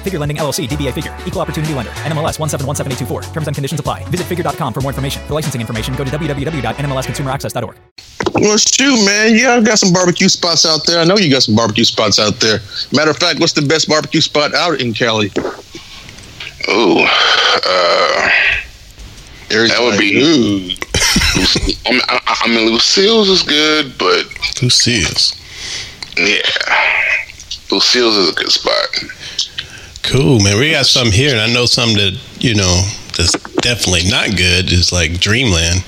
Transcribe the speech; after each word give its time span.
Figure 0.00 0.18
Lending 0.18 0.38
LLC, 0.38 0.66
DBA 0.68 0.92
Figure, 0.92 1.16
Equal 1.26 1.42
Opportunity 1.42 1.74
Lender, 1.74 1.90
NMLS 2.04 2.38
1717824. 2.38 3.32
Terms 3.32 3.46
and 3.46 3.54
conditions 3.54 3.80
apply. 3.80 4.04
Visit 4.04 4.26
figure.com 4.26 4.72
for 4.72 4.80
more 4.80 4.90
information. 4.90 5.22
For 5.26 5.34
licensing 5.34 5.60
information, 5.60 5.94
go 5.94 6.04
to 6.04 6.10
www.nmlsconsumeraccess.org. 6.10 7.76
Well, 8.34 8.56
shoot, 8.56 9.04
man. 9.04 9.34
Yeah, 9.36 9.54
I've 9.54 9.64
got 9.66 9.78
some 9.78 9.92
barbecue 9.92 10.28
spots 10.28 10.64
out 10.64 10.86
there. 10.86 11.00
I 11.00 11.04
know 11.04 11.16
you 11.18 11.30
got 11.30 11.42
some 11.42 11.54
barbecue 11.56 11.84
spots 11.84 12.18
out 12.18 12.34
there. 12.40 12.60
Matter 12.92 13.10
of 13.10 13.18
fact, 13.18 13.40
what's 13.40 13.52
the 13.52 13.62
best 13.62 13.88
barbecue 13.88 14.20
spot 14.20 14.54
out 14.54 14.80
in 14.80 14.94
Cali? 14.94 15.30
Oh, 16.68 17.04
uh, 17.66 18.30
Aries 19.50 19.70
that 19.70 19.80
would 19.80 19.90
like, 19.90 20.00
be. 20.00 20.16
ooh. 20.20 20.70
I 21.86 21.90
mean, 21.90 22.00
I, 22.08 22.20
I 22.44 22.48
mean, 22.48 22.70
Lucille's 22.70 23.28
is 23.28 23.42
good, 23.42 23.92
but 23.98 24.26
Lucille's. 24.62 25.34
yeah, 26.16 26.40
Lucille's 27.70 28.16
is 28.16 28.28
a 28.30 28.34
good 28.34 28.50
spot. 28.50 29.04
Cool, 30.10 30.40
man. 30.40 30.58
We 30.58 30.72
got 30.72 30.86
some 30.86 31.12
here, 31.12 31.30
and 31.30 31.40
I 31.40 31.46
know 31.46 31.66
some 31.66 31.94
that 31.94 32.18
you 32.40 32.56
know 32.56 32.82
that's 33.16 33.32
definitely 33.62 34.10
not 34.10 34.36
good. 34.36 34.72
Is 34.72 34.90
like 34.90 35.20
Dreamland, 35.20 35.84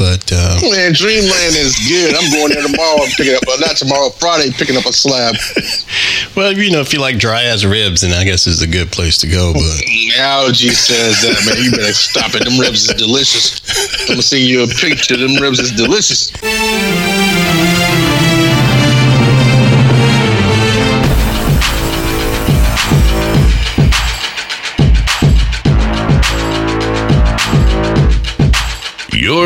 but 0.00 0.24
uh, 0.32 0.56
Man, 0.62 0.96
Dreamland 0.96 1.52
is 1.52 1.76
good. 1.84 2.16
I'm 2.16 2.32
going 2.32 2.48
there 2.48 2.64
tomorrow. 2.64 3.04
I'm 3.04 3.10
picking 3.10 3.34
up, 3.34 3.42
well, 3.46 3.60
not 3.60 3.76
tomorrow, 3.76 4.08
Friday, 4.08 4.50
picking 4.56 4.78
up 4.78 4.86
a 4.86 4.92
slab. 4.94 5.36
well, 6.34 6.56
you 6.56 6.70
know, 6.72 6.80
if 6.80 6.94
you 6.94 7.00
like 7.00 7.18
dry 7.18 7.44
as 7.44 7.66
ribs, 7.66 8.00
then 8.00 8.12
I 8.12 8.24
guess 8.24 8.46
it's 8.46 8.62
a 8.62 8.66
good 8.66 8.90
place 8.90 9.18
to 9.18 9.28
go. 9.28 9.52
But 9.52 9.84
Algie 10.16 10.70
says 10.72 11.20
that, 11.20 11.44
man. 11.44 11.62
You 11.62 11.72
better 11.72 11.92
stop 11.92 12.34
it. 12.34 12.48
Them 12.48 12.58
ribs 12.58 12.88
is 12.88 12.96
delicious. 12.96 13.60
I'm 14.08 14.16
to 14.16 14.22
send 14.22 14.44
you 14.44 14.64
a 14.64 14.66
picture. 14.66 15.18
Them 15.18 15.36
ribs 15.36 15.58
is 15.58 15.72
delicious. 15.72 16.32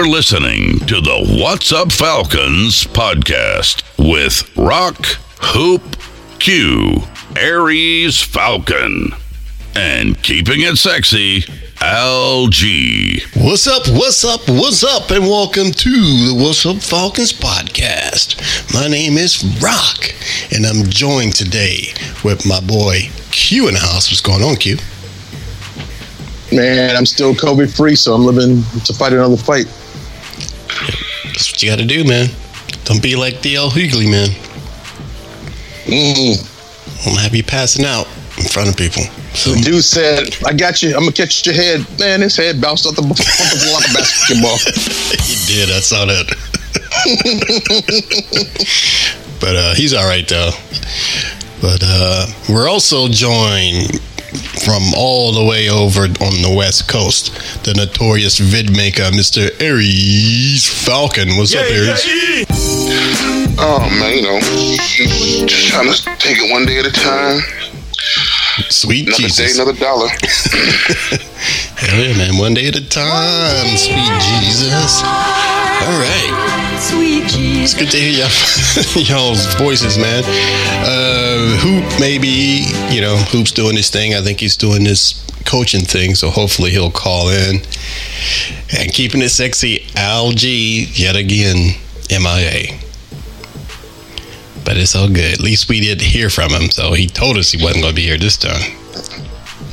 You're 0.04 0.12
listening 0.12 0.80
to 0.80 1.00
the 1.00 1.38
What's 1.40 1.72
Up 1.72 1.90
Falcons 1.90 2.84
podcast 2.84 3.82
with 3.96 4.54
Rock, 4.54 5.02
Hoop, 5.40 5.96
Q, 6.38 7.04
Aries 7.38 8.20
Falcon, 8.20 9.12
and 9.74 10.22
keeping 10.22 10.60
it 10.60 10.76
sexy, 10.76 11.40
LG. 11.80 13.46
what's 13.46 13.66
up? 13.66 13.88
What's 13.96 14.22
up? 14.26 14.46
What's 14.46 14.84
up? 14.84 15.10
And 15.10 15.24
welcome 15.24 15.70
to 15.70 15.90
the 15.90 16.34
What's 16.38 16.66
Up 16.66 16.82
Falcons 16.82 17.32
podcast. 17.32 18.74
My 18.74 18.88
name 18.88 19.14
is 19.14 19.42
Rock, 19.62 20.14
and 20.54 20.66
I'm 20.66 20.84
joined 20.90 21.34
today 21.34 21.94
with 22.22 22.44
my 22.44 22.60
boy 22.60 23.08
Q 23.30 23.68
in 23.68 23.74
the 23.74 23.80
house. 23.80 24.10
What's 24.10 24.20
going 24.20 24.42
on, 24.42 24.56
Q? 24.56 24.76
Man, 26.52 26.94
I'm 26.94 27.06
still 27.06 27.32
COVID 27.34 27.74
free, 27.74 27.96
so 27.96 28.12
I'm 28.12 28.26
living 28.26 28.62
to 28.84 28.92
fight 28.92 29.14
another 29.14 29.38
fight. 29.38 29.66
That's 31.24 31.52
what 31.52 31.62
you 31.62 31.70
got 31.70 31.78
to 31.78 31.86
do, 31.86 32.04
man. 32.04 32.28
Don't 32.84 33.02
be 33.02 33.16
like 33.16 33.34
DL 33.36 33.70
Hughley, 33.70 34.10
man. 34.10 34.28
Mm. 35.84 36.50
I'm 37.00 37.04
gonna 37.12 37.20
have 37.22 37.34
you 37.34 37.44
passing 37.44 37.84
out 37.84 38.06
in 38.38 38.44
front 38.44 38.68
of 38.68 38.76
people. 38.76 39.02
So 39.34 39.50
The 39.50 39.62
dude 39.62 39.84
said, 39.84 40.36
I 40.46 40.52
got 40.52 40.80
you. 40.82 40.94
I'm 40.96 41.06
to 41.06 41.12
catch 41.12 41.44
your 41.46 41.54
head. 41.54 41.86
Man, 41.98 42.20
his 42.20 42.36
head 42.36 42.60
bounced 42.60 42.86
off 42.86 42.94
the, 42.94 43.02
off 43.02 43.16
the 43.16 43.18
a 43.18 43.22
basketball. 43.92 44.58
he 45.24 45.34
did. 45.46 45.70
I 45.70 45.80
saw 45.80 46.04
that. 46.06 46.26
but 49.40 49.56
uh, 49.56 49.74
he's 49.74 49.92
all 49.92 50.06
right 50.06 50.28
though. 50.28 50.52
But 51.60 51.82
uh, 51.82 52.26
we're 52.48 52.68
also 52.68 53.08
joined 53.08 54.00
from 54.64 54.82
all 54.96 55.32
the 55.32 55.44
way 55.44 55.68
over 55.68 56.02
on 56.02 56.42
the 56.42 56.54
west 56.56 56.88
coast, 56.88 57.34
the 57.64 57.74
notorious 57.74 58.38
vid 58.38 58.70
maker, 58.74 59.02
Mr. 59.12 59.50
Aries 59.60 60.66
Falcon. 60.68 61.36
What's 61.36 61.54
up, 61.54 61.64
Aries? 61.70 62.04
Oh 63.58 63.80
man, 64.00 64.14
you 64.14 64.22
know, 64.22 64.40
just 65.46 65.68
trying 65.68 65.92
to 65.92 66.02
take 66.18 66.38
it 66.38 66.50
one 66.50 66.66
day 66.66 66.78
at 66.78 66.86
a 66.86 66.92
time. 66.92 67.40
Sweet 68.70 69.06
Another 69.08 69.22
Jesus. 69.22 69.56
day, 69.56 69.62
another 69.62 69.78
dollar. 69.78 70.08
Hell 71.76 72.00
yeah, 72.00 72.16
man. 72.16 72.38
One 72.38 72.54
day 72.54 72.68
at 72.68 72.76
a 72.76 72.88
time. 72.88 73.76
Sweet 73.76 74.20
Jesus. 74.20 75.53
All 75.84 75.98
right. 76.00 76.78
Sweet 76.80 77.28
Jesus. 77.28 77.74
It's 77.74 77.74
good 77.74 77.90
to 77.90 77.98
hear 77.98 78.24
y'all, 78.24 79.02
y'all's 79.28 79.54
voices, 79.56 79.98
man. 79.98 80.24
Uh, 80.24 81.58
Hoop, 81.58 82.00
maybe, 82.00 82.64
you 82.90 83.02
know, 83.02 83.16
Hoop's 83.16 83.52
doing 83.52 83.74
this 83.74 83.90
thing. 83.90 84.14
I 84.14 84.22
think 84.22 84.40
he's 84.40 84.56
doing 84.56 84.82
this 84.82 85.22
coaching 85.44 85.82
thing, 85.84 86.14
so 86.14 86.30
hopefully 86.30 86.70
he'll 86.70 86.90
call 86.90 87.28
in. 87.28 87.56
And 88.78 88.90
keeping 88.94 89.20
it 89.20 89.28
sexy, 89.28 89.80
LG, 89.90 90.98
yet 90.98 91.16
again, 91.16 91.76
MIA. 92.08 92.78
But 94.64 94.78
it's 94.78 94.96
all 94.96 95.08
good. 95.08 95.34
At 95.34 95.40
least 95.40 95.68
we 95.68 95.80
did 95.80 96.00
hear 96.00 96.30
from 96.30 96.50
him, 96.50 96.70
so 96.70 96.94
he 96.94 97.06
told 97.06 97.36
us 97.36 97.52
he 97.52 97.62
wasn't 97.62 97.82
going 97.82 97.94
to 97.94 98.00
be 98.00 98.06
here 98.06 98.16
this 98.16 98.38
time. 98.38 98.83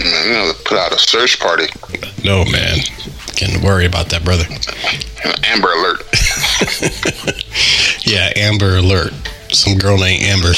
Man, 0.03 0.27
you 0.27 0.33
know, 0.33 0.51
put 0.65 0.77
out 0.77 0.93
a 0.93 0.99
search 0.99 1.39
party. 1.39 1.67
No, 2.23 2.45
man. 2.45 2.79
Can't 3.35 3.63
worry 3.63 3.85
about 3.85 4.09
that, 4.09 4.23
brother. 4.23 4.45
Amber 5.43 5.71
alert. 5.71 6.03
Yeah, 8.11 8.31
Amber 8.35 8.77
Alert. 8.77 9.13
Some 9.51 9.77
girl 9.77 9.97
named 9.97 10.23
Amber. 10.23 10.49
Oh 10.49 10.53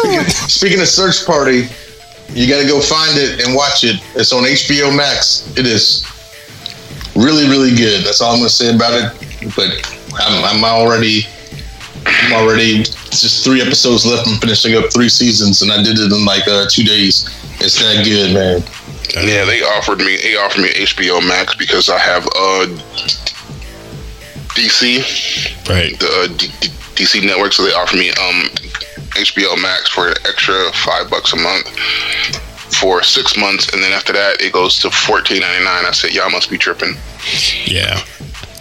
Speaking, 0.00 0.24
speaking 0.48 0.80
of 0.80 0.88
search 0.88 1.26
party, 1.26 1.68
you 2.30 2.48
got 2.48 2.62
to 2.62 2.66
go 2.66 2.80
find 2.80 3.18
it 3.18 3.44
and 3.44 3.54
watch 3.54 3.84
it. 3.84 4.00
It's 4.14 4.32
on 4.32 4.44
HBO 4.44 4.96
Max. 4.96 5.52
It 5.58 5.66
is 5.66 6.06
really, 7.14 7.48
really 7.48 7.76
good. 7.76 8.04
That's 8.04 8.22
all 8.22 8.32
I'm 8.32 8.38
going 8.38 8.48
to 8.48 8.54
say 8.54 8.74
about 8.74 8.94
it. 8.94 9.12
But 9.54 9.70
I'm, 10.14 10.44
I'm 10.44 10.64
already, 10.64 11.26
I'm 12.06 12.32
already 12.32 12.82
just 12.84 13.44
three 13.44 13.60
episodes 13.60 14.06
left. 14.06 14.28
I'm 14.28 14.38
finishing 14.40 14.74
up 14.76 14.92
three 14.92 15.08
seasons, 15.08 15.62
and 15.62 15.70
I 15.72 15.82
did 15.82 15.98
it 15.98 16.12
in 16.12 16.24
like 16.24 16.46
uh, 16.48 16.66
two 16.70 16.84
days. 16.84 17.28
It's 17.60 17.76
that 17.82 18.04
good, 18.04 18.32
man. 18.34 18.62
Yeah, 19.26 19.44
they 19.44 19.60
offered 19.62 19.98
me. 19.98 20.16
They 20.16 20.36
offered 20.36 20.62
me 20.62 20.68
HBO 20.70 21.20
Max 21.26 21.54
because 21.56 21.90
I 21.90 21.98
have 21.98 22.26
uh 22.36 22.66
DC, 24.54 25.68
Right. 25.68 25.98
the 25.98 26.06
uh, 26.06 26.26
D- 26.36 26.48
D- 26.60 26.68
DC 26.96 27.24
network. 27.24 27.52
So 27.52 27.62
they 27.64 27.72
offered 27.72 27.98
me 27.98 28.10
um 28.10 28.48
HBO 29.18 29.60
Max 29.60 29.88
for 29.90 30.08
an 30.08 30.14
extra 30.28 30.70
five 30.72 31.10
bucks 31.10 31.32
a 31.32 31.36
month 31.36 31.68
for 32.78 33.02
six 33.02 33.36
months, 33.36 33.72
and 33.72 33.82
then 33.82 33.92
after 33.92 34.12
that 34.12 34.40
it 34.40 34.52
goes 34.52 34.78
to 34.80 34.90
fourteen 34.90 35.40
ninety 35.40 35.64
nine. 35.64 35.84
I 35.86 35.90
said, 35.92 36.12
y'all 36.12 36.30
must 36.30 36.50
be 36.50 36.58
tripping. 36.58 36.94
Yeah. 37.66 38.00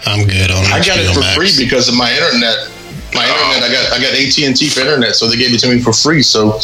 I'm 0.05 0.25
good 0.27 0.49
on 0.49 0.63
I 0.71 0.79
got 0.79 0.97
it 0.97 1.07
HBO 1.09 1.13
for 1.13 1.19
Max. 1.19 1.35
free 1.35 1.65
because 1.65 1.89
of 1.89 1.95
my 1.95 2.11
internet. 2.13 2.71
My 3.13 3.25
internet, 3.25 3.63
I 3.63 3.71
got 3.71 3.93
I 3.93 4.01
got 4.01 4.13
AT 4.13 4.37
and 4.39 4.55
T 4.55 4.69
for 4.69 4.81
internet, 4.81 5.15
so 5.15 5.27
they 5.27 5.37
gave 5.37 5.53
it 5.53 5.59
to 5.59 5.67
me 5.67 5.79
for 5.81 5.93
free. 5.93 6.21
So 6.21 6.59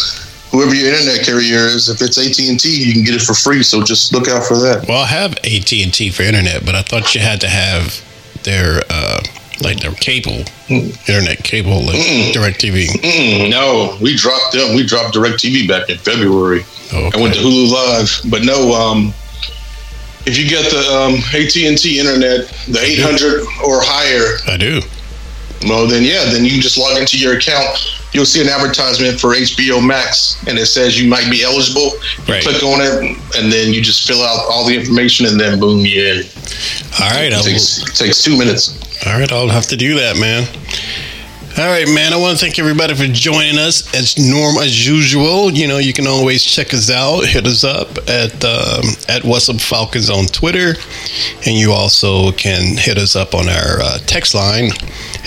whoever 0.52 0.74
your 0.74 0.94
internet 0.94 1.26
carrier 1.26 1.66
is, 1.68 1.90
if 1.90 2.02
it's 2.02 2.18
AT 2.18 2.38
and 2.48 2.60
T, 2.60 2.70
you 2.70 2.94
can 2.94 3.04
get 3.04 3.16
it 3.16 3.22
for 3.22 3.34
free. 3.34 3.64
So 3.64 3.84
just 3.84 4.14
look 4.14 4.28
out 4.28 4.46
for 4.46 4.58
that. 4.58 4.86
Well, 4.88 5.04
I 5.04 5.08
have 5.08 5.34
AT 5.44 5.72
and 5.74 5.94
T 5.94 6.10
for 6.12 6.24
internet, 6.24 6.66
but 6.66 6.76
I 6.76 6.82
thought 6.82 7.16
you 7.16 7.22
had 7.22 7.42
to 7.42 7.48
have 7.50 8.04
their 8.44 8.82
uh, 8.90 9.22
like 9.62 9.80
their 9.80 9.94
cable, 9.94 10.44
internet 10.70 11.44
cable, 11.44 11.82
like 11.82 11.96
Directv. 12.34 12.88
Mm, 13.02 13.50
no, 13.50 13.98
we 14.02 14.16
dropped 14.16 14.54
them. 14.54 14.76
We 14.76 14.86
dropped 14.86 15.16
Directv 15.16 15.68
back 15.68 15.90
in 15.90 15.98
February. 15.98 16.64
Oh, 16.94 17.10
I 17.14 17.22
went 17.22 17.34
to. 17.36 17.40
Hulu 17.42 17.72
Live, 17.72 18.32
but 18.32 18.44
no. 18.44 18.74
Um, 18.74 19.14
if 20.26 20.38
you 20.40 20.50
get 20.50 20.72
the 20.72 20.82
um, 20.92 21.14
AT 21.34 21.56
and 21.56 21.78
T 21.78 22.00
internet, 22.00 22.48
the 22.68 22.80
800 22.82 23.42
or 23.64 23.82
higher, 23.84 24.40
I 24.52 24.58
do. 24.58 24.82
Well, 25.68 25.88
then 25.88 26.04
yeah, 26.04 26.26
then 26.32 26.46
you 26.46 26.62
just 26.62 26.78
log 26.78 26.98
into 26.98 27.18
your 27.18 27.38
account. 27.38 27.92
You'll 28.14 28.26
see 28.26 28.42
an 28.42 28.48
advertisement 28.48 29.20
for 29.20 29.36
HBO 29.36 29.86
Max, 29.86 30.42
and 30.48 30.58
it 30.58 30.68
says 30.68 31.00
you 31.00 31.10
might 31.10 31.30
be 31.30 31.44
eligible. 31.44 31.92
You 32.28 32.34
Right. 32.34 32.44
click 32.44 32.64
on 32.64 32.80
it, 32.82 33.18
and 33.38 33.52
then 33.52 33.74
you 33.74 33.82
just 33.82 34.08
fill 34.08 34.22
out 34.24 34.46
all 34.50 34.66
the 34.66 34.74
information, 34.76 35.26
and 35.26 35.40
then 35.40 35.60
boom, 35.60 35.86
you're 35.86 36.08
in. 36.22 36.24
All 37.02 37.10
right, 37.10 37.32
It 37.34 37.44
takes, 37.44 37.80
it 37.80 37.96
takes 37.96 38.24
two 38.24 38.38
minutes. 38.38 38.74
all 39.06 39.20
right. 39.20 39.30
I'll 39.32 39.50
have 39.50 39.68
to 39.68 39.76
do 39.76 39.96
that, 39.96 40.16
man. 40.18 40.48
All 41.58 41.70
right, 41.70 41.88
man. 41.88 42.12
I 42.12 42.18
want 42.18 42.38
to 42.38 42.44
thank 42.44 42.60
everybody 42.60 42.94
for 42.96 43.08
joining 43.08 43.58
us. 43.58 43.96
As 43.96 44.18
norm 44.18 44.58
as 44.58 44.86
usual, 44.86 45.50
you 45.52 45.70
know 45.70 45.78
you 45.78 45.94
can 45.94 46.06
always 46.06 46.44
check 46.44 46.74
us 46.74 46.92
out. 46.92 47.26
Hit 47.26 47.48
us 47.48 47.64
up 47.64 47.98
at 48.10 48.44
um, 48.44 48.84
at 49.08 49.24
What's 49.24 49.48
Up 49.48 49.62
Falcons 49.62 50.10
on 50.10 50.26
Twitter, 50.26 50.74
and 51.46 51.56
you 51.56 51.72
also 51.72 52.34
can 52.34 52.76
hit 52.76 52.98
us 52.98 53.16
up 53.16 53.34
on 53.34 53.48
our 53.48 53.80
uh, 53.82 54.00
text 54.00 54.36
line 54.36 54.72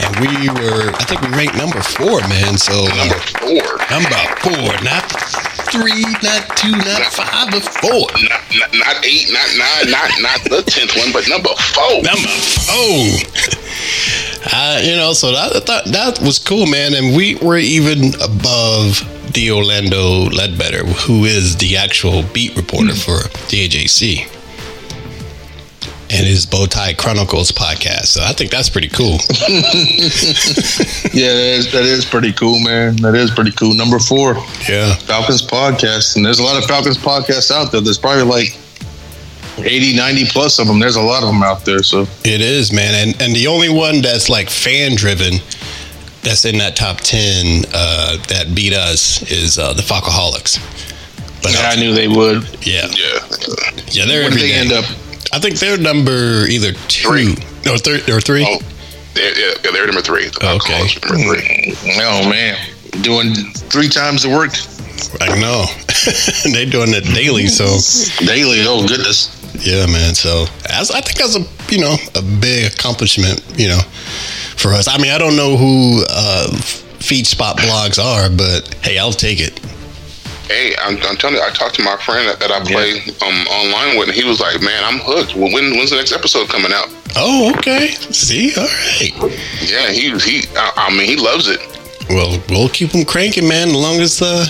And 0.00 0.20
we 0.20 0.48
were, 0.48 0.90
I 0.94 1.04
think 1.04 1.20
we 1.22 1.28
ranked 1.30 1.56
number 1.56 1.82
four, 1.82 2.20
man. 2.28 2.56
So 2.56 2.72
Number 2.96 3.18
four. 3.40 3.76
number 3.90 4.16
four, 4.40 4.84
not 4.84 5.04
three, 5.70 6.02
not 6.22 6.56
two, 6.56 6.72
not 6.72 7.12
five, 7.12 7.50
but 7.50 7.62
four. 7.62 8.06
Not, 8.28 8.42
not, 8.54 8.70
not 8.74 9.04
eight, 9.04 9.28
not 9.30 9.48
nine, 9.56 9.90
not 9.90 10.10
not 10.20 10.40
the 10.44 10.62
tenth 10.66 10.96
one, 10.96 11.12
but 11.12 11.28
number 11.28 11.50
four. 11.74 12.02
Number 12.02 12.28
four. 12.66 13.58
Uh, 14.50 14.80
you 14.82 14.96
know, 14.96 15.12
so 15.12 15.32
that, 15.32 15.54
I 15.54 15.60
thought 15.60 15.84
that 15.86 16.20
was 16.20 16.38
cool, 16.38 16.66
man. 16.66 16.94
And 16.94 17.14
we 17.14 17.34
were 17.36 17.58
even 17.58 18.14
above 18.22 19.02
the 19.34 19.50
Orlando 19.50 20.30
Ledbetter, 20.30 20.86
who 20.86 21.24
is 21.24 21.56
the 21.56 21.76
actual 21.76 22.22
beat 22.22 22.56
reporter 22.56 22.94
for 22.94 23.28
the 23.50 23.68
AJC. 23.68 24.37
And 26.10 26.26
his 26.26 26.46
Bowtie 26.46 26.96
Chronicles 26.96 27.52
podcast. 27.52 28.06
So 28.06 28.22
I 28.22 28.32
think 28.32 28.50
that's 28.50 28.70
pretty 28.70 28.88
cool. 28.88 29.18
Yeah, 31.12 31.32
that 31.32 31.54
is, 31.58 31.72
that 31.72 31.84
is 31.84 32.04
pretty 32.04 32.32
cool, 32.32 32.60
man. 32.60 32.96
That 32.96 33.14
is 33.14 33.30
pretty 33.30 33.50
cool. 33.52 33.74
Number 33.74 33.98
four, 33.98 34.34
Yeah. 34.68 34.94
Falcons 34.94 35.42
podcast. 35.42 36.16
And 36.16 36.24
there's 36.24 36.38
a 36.38 36.42
lot 36.44 36.56
of 36.56 36.64
Falcons 36.68 36.96
podcasts 36.98 37.50
out 37.50 37.72
there. 37.72 37.80
There's 37.80 37.98
probably 37.98 38.22
like 38.24 38.56
80, 39.58 39.96
90 39.96 40.24
plus 40.26 40.58
of 40.58 40.66
them. 40.68 40.78
There's 40.78 40.96
a 40.96 41.02
lot 41.02 41.22
of 41.22 41.28
them 41.28 41.42
out 41.42 41.64
there. 41.64 41.82
So 41.82 42.02
It 42.24 42.40
is, 42.40 42.72
man, 42.72 42.94
and 43.08 43.20
and 43.22 43.34
the 43.34 43.46
only 43.48 43.68
one 43.68 44.00
that's 44.00 44.28
like 44.28 44.48
fan 44.50 44.94
driven, 44.94 45.40
that's 46.22 46.44
in 46.44 46.58
that 46.58 46.76
top 46.76 46.98
ten 47.00 47.64
uh, 47.74 48.18
that 48.28 48.54
beat 48.54 48.72
us 48.74 49.22
is 49.32 49.58
uh, 49.58 49.72
the 49.72 49.82
Falcoholics. 49.82 50.58
But 51.42 51.56
I 51.56 51.74
knew 51.80 51.92
they 51.94 52.08
would. 52.08 52.44
yeah, 52.66 52.86
Yeah. 52.86 53.18
yeah, 53.90 54.06
they're 54.06 54.22
did 54.22 54.32
every 54.32 54.42
they 54.42 54.52
end 54.54 54.72
up? 54.72 54.84
I 55.32 55.38
think 55.38 55.58
they're 55.58 55.78
number 55.78 56.46
either 56.48 56.72
two 56.88 57.08
Three. 57.08 57.32
or 57.70 57.78
three 57.78 58.00
or 58.12 58.20
three. 58.20 58.44
Oh, 58.46 58.58
they're, 59.14 59.38
yeah, 59.38 59.54
yeah, 59.64 59.70
they're 59.72 59.86
number 59.86 60.00
three. 60.02 60.26
The 60.28 60.54
Okay. 60.56 60.88
Number 61.08 61.36
three. 61.40 61.74
Oh, 62.00 62.28
man. 62.28 62.56
Doing 63.02 63.34
three 63.70 63.88
times 63.88 64.22
the 64.22 64.30
work 64.30 64.52
I 65.20 65.38
know 65.38 65.64
they're 66.52 66.66
doing 66.66 66.92
it 66.92 67.04
daily, 67.14 67.46
so 67.46 67.66
daily. 68.26 68.58
Oh, 68.62 68.86
goodness. 68.88 69.30
yeah, 69.64 69.86
man. 69.86 70.14
So 70.14 70.46
that's, 70.66 70.90
I 70.90 71.00
think 71.00 71.18
that's 71.18 71.36
a 71.36 71.72
you 71.72 71.80
know 71.80 71.96
a 72.16 72.22
big 72.40 72.72
accomplishment, 72.72 73.42
you 73.56 73.68
know, 73.68 73.80
for 74.56 74.72
us. 74.72 74.88
I 74.88 74.98
mean, 74.98 75.12
I 75.12 75.18
don't 75.18 75.36
know 75.36 75.56
who 75.56 76.04
uh, 76.08 76.48
Feedspot 76.98 77.56
blogs 77.56 78.02
are, 78.02 78.28
but 78.28 78.74
hey, 78.82 78.98
I'll 78.98 79.12
take 79.12 79.38
it. 79.40 79.60
Hey, 80.48 80.74
I'm, 80.80 80.96
I'm 81.02 81.16
telling 81.16 81.36
you, 81.36 81.42
I 81.42 81.50
talked 81.50 81.74
to 81.76 81.82
my 81.82 81.96
friend 81.98 82.26
that, 82.26 82.40
that 82.40 82.50
I 82.50 82.60
play 82.64 83.00
um, 83.20 83.46
online 83.48 83.98
with, 83.98 84.08
and 84.08 84.16
he 84.16 84.24
was 84.24 84.40
like, 84.40 84.60
"Man, 84.62 84.82
I'm 84.82 84.98
hooked. 84.98 85.34
When 85.36 85.52
when's 85.52 85.90
the 85.90 85.96
next 85.96 86.12
episode 86.12 86.48
coming 86.48 86.72
out?" 86.72 86.88
Oh, 87.16 87.52
okay. 87.58 87.88
See, 87.88 88.54
all 88.56 88.64
right. 88.64 89.12
Yeah, 89.60 89.90
he 89.90 90.16
he. 90.18 90.48
I, 90.56 90.88
I 90.88 90.90
mean, 90.96 91.06
he 91.06 91.16
loves 91.16 91.48
it. 91.48 91.60
Well, 92.08 92.42
we'll 92.48 92.70
keep 92.70 92.90
them 92.92 93.04
cranking, 93.04 93.46
man. 93.46 93.68
As 93.68 93.74
long 93.74 94.00
as 94.00 94.22
uh, 94.22 94.46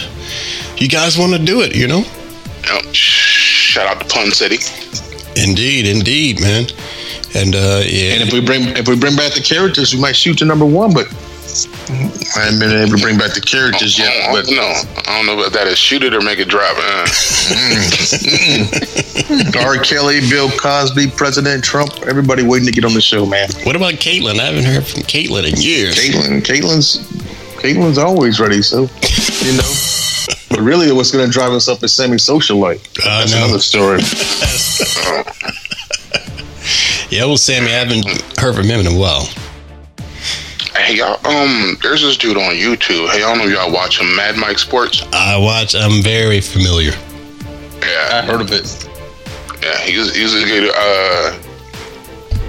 you 0.76 0.88
guys 0.88 1.18
want 1.18 1.32
to 1.32 1.38
do 1.44 1.62
it, 1.62 1.74
you 1.74 1.88
know. 1.88 2.04
You 2.62 2.74
know, 2.74 2.92
shout 2.92 3.88
out 3.88 4.00
to 4.00 4.06
Pun 4.14 4.30
City. 4.30 4.58
Indeed, 5.34 5.86
indeed, 5.86 6.40
man. 6.40 6.66
And 7.34 7.54
uh, 7.54 7.82
yeah, 7.84 8.14
And 8.14 8.22
if 8.22 8.32
we 8.32 8.40
bring 8.40 8.62
if 8.76 8.88
we 8.88 8.96
bring 8.96 9.16
back 9.16 9.34
the 9.34 9.40
characters, 9.42 9.94
we 9.94 10.00
might 10.00 10.16
shoot 10.16 10.38
to 10.38 10.44
number 10.44 10.64
one. 10.64 10.94
But 10.94 11.06
I 11.66 12.44
haven't 12.44 12.60
been 12.60 12.72
able 12.72 12.96
to 12.96 13.02
bring 13.02 13.16
back 13.18 13.32
the 13.34 13.40
characters 13.40 13.98
yet. 13.98 14.12
don't- 14.12 14.32
But 14.34 14.50
no, 14.50 14.62
I 15.06 15.16
don't 15.16 15.26
know 15.26 15.40
if 15.44 15.52
that 15.52 15.66
is 15.66 15.78
shoot 15.78 16.02
it 16.02 16.14
or 16.14 16.20
make 16.20 16.38
it 16.38 16.48
drop. 16.48 16.76
Uh, 16.78 17.06
R. 19.66 19.78
Kelly, 19.82 20.20
Bill 20.28 20.50
Cosby, 20.50 21.08
President 21.16 21.64
Trump, 21.64 21.92
everybody 22.06 22.42
waiting 22.42 22.66
to 22.66 22.72
get 22.72 22.84
on 22.84 22.94
the 22.94 23.00
show, 23.00 23.24
man. 23.26 23.48
what 23.64 23.76
about 23.76 23.94
Caitlin? 23.94 24.38
I 24.38 24.44
haven't 24.46 24.64
heard 24.64 24.86
from 24.86 25.02
Caitlin 25.02 25.44
in 25.52 25.60
years. 25.60 25.96
Caitlin, 25.96 26.42
Caitlin's 26.42 26.98
Caitlin's 27.60 27.98
always 27.98 28.38
ready. 28.40 28.62
So 28.62 28.82
you 29.44 29.52
know. 29.56 29.72
But 30.50 30.60
really, 30.60 30.90
what's 30.92 31.10
going 31.10 31.26
to 31.26 31.30
drive 31.32 31.52
us 31.52 31.68
up 31.68 31.82
is 31.82 31.92
Sammy 31.92 32.16
Socialite. 32.16 32.80
I 33.04 33.20
That's 33.20 33.32
know. 33.32 33.44
another 33.44 33.58
story. 33.60 34.00
Yeah, 37.10 37.24
well, 37.24 37.38
Sammy, 37.38 37.68
I 37.68 37.78
haven't 37.78 38.04
heard 38.38 38.54
from 38.54 38.66
him 38.66 38.80
in 38.80 38.86
a 38.86 38.94
while. 38.98 39.26
Hey 40.78 40.96
y'all, 40.96 41.18
um, 41.26 41.76
there's 41.82 42.02
this 42.02 42.16
dude 42.16 42.36
on 42.36 42.54
YouTube. 42.54 43.10
Hey, 43.10 43.22
I 43.22 43.28
don't 43.28 43.38
know 43.38 43.44
if 43.44 43.52
y'all 43.52 43.72
watch 43.72 44.00
him, 44.00 44.14
Mad 44.16 44.36
Mike 44.36 44.58
Sports. 44.58 45.02
I 45.12 45.36
watch. 45.36 45.74
I'm 45.74 46.02
very 46.02 46.40
familiar. 46.40 46.92
Yeah, 47.80 48.08
I 48.12 48.22
heard 48.22 48.40
of 48.40 48.50
it. 48.52 48.88
yeah, 49.62 49.76
he's 49.80 50.14
he's 50.14 50.34
a 50.34 50.44
good. 50.46 50.70
Uh, 50.70 51.38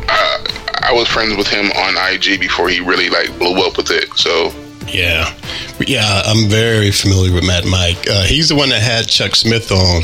I, 0.07 0.89
I 0.89 0.93
was 0.93 1.07
friends 1.07 1.35
with 1.35 1.47
him 1.47 1.71
on 1.71 1.95
IG 2.13 2.39
before 2.39 2.69
he 2.69 2.79
really 2.79 3.09
like 3.09 3.37
blew 3.39 3.65
up 3.67 3.77
with 3.77 3.91
it. 3.91 4.09
So 4.15 4.53
Yeah, 4.87 5.33
yeah, 5.85 6.21
I'm 6.25 6.47
very 6.49 6.91
familiar 6.91 7.33
with 7.33 7.45
Mad 7.45 7.65
Mike. 7.65 8.07
Uh, 8.09 8.23
he's 8.23 8.49
the 8.49 8.55
one 8.55 8.69
that 8.69 8.81
had 8.81 9.07
Chuck 9.07 9.35
Smith 9.35 9.71
on 9.71 10.03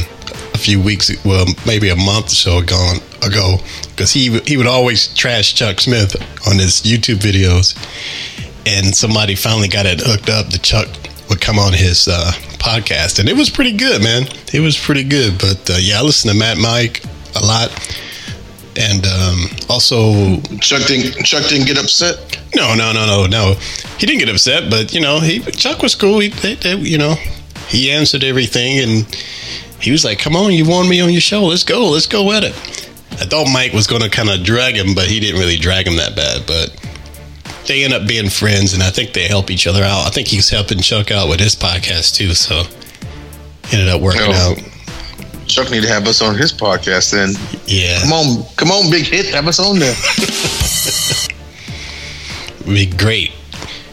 a 0.56 0.58
few 0.58 0.82
weeks, 0.82 1.12
well, 1.24 1.46
maybe 1.68 1.90
a 1.90 1.96
month 1.96 2.28
or 2.28 2.36
so 2.36 2.58
ago, 2.60 2.94
ago, 3.22 3.58
because 3.92 4.12
he 4.12 4.40
he 4.40 4.58
would 4.58 4.68
always 4.68 5.14
trash 5.14 5.54
Chuck 5.54 5.80
Smith 5.80 6.16
on 6.48 6.58
his 6.58 6.82
YouTube 6.82 7.18
videos, 7.20 7.76
and 8.66 8.96
somebody 8.96 9.36
finally 9.36 9.68
got 9.68 9.86
it 9.86 10.00
hooked 10.02 10.30
up. 10.30 10.50
The 10.50 10.58
Chuck 10.58 10.88
would 11.30 11.42
come 11.42 11.60
on 11.60 11.74
his 11.74 12.08
uh, 12.08 12.32
podcast, 12.58 13.20
and 13.20 13.30
it 13.30 13.36
was 13.36 13.50
pretty 13.50 13.74
good, 13.74 14.02
man. 14.02 14.24
It 14.54 14.62
was 14.62 14.78
pretty 14.78 15.04
good. 15.04 15.38
But 15.38 15.70
uh, 15.70 15.78
yeah, 15.80 16.00
I 16.00 16.02
listen 16.02 16.32
to 16.32 16.38
Mad 16.38 16.58
Mike 16.58 17.04
a 17.36 17.46
lot, 17.46 17.70
and 18.78 19.06
um, 19.06 19.38
also 19.70 20.40
Chuck 20.62 20.88
didn't 20.88 21.24
Chuck 21.26 21.48
didn't 21.50 21.68
get 21.68 21.78
upset. 21.78 22.40
no, 22.56 22.74
no, 22.76 22.94
no, 22.94 23.06
no, 23.06 23.28
no. 23.28 23.56
He 24.00 24.06
didn't 24.06 24.20
get 24.20 24.30
upset, 24.30 24.70
but 24.70 24.94
you 24.94 25.02
know, 25.02 25.20
he 25.20 25.40
Chuck 25.52 25.82
was 25.82 25.96
cool. 25.96 26.20
He, 26.20 26.30
they, 26.30 26.56
they, 26.56 26.76
you 26.76 26.98
know, 26.98 27.16
he 27.68 27.92
answered 27.92 28.24
everything, 28.24 28.80
and 28.80 29.06
he 29.86 29.92
was 29.92 30.04
like, 30.04 30.20
"Come 30.20 30.36
on, 30.36 30.52
you 30.52 30.66
want 30.66 30.90
me 30.90 31.00
on 31.02 31.12
your 31.12 31.22
show? 31.22 31.46
Let's 31.46 31.64
go, 31.64 31.90
let's 31.90 32.08
go 32.08 32.32
at 32.34 32.44
it." 32.44 32.54
I 33.14 33.26
thought 33.26 33.48
Mike 33.54 33.72
was 33.72 33.88
going 33.88 34.02
to 34.02 34.10
kind 34.10 34.30
of 34.30 34.44
drag 34.44 34.76
him, 34.76 34.94
but 34.94 35.08
he 35.08 35.20
didn't 35.22 35.40
really 35.40 35.56
drag 35.58 35.88
him 35.88 35.96
that 35.96 36.16
bad. 36.18 36.46
But 36.46 36.76
they 37.68 37.84
end 37.86 37.94
up 37.94 38.06
being 38.08 38.30
friends, 38.30 38.74
and 38.74 38.84
I 38.84 38.90
think 38.90 39.14
they 39.14 39.28
help 39.28 39.50
each 39.50 39.68
other 39.68 39.84
out. 39.84 40.06
I 40.06 40.10
think 40.10 40.28
he's 40.28 40.50
helping 40.50 40.80
Chuck 40.80 41.12
out 41.12 41.30
with 41.30 41.40
his 41.40 41.56
podcast 41.56 42.16
too, 42.16 42.34
so 42.34 42.64
ended 43.72 43.88
up 43.88 44.02
working 44.02 44.22
Oh. 44.26 44.34
out. 44.34 44.58
Chuck 45.48 45.70
need 45.72 45.84
to 45.84 45.88
have 45.90 46.08
us 46.08 46.22
on 46.22 46.36
his 46.36 46.52
podcast. 46.52 47.12
Then 47.12 47.36
Yeah, 47.68 48.02
come 48.02 48.14
on, 48.14 48.46
come 48.58 48.72
on, 48.72 48.90
big 48.92 49.06
hit, 49.06 49.28
have 49.28 49.48
us 49.48 49.60
on 49.60 49.78
there. 49.80 49.96
It'd 52.60 52.66
be 52.66 52.86
great 52.98 53.32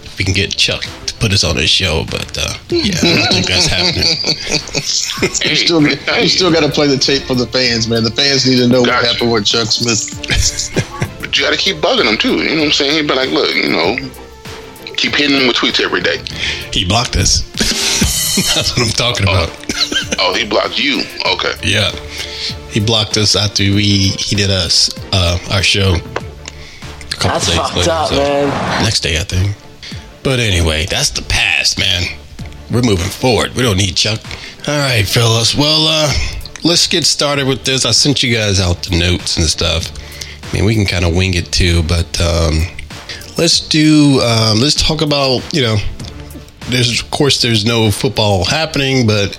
if 0.03 0.19
we 0.19 0.25
can 0.25 0.35
get 0.35 0.51
Chuck 0.57 0.85
put 1.23 1.33
us 1.33 1.45
on 1.45 1.55
his 1.55 1.71
show, 1.71 2.05
but 2.11 2.37
uh, 2.37 2.53
yeah, 2.69 2.99
I 2.99 3.15
don't 3.15 3.33
think 3.33 3.47
that's 3.47 3.67
happening. 3.71 4.03
You 5.45 5.55
still, 5.55 5.83
you 5.83 6.29
still 6.29 6.53
got 6.53 6.67
to 6.67 6.69
play 6.69 6.89
the 6.89 6.97
tape 6.97 7.23
for 7.23 7.35
the 7.35 7.47
fans, 7.47 7.87
man. 7.89 8.03
The 8.03 8.11
fans 8.11 8.45
need 8.45 8.57
to 8.57 8.67
know 8.67 8.81
what 8.81 8.91
happened 8.91 9.31
with 9.31 9.47
Chuck 9.47 9.69
Smith. 9.69 10.19
But 11.21 11.39
you 11.39 11.45
got 11.45 11.53
to 11.53 11.57
keep 11.59 11.77
bugging 11.77 12.11
him 12.11 12.19
too. 12.19 12.43
You 12.43 12.51
know 12.51 12.61
what 12.63 12.67
I'm 12.67 12.73
saying? 12.73 13.07
But 13.07 13.17
like, 13.17 13.31
look, 13.31 13.55
you 13.55 13.71
know, 13.71 13.97
keep 14.97 15.15
hitting 15.15 15.39
him 15.39 15.47
with 15.47 15.57
tweets 15.57 15.81
every 15.81 16.01
day. 16.01 16.19
He 16.73 16.85
blocked 16.85 17.15
us. 17.17 17.43
That's 18.55 18.77
what 18.77 18.87
I'm 18.87 18.93
talking 18.93 19.23
about. 19.25 19.51
Oh, 20.19 20.35
he 20.35 20.45
blocked 20.45 20.79
you. 20.81 21.05
Okay. 21.35 21.55
Yeah, 21.63 21.93
he 22.71 22.81
blocked 22.81 23.17
us 23.17 23.37
after 23.37 23.63
we 23.63 24.09
he 24.19 24.35
did 24.35 24.51
us 24.51 24.91
uh, 25.13 25.39
our 25.53 25.63
show. 25.63 25.97
That's 27.23 27.49
fucked 27.55 27.77
later, 27.77 27.91
up, 27.93 28.09
so- 28.09 28.17
man. 28.17 28.83
Next 28.83 29.01
day, 29.01 29.19
I 29.21 29.23
think. 29.25 29.57
But 30.23 30.39
anyway, 30.39 30.87
that's 30.87 31.11
the 31.11 31.23
past, 31.23 31.79
man. 31.79 32.05
We're 32.71 32.83
moving 32.83 33.11
forward. 33.11 33.55
We 33.55 33.63
don't 33.63 33.77
need 33.77 33.97
Chuck. 33.97 34.21
All 34.69 34.79
right, 34.79 35.07
fellas. 35.07 35.55
Well, 35.55 35.87
uh, 35.89 36.13
let's 36.65 36.87
get 36.87 37.05
started 37.05 37.47
with 37.47 37.65
this. 37.65 37.85
I 37.85 37.91
sent 37.91 38.23
you 38.23 38.35
guys 38.35 38.61
out 38.61 38.83
the 38.85 38.99
notes 38.99 39.37
and 39.37 39.47
stuff. 39.47 39.91
I 40.45 40.57
mean, 40.57 40.65
we 40.65 40.75
can 40.75 40.87
kind 40.87 41.05
of 41.05 41.15
wing 41.15 41.35
it 41.35 41.51
too, 41.51 41.83
but 41.83 42.21
um, 42.21 42.61
let's 43.37 43.61
do. 43.61 44.21
Um, 44.21 44.61
let's 44.61 44.81
talk 44.81 45.03
about 45.03 45.43
you 45.53 45.63
know. 45.63 45.77
There's 46.69 47.01
of 47.01 47.11
course 47.11 47.43
there's 47.43 47.65
no 47.65 47.91
football 47.91 48.45
happening, 48.45 49.07
but 49.07 49.37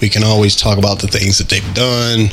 we 0.00 0.08
can 0.08 0.24
always 0.24 0.56
talk 0.56 0.78
about 0.78 1.00
the 1.00 1.08
things 1.08 1.38
that 1.38 1.48
they've 1.48 1.74
done 1.74 2.30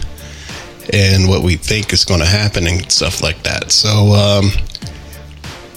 and 0.94 1.28
what 1.28 1.44
we 1.44 1.56
think 1.56 1.94
is 1.94 2.06
going 2.06 2.22
to 2.22 2.26
happen 2.26 2.66
and 2.68 2.90
stuff 2.92 3.22
like 3.22 3.44
that. 3.44 3.72
So 3.72 3.90
um, 3.90 4.52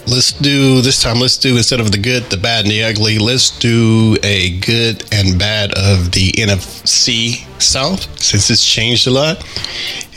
let's 0.06 0.32
do 0.32 0.80
this 0.80 1.02
time. 1.02 1.20
Let's 1.20 1.36
do 1.36 1.56
instead 1.56 1.80
of 1.80 1.92
the 1.92 1.98
good, 1.98 2.24
the 2.24 2.36
bad, 2.36 2.64
and 2.64 2.70
the 2.70 2.84
ugly. 2.84 3.18
Let's 3.18 3.56
do 3.58 4.16
a 4.22 4.58
good 4.60 5.04
and 5.12 5.38
bad 5.38 5.72
of 5.72 6.12
the 6.12 6.32
NFC 6.32 7.44
South 7.60 8.20
since 8.20 8.50
it's 8.50 8.64
changed 8.64 9.06
a 9.06 9.10
lot, 9.10 9.38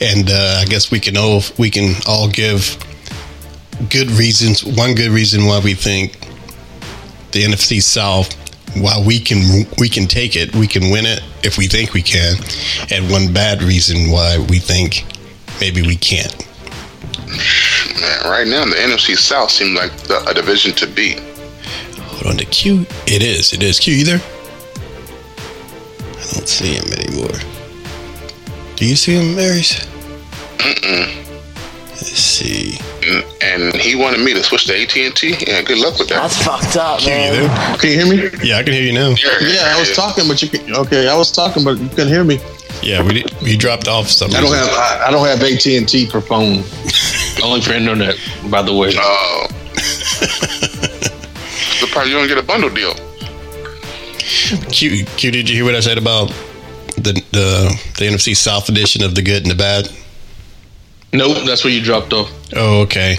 and 0.01 0.29
uh, 0.29 0.61
I 0.61 0.65
guess 0.65 0.91
we 0.91 0.99
can 0.99 1.17
all 1.17 1.41
we 1.57 1.69
can 1.69 1.95
all 2.07 2.29
give 2.29 2.77
good 3.89 4.09
reasons. 4.11 4.63
One 4.63 4.95
good 4.95 5.11
reason 5.11 5.45
why 5.45 5.59
we 5.59 5.73
think 5.73 6.19
the 7.31 7.43
NFC 7.43 7.81
South 7.81 8.33
while 8.75 9.03
we 9.03 9.19
can 9.19 9.65
we 9.79 9.89
can 9.89 10.07
take 10.07 10.35
it, 10.35 10.55
we 10.55 10.67
can 10.67 10.89
win 10.91 11.05
it 11.05 11.23
if 11.43 11.57
we 11.57 11.67
think 11.67 11.93
we 11.93 12.01
can, 12.01 12.35
and 12.91 13.09
one 13.09 13.33
bad 13.33 13.61
reason 13.61 14.11
why 14.11 14.37
we 14.49 14.59
think 14.59 15.05
maybe 15.59 15.81
we 15.81 15.95
can't. 15.95 16.47
Man, 17.27 18.23
right 18.25 18.47
now 18.47 18.65
the 18.65 18.75
NFC 18.75 19.17
South 19.17 19.51
seems 19.51 19.75
like 19.77 19.91
the, 20.03 20.23
a 20.29 20.33
division 20.33 20.73
to 20.75 20.87
beat. 20.87 21.19
Hold 21.99 22.27
on 22.27 22.37
to 22.37 22.45
Q. 22.45 22.85
It 23.05 23.21
is. 23.21 23.53
It 23.53 23.61
is. 23.63 23.79
Q 23.79 23.93
either. 23.93 24.21
I 25.99 26.33
don't 26.33 26.47
see 26.47 26.75
him 26.75 26.91
anymore. 26.93 27.37
Do 28.75 28.85
you 28.85 28.95
see 28.95 29.13
him, 29.15 29.35
Marys? 29.35 29.85
Mm-mm. 30.57 31.25
Let's 31.89 32.09
see. 32.09 32.77
And, 33.03 33.25
and 33.41 33.75
he 33.75 33.95
wanted 33.95 34.19
me 34.19 34.33
to 34.33 34.43
switch 34.43 34.65
to 34.65 34.81
AT 34.81 34.95
and 34.97 35.15
T. 35.15 35.35
Yeah, 35.45 35.61
good 35.63 35.79
luck 35.79 35.97
with 35.97 36.09
that. 36.09 36.21
That's 36.21 36.43
fucked 36.43 36.75
up, 36.77 36.99
Q 36.99 37.09
man. 37.09 37.33
either. 37.33 37.77
Can 37.79 37.89
you 37.89 37.95
hear 37.95 38.31
me? 38.31 38.47
Yeah, 38.47 38.57
I 38.57 38.63
can 38.63 38.73
hear 38.73 38.83
you 38.83 38.93
now. 38.93 39.15
Yeah, 39.41 39.73
I 39.75 39.79
was 39.79 39.95
talking, 39.95 40.27
but 40.27 40.41
you 40.41 40.49
can, 40.49 40.75
okay. 40.75 41.07
I 41.07 41.15
was 41.17 41.31
talking, 41.31 41.63
but 41.63 41.77
you 41.77 41.89
couldn't 41.89 42.09
hear 42.09 42.23
me. 42.23 42.39
Yeah, 42.81 43.03
we 43.03 43.13
did, 43.23 43.41
we 43.41 43.57
dropped 43.57 43.87
off 43.87 44.07
some. 44.07 44.31
I 44.31 44.41
don't 44.41 44.53
have 44.53 44.69
I, 44.69 45.05
I 45.07 45.11
don't 45.11 45.25
have 45.25 45.41
AT 45.41 45.65
and 45.65 45.89
T 45.89 46.05
for 46.05 46.21
phone. 46.21 46.63
Only 47.43 47.61
for 47.61 47.73
internet, 47.73 48.15
by 48.49 48.61
the 48.61 48.73
way. 48.73 48.93
Oh. 48.95 49.47
Surprised 51.79 52.09
you 52.09 52.15
don't 52.15 52.27
get 52.27 52.37
a 52.37 52.43
bundle 52.43 52.69
deal. 52.69 52.93
Q. 54.71 55.05
Q. 55.05 55.31
Did 55.31 55.49
you 55.49 55.55
hear 55.55 55.65
what 55.65 55.75
I 55.75 55.79
said 55.79 55.97
about 55.97 56.29
the 56.95 57.13
the 57.31 57.79
the 57.97 58.05
NFC 58.05 58.35
South 58.35 58.69
edition 58.69 59.03
of 59.03 59.15
the 59.15 59.21
good 59.21 59.43
and 59.43 59.51
the 59.51 59.55
bad? 59.55 59.89
Nope, 61.13 61.45
that's 61.45 61.63
where 61.63 61.71
you 61.71 61.81
dropped 61.81 62.11
off. 62.11 62.29
Oh, 62.55 62.81
okay. 62.81 63.17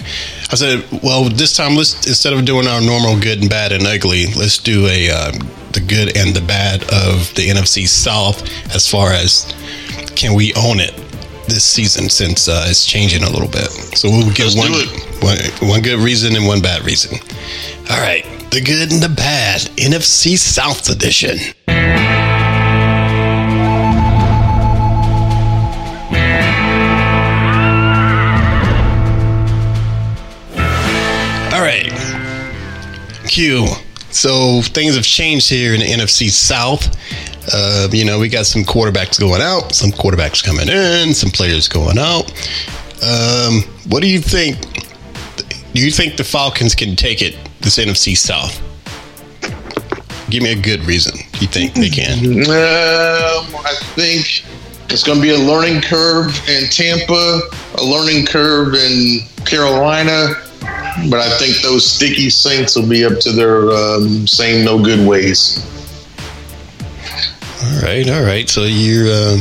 I 0.51 0.55
said, 0.55 0.85
well, 1.03 1.27
this 1.27 1.55
time 1.57 1.75
let's 1.75 2.07
instead 2.07 2.33
of 2.33 2.45
doing 2.45 2.67
our 2.67 2.81
normal 2.81 3.19
good 3.19 3.41
and 3.41 3.49
bad 3.49 3.71
and 3.71 3.85
ugly, 3.87 4.27
let's 4.37 4.57
do 4.57 4.85
a 4.87 5.09
uh, 5.09 5.31
the 5.73 5.79
good 5.79 6.15
and 6.15 6.35
the 6.35 6.41
bad 6.41 6.83
of 6.83 7.33
the 7.35 7.49
NFC 7.49 7.87
South 7.87 8.43
as 8.75 8.87
far 8.87 9.11
as 9.11 9.53
can 10.15 10.35
we 10.35 10.53
own 10.55 10.79
it 10.79 10.93
this 11.49 11.63
season 11.63 12.09
since 12.09 12.47
uh, 12.47 12.65
it's 12.67 12.85
changing 12.85 13.23
a 13.23 13.29
little 13.29 13.49
bit. 13.49 13.69
So 13.97 14.09
we'll 14.09 14.27
Let's 14.27 14.55
one, 14.55 14.71
one 15.21 15.37
one 15.69 15.81
good 15.81 15.99
reason 15.99 16.35
and 16.35 16.45
one 16.45 16.61
bad 16.61 16.85
reason. 16.85 17.19
All 17.89 17.99
right, 17.99 18.23
the 18.51 18.61
good 18.61 18.91
and 18.91 19.01
the 19.01 19.09
bad 19.09 19.61
NFC 19.77 20.37
South 20.37 20.89
edition. 20.89 21.37
All 31.51 31.65
right. 31.65 31.91
Q. 33.27 33.67
So 34.11 34.61
things 34.61 34.95
have 34.95 35.05
changed 35.05 35.49
here 35.49 35.73
in 35.73 35.81
the 35.81 35.85
NFC 35.85 36.29
South. 36.29 36.95
Uh, 37.53 37.87
you 37.91 38.05
know, 38.05 38.19
we 38.19 38.29
got 38.29 38.45
some 38.45 38.63
quarterbacks 38.63 39.19
going 39.19 39.41
out, 39.41 39.73
some 39.73 39.91
quarterbacks 39.91 40.43
coming 40.43 40.67
in, 40.67 41.13
some 41.13 41.29
players 41.29 41.67
going 41.67 41.97
out. 41.97 42.31
Um, 43.03 43.61
what 43.87 44.01
do 44.01 44.07
you 44.07 44.19
think? 44.19 44.57
Do 45.73 45.81
you 45.81 45.91
think 45.91 46.17
the 46.17 46.23
Falcons 46.23 46.75
can 46.75 46.95
take 46.95 47.21
it, 47.21 47.37
this 47.61 47.77
NFC 47.77 48.17
South? 48.17 48.61
Give 50.29 50.43
me 50.43 50.51
a 50.51 50.61
good 50.61 50.81
reason. 50.85 51.17
You 51.39 51.47
think 51.47 51.73
they 51.73 51.89
can? 51.89 52.45
Um, 52.49 53.55
I 53.65 53.75
think 53.95 54.43
it's 54.91 55.03
going 55.03 55.17
to 55.17 55.21
be 55.21 55.29
a 55.29 55.37
learning 55.37 55.81
curve 55.81 56.27
in 56.49 56.69
Tampa, 56.69 57.41
a 57.77 57.83
learning 57.83 58.25
curve 58.25 58.73
in 58.73 59.19
Carolina, 59.45 60.33
but 61.09 61.19
I 61.19 61.37
think 61.37 61.61
those 61.61 61.85
sticky 61.89 62.29
Saints 62.29 62.75
will 62.75 62.87
be 62.87 63.05
up 63.05 63.19
to 63.19 63.31
their 63.31 63.71
um, 63.71 64.27
same 64.27 64.65
no 64.65 64.81
good 64.83 65.05
ways. 65.07 65.65
All 67.63 67.81
right, 67.81 68.09
all 68.09 68.23
right. 68.23 68.49
So 68.49 68.63
you're. 68.63 69.07
Uh, 69.11 69.37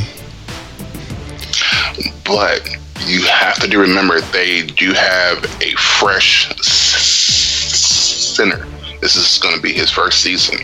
But 2.24 2.68
you 3.06 3.22
have 3.22 3.58
to 3.60 3.68
do 3.68 3.80
remember 3.80 4.20
they 4.20 4.66
do 4.66 4.92
have 4.92 5.42
a 5.62 5.72
fresh 5.76 6.50
s- 6.58 8.34
center. 8.36 8.66
This 9.00 9.16
is 9.16 9.38
going 9.38 9.56
to 9.56 9.62
be 9.62 9.72
his 9.72 9.90
first 9.90 10.20
season 10.20 10.58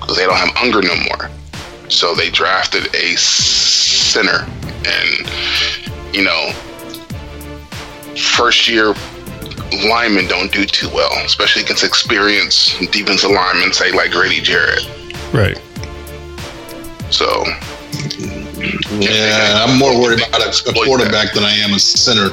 because 0.00 0.16
they 0.16 0.24
don't 0.24 0.36
have 0.36 0.56
Unger 0.62 0.80
no 0.80 0.94
more. 0.96 1.30
So 1.90 2.14
they 2.14 2.30
drafted 2.30 2.94
a 2.94 3.14
center, 3.16 4.46
and 4.86 6.14
you 6.16 6.24
know, 6.24 6.52
first 8.16 8.66
year 8.68 8.94
linemen 9.88 10.26
don't 10.28 10.52
do 10.52 10.64
too 10.64 10.88
well, 10.90 11.10
especially 11.24 11.62
against 11.62 11.84
experienced 11.84 12.78
defensive 12.92 13.30
linemen, 13.30 13.72
say 13.72 13.92
like 13.92 14.10
Grady 14.10 14.40
Jarrett. 14.40 14.86
right. 15.32 15.60
So 17.10 17.44
Yeah, 19.00 19.64
I'm 19.66 19.78
more 19.78 20.00
worried 20.00 20.20
about 20.26 20.42
a, 20.42 20.70
a 20.70 20.72
quarterback 20.84 21.32
than 21.34 21.44
I 21.44 21.52
am 21.52 21.72
a 21.74 21.78
center. 21.78 22.30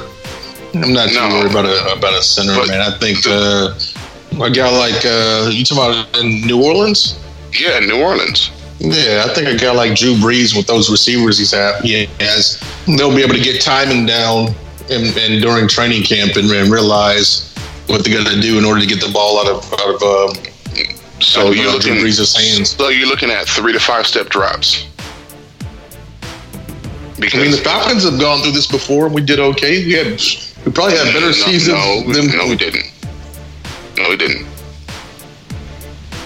I'm 0.74 0.92
not 0.92 1.08
too 1.10 1.14
No. 1.14 1.28
worried 1.38 1.50
about 1.50 1.66
a 1.66 1.92
about 1.92 2.14
a 2.18 2.22
center, 2.22 2.52
man. 2.66 2.80
I 2.80 2.96
think 2.98 3.18
uh, 3.26 3.74
a 4.44 4.50
guy 4.50 4.68
like 4.76 5.04
uh, 5.04 5.48
you 5.52 5.64
talking 5.64 5.84
about 6.00 6.18
in 6.20 6.40
New 6.46 6.62
Orleans. 6.64 7.18
yeah, 7.58 7.78
New 7.80 8.02
Orleans. 8.02 8.50
Yeah, 8.80 9.24
I 9.28 9.32
think 9.32 9.46
a 9.48 9.56
guy 9.56 9.70
like 9.72 9.94
Drew 9.96 10.14
Brees 10.14 10.56
with 10.56 10.66
those 10.66 10.90
receivers 10.90 11.38
he's 11.38 11.52
had, 11.52 11.80
he 11.84 12.06
has, 12.18 12.60
they'll 12.86 13.14
be 13.14 13.22
able 13.22 13.34
to 13.34 13.40
get 13.40 13.60
timing 13.62 14.04
down 14.04 14.48
and, 14.90 15.16
and 15.16 15.42
during 15.42 15.68
training 15.68 16.02
camp 16.02 16.36
and, 16.36 16.50
and 16.50 16.70
realize 16.70 17.54
what 17.86 18.04
they're 18.04 18.14
going 18.14 18.26
to 18.26 18.40
do 18.40 18.58
in 18.58 18.64
order 18.64 18.80
to 18.80 18.86
get 18.86 19.00
the 19.00 19.12
ball 19.12 19.38
out 19.40 19.46
of 19.46 19.72
out 19.74 19.94
of 19.94 20.02
uh, 20.02 21.20
So 21.20 21.50
you're 21.50 21.70
looking. 21.70 22.00
So 22.12 22.88
you're 22.88 23.08
looking 23.08 23.30
at 23.30 23.46
three 23.46 23.72
to 23.72 23.80
five 23.80 24.06
step 24.06 24.28
drops. 24.28 24.86
Because 27.18 27.40
I 27.40 27.42
mean, 27.44 27.52
the 27.52 27.58
Falcons 27.58 28.04
have 28.04 28.18
gone 28.18 28.42
through 28.42 28.52
this 28.52 28.66
before, 28.66 29.06
and 29.06 29.14
we 29.14 29.22
did 29.22 29.38
okay. 29.38 29.84
We 29.84 29.92
had 29.92 30.20
we 30.66 30.72
probably 30.72 30.96
had 30.96 31.12
better 31.12 31.26
no, 31.26 31.32
seasons 31.32 32.06
No, 32.06 32.12
than 32.12 32.36
no, 32.36 32.48
we 32.48 32.56
didn't. 32.56 32.90
No, 33.96 34.08
we 34.08 34.16
didn't. 34.16 34.46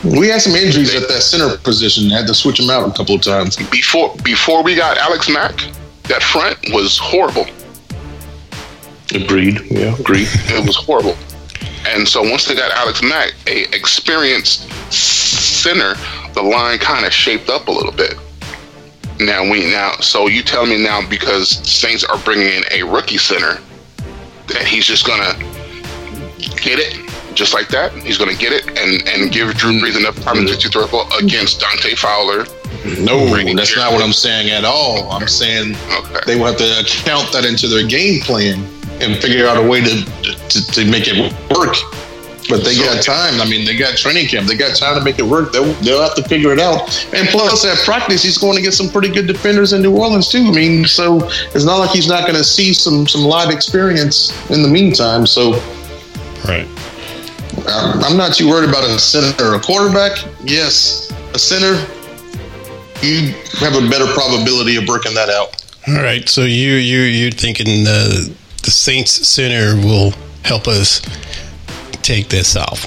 we 0.04 0.28
had 0.28 0.40
some 0.40 0.54
injuries 0.54 0.94
at 0.94 1.08
that 1.08 1.22
center 1.22 1.58
position. 1.58 2.08
Had 2.08 2.26
to 2.28 2.34
switch 2.34 2.58
them 2.58 2.70
out 2.70 2.88
a 2.88 2.92
couple 2.96 3.14
of 3.14 3.20
times. 3.20 3.56
Before 3.70 4.16
before 4.24 4.62
we 4.62 4.74
got 4.74 4.96
Alex 4.96 5.28
Mack, 5.28 5.60
that 6.04 6.22
front 6.22 6.56
was 6.72 6.96
horrible. 6.96 7.46
Agreed. 9.14 9.60
Yeah, 9.70 9.96
agreed. 9.98 10.28
It 10.48 10.66
was 10.66 10.76
horrible. 10.76 11.16
And 11.86 12.06
so 12.06 12.22
once 12.22 12.44
they 12.46 12.54
got 12.54 12.70
Alex 12.72 13.02
Mack, 13.02 13.32
a 13.46 13.64
experienced 13.74 14.70
center, 14.92 15.94
the 16.34 16.42
line 16.42 16.78
kind 16.78 17.06
of 17.06 17.12
shaped 17.12 17.48
up 17.48 17.68
a 17.68 17.70
little 17.70 17.92
bit. 17.92 18.14
Now 19.20 19.42
we 19.42 19.70
now, 19.70 19.92
so 20.00 20.26
you 20.28 20.42
tell 20.42 20.66
me 20.66 20.82
now 20.82 21.00
because 21.08 21.48
Saints 21.68 22.04
are 22.04 22.18
bringing 22.18 22.48
in 22.48 22.62
a 22.72 22.82
rookie 22.82 23.18
center 23.18 23.58
that 24.48 24.64
he's 24.66 24.84
just 24.86 25.06
gonna 25.06 25.34
get 26.60 26.78
it 26.78 26.94
just 27.34 27.54
like 27.54 27.68
that. 27.68 27.92
He's 27.94 28.18
gonna 28.18 28.34
get 28.36 28.52
it 28.52 28.66
and 28.68 29.08
and 29.08 29.32
give 29.32 29.52
Drew 29.54 29.72
Brees 29.80 29.96
enough 29.98 30.16
time 30.20 30.46
to 30.46 30.56
to 30.56 30.68
throw 30.68 30.82
the 30.86 30.88
ball 30.92 31.08
against 31.18 31.60
Dante 31.60 31.94
Fowler. 31.94 32.44
No, 33.00 33.28
Brady 33.30 33.54
that's 33.54 33.74
not 33.76 33.92
what 33.92 34.02
I'm 34.02 34.12
saying 34.12 34.50
at 34.50 34.64
all. 34.64 35.10
I'm 35.10 35.26
saying 35.26 35.74
Okay. 35.98 36.20
they 36.26 36.36
will 36.36 36.46
have 36.46 36.58
to 36.58 36.80
account 36.80 37.32
that 37.32 37.44
into 37.44 37.66
their 37.66 37.86
game 37.86 38.20
plan 38.20 38.62
and 39.00 39.20
figure 39.22 39.46
out 39.46 39.56
a 39.56 39.62
way 39.62 39.80
to 39.80 40.04
to, 40.48 40.66
to 40.72 40.84
make 40.90 41.04
it 41.06 41.32
work. 41.56 41.76
But 42.48 42.64
they 42.64 42.74
got 42.76 43.02
time. 43.02 43.42
I 43.42 43.44
mean, 43.46 43.66
they 43.66 43.76
got 43.76 43.98
training 43.98 44.26
camp. 44.28 44.46
They 44.46 44.56
got 44.56 44.74
time 44.74 44.96
to 44.98 45.04
make 45.04 45.18
it 45.18 45.22
work. 45.22 45.52
They'll, 45.52 45.70
they'll 45.82 46.00
have 46.00 46.14
to 46.14 46.22
figure 46.22 46.50
it 46.50 46.58
out. 46.58 46.80
And 47.12 47.28
plus, 47.28 47.66
at 47.66 47.76
practice, 47.84 48.22
he's 48.22 48.38
going 48.38 48.56
to 48.56 48.62
get 48.62 48.72
some 48.72 48.88
pretty 48.88 49.10
good 49.10 49.26
defenders 49.26 49.74
in 49.74 49.82
New 49.82 49.94
Orleans 49.94 50.28
too. 50.30 50.46
I 50.46 50.50
mean, 50.52 50.86
so 50.86 51.18
it's 51.54 51.66
not 51.66 51.76
like 51.76 51.90
he's 51.90 52.08
not 52.08 52.22
going 52.22 52.36
to 52.36 52.44
see 52.44 52.72
some 52.72 53.06
some 53.06 53.20
live 53.20 53.50
experience 53.50 54.32
in 54.48 54.62
the 54.62 54.68
meantime. 54.68 55.26
So 55.26 55.60
Right. 56.46 56.66
I'm 57.66 58.16
not 58.16 58.34
too 58.34 58.48
worried 58.48 58.68
about 58.68 58.84
a 58.84 58.98
center 58.98 59.44
or 59.44 59.54
a 59.56 59.60
quarterback. 59.60 60.18
Yes, 60.44 61.12
a 61.34 61.38
center. 61.38 61.74
You 63.02 63.32
have 63.60 63.74
a 63.74 63.88
better 63.88 64.06
probability 64.14 64.76
of 64.76 64.88
working 64.88 65.14
that 65.14 65.28
out. 65.28 65.62
All 65.88 66.02
right, 66.02 66.28
so 66.28 66.42
you 66.42 66.74
you 66.74 67.00
you're 67.00 67.30
thinking 67.30 67.84
the 67.84 68.32
the 68.62 68.70
Saints 68.70 69.26
center 69.26 69.76
will 69.76 70.12
help 70.44 70.68
us 70.68 71.00
take 72.02 72.28
this 72.28 72.56
off. 72.56 72.86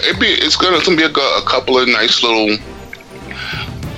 It'd 0.00 0.20
be 0.20 0.26
it's 0.26 0.56
gonna, 0.56 0.76
it's 0.76 0.86
gonna 0.86 0.96
be 0.96 1.04
a, 1.04 1.08
a 1.08 1.42
couple 1.46 1.78
of 1.78 1.88
nice 1.88 2.22
little 2.22 2.56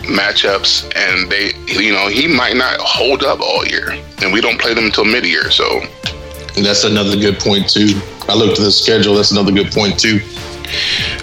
matchups, 0.08 0.84
and 0.96 1.30
they 1.30 1.52
you 1.66 1.92
know 1.92 2.08
he 2.08 2.26
might 2.26 2.56
not 2.56 2.80
hold 2.80 3.24
up 3.24 3.40
all 3.40 3.66
year, 3.66 3.90
and 4.22 4.32
we 4.32 4.40
don't 4.40 4.60
play 4.60 4.74
them 4.74 4.84
until 4.84 5.04
mid 5.04 5.24
year, 5.24 5.50
so 5.50 5.82
And 6.56 6.64
that's 6.64 6.84
another 6.84 7.16
good 7.16 7.38
point 7.38 7.68
too. 7.68 8.00
I 8.28 8.34
looked 8.34 8.58
at 8.58 8.64
the 8.64 8.72
schedule. 8.72 9.14
That's 9.14 9.30
another 9.30 9.52
good 9.52 9.72
point 9.72 9.98
too. 9.98 10.20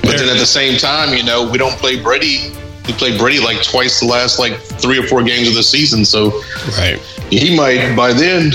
But 0.01 0.17
then 0.17 0.29
at 0.29 0.39
the 0.39 0.45
same 0.45 0.77
time, 0.77 1.15
you 1.15 1.23
know, 1.23 1.49
we 1.49 1.57
don't 1.57 1.77
play 1.77 2.01
Brady. 2.01 2.51
We 2.87 2.93
played 2.93 3.17
Brady 3.19 3.39
like 3.39 3.63
twice 3.63 3.99
the 3.99 4.05
last 4.05 4.37
like 4.39 4.57
three 4.59 4.99
or 4.99 5.03
four 5.07 5.23
games 5.23 5.47
of 5.47 5.55
the 5.55 5.63
season. 5.63 6.05
So 6.05 6.41
Right. 6.77 6.99
he 7.29 7.55
might 7.55 7.95
by 7.95 8.13
then 8.13 8.51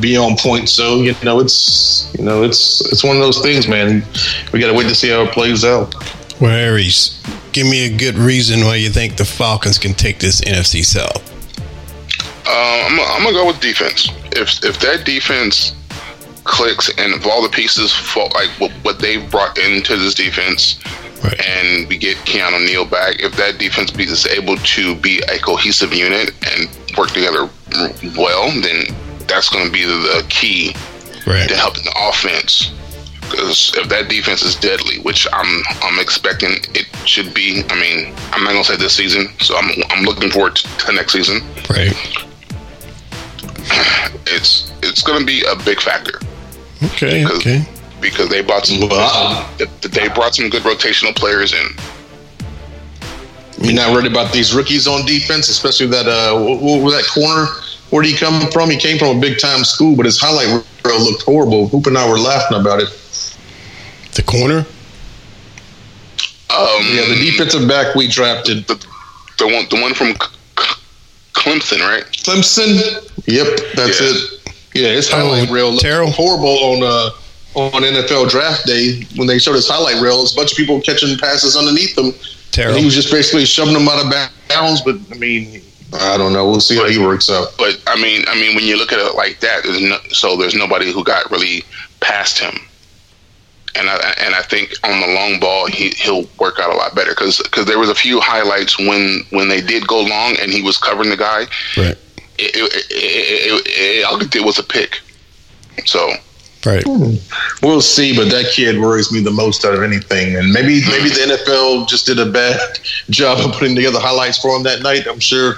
be 0.00 0.16
on 0.16 0.36
point. 0.36 0.68
So 0.68 1.02
you 1.02 1.14
know, 1.22 1.40
it's 1.40 2.12
you 2.18 2.24
know, 2.24 2.42
it's 2.42 2.80
it's 2.92 3.02
one 3.04 3.16
of 3.16 3.22
those 3.22 3.40
things, 3.40 3.66
man. 3.68 4.04
We 4.52 4.60
got 4.60 4.68
to 4.68 4.74
wait 4.74 4.88
to 4.88 4.94
see 4.94 5.08
how 5.10 5.22
it 5.22 5.32
plays 5.32 5.64
out. 5.64 5.94
Well, 6.40 6.50
Aries, 6.50 7.22
give 7.52 7.66
me 7.66 7.86
a 7.86 7.96
good 7.96 8.16
reason 8.18 8.64
why 8.64 8.76
you 8.76 8.90
think 8.90 9.16
the 9.16 9.24
Falcons 9.24 9.78
can 9.78 9.94
take 9.94 10.18
this 10.18 10.40
NFC 10.42 10.84
South. 10.84 11.22
Uh, 12.46 12.86
I'm, 12.86 13.00
I'm 13.00 13.22
gonna 13.24 13.32
go 13.32 13.46
with 13.46 13.60
defense. 13.60 14.08
If 14.32 14.62
if 14.64 14.78
that 14.80 15.04
defense 15.04 15.74
clicks 16.44 16.90
and 16.98 17.14
if 17.14 17.26
all 17.26 17.42
the 17.42 17.48
pieces 17.48 17.90
fall 17.92 18.30
like 18.34 18.50
what, 18.58 18.70
what 18.82 18.98
they've 18.98 19.30
brought 19.30 19.56
into 19.58 19.96
this 19.96 20.14
defense, 20.14 20.78
Right. 21.24 21.40
and 21.40 21.88
we 21.88 21.96
get 21.96 22.18
Keanu 22.18 22.64
Neal 22.66 22.84
back, 22.84 23.16
if 23.20 23.34
that 23.36 23.56
defense 23.58 23.90
is 23.92 24.26
able 24.26 24.56
to 24.58 24.94
be 24.96 25.20
a 25.20 25.38
cohesive 25.38 25.94
unit 25.94 26.32
and 26.52 26.68
work 26.98 27.08
together 27.12 27.48
well, 28.16 28.50
then 28.60 28.84
that's 29.26 29.48
going 29.48 29.64
to 29.64 29.72
be 29.72 29.84
the, 29.84 30.24
key 30.28 30.74
Right. 31.26 31.48
to 31.48 31.56
helping 31.56 31.84
the 31.84 31.94
offense. 32.08 32.70
Because 33.30 33.72
if 33.78 33.88
that 33.88 34.10
defense 34.10 34.42
is 34.42 34.54
deadly, 34.56 34.98
which 34.98 35.26
I'm 35.32 35.62
I'm 35.82 35.98
expecting 35.98 36.50
it 36.74 36.86
should 37.08 37.32
be. 37.32 37.64
I 37.70 37.80
mean, 37.80 38.14
I'm 38.32 38.44
not 38.44 38.52
gonna 38.52 38.64
say 38.64 38.76
this 38.76 38.94
season, 38.94 39.28
so 39.40 39.56
I'm 39.56 39.70
I'm 39.88 40.04
looking 40.04 40.30
forward 40.30 40.56
to, 40.56 40.68
to 40.84 40.92
next 40.92 41.12
season. 41.14 41.40
Right. 41.70 41.96
It's 44.26 44.72
it's 44.82 45.02
gonna 45.02 45.24
be 45.24 45.42
a 45.44 45.54
big 45.64 45.80
factor 45.80 46.18
Okay. 46.84 47.24
Okay. 47.26 47.64
Because 48.04 48.28
they 48.28 48.42
brought 48.42 48.66
some 48.66 48.78
Wow. 48.88 49.48
they 49.58 50.08
brought 50.08 50.34
some 50.34 50.48
good 50.50 50.62
rotational 50.62 51.14
players 51.16 51.52
in. 51.54 51.66
You're 53.60 53.74
not 53.74 53.92
worried 53.92 54.10
about 54.10 54.32
these 54.32 54.54
rookies 54.54 54.86
on 54.86 55.06
defense, 55.06 55.48
especially 55.48 55.86
that 55.86 56.06
uh, 56.06 56.38
what, 56.38 56.60
what 56.60 56.82
was 56.82 56.94
that 56.94 57.06
corner? 57.10 57.46
Where 57.90 58.02
did 58.02 58.10
he 58.12 58.16
come 58.16 58.50
from? 58.50 58.68
He 58.70 58.76
came 58.76 58.98
from 58.98 59.16
a 59.16 59.20
big 59.20 59.38
time 59.38 59.64
school, 59.64 59.96
but 59.96 60.04
his 60.06 60.18
highlight 60.20 60.48
reel 60.84 61.00
looked 61.02 61.22
horrible. 61.22 61.68
Hoop 61.68 61.86
and 61.86 61.96
I 61.96 62.08
were 62.08 62.18
laughing 62.18 62.58
about 62.60 62.80
it. 62.80 62.88
The 64.12 64.22
corner. 64.22 64.66
Um, 66.50 66.82
Yeah, 66.92 67.08
the 67.08 67.16
defensive 67.18 67.66
back 67.68 67.94
we 67.94 68.06
drafted, 68.08 68.66
the, 68.66 68.74
the 69.38 69.46
one 69.46 69.66
the 69.70 69.80
one 69.80 69.94
from 69.94 70.08
C- 70.08 70.36
C- 70.58 70.74
Clemson, 71.32 71.80
right? 71.80 72.04
Clemson. 72.12 72.76
Yep, 73.26 73.46
that's 73.74 74.00
Yeah. 74.00 74.06
it. 74.08 74.52
Yeah, 74.74 74.88
his 74.88 75.08
highlight 75.10 75.48
reel 75.50 75.70
looked 75.70 75.82
Terrell? 75.82 76.10
horrible 76.10 76.58
on 76.64 76.82
uh, 76.82 77.10
on 77.54 77.82
NFL 77.82 78.30
draft 78.30 78.66
day 78.66 79.02
when 79.16 79.26
they 79.26 79.38
showed 79.38 79.54
his 79.54 79.68
highlight 79.68 80.00
reel. 80.02 80.18
There's 80.18 80.32
a 80.32 80.36
bunch 80.36 80.52
of 80.52 80.56
people 80.56 80.80
catching 80.80 81.16
passes 81.18 81.56
underneath 81.56 81.96
him. 81.96 82.12
Terrell. 82.50 82.70
And 82.70 82.78
he 82.78 82.84
was 82.84 82.94
just 82.94 83.10
basically 83.10 83.44
shoving 83.44 83.74
them 83.74 83.88
out 83.88 84.04
of 84.04 84.12
bounds. 84.48 84.80
But 84.80 84.96
I 85.10 85.18
mean, 85.18 85.62
I 85.92 86.16
don't 86.16 86.32
know. 86.32 86.48
We'll 86.48 86.60
see 86.60 86.76
how 86.76 86.88
he 86.88 86.98
works 86.98 87.30
out. 87.30 87.48
But 87.58 87.82
I 87.86 88.00
mean, 88.00 88.24
I 88.28 88.34
mean, 88.34 88.54
when 88.54 88.64
you 88.64 88.76
look 88.76 88.92
at 88.92 88.98
it 88.98 89.14
like 89.14 89.40
that, 89.40 89.62
there's 89.64 89.80
no, 89.80 89.98
so 90.10 90.36
there's 90.36 90.54
nobody 90.54 90.92
who 90.92 91.04
got 91.04 91.30
really 91.30 91.64
past 92.00 92.38
him. 92.38 92.54
And 93.76 93.88
I 93.90 94.14
and 94.20 94.34
I 94.34 94.42
think 94.42 94.74
on 94.84 95.00
the 95.00 95.14
long 95.14 95.40
ball, 95.40 95.66
he 95.66 95.90
he'll 95.90 96.26
work 96.38 96.60
out 96.60 96.72
a 96.72 96.76
lot 96.76 96.94
better 96.94 97.10
because 97.10 97.38
because 97.38 97.66
there 97.66 97.78
was 97.78 97.88
a 97.88 97.94
few 97.94 98.20
highlights 98.20 98.78
when 98.78 99.24
when 99.30 99.48
they 99.48 99.60
did 99.60 99.86
go 99.86 100.00
long 100.00 100.36
and 100.40 100.52
he 100.52 100.62
was 100.62 100.76
covering 100.76 101.10
the 101.10 101.16
guy. 101.16 101.46
Right. 101.76 101.98
It, 102.36 102.56
it, 102.56 102.72
it, 102.72 102.86
it, 102.90 103.66
it, 103.66 104.04
all 104.04 104.20
it 104.20 104.30
did 104.30 104.44
was 104.44 104.58
a 104.58 104.64
pick. 104.64 105.00
So 105.86 106.12
Right. 106.64 106.84
We'll 107.62 107.80
see, 107.80 108.14
but 108.16 108.30
that 108.30 108.52
kid 108.54 108.78
worries 108.80 109.12
me 109.12 109.20
the 109.20 109.30
most 109.30 109.64
out 109.64 109.74
of 109.74 109.82
anything. 109.82 110.36
And 110.36 110.52
maybe 110.52 110.80
maybe 110.88 111.08
the 111.10 111.36
NFL 111.38 111.88
just 111.88 112.06
did 112.06 112.18
a 112.18 112.26
bad 112.30 112.78
job 113.10 113.38
of 113.44 113.52
putting 113.58 113.74
together 113.76 113.98
highlights 114.00 114.38
for 114.38 114.56
him 114.56 114.62
that 114.64 114.82
night. 114.82 115.06
I'm 115.06 115.20
sure 115.20 115.54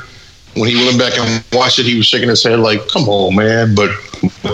when 0.54 0.70
he 0.70 0.76
went 0.76 0.98
back 0.98 1.18
and 1.18 1.44
watched 1.52 1.78
it, 1.78 1.84
he 1.84 1.96
was 1.96 2.06
shaking 2.06 2.28
his 2.28 2.42
head 2.42 2.58
like, 2.60 2.86
"Come 2.88 3.08
on, 3.08 3.34
man!" 3.36 3.74
But 3.74 3.90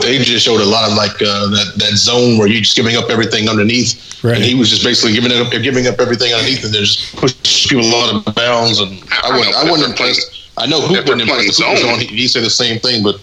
they 0.03 0.19
just 0.19 0.45
showed 0.45 0.61
a 0.61 0.65
lot 0.65 0.91
of 0.91 0.97
like 0.97 1.15
uh, 1.23 1.47
that 1.49 1.73
that 1.77 1.93
zone 1.97 2.39
where 2.39 2.49
you're 2.49 2.63
just 2.63 2.77
giving 2.77 2.97
up 2.97 3.09
everything 3.09 3.49
underneath, 3.49 4.23
Right. 4.25 4.35
and 4.37 4.45
he 4.45 4.55
was 4.55 4.69
just 4.69 4.83
basically 4.85 5.15
giving 5.15 5.31
it 5.31 5.39
up, 5.39 5.51
giving 5.53 5.87
up 5.87 6.01
everything 6.01 6.33
underneath, 6.35 6.65
and 6.65 6.75
they're 6.75 6.83
just 6.83 7.15
pushing 7.17 7.69
people 7.79 7.95
out 7.95 8.27
of 8.27 8.35
bounds. 8.35 8.81
And 8.81 9.03
I 9.23 9.37
wasn't 9.37 9.57
I 9.57 9.71
wasn't 9.71 9.91
impressed. 9.91 10.51
I 10.59 10.67
know 10.67 10.81
Hoop 10.81 10.99
If 10.99 11.07
they're 11.07 11.15
wasn't 11.17 11.31
impressed. 11.31 11.59
playing 11.59 11.73
with 11.73 11.83
Hoop 11.83 11.93
was 11.93 12.01
zone. 12.01 12.09
He, 12.17 12.23
he 12.23 12.29
said 12.29 12.45
the 12.45 12.51
same 12.51 12.79
thing, 12.81 13.03
but 13.03 13.17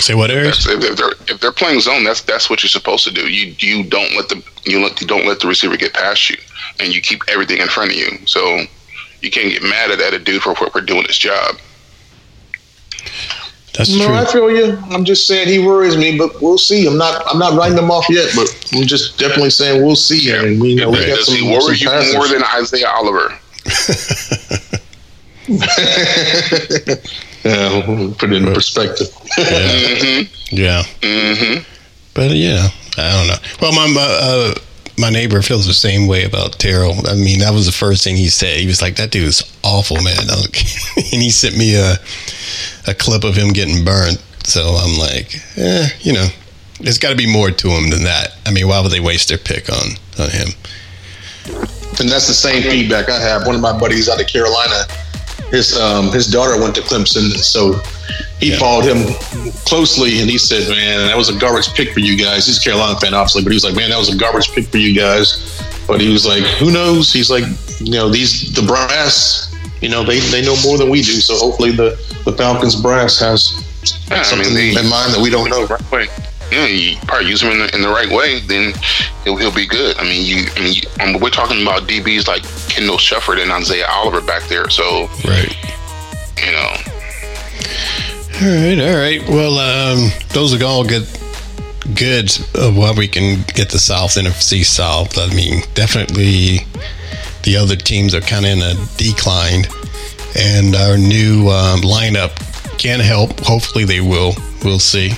Say 0.00 0.14
what, 0.14 0.30
Aries? 0.30 0.64
that's, 0.64 0.84
if 0.84 0.96
they're 0.96 1.34
if 1.34 1.40
they're 1.40 1.52
playing 1.52 1.80
zone, 1.80 2.04
that's 2.04 2.20
that's 2.22 2.50
what 2.50 2.62
you're 2.62 2.70
supposed 2.70 3.04
to 3.04 3.12
do. 3.12 3.28
You 3.28 3.54
you 3.58 3.84
don't 3.84 4.14
let 4.16 4.28
the 4.28 4.42
you 4.64 4.82
let 4.82 5.00
you 5.00 5.06
don't 5.06 5.26
let 5.26 5.40
the 5.40 5.48
receiver 5.48 5.76
get 5.76 5.94
past 5.94 6.28
you, 6.30 6.36
and 6.80 6.94
you 6.94 7.00
keep 7.00 7.22
everything 7.28 7.58
in 7.58 7.68
front 7.68 7.90
of 7.90 7.96
you. 7.96 8.18
So 8.26 8.60
you 9.22 9.30
can't 9.30 9.50
get 9.52 9.62
mad 9.62 9.90
at, 9.90 10.00
at 10.00 10.14
a 10.14 10.18
dude 10.18 10.42
for, 10.42 10.54
for, 10.54 10.68
for 10.70 10.80
doing 10.80 11.04
his 11.04 11.18
job. 11.18 11.56
That's 13.74 13.94
No, 13.96 14.06
true. 14.06 14.14
I 14.14 14.24
feel 14.24 14.50
you. 14.50 14.78
I'm 14.90 15.04
just 15.04 15.26
saying 15.26 15.48
he 15.48 15.58
worries 15.58 15.96
me, 15.96 16.16
but 16.16 16.40
we'll 16.40 16.58
see. 16.58 16.86
I'm 16.86 16.96
not. 16.98 17.22
I'm 17.26 17.38
not 17.38 17.58
writing 17.58 17.78
him 17.78 17.90
off 17.90 18.06
yet, 18.08 18.32
but 18.34 18.48
I'm 18.74 18.86
just 18.86 19.18
definitely 19.18 19.50
saying 19.50 19.84
we'll 19.84 19.96
see. 19.96 20.30
And 20.34 20.60
we 20.60 20.74
know 20.74 20.90
we 20.90 20.98
got 20.98 21.16
Does 21.16 21.26
some, 21.26 21.36
he 21.36 21.50
worry 21.50 21.76
some 21.76 21.86
you 21.86 21.88
passes. 21.88 22.14
more 22.14 22.28
than 22.28 22.42
Isaiah 22.54 22.88
Oliver? 22.88 23.38
yeah, 27.46 28.12
put 28.18 28.32
it 28.32 28.42
in 28.42 28.52
perspective. 28.52 29.08
Mm-hmm. 29.08 30.56
Yeah. 30.56 30.82
Mm-hmm. 31.00 31.62
But 32.14 32.32
yeah, 32.32 32.68
I 32.96 33.12
don't 33.12 33.28
know. 33.28 33.36
Well, 33.60 33.72
my 33.72 33.86
my, 33.92 34.02
uh, 34.02 34.54
my 34.98 35.10
neighbor 35.10 35.42
feels 35.42 35.66
the 35.66 35.74
same 35.74 36.06
way 36.06 36.24
about 36.24 36.58
Terrell. 36.58 36.94
I 37.06 37.14
mean, 37.14 37.40
that 37.40 37.52
was 37.52 37.66
the 37.66 37.72
first 37.72 38.02
thing 38.02 38.16
he 38.16 38.28
said. 38.28 38.58
He 38.58 38.66
was 38.66 38.80
like, 38.82 38.96
"That 38.96 39.10
dude 39.10 39.28
is 39.28 39.42
awful, 39.62 40.02
man," 40.02 40.16
and 40.28 41.22
he 41.22 41.30
sent 41.30 41.56
me 41.56 41.76
a 41.76 41.96
a 42.86 42.94
clip 42.94 43.24
of 43.24 43.36
him 43.36 43.50
getting 43.52 43.84
burned. 43.84 44.20
So 44.44 44.62
I'm 44.62 44.98
like, 44.98 45.34
eh, 45.56 45.88
you 46.00 46.12
know, 46.12 46.28
there's 46.80 46.98
got 46.98 47.10
to 47.10 47.16
be 47.16 47.30
more 47.30 47.50
to 47.50 47.68
him 47.68 47.90
than 47.90 48.04
that. 48.04 48.36
I 48.46 48.52
mean, 48.52 48.68
why 48.68 48.80
would 48.80 48.92
they 48.92 49.00
waste 49.00 49.28
their 49.28 49.38
pick 49.38 49.70
on 49.70 49.96
on 50.18 50.30
him? 50.30 50.48
And 51.98 52.08
that's 52.08 52.26
the 52.26 52.34
same 52.34 52.62
feedback 52.62 53.08
I 53.08 53.20
have. 53.20 53.46
One 53.46 53.54
of 53.54 53.60
my 53.60 53.78
buddies 53.78 54.08
out 54.08 54.20
of 54.20 54.26
Carolina, 54.26 54.84
his 55.56 55.76
um, 55.78 56.12
his 56.12 56.26
daughter 56.26 56.60
went 56.60 56.74
to 56.76 56.82
Clemson, 56.82 57.24
and 57.34 57.40
so 57.54 57.80
he 58.38 58.50
Yeah. 58.50 58.58
followed 58.58 58.84
him 58.92 59.00
closely, 59.64 60.20
and 60.20 60.30
he 60.30 60.38
said, 60.38 60.68
"Man, 60.68 61.06
that 61.08 61.16
was 61.16 61.28
a 61.28 61.34
garbage 61.34 61.68
pick 61.74 61.92
for 61.92 62.00
you 62.00 62.16
guys." 62.16 62.46
He's 62.46 62.58
a 62.58 62.60
Carolina 62.66 62.98
fan, 63.00 63.14
obviously, 63.14 63.42
but 63.42 63.50
he 63.52 63.56
was 63.56 63.64
like, 63.64 63.74
"Man, 63.74 63.90
that 63.90 63.98
was 63.98 64.08
a 64.10 64.16
garbage 64.16 64.48
pick 64.54 64.66
for 64.68 64.78
you 64.78 64.94
guys." 64.94 65.26
But 65.88 66.00
he 66.00 66.08
was 66.12 66.24
like, 66.26 66.42
"Who 66.60 66.70
knows?" 66.70 67.12
He's 67.12 67.30
like, 67.30 67.44
"You 67.80 67.92
know, 67.92 68.08
these 68.08 68.52
the 68.52 68.62
brass, 68.62 69.48
you 69.80 69.88
know, 69.88 70.04
they 70.04 70.18
they 70.34 70.42
know 70.42 70.56
more 70.62 70.76
than 70.78 70.88
we 70.90 71.00
do. 71.02 71.20
So 71.20 71.36
hopefully 71.36 71.72
the 71.72 71.98
the 72.24 72.32
Falcons 72.32 72.76
brass 72.76 73.18
has 73.18 73.52
Yeah, 74.10 74.20
I 74.20 74.22
something 74.22 74.54
mean, 74.54 74.74
they, 74.74 74.80
in 74.80 74.88
mind 74.88 75.14
that 75.14 75.20
we 75.20 75.30
don't 75.30 75.48
know." 75.50 75.66
right. 75.90 76.10
Yeah, 76.52 76.66
you 76.66 76.96
probably 77.06 77.28
use 77.28 77.42
him 77.42 77.50
in 77.52 77.58
the, 77.58 77.74
in 77.74 77.82
the 77.82 77.88
right 77.88 78.08
way, 78.10 78.40
then 78.40 78.72
he'll 79.24 79.36
he'll 79.36 79.52
be 79.54 79.66
good. 79.66 79.96
I 79.98 80.04
mean, 80.04 80.24
you, 80.24 80.46
I 80.56 80.60
mean, 80.60 80.72
you, 80.74 80.82
um, 81.00 81.20
we're 81.20 81.30
talking 81.30 81.60
about 81.62 81.82
DBs 81.88 82.28
like 82.28 82.44
Kendall 82.68 82.98
Sheffield 82.98 83.38
and 83.38 83.50
Isaiah 83.50 83.86
Oliver 83.88 84.20
back 84.20 84.44
there, 84.48 84.70
so 84.70 85.08
Right. 85.24 85.56
you 86.44 86.52
know, 86.52 86.76
All 88.40 88.54
right, 88.54 88.78
all 88.80 88.96
right. 88.96 89.28
Well, 89.28 89.58
um, 89.58 90.10
those 90.30 90.54
are 90.54 90.64
all 90.64 90.84
good, 90.84 91.08
good 91.94 92.30
of 92.54 92.76
what 92.76 92.96
we 92.96 93.08
can 93.08 93.42
get 93.54 93.70
the 93.70 93.78
South 93.78 94.14
NFC 94.14 94.64
South. 94.64 95.18
I 95.18 95.26
mean, 95.34 95.62
definitely 95.74 96.58
the 97.42 97.56
other 97.56 97.76
teams 97.76 98.14
are 98.14 98.20
kind 98.20 98.44
of 98.44 98.52
in 98.52 98.58
a 98.62 98.74
decline, 98.96 99.64
and 100.38 100.76
our 100.76 100.96
new 100.96 101.48
um, 101.48 101.80
lineup 101.80 102.36
can 102.78 103.00
help. 103.00 103.40
Hopefully, 103.40 103.84
they 103.84 104.00
will. 104.00 104.34
We'll 104.62 104.78
see. 104.78 105.12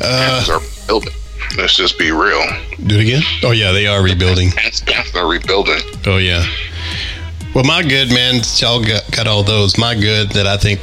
Uh, 0.00 0.44
are 0.48 0.60
rebuilding. 0.60 1.14
Let's 1.56 1.74
just 1.74 1.98
be 1.98 2.10
real. 2.12 2.42
do 2.86 2.96
it 2.96 3.02
again. 3.02 3.22
Oh 3.42 3.50
yeah, 3.50 3.72
they 3.72 3.86
are 3.86 4.02
rebuilding. 4.02 4.50
Panthers 4.52 5.14
are 5.14 5.26
rebuilding. 5.26 5.80
Oh 6.06 6.18
yeah. 6.18 6.44
Well, 7.54 7.64
my 7.64 7.82
good 7.82 8.10
man, 8.10 8.42
y'all 8.56 8.82
got, 8.82 9.10
got 9.10 9.26
all 9.26 9.42
those. 9.42 9.76
My 9.76 9.94
good 9.94 10.30
that 10.30 10.46
I 10.46 10.56
think 10.56 10.80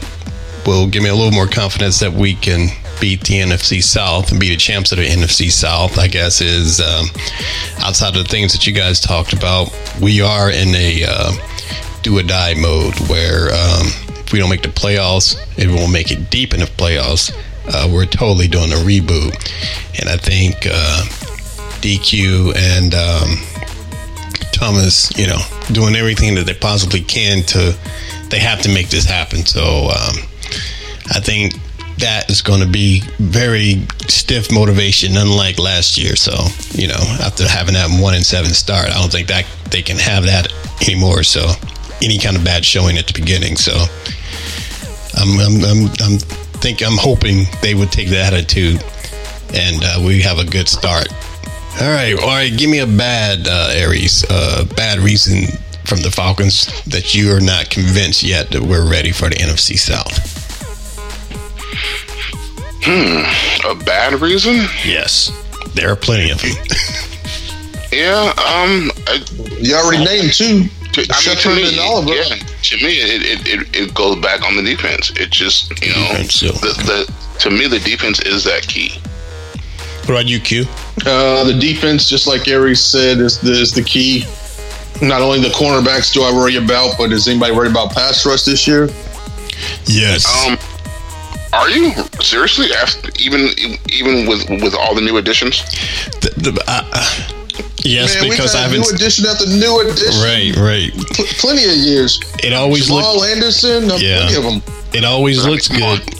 will 0.65 0.87
give 0.87 1.01
me 1.01 1.09
a 1.09 1.15
little 1.15 1.31
more 1.31 1.47
confidence 1.47 1.99
that 2.01 2.11
we 2.11 2.35
can 2.35 2.67
beat 2.99 3.21
the 3.21 3.35
NFC 3.35 3.81
South 3.81 4.31
and 4.31 4.39
be 4.39 4.49
the 4.49 4.57
champs 4.57 4.91
of 4.91 4.97
the 4.97 5.07
NFC 5.07 5.49
South. 5.49 5.97
I 5.97 6.07
guess 6.07 6.41
is 6.41 6.81
um, 6.81 7.05
outside 7.79 8.17
of 8.17 8.23
the 8.23 8.29
things 8.29 8.51
that 8.51 8.67
you 8.67 8.73
guys 8.73 8.99
talked 8.99 9.33
about. 9.33 9.69
We 10.01 10.21
are 10.21 10.51
in 10.51 10.75
a 10.75 11.05
uh, 11.07 11.31
do 12.01 12.19
or 12.19 12.23
die 12.23 12.55
mode 12.55 12.95
where 13.09 13.49
um, 13.49 13.87
if 14.19 14.33
we 14.33 14.39
don't 14.39 14.49
make 14.49 14.63
the 14.63 14.67
playoffs, 14.67 15.37
it 15.57 15.69
won't 15.69 15.91
make 15.91 16.11
it 16.11 16.29
deep 16.29 16.53
enough 16.53 16.75
playoffs, 16.75 17.31
uh, 17.67 17.89
we're 17.91 18.05
totally 18.05 18.47
doing 18.47 18.71
a 18.71 18.75
reboot. 18.75 19.33
And 19.99 20.09
I 20.09 20.17
think 20.17 20.55
uh, 20.65 21.03
DQ 21.81 22.55
and 22.55 22.93
um, 22.93 23.37
Thomas, 24.51 25.15
you 25.17 25.27
know, 25.27 25.39
doing 25.71 25.95
everything 25.95 26.35
that 26.35 26.45
they 26.45 26.53
possibly 26.53 27.01
can 27.01 27.43
to, 27.43 27.75
they 28.29 28.39
have 28.39 28.61
to 28.61 28.69
make 28.69 28.89
this 28.89 29.05
happen. 29.05 29.45
So 29.45 29.89
um, 29.89 30.17
I 31.09 31.19
think 31.19 31.53
that 31.99 32.29
is 32.29 32.41
going 32.41 32.61
to 32.61 32.67
be 32.67 33.01
very 33.19 33.85
stiff 34.07 34.51
motivation, 34.51 35.17
unlike 35.17 35.57
last 35.57 35.97
year. 35.97 36.15
So, 36.15 36.33
you 36.71 36.87
know, 36.87 36.99
after 37.21 37.47
having 37.47 37.73
that 37.73 37.89
one 38.01 38.13
and 38.13 38.25
seven 38.25 38.51
start, 38.51 38.89
I 38.89 38.99
don't 38.99 39.11
think 39.11 39.27
that 39.27 39.45
they 39.71 39.81
can 39.81 39.97
have 39.97 40.25
that 40.25 40.53
anymore. 40.81 41.23
So, 41.23 41.51
any 42.01 42.19
kind 42.19 42.37
of 42.37 42.43
bad 42.43 42.63
showing 42.63 42.97
at 42.97 43.07
the 43.07 43.13
beginning. 43.13 43.55
So, 43.55 43.73
I'm, 45.17 45.39
I'm, 45.39 45.63
I'm, 45.65 45.89
I'm 45.99 46.19
think 46.59 46.81
I'm 46.81 46.97
hoping 46.97 47.45
they 47.61 47.73
would 47.75 47.91
take 47.91 48.09
the 48.09 48.19
attitude 48.19 48.83
and 49.53 49.83
uh, 49.83 50.01
we 50.05 50.21
have 50.21 50.39
a 50.39 50.45
good 50.45 50.67
start. 50.67 51.07
All 51.79 51.89
right, 51.89 52.13
all 52.19 52.27
right. 52.29 52.51
Give 52.55 52.69
me 52.69 52.79
a 52.79 52.87
bad 52.87 53.47
uh, 53.47 53.69
Aries, 53.73 54.25
uh, 54.29 54.65
bad 54.75 54.99
reason 54.99 55.45
from 55.85 56.01
the 56.01 56.11
Falcons 56.11 56.65
that 56.85 57.13
you 57.15 57.31
are 57.31 57.39
not 57.39 57.69
convinced 57.69 58.23
yet 58.23 58.49
that 58.51 58.61
we're 58.61 58.89
ready 58.89 59.11
for 59.11 59.29
the 59.29 59.35
NFC 59.35 59.77
South. 59.77 60.17
Hmm, 62.83 63.69
a 63.69 63.83
bad 63.83 64.21
reason? 64.21 64.55
Yes, 64.85 65.31
there 65.75 65.91
are 65.91 65.95
plenty 65.95 66.29
of 66.31 66.41
them. 66.41 66.51
Yeah. 67.89 68.33
Um. 68.35 68.91
I, 69.07 69.23
You 69.59 69.75
already 69.75 70.03
named 70.03 70.33
two. 70.33 70.65
To, 71.05 71.13
I 71.13 71.25
mean, 71.27 71.37
to 71.37 71.49
me, 71.55 71.69
and 71.69 71.79
Oliver. 71.79 72.13
yeah. 72.13 72.23
To 72.35 72.75
me, 72.77 72.93
it, 72.99 73.21
it, 73.23 73.47
it, 73.47 73.75
it 73.75 73.93
goes 73.93 74.19
back 74.21 74.43
on 74.43 74.55
the 74.55 74.63
defense. 74.63 75.11
It 75.15 75.29
just 75.31 75.69
you 75.83 75.93
know 75.93 76.07
Defense, 76.11 76.35
so- 76.35 76.47
the, 76.47 76.73
the 76.85 77.39
to 77.39 77.49
me 77.51 77.67
the 77.67 77.79
defense 77.79 78.19
is 78.21 78.43
that 78.45 78.67
key. 78.67 78.99
What 80.01 80.09
about 80.21 80.25
you, 80.27 80.39
Q? 80.39 80.65
Uh, 81.05 81.43
the 81.43 81.53
defense, 81.59 82.09
just 82.09 82.27
like 82.27 82.47
Aries 82.47 82.81
said, 82.83 83.17
is 83.19 83.39
the, 83.39 83.51
is 83.51 83.73
the 83.73 83.83
key. 83.83 84.23
Not 85.01 85.21
only 85.21 85.41
the 85.41 85.49
cornerbacks 85.49 86.13
do 86.13 86.23
I 86.23 86.31
worry 86.31 86.55
about, 86.55 86.97
but 86.97 87.11
is 87.11 87.27
anybody 87.27 87.51
worried 87.53 87.71
about 87.71 87.93
pass 87.93 88.25
rush 88.25 88.43
this 88.43 88.65
year? 88.67 88.89
Yes. 89.85 90.25
Um. 90.47 90.57
Are 91.53 91.69
you 91.69 91.91
seriously 92.21 92.67
after 92.73 93.09
even 93.19 93.47
even 93.91 94.27
with 94.27 94.49
with 94.49 94.73
all 94.75 94.93
the 94.95 95.01
new 95.01 95.17
additions? 95.17 95.61
The- 96.21 96.33
the- 96.51 96.63
uh, 96.67 96.83
uh, 96.93 97.36
yes, 97.87 98.15
Man, 98.21 98.29
because 98.29 98.55
I 98.55 98.67
we've 98.67 98.77
had 98.77 98.85
haven't. 98.85 98.91
new 98.91 98.95
edition 98.95 99.25
after 99.25 99.45
new 99.47 99.79
edition. 99.81 100.21
Right, 100.21 100.55
right. 100.57 100.91
Pl- 101.15 101.25
plenty 101.39 101.65
of 101.65 101.75
years. 101.75 102.19
It 102.43 102.53
always 102.53 102.87
Jamaal 102.89 103.15
looks. 103.15 103.31
Anderson, 103.31 103.91
uh, 103.91 103.95
Yeah. 103.97 104.19
plenty 104.21 104.35
of 104.35 104.43
them. 104.43 104.63
It 104.93 105.03
always 105.03 105.39
Right, 105.39 105.49
looks 105.51 105.67
come 105.67 105.83
on. 105.83 105.97
good. 105.99 106.13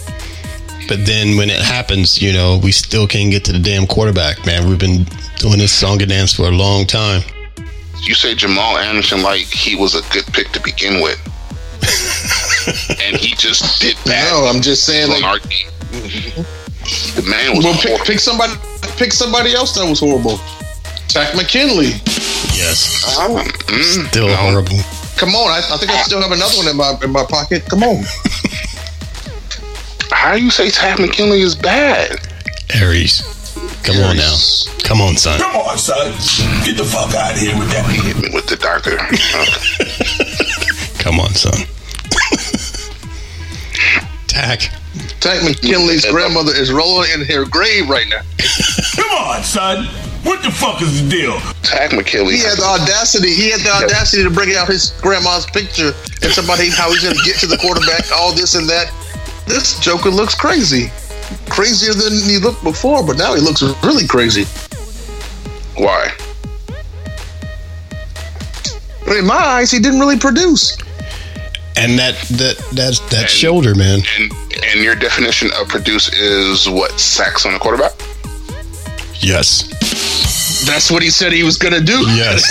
But 0.87 1.05
then 1.05 1.35
when 1.35 1.49
it 1.49 1.61
happens, 1.61 2.21
you 2.21 2.31
know, 2.31 2.57
we 2.57 2.71
still 2.71 3.07
can't 3.07 3.29
get 3.29 3.43
to 3.45 3.51
the 3.51 3.59
damn 3.59 3.85
quarterback, 3.87 4.45
man. 4.45 4.69
We've 4.69 4.77
been 4.79 5.05
doing 5.39 5.57
this 5.59 5.71
song 5.73 6.01
and 6.01 6.09
dance 6.09 6.33
for 6.33 6.47
a 6.47 6.51
long 6.51 6.85
time. 6.85 7.23
You 8.03 8.13
say 8.13 8.35
Jamaal 8.35 8.81
Anderson 8.81 9.21
like 9.21 9.41
he 9.47 9.75
was 9.75 9.95
a 9.95 10.01
good 10.13 10.25
pick 10.31 10.51
to 10.53 10.61
begin 10.61 11.01
with, 11.01 11.19
and 13.03 13.17
he 13.17 13.35
just 13.35 13.81
did 13.81 13.97
bad 14.05 14.31
No, 14.31 14.45
I'm 14.45 14.61
just 14.61 14.85
saying. 14.85 15.09
Like, 15.09 15.23
our. 15.23 15.39
The 17.15 17.23
man 17.23 17.55
was 17.57 17.65
well, 17.65 17.73
pick, 17.73 17.83
horrible. 17.89 18.05
pick 18.05 18.19
somebody. 18.19 18.53
Pick 18.97 19.11
somebody 19.13 19.53
else 19.53 19.73
that 19.75 19.85
was 19.85 19.99
horrible. 19.99 20.39
Takk 21.17 21.33
McKinley. 21.35 21.97
Yes. 22.53 23.17
Um, 23.17 23.37
mm, 23.37 24.07
Still 24.09 24.27
no. 24.27 24.35
horrible. 24.35 24.77
Come 25.17 25.33
on, 25.33 25.49
I, 25.49 25.63
I 25.73 25.77
think 25.77 25.89
I 25.89 26.03
still 26.03 26.21
have 26.21 26.31
another 26.31 26.55
one 26.55 26.67
in 26.67 26.77
my 26.77 26.93
in 27.03 27.09
my 27.09 27.25
pocket. 27.25 27.65
Come 27.65 27.81
on. 27.81 28.03
How 30.11 30.35
do 30.35 30.43
you 30.43 30.51
say 30.51 30.69
Takk 30.69 30.99
McKinley 30.99 31.41
is 31.41 31.55
bad? 31.55 32.19
Aries. 32.75 33.23
Come 33.81 33.95
on 34.03 34.17
now. 34.17 34.35
Come 34.83 35.01
on, 35.01 35.17
son. 35.17 35.39
Come 35.39 35.55
on, 35.55 35.79
son. 35.79 36.11
Get 36.63 36.77
the 36.77 36.85
fuck 36.85 37.11
out 37.15 37.33
of 37.33 37.39
here 37.39 37.57
with 37.57 37.71
that. 37.71 37.89
He 37.89 37.97
hit 37.97 38.17
me 38.17 38.29
with 38.31 38.45
the 38.45 38.57
doctor. 38.57 38.97
Come 41.03 41.19
on, 41.19 41.33
son. 41.33 41.65
Takk. 44.27 44.69
Takk 45.19 45.43
McKinley's 45.43 46.05
grandmother 46.05 46.53
is 46.53 46.71
rolling 46.71 47.11
in 47.11 47.25
her 47.25 47.45
grave 47.45 47.89
right 47.89 48.07
now. 48.09 48.21
Come 48.95 49.11
on, 49.11 49.43
son. 49.43 49.85
What 50.23 50.43
the 50.43 50.51
fuck 50.51 50.81
is 50.81 51.01
the 51.01 51.09
deal? 51.09 51.39
Takk 51.63 51.93
McKinley. 51.93 52.35
He 52.35 52.43
had 52.43 52.57
the 52.57 52.65
audacity. 52.65 53.33
He 53.33 53.49
had 53.49 53.61
the 53.61 53.71
audacity 53.71 54.23
to 54.23 54.29
bring 54.29 54.55
out 54.55 54.67
his 54.67 54.91
grandma's 55.01 55.45
picture 55.45 55.93
and 56.21 56.31
somebody 56.31 56.69
how 56.69 56.89
he's 56.91 57.03
going 57.03 57.15
to 57.15 57.23
get 57.23 57.37
to 57.39 57.47
the 57.47 57.57
quarterback, 57.57 58.11
all 58.13 58.33
this 58.33 58.55
and 58.55 58.67
that. 58.67 58.91
This 59.47 59.79
Joker 59.79 60.09
looks 60.09 60.35
crazy, 60.35 60.91
crazier 61.49 61.93
than 61.93 62.13
he 62.13 62.37
looked 62.37 62.63
before. 62.63 63.05
But 63.05 63.17
now 63.17 63.35
he 63.35 63.41
looks 63.41 63.61
really 63.83 64.07
crazy. 64.07 64.43
Why? 65.77 66.11
In 69.07 69.25
my 69.25 69.35
eyes, 69.35 69.71
he 69.71 69.79
didn't 69.79 69.99
really 69.99 70.19
produce. 70.19 70.77
And 71.77 71.97
that 71.99 72.15
that 72.37 72.57
that's 72.73 72.99
that 73.11 73.21
And- 73.21 73.29
shoulder, 73.29 73.75
man. 73.75 74.01
And 74.17 74.31
and 74.71 74.81
your 74.83 74.95
definition 74.95 75.49
of 75.59 75.67
produce 75.67 76.11
is 76.13 76.67
what 76.67 76.99
sacks 76.99 77.45
on 77.45 77.53
a 77.53 77.59
quarterback? 77.59 77.93
Yes. 79.19 79.67
That's 80.65 80.89
what 80.91 81.03
he 81.03 81.09
said 81.09 81.31
he 81.31 81.43
was 81.43 81.57
going 81.57 81.73
to 81.73 81.81
do. 81.81 81.99
Yes. 82.09 82.43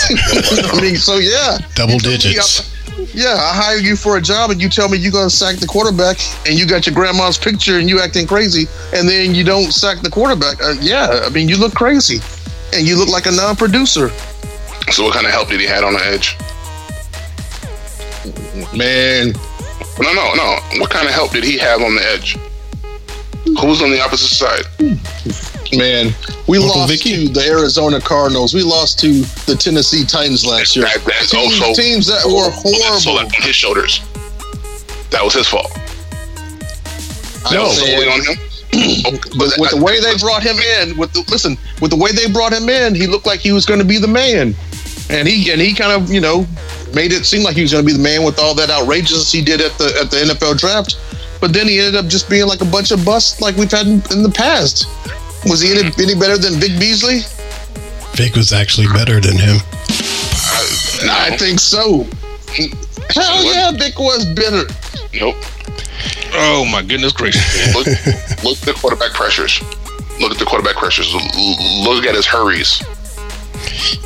I 0.73 0.81
mean, 0.81 0.95
so 0.95 1.17
yeah, 1.17 1.57
Double 1.75 1.93
You 1.93 1.97
me 2.11 2.17
digits. 2.17 2.73
Yeah, 3.13 3.35
I 3.35 3.53
hire 3.53 3.77
you 3.77 3.95
for 3.95 4.17
a 4.17 4.21
job, 4.21 4.49
and 4.49 4.61
you 4.61 4.69
tell 4.69 4.89
me 4.89 4.97
you're 4.97 5.11
going 5.11 5.29
to 5.29 5.35
sack 5.35 5.57
the 5.57 5.67
quarterback, 5.67 6.17
and 6.47 6.57
you 6.57 6.65
got 6.65 6.85
your 6.87 6.95
grandma's 6.95 7.37
picture, 7.37 7.77
and 7.77 7.87
you 7.89 7.99
acting 8.01 8.25
crazy, 8.25 8.65
and 8.93 9.07
then 9.07 9.35
you 9.35 9.43
don't 9.43 9.71
sack 9.71 10.01
the 10.01 10.09
quarterback. 10.09 10.61
Uh, 10.63 10.73
yeah, 10.81 11.21
I 11.23 11.29
mean, 11.29 11.47
you 11.47 11.57
look 11.57 11.73
crazy, 11.75 12.19
and 12.73 12.87
you 12.87 12.97
look 12.97 13.09
like 13.09 13.25
a 13.27 13.31
non-producer. 13.31 14.09
So 14.91 15.03
what 15.03 15.13
kind 15.13 15.25
of 15.27 15.31
help 15.31 15.49
did 15.49 15.59
he 15.59 15.67
had 15.67 15.83
on 15.83 15.93
the 15.93 16.03
edge? 16.05 16.37
Man, 18.75 19.33
No, 19.99 20.13
no, 20.13 20.33
no. 20.35 20.57
What 20.79 20.89
kind 20.89 21.07
of 21.07 21.13
help 21.13 21.31
did 21.31 21.43
he 21.43 21.57
have 21.57 21.81
on 21.81 21.95
the 21.95 22.03
edge? 22.05 22.37
Who 23.45 23.67
was 23.67 23.81
on 23.81 23.91
the 23.91 24.01
opposite 24.01 24.27
side? 24.35 24.65
man, 25.77 26.13
we 26.47 26.57
Uncle 26.57 26.79
lost 26.81 26.91
Vicky? 26.91 27.27
to 27.27 27.33
the 27.33 27.45
Arizona 27.47 27.99
Cardinals. 27.99 28.53
We 28.53 28.61
lost 28.63 28.99
to 28.99 29.21
the 29.45 29.55
Tennessee 29.55 30.05
Titans 30.05 30.45
last 30.45 30.75
year. 30.75 30.85
That, 30.85 31.03
that's 31.05 31.31
Teams, 31.31 31.61
also 31.61 31.73
teams 31.81 32.07
that 32.07 32.25
were 32.25 32.51
So 32.51 32.51
horrible. 32.51 33.15
that's 33.15 33.35
on 33.37 33.41
his 33.43 33.55
shoulders. 33.55 34.01
That 35.11 35.23
was 35.23 35.33
his 35.33 35.47
fault. 35.47 35.71
That 37.43 37.51
No, 37.53 37.69
solely 37.71 38.07
on 38.07 38.21
him. 38.25 38.37
But 39.37 39.53
with 39.57 39.71
the 39.71 39.81
way 39.81 39.99
they 39.99 40.15
brought 40.17 40.43
him 40.43 40.57
in, 40.57 40.97
with 40.97 41.11
the 41.13 41.23
listen, 41.31 41.57
with 41.81 41.89
the 41.91 41.97
way 41.97 42.11
they 42.11 42.29
brought 42.31 42.53
him 42.53 42.69
in, 42.69 42.93
he 42.93 43.07
looked 43.07 43.25
like 43.25 43.39
he 43.39 43.51
was 43.51 43.65
going 43.65 43.79
to 43.79 43.85
be 43.85 43.97
the 43.97 44.07
man, 44.07 44.53
and 45.09 45.27
he 45.27 45.51
and 45.51 45.61
he 45.61 45.73
kind 45.73 45.91
of 45.91 46.11
you 46.11 46.21
know 46.21 46.45
made 46.93 47.11
it 47.11 47.25
seem 47.25 47.43
like 47.43 47.55
he 47.55 47.61
was 47.61 47.71
going 47.71 47.83
to 47.83 47.87
be 47.87 47.95
the 47.95 48.03
man 48.03 48.23
with 48.23 48.39
all 48.39 48.53
that 48.55 48.69
outrageousness 48.69 49.31
he 49.31 49.41
did 49.41 49.61
at 49.61 49.77
the 49.77 49.85
at 50.01 50.11
the 50.11 50.17
NFL 50.17 50.57
draft. 50.57 50.97
But 51.39 51.53
then 51.53 51.67
he 51.67 51.79
ended 51.79 51.95
up 51.95 52.09
just 52.09 52.29
being 52.29 52.47
like 52.47 52.61
a 52.61 52.65
bunch 52.65 52.91
of 52.91 53.05
busts 53.05 53.41
like 53.41 53.55
we've 53.57 53.71
had 53.71 53.85
in, 53.85 54.01
in 54.11 54.23
the 54.23 54.33
past. 54.33 54.87
Was 55.45 55.61
he 55.61 55.71
any, 55.71 55.91
any 56.01 56.15
better 56.15 56.37
than 56.37 56.59
Vic 56.59 56.79
Beasley? 56.79 57.21
Vic 58.15 58.35
was 58.35 58.51
actually 58.51 58.87
better 58.87 59.21
than 59.21 59.37
him. 59.37 59.57
I 61.05 61.35
think 61.37 61.59
so. 61.59 62.07
Hell 63.11 63.43
yeah, 63.45 63.71
Vic 63.71 63.99
was 63.99 64.25
better. 64.33 64.65
Nope. 65.13 65.35
Oh 66.33 66.67
my 66.71 66.81
goodness 66.81 67.13
gracious! 67.13 67.75
Look, 67.75 67.85
look 68.43 68.57
at 68.57 68.65
the 68.65 68.73
quarterback 68.75 69.13
pressures. 69.13 69.61
Look 70.19 70.31
at 70.31 70.39
the 70.39 70.45
quarterback 70.45 70.75
pressures. 70.75 71.13
Look 71.13 72.05
at 72.05 72.15
his 72.15 72.25
hurries. 72.25 72.81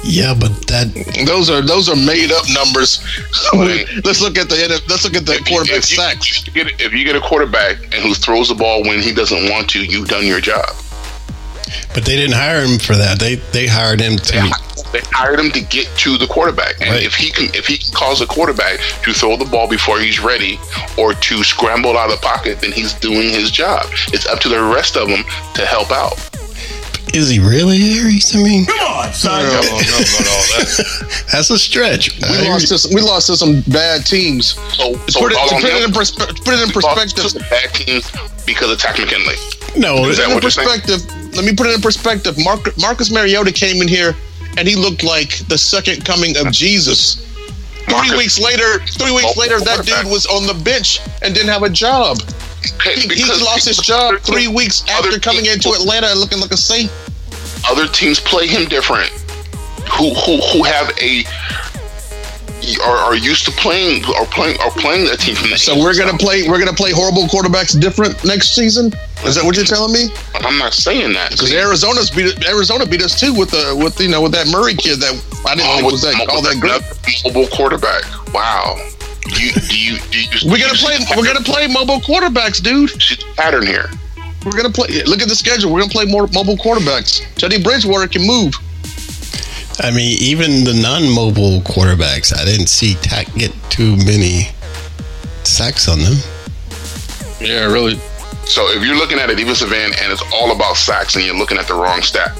Yeah, 0.03 0.33
but 0.37 0.51
that 0.67 0.87
Those 1.25 1.49
are 1.49 1.61
those 1.61 1.87
are 1.89 1.95
made 1.95 2.31
up 2.31 2.45
numbers. 2.53 2.99
Okay. 3.53 3.85
let's 4.05 4.21
look 4.21 4.37
at 4.37 4.47
the 4.49 4.55
NF 4.55 4.87
let's 4.89 5.03
look 5.03 5.15
at 5.15 5.25
the 5.25 5.37
quarterback 5.47 5.77
if 5.83 5.91
you, 5.91 5.97
sacks. 5.97 6.47
if 6.47 6.47
you 6.55 6.63
get 6.63 6.81
if 6.81 6.93
you 6.93 7.03
get 7.03 7.15
a 7.15 7.21
quarterback 7.21 7.81
and 7.83 7.95
who 7.95 8.13
throws 8.13 8.47
the 8.49 8.55
ball 8.55 8.81
when 8.83 8.99
he 9.01 9.13
doesn't 9.13 9.49
want 9.49 9.69
to, 9.71 9.83
you've 9.83 10.07
done 10.07 10.25
your 10.25 10.39
job. 10.39 10.69
but 11.93 12.05
they 12.05 12.15
didn't 12.15 12.33
hire 12.35 12.63
him 12.63 12.79
for 12.79 12.95
that. 12.95 13.19
They 13.19 13.35
they 13.51 13.67
hired 13.67 13.99
him 13.99 14.17
to 14.17 14.41
hi- 14.41 14.67
they 14.93 14.99
hired 15.11 15.39
him 15.39 15.51
to 15.51 15.61
get 15.61 15.87
to 15.99 16.17
the 16.17 16.27
quarterback, 16.27 16.79
and 16.81 16.89
Right. 16.91 17.03
if 17.03 17.13
he 17.15 17.29
can 17.31 17.53
if 17.53 17.65
he 17.67 17.77
can 17.77 17.93
cause 17.93 18.21
a 18.21 18.25
quarterback 18.27 18.79
to 19.03 19.13
throw 19.13 19.35
the 19.37 19.45
ball 19.45 19.67
before 19.67 19.99
he's 19.99 20.19
ready 20.19 20.59
or 20.97 21.13
to 21.13 21.43
scramble 21.43 21.97
out 21.97 22.09
of 22.11 22.19
the 22.19 22.25
pocket, 22.25 22.61
then 22.61 22.71
he's 22.71 22.93
doing 22.93 23.29
his 23.29 23.51
job. 23.51 23.85
It's 24.13 24.25
up 24.27 24.39
to 24.41 24.49
the 24.49 24.61
rest 24.63 24.95
of 24.97 25.07
them 25.09 25.23
to 25.55 25.65
help 25.65 25.91
out. 25.91 26.17
Is 27.13 27.29
he 27.29 27.39
really 27.39 27.99
Aries? 27.99 28.33
I 28.35 28.39
mean, 28.41 28.65
Come 28.65 28.79
on, 28.79 29.13
son. 29.13 29.43
No, 29.43 29.51
no, 29.61 29.61
no, 29.61 29.99
no. 29.99 30.63
that's 31.31 31.49
a 31.49 31.59
stretch. 31.59 32.17
We 32.21 32.47
lost 32.47 32.69
to 32.69 32.77
some, 32.77 32.93
we 32.93 33.01
lost 33.01 33.27
to 33.27 33.35
some 33.35 33.61
bad 33.67 34.05
teams. 34.05 34.53
So, 34.75 34.95
so 35.07 35.19
Put 35.19 35.33
it, 35.33 35.49
to 35.49 35.55
put 35.55 35.63
it 35.65 35.83
in 35.83 35.91
perspe- 35.91 36.43
put 36.45 36.53
it 36.53 36.61
in 36.63 36.69
We 36.73 36.81
lost 36.81 37.15
to 37.17 37.21
perspective. 37.23 37.49
bad 37.49 37.73
teams 37.73 38.11
because 38.45 38.71
of 38.71 38.79
Takk 38.79 38.99
McKinley. 38.99 39.35
no, 39.77 40.05
Is 40.05 40.17
that 40.17 40.27
In 40.29 40.33
what 40.35 40.43
you're 40.43 40.51
perspective, 40.51 41.03
let 41.35 41.43
me 41.43 41.53
put 41.53 41.67
it 41.67 41.75
in 41.75 41.81
perspective. 41.81 42.37
Mark, 42.39 42.77
Marcus 42.79 43.11
Mariota 43.11 43.51
came 43.51 43.81
in 43.81 43.87
here 43.89 44.15
and 44.57 44.65
he 44.67 44.75
looked 44.75 45.03
like 45.03 45.37
the 45.49 45.57
second 45.57 46.05
coming 46.05 46.37
of 46.37 46.51
Jesus. 46.53 47.27
Three 47.89 48.15
weeks 48.15 48.39
later, 48.39 48.79
three 48.87 49.11
weeks 49.11 49.35
Multiple 49.35 49.41
later, 49.43 49.59
that 49.59 49.85
dude 49.85 50.09
was 50.09 50.25
on 50.27 50.47
the 50.47 50.53
bench 50.63 51.01
and 51.21 51.33
didn't 51.35 51.49
have 51.49 51.63
a 51.63 51.69
job. 51.69 52.19
He, 52.83 53.07
he 53.07 53.25
lost 53.43 53.67
his 53.67 53.77
job 53.77 54.19
three 54.21 54.47
weeks 54.47 54.87
after 54.89 55.19
coming 55.19 55.45
into 55.45 55.69
Atlanta 55.69 56.07
and 56.07 56.19
looking 56.19 56.39
like 56.39 56.51
a 56.51 56.57
saint. 56.57 56.91
Other 57.67 57.87
teams 57.87 58.19
play 58.19 58.47
him 58.47 58.67
different. 58.67 59.09
Who 59.97 60.13
who 60.13 60.37
who 60.37 60.63
have 60.63 60.91
a 61.01 61.25
are, 62.83 62.97
are 62.97 63.15
used 63.15 63.45
to 63.45 63.51
playing 63.51 64.05
are 64.15 64.25
playing 64.25 64.59
are 64.61 64.71
playing 64.71 65.05
that 65.05 65.19
team 65.19 65.35
from 65.35 65.49
the 65.49 65.57
So 65.57 65.77
we're 65.77 65.97
gonna 65.97 66.17
play. 66.17 66.47
We're 66.47 66.59
gonna 66.59 66.73
play 66.73 66.91
horrible 66.91 67.25
quarterbacks 67.25 67.79
different 67.79 68.23
next 68.23 68.55
season. 68.55 68.93
Is 69.25 69.35
that 69.35 69.43
what 69.43 69.55
you're 69.55 69.65
telling 69.65 69.93
me? 69.93 70.13
I'm 70.35 70.57
not 70.57 70.73
saying 70.73 71.13
that. 71.13 71.31
Because 71.31 71.53
Arizona's 71.53 72.09
beat 72.09 72.47
Arizona 72.47 72.85
beat 72.85 73.01
us 73.01 73.19
too 73.19 73.33
with 73.33 73.51
the 73.51 73.75
with 73.77 73.99
you 73.99 74.09
know 74.09 74.21
with 74.21 74.31
that 74.33 74.47
Murray 74.47 74.75
kid 74.75 74.99
that 74.99 75.13
I 75.45 75.55
didn't 75.55 75.69
oh, 75.69 75.75
think 75.77 75.91
was 75.91 76.01
that 76.03 76.29
all 76.29 76.41
that 76.41 76.59
good 76.61 76.81
mobile 77.25 77.47
quarterback. 77.55 78.03
Wow. 78.33 78.77
You 79.27 79.51
do 79.53 79.79
you 79.79 79.99
do 80.09 80.19
you, 80.19 80.49
We're 80.49 80.57
do 80.57 80.63
gonna 80.63 80.73
you 80.73 80.85
play. 80.85 80.97
We're 81.15 81.25
gonna 81.25 81.41
play 81.41 81.67
mobile 81.67 81.99
quarterbacks, 81.99 82.61
dude. 82.61 82.89
see 83.01 83.15
the 83.15 83.25
pattern 83.35 83.65
here. 83.65 83.89
We're 84.45 84.51
gonna 84.51 84.71
play. 84.71 85.03
Look 85.03 85.21
at 85.21 85.29
the 85.29 85.35
schedule. 85.35 85.71
We're 85.71 85.81
gonna 85.81 85.91
play 85.91 86.05
more 86.05 86.27
mobile 86.33 86.57
quarterbacks. 86.57 87.21
Teddy 87.35 87.61
Bridgewater 87.61 88.07
can 88.07 88.25
move. 88.25 88.55
I 89.79 89.89
mean, 89.91 90.17
even 90.21 90.63
the 90.63 90.73
non-mobile 90.73 91.61
quarterbacks, 91.61 92.37
I 92.37 92.45
didn't 92.45 92.67
see 92.67 92.95
Takk 92.95 93.33
get 93.35 93.51
too 93.69 93.95
many 93.97 94.49
sacks 95.43 95.87
on 95.87 95.99
them. 95.99 96.15
Yeah, 97.39 97.65
really. 97.65 97.95
So 98.45 98.69
if 98.69 98.83
you're 98.83 98.97
looking 98.97 99.17
at 99.17 99.29
a 99.29 99.35
defensive 99.35 99.71
end 99.71 99.95
and 100.01 100.11
it's 100.11 100.21
all 100.33 100.51
about 100.51 100.75
sacks 100.75 101.15
and 101.15 101.25
you're 101.25 101.37
looking 101.37 101.57
at 101.57 101.67
the 101.67 101.73
wrong 101.73 102.01
stat. 102.01 102.35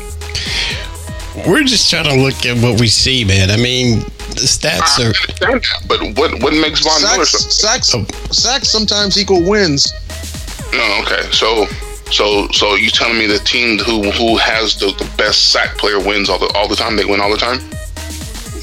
We're 1.48 1.64
just 1.64 1.90
trying 1.90 2.06
to 2.06 2.16
look 2.16 2.46
at 2.46 2.62
what 2.62 2.80
we 2.80 2.88
see, 2.88 3.24
man. 3.24 3.50
I 3.50 3.58
mean, 3.58 4.04
the 4.36 4.48
stats 4.48 5.00
I 5.00 5.04
are. 5.04 5.06
understand 5.08 5.62
that, 5.64 5.88
but 5.88 6.00
what 6.18 6.42
what 6.42 6.54
makes 6.54 6.82
Von 6.84 7.02
Miller 7.02 7.26
so 7.26 7.38
Sacks, 7.50 7.92
sacks, 7.92 7.96
Oh. 7.96 8.06
sacks 8.32 8.70
sometimes 8.70 9.20
equal 9.20 9.44
wins. 9.48 9.92
No, 10.74 11.02
okay. 11.04 11.30
So, 11.32 11.66
so, 12.12 12.48
so 12.52 12.76
you 12.76 12.90
telling 12.90 13.18
me 13.18 13.28
the 13.28 13.40
team 13.40 13.78
who 13.80 14.10
who 14.12 14.38
has 14.38 14.76
the, 14.80 14.88
the 14.98 15.10
best 15.18 15.52
sack 15.52 15.78
player 15.78 16.00
wins 16.00 16.30
all 16.30 16.40
the 16.40 16.48
all 16.56 16.68
the 16.68 16.76
time? 16.76 16.96
They 16.96 17.06
win 17.06 17.20
all 17.20 17.32
the 17.32 17.38
time. 17.38 17.60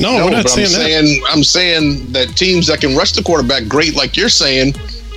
No, 0.01 0.17
No, 0.17 0.25
we're 0.27 0.31
not 0.31 0.45
but 0.45 0.53
I'm 0.59 0.67
saying 0.67 0.69
that. 0.73 1.05
saying 1.05 1.23
I'm 1.29 1.45
saying 1.45 2.13
that 2.13 2.29
teams 2.37 2.67
that 2.69 2.81
can 2.81 2.97
rush 2.97 3.13
the 3.13 3.23
quarterback 3.23 3.67
great, 3.69 3.95
like 3.97 4.17
you're 4.17 4.29
saying, 4.29 4.75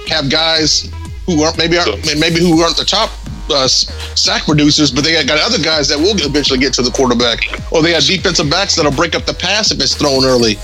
have 0.07 0.29
guys 0.29 0.89
who 1.25 1.43
aren't 1.43 1.57
maybe 1.57 1.77
aren't 1.77 2.03
maybe 2.19 2.39
who 2.39 2.61
aren't 2.61 2.75
the 2.77 2.83
top 2.85 3.09
uh, 3.51 3.67
sack 3.67 4.43
producers, 4.45 4.91
but 4.91 5.03
they 5.03 5.13
got 5.25 5.39
other 5.39 5.61
guys 5.61 5.87
that 5.89 5.97
will 5.97 6.15
eventually 6.17 6.59
get 6.59 6.73
to 6.73 6.81
the 6.81 6.91
quarterback, 6.91 7.39
or 7.71 7.81
they 7.83 7.91
have 7.93 8.03
defensive 8.03 8.49
backs 8.49 8.75
that'll 8.75 8.91
break 8.91 9.13
up 9.15 9.25
the 9.25 9.33
pass 9.33 9.71
if 9.71 9.79
it's 9.79 9.95
thrown 9.95 10.25
early. 10.25 10.55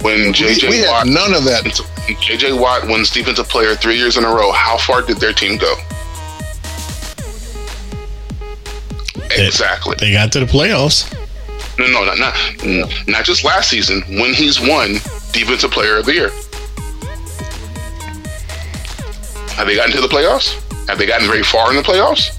When 0.00 0.18
We, 0.28 0.32
JJ 0.32 0.70
we 0.70 0.80
Watt, 0.86 1.06
have 1.06 1.06
none 1.08 1.34
of 1.34 1.44
that. 1.44 1.64
JJ 1.64 2.58
Watt 2.60 2.86
wins 2.86 3.10
defensive 3.10 3.48
player 3.48 3.74
three 3.74 3.96
years 3.96 4.16
in 4.16 4.24
a 4.24 4.28
row. 4.28 4.52
How 4.52 4.76
far 4.78 5.02
did 5.02 5.18
their 5.18 5.32
team 5.32 5.58
go? 5.58 5.74
Exactly. 9.30 9.96
They 9.98 10.12
got 10.12 10.32
to 10.32 10.40
the 10.40 10.46
playoffs. 10.46 11.12
No, 11.78 11.86
no, 11.86 12.04
not 12.14 12.18
not 12.64 13.06
not 13.06 13.24
just 13.24 13.44
last 13.44 13.68
season. 13.70 14.02
When 14.20 14.32
he's 14.34 14.58
won 14.60 14.94
defensive 15.32 15.70
player 15.70 15.98
of 15.98 16.06
the 16.06 16.14
year. 16.14 16.30
Have 19.54 19.66
they 19.66 19.74
gotten 19.74 19.92
to 19.96 20.00
the 20.00 20.08
playoffs? 20.08 20.54
Have 20.88 20.98
they 20.98 21.06
gotten 21.06 21.26
very 21.28 21.42
far 21.42 21.70
in 21.70 21.76
the 21.76 21.82
playoffs? 21.82 22.30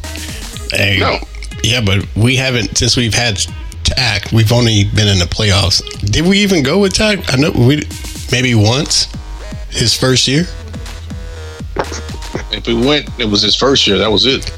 Hey, 0.71 0.97
No. 0.99 1.19
Yeah, 1.63 1.81
but 1.81 2.05
we 2.15 2.35
haven't 2.35 2.77
since 2.77 2.95
we've 2.97 3.13
had 3.13 3.38
Takk. 3.83 4.31
We've 4.31 4.51
only 4.51 4.85
been 4.95 5.07
in 5.07 5.19
the 5.19 5.25
playoffs. 5.25 5.81
Did 6.12 6.25
we 6.25 6.39
even 6.39 6.63
go 6.63 6.79
with 6.79 6.93
Takk? 6.93 7.19
I 7.33 7.35
know 7.38 7.51
we 7.51 7.83
maybe 8.31 8.55
once. 8.55 9.07
His 9.69 9.93
first 9.95 10.27
year, 10.27 10.45
If 12.51 12.65
we 12.65 12.73
went, 12.73 13.07
it 13.19 13.25
was 13.25 13.41
his 13.43 13.55
first 13.55 13.85
year. 13.88 13.97
That 13.99 14.12
was 14.12 14.25
it. 14.25 14.49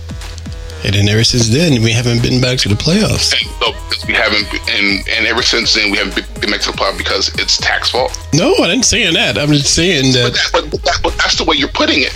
and 0.86 0.94
then 0.96 1.10
ever 1.10 1.24
since 1.26 1.50
then, 1.50 1.84
we 1.84 1.92
haven't 1.92 2.22
been 2.22 2.40
back 2.40 2.58
to 2.60 2.70
the 2.70 2.76
playoffs. 2.76 3.34
And 3.34 3.52
so 3.60 4.08
we 4.08 4.14
haven't, 4.14 4.48
and 4.70 5.08
and 5.10 5.26
ever 5.28 5.42
since 5.44 5.74
then 5.74 5.92
we 5.92 5.98
haven't 5.98 6.16
been 6.40 6.50
back 6.52 6.62
to 6.62 6.72
the 6.72 6.78
playoffs 6.78 6.98
because 6.98 7.28
it's 7.40 7.58
Takk's 7.58 7.90
fault. 7.92 8.18
No, 8.34 8.54
I 8.64 8.68
didn't 8.68 8.86
saying 8.86 9.14
that. 9.16 9.38
I'm 9.38 9.50
just 9.52 9.74
saying 9.74 10.14
But, 10.14 10.32
that. 10.32 10.34
that, 10.34 10.50
but, 10.54 10.72
but, 10.72 10.84
that, 10.84 11.00
but 11.04 11.18
that's 11.18 11.38
the 11.38 11.44
way 11.44 11.58
you're 11.58 11.68
putting 11.70 12.02
it. 12.04 12.14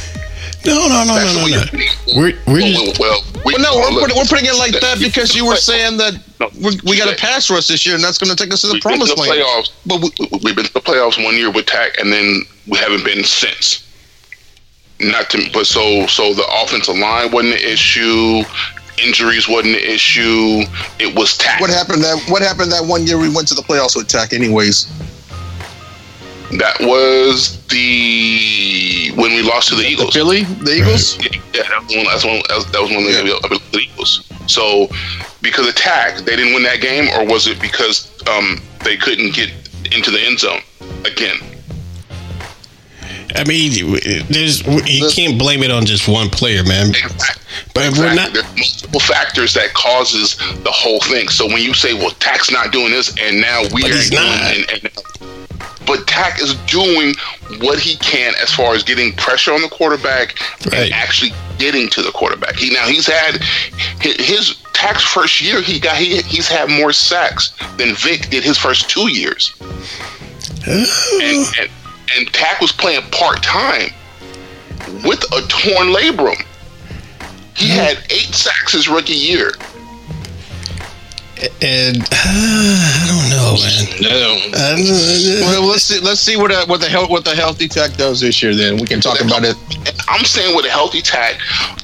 No, 0.66 0.88
no, 0.88 1.04
no, 1.06 1.14
That's 1.16 1.36
no, 1.36 1.46
no, 1.46 1.62
no. 1.62 2.20
We're 2.20 2.34
we're 2.48 2.62
well, 2.62 2.86
just 2.86 3.00
well, 3.00 3.22
we, 3.46 3.54
But 3.54 3.62
no, 3.62 3.76
we're, 3.76 3.90
look, 3.92 4.02
putting, 4.02 4.18
we're 4.18 4.26
putting 4.26 4.46
it 4.46 4.56
like 4.58 4.74
that 4.82 4.98
because 5.00 5.36
you 5.36 5.46
were 5.46 5.56
saying 5.56 5.98
that 5.98 6.14
No, 6.40 6.50
we, 6.62 6.80
we 6.86 6.98
got 6.98 7.08
a 7.08 7.12
say- 7.12 7.18
pass 7.18 7.50
rush 7.50 7.68
this 7.68 7.86
year, 7.86 7.96
and 7.96 8.04
that's 8.04 8.18
going 8.18 8.36
to 8.36 8.42
take 8.42 8.52
us 8.54 8.62
to 8.62 8.68
the 8.68 8.74
we've 8.74 8.82
promised 8.82 9.18
land. 9.18 9.32
playoffs. 9.32 9.72
But 9.86 10.02
we, 10.02 10.10
We- 10.32 10.40
We've 10.44 10.56
been 10.56 10.66
to 10.66 10.74
the 10.74 10.82
playoffs 10.82 11.24
one 11.24 11.36
year 11.38 11.52
with 11.52 11.66
Takk, 11.68 11.98
and 12.00 12.12
then 12.12 12.42
we 12.68 12.78
haven't 12.78 13.04
been 13.04 13.24
since. 13.24 13.82
Not 15.00 15.30
to, 15.32 15.50
but 15.54 15.66
so 15.68 16.08
so 16.08 16.34
the 16.34 16.46
offensive 16.64 16.98
line 16.98 17.32
wasn't 17.32 17.56
an 17.56 17.60
issue. 17.62 18.44
Injuries 19.04 19.48
wasn't 19.50 19.76
an 19.76 19.84
issue. 19.84 20.62
It 21.00 21.14
was 21.16 21.38
Takk. 21.38 21.60
what 21.60 21.70
happened 21.70 22.02
that 22.04 22.18
what 22.30 22.42
happened 22.42 22.72
that 22.72 22.86
one 22.86 23.06
year 23.06 23.18
we 23.18 23.28
went 23.30 23.48
to 23.50 23.54
the 23.56 23.62
playoffs 23.62 23.96
with 23.96 24.08
Takk, 24.08 24.32
anyways? 24.34 24.88
That 26.52 26.78
was 26.80 27.66
the 27.68 29.12
when 29.16 29.32
we 29.34 29.42
lost 29.42 29.70
to 29.70 29.76
the 29.76 29.82
The 29.84 29.90
Eagles. 29.90 30.14
Philly, 30.14 30.44
the 30.44 30.74
Eagles. 30.76 31.18
Yeah, 31.54 31.64
that 31.64 31.84
was 31.84 31.96
one. 31.96 32.06
That's 32.06 32.26
one. 32.26 32.42
That 32.50 32.56
was, 32.56 32.72
that 32.72 32.82
was 32.82 32.92
one 32.92 33.00
of 33.00 33.06
the, 33.06 33.26
Yeah. 33.28 33.56
of 33.58 33.72
the 33.72 33.80
Eagles. 33.80 34.30
So, 34.48 34.88
because 35.42 35.68
of 35.68 35.76
Takk, 35.76 36.18
they 36.20 36.36
didn't 36.36 36.54
win 36.54 36.64
that 36.64 36.82
game, 36.82 37.10
or 37.10 37.26
was 37.26 37.48
it 37.48 37.60
because 37.60 38.12
um, 38.28 38.62
they 38.84 38.96
couldn't 38.96 39.34
get 39.34 39.50
into 39.92 40.12
the 40.12 40.20
end 40.22 40.40
zone 40.40 40.62
again? 41.04 41.38
I 43.36 43.44
mean, 43.44 43.72
there's 44.30 44.66
you 44.88 45.10
can't 45.12 45.38
blame 45.38 45.62
it 45.64 45.72
on 45.72 45.86
just 45.86 46.08
one 46.08 46.30
player, 46.30 46.64
man. 46.64 46.94
But 47.74 47.98
we're 47.98 48.14
not. 48.14 48.34
There's 48.34 48.46
multiple 48.56 49.00
factors 49.02 49.54
that 49.56 49.74
causes 49.74 50.38
the 50.64 50.72
whole 50.72 51.00
thing. 51.02 51.28
So 51.30 51.46
when 51.48 51.62
you 51.62 51.74
say, 51.74 51.94
"Well, 51.94 52.12
Takk's 52.12 52.52
not 52.52 52.72
doing 52.72 52.92
this," 52.92 53.10
and 53.20 53.42
now 53.42 53.64
we 53.74 53.82
But 53.82 53.92
are 53.92 54.10
doing, 54.10 54.12
not. 54.14 54.56
and, 54.56 54.72
and, 54.72 55.35
but 55.86 56.08
Takk 56.08 56.42
is 56.42 56.56
doing 56.66 57.14
what 57.60 57.80
he 57.80 57.96
can 57.98 58.34
as 58.42 58.52
far 58.52 58.74
as 58.74 58.84
getting 58.84 59.14
pressure 59.14 59.54
on 59.54 59.62
the 59.62 59.70
quarterback 59.70 60.36
Right. 60.72 60.86
and 60.86 60.94
actually 60.94 61.32
getting 61.60 61.90
to 61.90 62.02
the 62.02 62.12
quarterback. 62.12 62.56
He 62.56 62.70
now 62.72 62.88
he's 62.88 63.08
had 63.08 63.42
his, 64.02 64.56
Takk's 64.74 65.04
first 65.04 65.40
year. 65.40 65.62
He 65.62 65.80
got 65.80 65.96
he 65.98 66.22
he's 66.24 66.48
had 66.50 66.70
more 66.70 66.92
sacks 66.92 67.54
than 67.78 67.96
Vic 67.96 68.30
did 68.30 68.44
his 68.44 68.58
first 68.58 68.90
two 68.90 69.10
years. 69.10 69.54
and, 70.68 70.86
and 71.60 71.70
and 72.18 72.34
Takk 72.34 72.60
was 72.62 72.72
playing 72.72 73.02
part 73.12 73.42
time 73.42 73.90
with 75.06 75.24
a 75.32 75.42
torn 75.48 75.88
labrum. 75.94 76.36
He 77.56 77.70
had 77.70 77.98
eight 78.10 78.36
sacks 78.36 78.74
his 78.74 78.90
rookie 78.90 79.14
year. 79.14 79.52
And 81.62 82.02
uh, 82.02 82.06
I 82.12 83.06
don't 83.08 83.30
know, 83.30 83.56
man. 83.60 84.02
No. 84.02 84.38
I 84.58 84.76
don't- 84.76 85.42
Well, 85.42 85.64
let's 85.70 85.84
see. 85.84 86.00
Let's 86.00 86.20
see 86.22 86.38
what 86.38 86.52
uh, 86.52 86.66
what 86.68 86.82
the 86.82 86.88
hell 86.90 87.08
what 87.08 87.24
the 87.26 87.36
healthy 87.36 87.68
Takk 87.68 87.96
does 87.98 88.20
this 88.22 88.42
year. 88.44 88.56
Then 88.56 88.78
we 88.78 88.86
can 88.88 89.02
talk 89.02 89.20
about 89.22 89.44
it. 89.44 89.56
I'm 90.08 90.26
saying 90.26 90.56
with 90.56 90.66
a 90.66 90.70
healthy 90.70 91.02
Takk, 91.02 91.36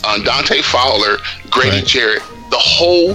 uh, 0.04 0.22
Dante 0.24 0.62
Fowler, 0.62 1.18
Grady 1.50 1.78
Right. 1.78 1.86
Jarrett, 1.86 2.22
the 2.50 2.58
whole 2.60 3.12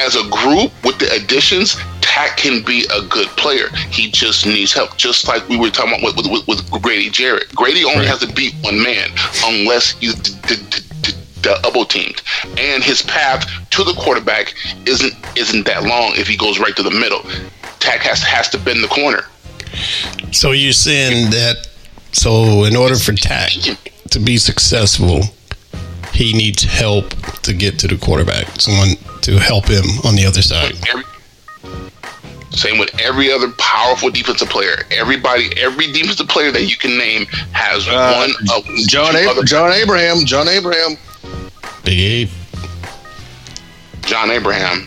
as 0.00 0.16
a 0.16 0.22
group 0.30 0.72
with 0.84 0.98
the 0.98 1.10
additions, 1.12 1.76
Takk 2.00 2.36
can 2.36 2.64
be 2.64 2.86
a 2.94 3.02
good 3.02 3.28
player. 3.36 3.68
He 3.90 4.10
just 4.10 4.46
needs 4.46 4.72
help, 4.72 4.96
just 4.96 5.28
like 5.28 5.46
we 5.48 5.56
were 5.56 5.70
talking 5.70 5.98
about 6.00 6.16
with, 6.16 6.26
with, 6.30 6.46
with 6.70 6.82
Grady 6.82 7.10
Jarrett. 7.10 7.54
Grady 7.54 7.84
only 7.84 7.98
Right. 8.00 8.08
has 8.08 8.20
to 8.20 8.32
beat 8.32 8.54
one 8.62 8.82
man 8.82 9.10
unless 9.44 9.94
you 10.00 10.12
d- 10.14 10.32
d- 10.46 10.56
d- 10.56 10.62
d- 10.70 10.87
double 11.42 11.84
teamed, 11.84 12.22
and 12.58 12.82
his 12.82 13.02
path 13.02 13.46
to 13.70 13.84
the 13.84 13.92
quarterback 13.94 14.54
isn't 14.86 15.14
isn't 15.36 15.64
that 15.66 15.84
long 15.84 16.12
if 16.16 16.26
he 16.28 16.36
goes 16.36 16.58
right 16.58 16.74
to 16.76 16.82
the 16.82 16.90
middle. 16.90 17.22
Takk 17.80 18.00
has 18.02 18.22
has 18.22 18.48
to 18.50 18.58
bend 18.58 18.82
the 18.82 18.88
corner. 18.88 19.22
So 20.32 20.52
you're 20.52 20.72
saying 20.72 21.30
that? 21.30 21.68
So 22.12 22.64
in 22.64 22.74
order 22.76 22.96
for 22.96 23.12
Takk 23.12 23.52
to 24.10 24.18
be 24.18 24.38
successful, 24.38 25.20
he 26.12 26.32
needs 26.32 26.62
help 26.64 27.10
to 27.42 27.52
get 27.52 27.78
to 27.80 27.88
the 27.88 27.96
quarterback. 27.96 28.46
Someone 28.60 28.96
to 29.22 29.38
help 29.38 29.66
him 29.68 29.84
on 30.04 30.16
the 30.16 30.24
other 30.26 30.42
side. 30.42 30.74
Same 32.50 32.78
with 32.78 32.90
every 33.00 33.30
other 33.30 33.50
powerful 33.58 34.10
defensive 34.10 34.48
player. 34.48 34.82
Everybody, 34.90 35.50
every 35.60 35.92
defensive 35.92 36.28
player 36.28 36.50
that 36.50 36.64
you 36.64 36.76
can 36.76 36.96
name 36.98 37.26
has 37.52 37.86
Uh, 37.86 38.14
one 38.14 38.30
of 38.56 38.64
John 38.88 39.12
two 39.12 39.18
Ab- 39.18 39.46
John 39.46 39.70
Abraham. 39.72 40.24
John 40.24 40.48
Abraham. 40.48 40.96
Big 41.88 42.00
Abe. 42.00 42.28
John 44.02 44.30
Abraham. 44.30 44.86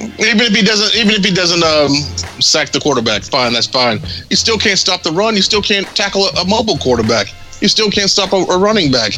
Even 0.00 0.40
if 0.40 0.56
he 0.56 0.62
doesn't, 0.62 0.98
even 0.98 1.12
if 1.12 1.22
he 1.22 1.30
doesn't 1.30 1.62
um, 1.62 1.92
sack 2.40 2.70
the 2.70 2.80
quarterback, 2.80 3.22
fine, 3.22 3.52
that's 3.52 3.66
fine. 3.66 4.00
You 4.30 4.36
still 4.36 4.56
can't 4.56 4.78
stop 4.78 5.02
the 5.02 5.12
run. 5.12 5.36
You 5.36 5.42
still 5.42 5.60
can't 5.60 5.86
tackle 5.88 6.24
a, 6.24 6.40
a 6.40 6.46
mobile 6.46 6.78
quarterback. 6.78 7.26
You 7.60 7.68
still 7.68 7.90
can't 7.90 8.08
stop 8.08 8.32
a, 8.32 8.36
a 8.36 8.58
running 8.58 8.90
back. 8.90 9.12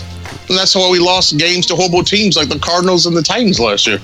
And 0.49 0.59
that's 0.59 0.75
why 0.75 0.91
we 0.91 0.99
lost 0.99 1.39
games 1.39 1.67
to 1.67 1.77
horrible 1.77 2.03
teams 2.03 2.37
like 2.37 2.49
the 2.49 2.59
Cardinals 2.59 3.07
and 3.07 3.17
the 3.17 3.23
Titans 3.23 3.61
last 3.61 3.87
year. 3.87 4.01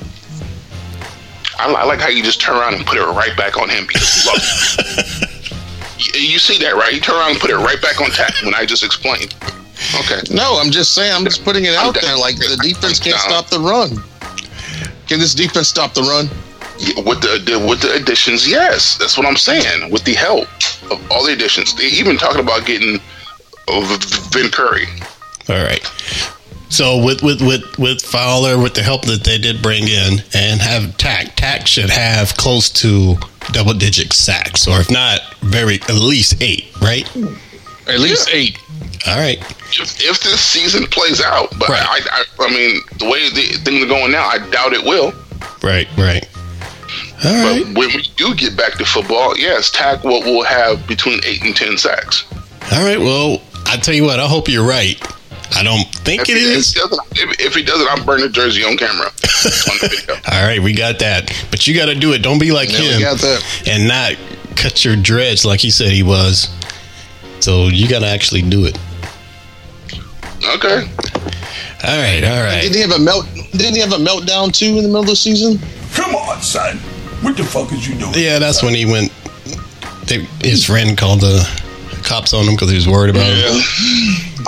I, 1.59 1.73
I 1.73 1.85
like 1.85 1.99
how 1.99 2.09
you 2.09 2.23
just 2.23 2.41
turn 2.41 2.55
around 2.55 2.75
and 2.75 2.87
put 2.87 2.97
it 2.97 3.03
right 3.07 3.37
back 3.37 3.57
on 3.57 3.69
him 3.69 3.89
because 3.89 4.23
he 4.23 4.31
lost. 4.31 5.33
You 6.15 6.39
see 6.39 6.59
that, 6.59 6.75
right? 6.75 6.93
You 6.93 7.01
turn 7.01 7.17
around 7.17 7.33
and 7.33 7.41
put 7.41 7.51
it 7.51 7.57
right 7.57 7.81
back 7.81 8.01
on 8.01 8.11
Takk 8.11 8.45
when 8.45 8.55
I 8.55 8.67
just 8.67 8.85
explained. 8.85 9.35
Okay. 9.95 10.21
No, 10.35 10.59
I'm 10.59 10.71
just 10.71 10.95
saying. 10.95 11.13
I'm 11.15 11.25
just 11.25 11.45
putting 11.45 11.65
it 11.65 11.77
I'm 11.79 11.89
out 11.89 11.99
there. 12.01 12.17
Like 12.17 12.37
the 12.37 12.59
defense 12.63 12.99
can't 12.99 13.17
I'm 13.17 13.31
stop 13.31 13.49
the 13.49 13.61
run. 13.61 14.03
Can 15.07 15.21
this 15.21 15.35
defense 15.35 15.69
stop 15.69 15.95
the 15.95 16.03
run? 16.03 16.29
Yeah, 16.79 17.01
With 17.09 17.23
the, 17.23 17.41
the 17.45 17.59
with 17.59 17.81
the 17.81 17.95
additions, 17.95 18.49
yes, 18.49 18.99
that's 18.99 19.17
what 19.17 19.27
I'm 19.27 19.37
saying. 19.37 19.91
With 19.91 20.05
the 20.05 20.15
help 20.15 20.49
of 20.91 21.01
all 21.11 21.25
the 21.25 21.33
additions, 21.33 21.75
they 21.75 21.85
even 21.87 22.17
talking 22.19 22.41
about 22.41 22.67
getting 22.67 23.01
uh, 23.69 23.99
Vin 24.31 24.51
Curry. 24.51 24.87
All 25.49 25.65
right. 25.65 25.83
So 26.69 27.03
with 27.03 27.23
with 27.23 27.41
with 27.41 27.79
with 27.79 28.03
Fowler, 28.03 28.59
with 28.59 28.75
the 28.75 28.83
help 28.83 29.03
that 29.07 29.25
they 29.25 29.39
did 29.39 29.63
bring 29.63 29.85
in, 29.85 30.19
and 30.35 30.61
have 30.61 30.97
Takk, 30.99 31.37
Takk 31.37 31.67
should 31.67 31.91
have 31.91 32.37
close 32.37 32.69
to 32.71 33.15
double 33.53 33.73
digit 33.73 34.13
sacks, 34.13 34.67
or 34.67 34.81
if 34.81 34.91
not, 34.91 35.21
very 35.41 35.77
at 35.83 35.95
least 35.95 36.43
eight, 36.43 36.67
right? 36.83 37.09
At 37.89 38.01
least 38.01 38.29
eight. 38.33 38.59
All 39.07 39.17
right. 39.19 39.39
If, 39.79 40.01
if 40.03 40.21
this 40.21 40.41
season 40.41 40.85
plays 40.87 41.21
out, 41.23 41.51
but 41.59 41.69
Right. 41.69 41.83
I, 41.83 42.01
I 42.11 42.47
I 42.47 42.51
mean 42.51 42.81
the 42.99 43.05
way 43.09 43.29
the 43.31 43.59
things 43.65 43.85
are 43.85 43.89
going 43.89 44.11
now, 44.13 44.27
I 44.27 44.39
doubt 44.51 44.73
it 44.73 44.83
will. 44.85 45.13
Right, 45.63 45.89
right. 45.97 46.27
All 47.25 47.33
right. 47.33 47.65
But 47.65 47.79
when 47.79 47.89
we 47.95 48.03
do 48.17 48.35
get 48.35 48.57
back 48.57 48.75
to 48.75 48.85
football, 48.85 49.37
yes, 49.39 49.71
Takk 49.71 50.05
what 50.05 50.25
we'll 50.25 50.45
have 50.45 50.87
between 50.87 51.21
eight 51.25 51.43
and 51.43 51.55
ten 51.57 51.77
sacks. 51.79 52.25
All 52.73 52.85
right. 52.85 52.99
Well, 52.99 53.41
I 53.67 53.77
tell 53.77 53.95
you 53.95 54.05
what, 54.05 54.21
I 54.21 54.27
hope 54.27 54.49
you're 54.49 54.67
right. 54.67 55.01
I 55.55 55.63
don't 55.63 55.85
think 56.05 56.23
If 56.23 56.31
it 56.31 56.39
he, 56.39 56.45
is. 56.45 56.75
if, 56.77 57.41
if 57.41 57.55
he 57.55 57.63
doesn't, 57.63 57.89
I'm 57.89 58.05
burning 58.05 58.27
the 58.27 58.33
jersey 58.33 58.65
on 58.65 58.77
camera 58.77 59.07
on 59.07 59.13
the 59.81 59.89
video. 59.97 60.15
All 60.33 60.45
right, 60.47 60.61
we 60.61 60.73
got 60.75 60.99
that. 60.99 61.33
But 61.51 61.67
you 61.67 61.75
got 61.75 61.87
to 61.87 61.95
do 61.95 62.13
it. 62.13 62.19
Don't 62.23 62.41
be 62.41 62.51
like 62.53 62.71
Yeah, 62.73 62.79
him 62.97 63.01
got 63.01 63.19
that. 63.21 63.63
and 63.69 63.87
not 63.87 64.15
cut 64.57 64.85
your 64.85 64.97
dreads 64.97 65.45
like 65.45 65.61
he 65.61 65.71
said 65.71 65.93
he 65.93 66.03
was. 66.03 66.49
So 67.47 67.69
you 67.69 67.89
got 67.89 68.01
to 68.01 68.09
actually 68.09 68.43
do 68.43 68.65
it. 68.65 68.77
Okay. 70.57 70.83
All 71.85 71.97
right, 71.97 72.25
all 72.25 72.43
right. 72.43 72.61
Didn't 72.61 72.75
he 72.75 72.81
have 72.81 72.91
a 72.91 72.99
melt? 72.99 73.25
Didn't 73.53 73.77
he 73.77 73.81
have 73.83 73.93
a 73.93 74.03
meltdown 74.03 74.53
too 74.53 74.67
in 74.67 74.83
the 74.83 74.89
middle 74.89 75.03
of 75.03 75.07
the 75.07 75.15
season? 75.15 75.61
Come 75.95 76.17
on, 76.17 76.43
son. 76.43 76.79
What 77.23 77.37
the 77.37 77.45
fuck 77.45 77.71
is 77.71 77.89
you 77.89 77.95
doing? 78.01 78.15
Yeah, 78.17 78.41
that's 78.41 78.65
when 78.65 78.75
he 78.75 78.85
went. 78.85 79.13
They, 80.09 80.27
his 80.43 80.65
friend 80.65 80.99
called 80.99 81.21
the 81.21 81.49
cops 82.03 82.35
on 82.35 82.47
him 82.47 82.55
because 82.57 82.71
he 82.71 82.75
was 82.75 82.89
worried 82.89 83.15
about 83.15 83.31
him. 83.31 83.63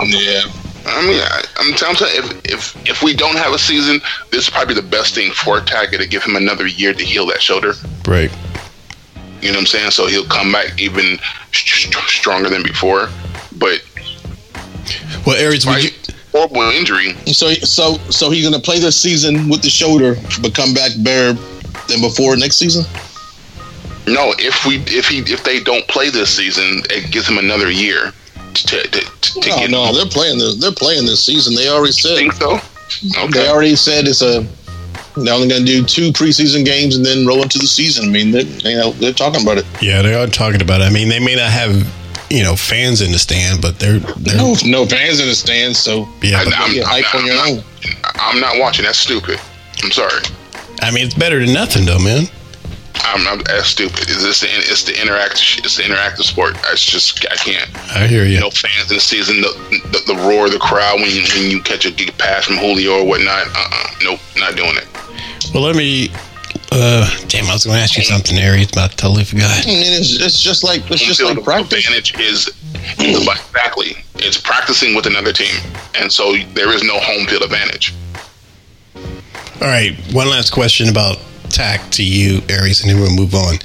Yeah. 0.04 0.42
I 0.84 1.06
mean, 1.06 1.20
I, 1.22 1.44
I'm, 1.58 1.74
I'm 1.74 1.94
telling 1.94 2.14
you, 2.14 2.20
if, 2.20 2.46
if 2.46 2.88
if 2.88 3.02
we 3.04 3.14
don't 3.14 3.36
have 3.36 3.54
a 3.54 3.60
season, 3.60 4.00
this 4.32 4.48
is 4.48 4.50
probably 4.50 4.74
the 4.74 4.82
best 4.82 5.14
thing 5.14 5.30
for 5.30 5.60
Tackett 5.60 5.98
to 5.98 6.08
give 6.08 6.24
him 6.24 6.34
another 6.34 6.66
year 6.66 6.92
to 6.92 7.04
heal 7.04 7.26
that 7.26 7.42
shoulder. 7.42 7.74
Right. 8.08 8.36
You 9.40 9.52
know 9.52 9.54
what 9.54 9.60
I'm 9.60 9.66
saying? 9.66 9.92
So 9.92 10.08
he'll 10.08 10.26
come 10.26 10.50
back 10.50 10.80
even 10.80 11.20
st- 11.52 11.94
stronger 12.06 12.48
than 12.50 12.62
before. 12.62 13.08
But 13.56 13.82
Well, 15.26 15.36
Aries, 15.36 15.66
would 15.66 15.84
you? 15.84 15.90
horrible 16.32 16.62
injury. 16.70 17.14
So 17.32 17.52
so 17.54 17.98
so 18.10 18.30
he's 18.30 18.44
gonna 18.44 18.60
play 18.62 18.78
this 18.78 18.96
season 18.96 19.48
with 19.48 19.62
the 19.62 19.70
shoulder, 19.70 20.16
but 20.42 20.54
come 20.54 20.72
back 20.74 20.92
better 20.98 21.32
than 21.88 22.00
before 22.00 22.36
next 22.36 22.56
season. 22.56 22.84
No, 24.06 24.34
if 24.38 24.64
we 24.64 24.76
if 24.86 25.06
he 25.08 25.18
if 25.20 25.44
they 25.44 25.60
don't 25.60 25.86
play 25.88 26.08
this 26.10 26.34
season, 26.34 26.82
it 26.90 27.10
gives 27.10 27.28
him 27.28 27.38
another 27.38 27.70
year 27.70 28.12
to 28.54 28.82
to, 28.82 29.00
to, 29.00 29.40
to 29.40 29.48
No, 29.48 29.56
get. 29.58 29.70
no, 29.70 29.94
they're 29.94 30.06
playing 30.06 30.38
this. 30.38 30.56
They're 30.56 30.72
playing 30.72 31.04
this 31.06 31.22
season. 31.22 31.54
They 31.54 31.68
already 31.68 31.92
said. 31.92 32.16
think 32.16 32.32
so? 32.34 32.58
They 33.30 33.48
already 33.48 33.76
said 33.76 34.08
it's 34.08 34.22
a. 34.22 34.46
They're 35.24 35.34
only 35.34 35.48
going 35.48 35.64
to 35.64 35.66
do 35.66 35.84
two 35.84 36.10
preseason 36.12 36.64
games 36.64 36.96
and 36.96 37.04
then 37.04 37.26
roll 37.26 37.42
into 37.42 37.58
the 37.58 37.66
season. 37.66 38.08
I 38.08 38.12
mean, 38.12 38.30
they're, 38.30 38.42
you 38.42 38.76
know, 38.76 38.92
they're 38.92 39.12
talking 39.12 39.42
about 39.42 39.58
it. 39.58 39.66
Yeah, 39.82 40.02
they 40.02 40.14
are 40.14 40.26
talking 40.26 40.62
about 40.62 40.80
it. 40.80 40.84
I 40.84 40.90
mean, 40.90 41.08
they 41.08 41.20
may 41.20 41.34
not 41.36 41.50
have, 41.50 41.72
you 42.30 42.42
know, 42.42 42.56
fans 42.56 43.00
in 43.00 43.12
the 43.12 43.18
stand, 43.18 43.60
but 43.62 43.78
they're 43.78 43.98
they're 43.98 44.36
No, 44.36 44.54
no 44.64 44.86
fans 44.86 45.20
in 45.20 45.28
the 45.28 45.34
stands, 45.34 45.78
so 45.78 46.08
yeah. 46.22 46.38
I, 46.38 46.42
I'm, 46.42 46.52
I'm 46.76 46.82
hype 46.82 47.04
not, 47.04 47.14
on 47.14 47.26
your 47.26 47.36
I'm 47.36 47.48
own. 47.50 47.56
not- 47.56 47.64
I'm 48.20 48.40
not 48.40 48.58
watching. 48.58 48.84
That's 48.84 48.98
stupid. 48.98 49.38
I'm 49.84 49.90
sorry. 49.92 50.22
I 50.82 50.90
mean, 50.90 51.04
it's 51.06 51.14
better 51.14 51.38
than 51.44 51.52
nothing, 51.54 51.84
though, 51.86 51.98
man. 52.00 52.26
I'm 53.00 53.22
not 53.22 53.44
that's 53.46 53.68
stupid. 53.68 54.00
It's 54.10 54.22
just 54.24 54.40
the 54.42 54.48
it's 54.50 54.82
the 54.82 54.92
interactive 54.92 55.58
it's 55.64 55.76
the 55.76 55.84
interactive 55.84 56.24
sport. 56.24 56.56
It's 56.72 56.84
just 56.84 57.24
I 57.30 57.36
can't. 57.36 57.70
I 57.94 58.06
hear 58.08 58.24
you. 58.24 58.40
No 58.40 58.50
fans 58.50 58.90
in 58.90 58.96
the 58.96 59.00
season. 59.00 59.40
The, 59.40 59.80
the, 59.92 60.14
the 60.14 60.20
roar 60.28 60.46
of 60.46 60.52
the 60.52 60.58
crowd 60.58 61.00
when 61.00 61.08
you 61.08 61.22
when 61.34 61.48
you 61.50 61.62
catch 61.62 61.86
a 61.86 61.92
big 61.92 62.16
pass 62.18 62.44
from 62.46 62.56
Julio 62.56 62.98
or 63.00 63.06
whatnot. 63.06 63.46
Uh 63.54 63.68
uh 63.72 63.86
Nope. 64.02 64.20
Not 64.36 64.56
doing 64.56 64.76
it. 64.76 64.88
Well, 65.52 65.62
let 65.62 65.76
me. 65.76 66.10
Uh, 66.70 67.08
damn, 67.28 67.46
I 67.46 67.54
was 67.54 67.64
going 67.64 67.76
to 67.76 67.82
ask 67.82 67.96
you 67.96 68.04
something, 68.04 68.36
Aries, 68.36 68.70
but 68.70 68.78
I 68.78 68.88
totally 68.88 69.24
forgot. 69.24 69.50
I 69.50 69.66
mean, 69.66 69.82
it's, 69.86 70.20
it's 70.20 70.42
just 70.42 70.62
like 70.62 70.88
it's 70.90 71.02
just 71.02 71.22
like 71.22 71.42
practice. 71.42 71.86
advantage 71.86 72.18
is 72.18 72.48
exactly. 72.98 73.96
It's 74.16 74.38
practicing 74.38 74.94
with 74.94 75.06
another 75.06 75.32
team, 75.32 75.54
and 75.94 76.12
so 76.12 76.36
there 76.54 76.72
is 76.72 76.82
no 76.82 76.98
home 76.98 77.26
field 77.26 77.42
advantage. 77.42 77.94
All 79.60 79.66
right, 79.66 79.96
one 80.12 80.28
last 80.28 80.52
question 80.52 80.88
about 80.88 81.18
Takk 81.50 81.90
to 81.92 82.04
you, 82.04 82.42
Aries, 82.48 82.82
and 82.82 82.90
then 82.90 83.00
we'll 83.00 83.14
move 83.14 83.34
on. 83.34 83.56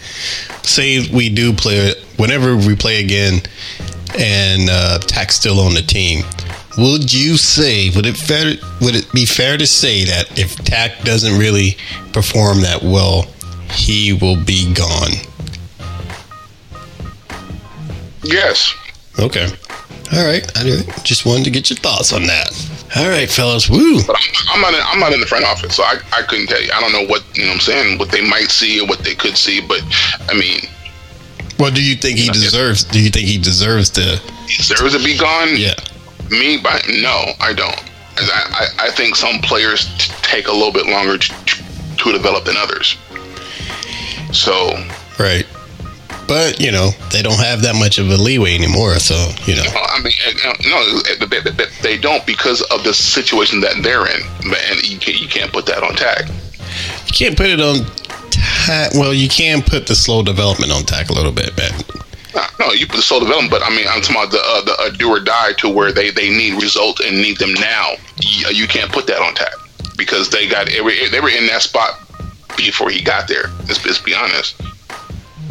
Say 0.64 1.08
we 1.14 1.30
do 1.30 1.54
play 1.54 1.76
it 1.76 1.98
whenever 2.18 2.56
we 2.56 2.76
play 2.76 3.04
again, 3.04 3.42
and 4.18 4.70
uh, 4.72 5.00
Takk's 5.00 5.36
still 5.36 5.60
on 5.60 5.74
the 5.74 5.82
team. 5.82 6.24
Would 6.78 7.14
you 7.14 7.38
say 7.38 7.92
would 7.96 8.06
it 8.06 8.18
fair 8.18 8.56
would 8.82 8.96
it 8.96 9.12
be 9.14 9.26
fair 9.26 9.58
to 9.58 9.68
say 9.68 10.06
that 10.06 10.40
if 10.40 10.56
Takk 10.56 11.04
doesn't 11.04 11.38
really 11.38 11.78
perform 12.14 12.62
that 12.62 12.82
well, 12.82 13.24
he 13.72 14.14
will 14.14 14.38
be 14.44 14.74
gone? 14.74 15.12
Yes. 18.24 18.74
Okay. 19.20 19.48
All 20.14 20.26
right. 20.26 20.46
I 20.58 20.64
just 21.04 21.26
wanted 21.26 21.44
to 21.46 21.52
get 21.52 21.70
your 21.70 21.78
thoughts 21.78 22.14
on 22.14 22.24
that. 22.24 22.50
All 22.96 23.10
right, 23.10 23.30
fellas. 23.30 23.70
Woo. 23.70 24.02
But 24.06 24.16
I'm, 24.16 24.56
I'm 24.56 24.62
not. 24.62 24.74
In, 24.74 24.80
I'm 24.86 25.00
not 25.00 25.14
in 25.14 25.20
the 25.20 25.26
front 25.26 25.46
office, 25.46 25.76
so 25.76 25.84
I, 25.84 26.00
I 26.14 26.22
couldn't 26.22 26.48
tell 26.48 26.62
you. 26.62 26.72
I 26.74 26.80
don't 26.80 26.92
know 26.92 27.06
what 27.06 27.24
you 27.36 27.44
know. 27.44 27.50
what 27.50 27.56
I'm 27.56 27.60
saying 27.62 28.00
what 28.00 28.12
they 28.12 28.28
might 28.28 28.50
see 28.50 28.80
or 28.80 28.88
what 28.88 29.00
they 29.00 29.16
could 29.16 29.36
see, 29.38 29.62
but 29.62 29.82
I 30.30 30.34
mean, 30.38 30.62
What 31.58 31.74
do 31.74 31.84
you 31.84 31.96
think 31.96 32.20
he 32.20 32.28
deserves? 32.30 32.84
Do 32.84 33.02
you 33.02 33.10
think 33.10 33.28
he 33.28 33.38
deserves 33.40 33.90
to? 33.92 34.02
he 34.48 34.58
deserves 34.58 34.96
to 34.98 35.04
be 35.04 35.18
gone. 35.18 35.50
Yeah. 35.58 35.74
Me, 36.40 36.58
by 36.58 36.82
no, 36.90 37.34
I 37.40 37.54
don't. 37.54 37.78
I, 38.18 38.70
I, 38.80 38.88
I 38.88 38.92
think 38.92 39.16
some 39.16 39.40
players 39.40 39.86
t- 39.98 40.14
take 40.22 40.48
a 40.48 40.52
little 40.52 40.72
bit 40.72 40.88
longer 40.88 41.18
to, 41.18 41.34
to 41.98 42.12
develop 42.12 42.46
than 42.46 42.58
others. 42.58 42.98
So 44.32 44.84
Right. 45.20 45.46
But 46.28 46.60
you 46.60 46.72
know 46.72 46.92
they 47.12 47.22
don't 47.22 47.40
have 47.40 47.62
that 47.64 47.76
much 47.76 48.00
of 48.00 48.10
a 48.10 48.16
leeway 48.18 48.56
anymore, 48.56 48.98
so 49.00 49.16
you 49.46 49.56
know. 49.56 49.64
I 49.64 50.02
mean, 50.02 50.14
uh, 50.46 50.54
no, 50.66 51.28
they, 51.28 51.66
they, 51.82 51.98
don't 51.98 52.26
because 52.26 52.62
of 52.72 52.84
the 52.84 52.94
situation 52.94 53.60
that 53.60 53.84
they're 53.84 54.08
in, 54.08 54.22
and 54.44 54.84
you 54.84 54.98
can't, 54.98 55.20
you 55.20 55.28
can't 55.28 55.52
put 55.52 55.66
that 55.66 55.84
on 55.84 55.96
Takk. 55.96 56.30
You 57.08 57.14
can't 57.14 57.38
put 57.38 57.48
it 57.48 57.60
on. 57.60 57.86
Ta- 58.32 58.90
well, 58.96 59.14
you 59.14 59.28
can 59.28 59.62
put 59.62 59.86
the 59.86 59.96
slow 59.96 60.24
development 60.24 60.72
on 60.72 60.84
Takk 60.84 61.10
a 61.10 61.14
little 61.14 61.34
bit, 61.34 61.56
man. 61.58 61.74
No, 62.60 62.72
you 62.72 62.88
put 62.88 62.98
the 62.98 63.02
soul 63.02 63.20
development, 63.20 63.52
but 63.52 63.62
I 63.64 63.70
mean, 63.70 63.86
I'm 63.88 64.02
talking 64.02 64.16
about 64.16 64.32
the 64.32 64.42
uh, 64.42 64.62
the 64.62 64.76
uh, 64.80 64.90
do 64.92 65.10
or 65.10 65.20
die 65.20 65.54
to 65.60 65.70
where 65.70 65.92
they, 65.92 66.10
they 66.10 66.30
need 66.30 66.62
results 66.62 67.02
and 67.06 67.18
need 67.18 67.38
them 67.38 67.54
now. 67.54 67.94
You, 68.20 68.48
you 68.50 68.68
can't 68.68 68.92
put 68.92 69.06
that 69.08 69.22
on 69.22 69.36
Takk 69.36 69.54
because 69.98 70.30
they 70.30 70.48
got 70.48 70.70
every, 70.70 71.08
they 71.10 71.20
were 71.20 71.30
in 71.30 71.46
that 71.48 71.62
spot 71.62 72.00
before 72.58 72.90
he 72.90 73.02
got 73.02 73.28
there. 73.28 73.50
Let's, 73.68 73.86
let's 73.86 74.00
be 74.00 74.16
honest. 74.16 74.60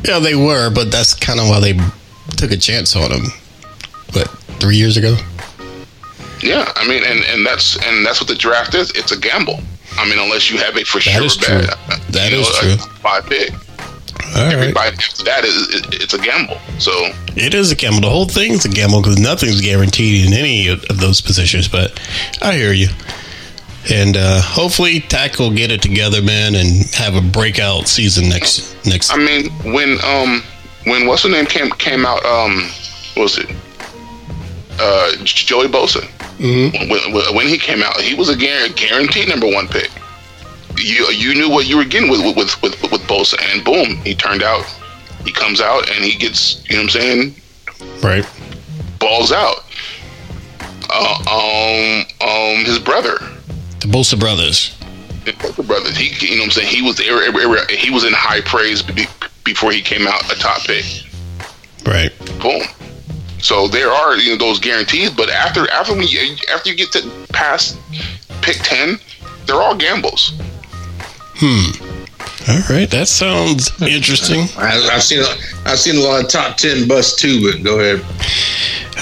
Yeah, 0.05 0.19
they 0.19 0.35
were, 0.35 0.71
but 0.71 0.91
that's 0.91 1.15
kind 1.15 1.39
of 1.39 1.49
why 1.49 1.61
they 1.61 1.79
took 2.37 2.51
a 2.51 2.57
chance 2.57 2.97
on 2.97 3.13
him. 3.13 3.27
What 4.13 4.29
three 4.59 4.77
years 4.77 4.97
ago? 4.97 5.17
Yeah, 6.43 6.71
I 6.75 6.87
mean, 6.89 7.05
and, 7.05 7.21
and 7.27 7.47
that's 7.47 7.77
and 7.87 8.05
that's 8.05 8.21
what 8.21 8.29
the 8.29 8.35
draft 8.35 8.75
is. 8.75 8.91
It's 8.93 9.13
a 9.13 9.19
gamble. 9.19 9.61
I 9.97 10.09
mean, 10.09 10.19
unless 10.19 10.51
you 10.51 10.59
have 10.59 10.77
a 10.77 10.85
for 10.85 10.99
That 10.99 11.05
sure 11.05 11.25
is 11.25 11.39
uh, 11.39 11.99
That 12.11 12.33
is 12.33 12.49
know, 12.49 12.77
true. 12.77 12.77
Five 13.01 13.27
pick. 13.27 13.53
All 14.37 14.45
right. 14.45 14.55
Everybody 14.55 14.97
after 14.97 15.25
that 15.25 15.45
is 15.45 15.69
it, 15.75 16.03
it's 16.03 16.15
a 16.15 16.19
gamble. 16.19 16.57
So 16.79 16.91
It 17.37 17.55
is 17.55 17.71
a 17.71 17.77
gamble. 17.77 18.01
The 18.01 18.11
whole 18.11 18.27
thing's 18.27 18.65
a 18.65 18.69
gamble 18.69 19.03
because 19.03 19.19
nothing's 19.19 19.61
guaranteed 19.61 20.27
in 20.27 20.33
any 20.33 20.69
of 20.69 20.83
those 20.99 21.21
positions. 21.21 21.69
But 21.69 22.01
I 22.41 22.55
hear 22.57 22.73
you. 22.73 22.89
And 23.93 24.17
uh, 24.17 24.41
hopefully, 24.41 25.01
Takk 25.01 25.39
will 25.41 25.53
get 25.53 25.73
it 25.73 25.83
together, 25.83 26.23
man, 26.23 26.55
and 26.55 26.87
have 26.95 27.17
a 27.17 27.21
breakout 27.21 27.89
season 27.89 28.29
next 28.29 28.75
next. 28.87 29.11
I 29.13 29.17
mean, 29.17 29.51
when 29.73 29.99
um 30.05 30.43
when 30.85 31.07
what's 31.07 31.25
the 31.25 31.29
name 31.31 31.47
came 31.47 31.71
came 31.73 32.07
out 32.07 32.25
um 32.25 32.63
what 33.15 33.25
was 33.25 33.39
it 33.39 33.51
uh 34.81 35.13
Joey 35.25 35.67
Bosa 35.67 36.01
Mhm. 36.39 36.89
when, 37.13 37.35
when- 37.37 37.47
he 37.49 37.59
came 37.59 37.83
out 37.83 38.01
he 38.01 38.15
was 38.15 38.29
a 38.29 38.35
guar- 38.35 38.75
guaranteed 38.77 39.29
number 39.29 39.47
one 39.47 39.69
pick. 39.69 39.91
You 40.77 41.07
you 41.11 41.35
knew 41.35 41.51
what 41.51 41.67
you 41.67 41.77
were 41.77 41.85
getting 41.85 42.11
with 42.11 42.21
with 42.37 42.61
with 42.63 42.81
with 42.91 43.01
Bosa 43.03 43.37
and 43.53 43.65
boom 43.65 43.97
he 44.05 44.15
turned 44.15 44.43
out 44.43 44.65
he 45.25 45.33
comes 45.33 45.61
out 45.61 45.89
and 45.91 46.05
he 46.05 46.17
gets 46.19 46.69
you 46.69 46.77
know 46.77 46.83
what 46.85 46.97
I'm 46.97 47.01
saying 47.01 47.35
Right. 48.03 48.27
balls 48.99 49.33
out. 49.33 49.65
Uh, 50.91 51.17
um 51.31 52.29
um 52.29 52.65
his 52.65 52.79
brother 52.79 53.19
The 53.81 53.87
Bosa 53.89 54.19
brothers. 54.19 54.77
the 55.25 55.63
brothers. 55.63 55.97
he 55.97 56.09
you 56.27 56.37
know 56.37 56.43
what 56.43 56.45
I'm 56.47 56.51
saying 56.53 56.69
he 56.69 56.83
was 56.83 56.97
there 56.97 57.67
he 57.69 57.91
was 57.91 58.05
in 58.05 58.13
high 58.13 58.41
praise 58.41 58.83
before 59.45 59.73
he 59.73 59.83
came 59.83 60.07
out 60.07 60.31
a 60.33 60.37
top 60.37 60.63
pick. 60.63 60.85
Right. 61.87 62.13
Boom. 62.41 62.63
So 63.41 63.67
there 63.69 63.91
are 63.91 64.17
you 64.17 64.31
know 64.33 64.37
those 64.39 64.59
guarantees, 64.61 65.11
but 65.11 65.29
after 65.29 65.69
after 65.71 65.95
we 65.95 66.39
after 66.53 66.71
you 66.71 66.77
get 66.77 66.93
to 66.93 67.11
past 67.33 67.79
pick 68.41 68.57
ten, 68.63 68.99
they're 69.47 69.61
all 69.61 69.77
gambles. 69.77 70.33
All 71.43 72.63
right. 72.71 72.89
That 72.91 73.07
sounds 73.09 73.71
interesting. 73.83 74.47
I, 74.57 74.91
I've 74.93 75.03
seen 75.03 75.25
I've 75.65 75.79
seen 75.79 75.97
a 75.97 76.01
lot 76.01 76.25
of 76.25 76.31
top 76.31 76.57
ten 76.57 76.87
busts 76.89 77.21
too, 77.21 77.41
but 77.43 77.63
go 77.63 77.81
ahead. 77.81 78.01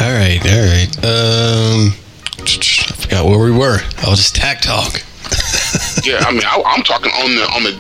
All 0.00 0.12
right. 0.12 0.40
All 0.46 0.64
right. 0.64 0.96
Um, 1.04 1.92
I 2.40 2.94
forgot 2.96 3.26
where 3.26 3.38
we 3.38 3.50
were. 3.50 3.78
I 3.98 4.08
was 4.08 4.18
just 4.18 4.36
Takk 4.36 4.60
talk. 4.62 5.02
Yeah, 6.02 6.18
I 6.26 6.32
mean, 6.32 6.42
I, 6.44 6.62
I'm 6.64 6.82
talking 6.82 7.12
on 7.12 7.34
the 7.36 7.42
on 7.54 7.62
the 7.62 7.72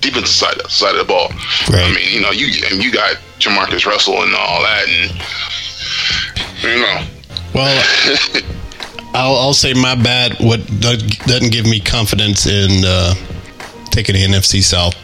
defensive 0.00 0.28
side 0.28 0.60
side 0.68 0.96
of 0.96 0.98
the 0.98 1.04
ball. 1.04 1.28
Right. 1.70 1.84
I 1.84 1.94
mean, 1.94 2.12
you 2.12 2.20
know, 2.20 2.30
you 2.32 2.46
and 2.70 2.82
you 2.82 2.92
got 2.92 3.16
JaMarcus 3.38 3.86
Russell 3.86 4.22
and 4.22 4.34
all 4.34 4.62
that, 4.62 4.88
and 4.88 5.12
you 6.62 6.80
know, 6.80 7.06
Well, 7.54 7.84
I'll, 9.14 9.36
I'll 9.36 9.54
say 9.54 9.74
my 9.74 9.94
bad. 9.94 10.36
What 10.40 10.66
doesn't 10.80 11.52
give 11.52 11.66
me 11.66 11.78
confidence 11.78 12.46
in 12.46 12.84
uh, 12.84 13.14
taking 13.92 14.14
the 14.14 14.24
NFC 14.24 14.62
South 14.62 14.94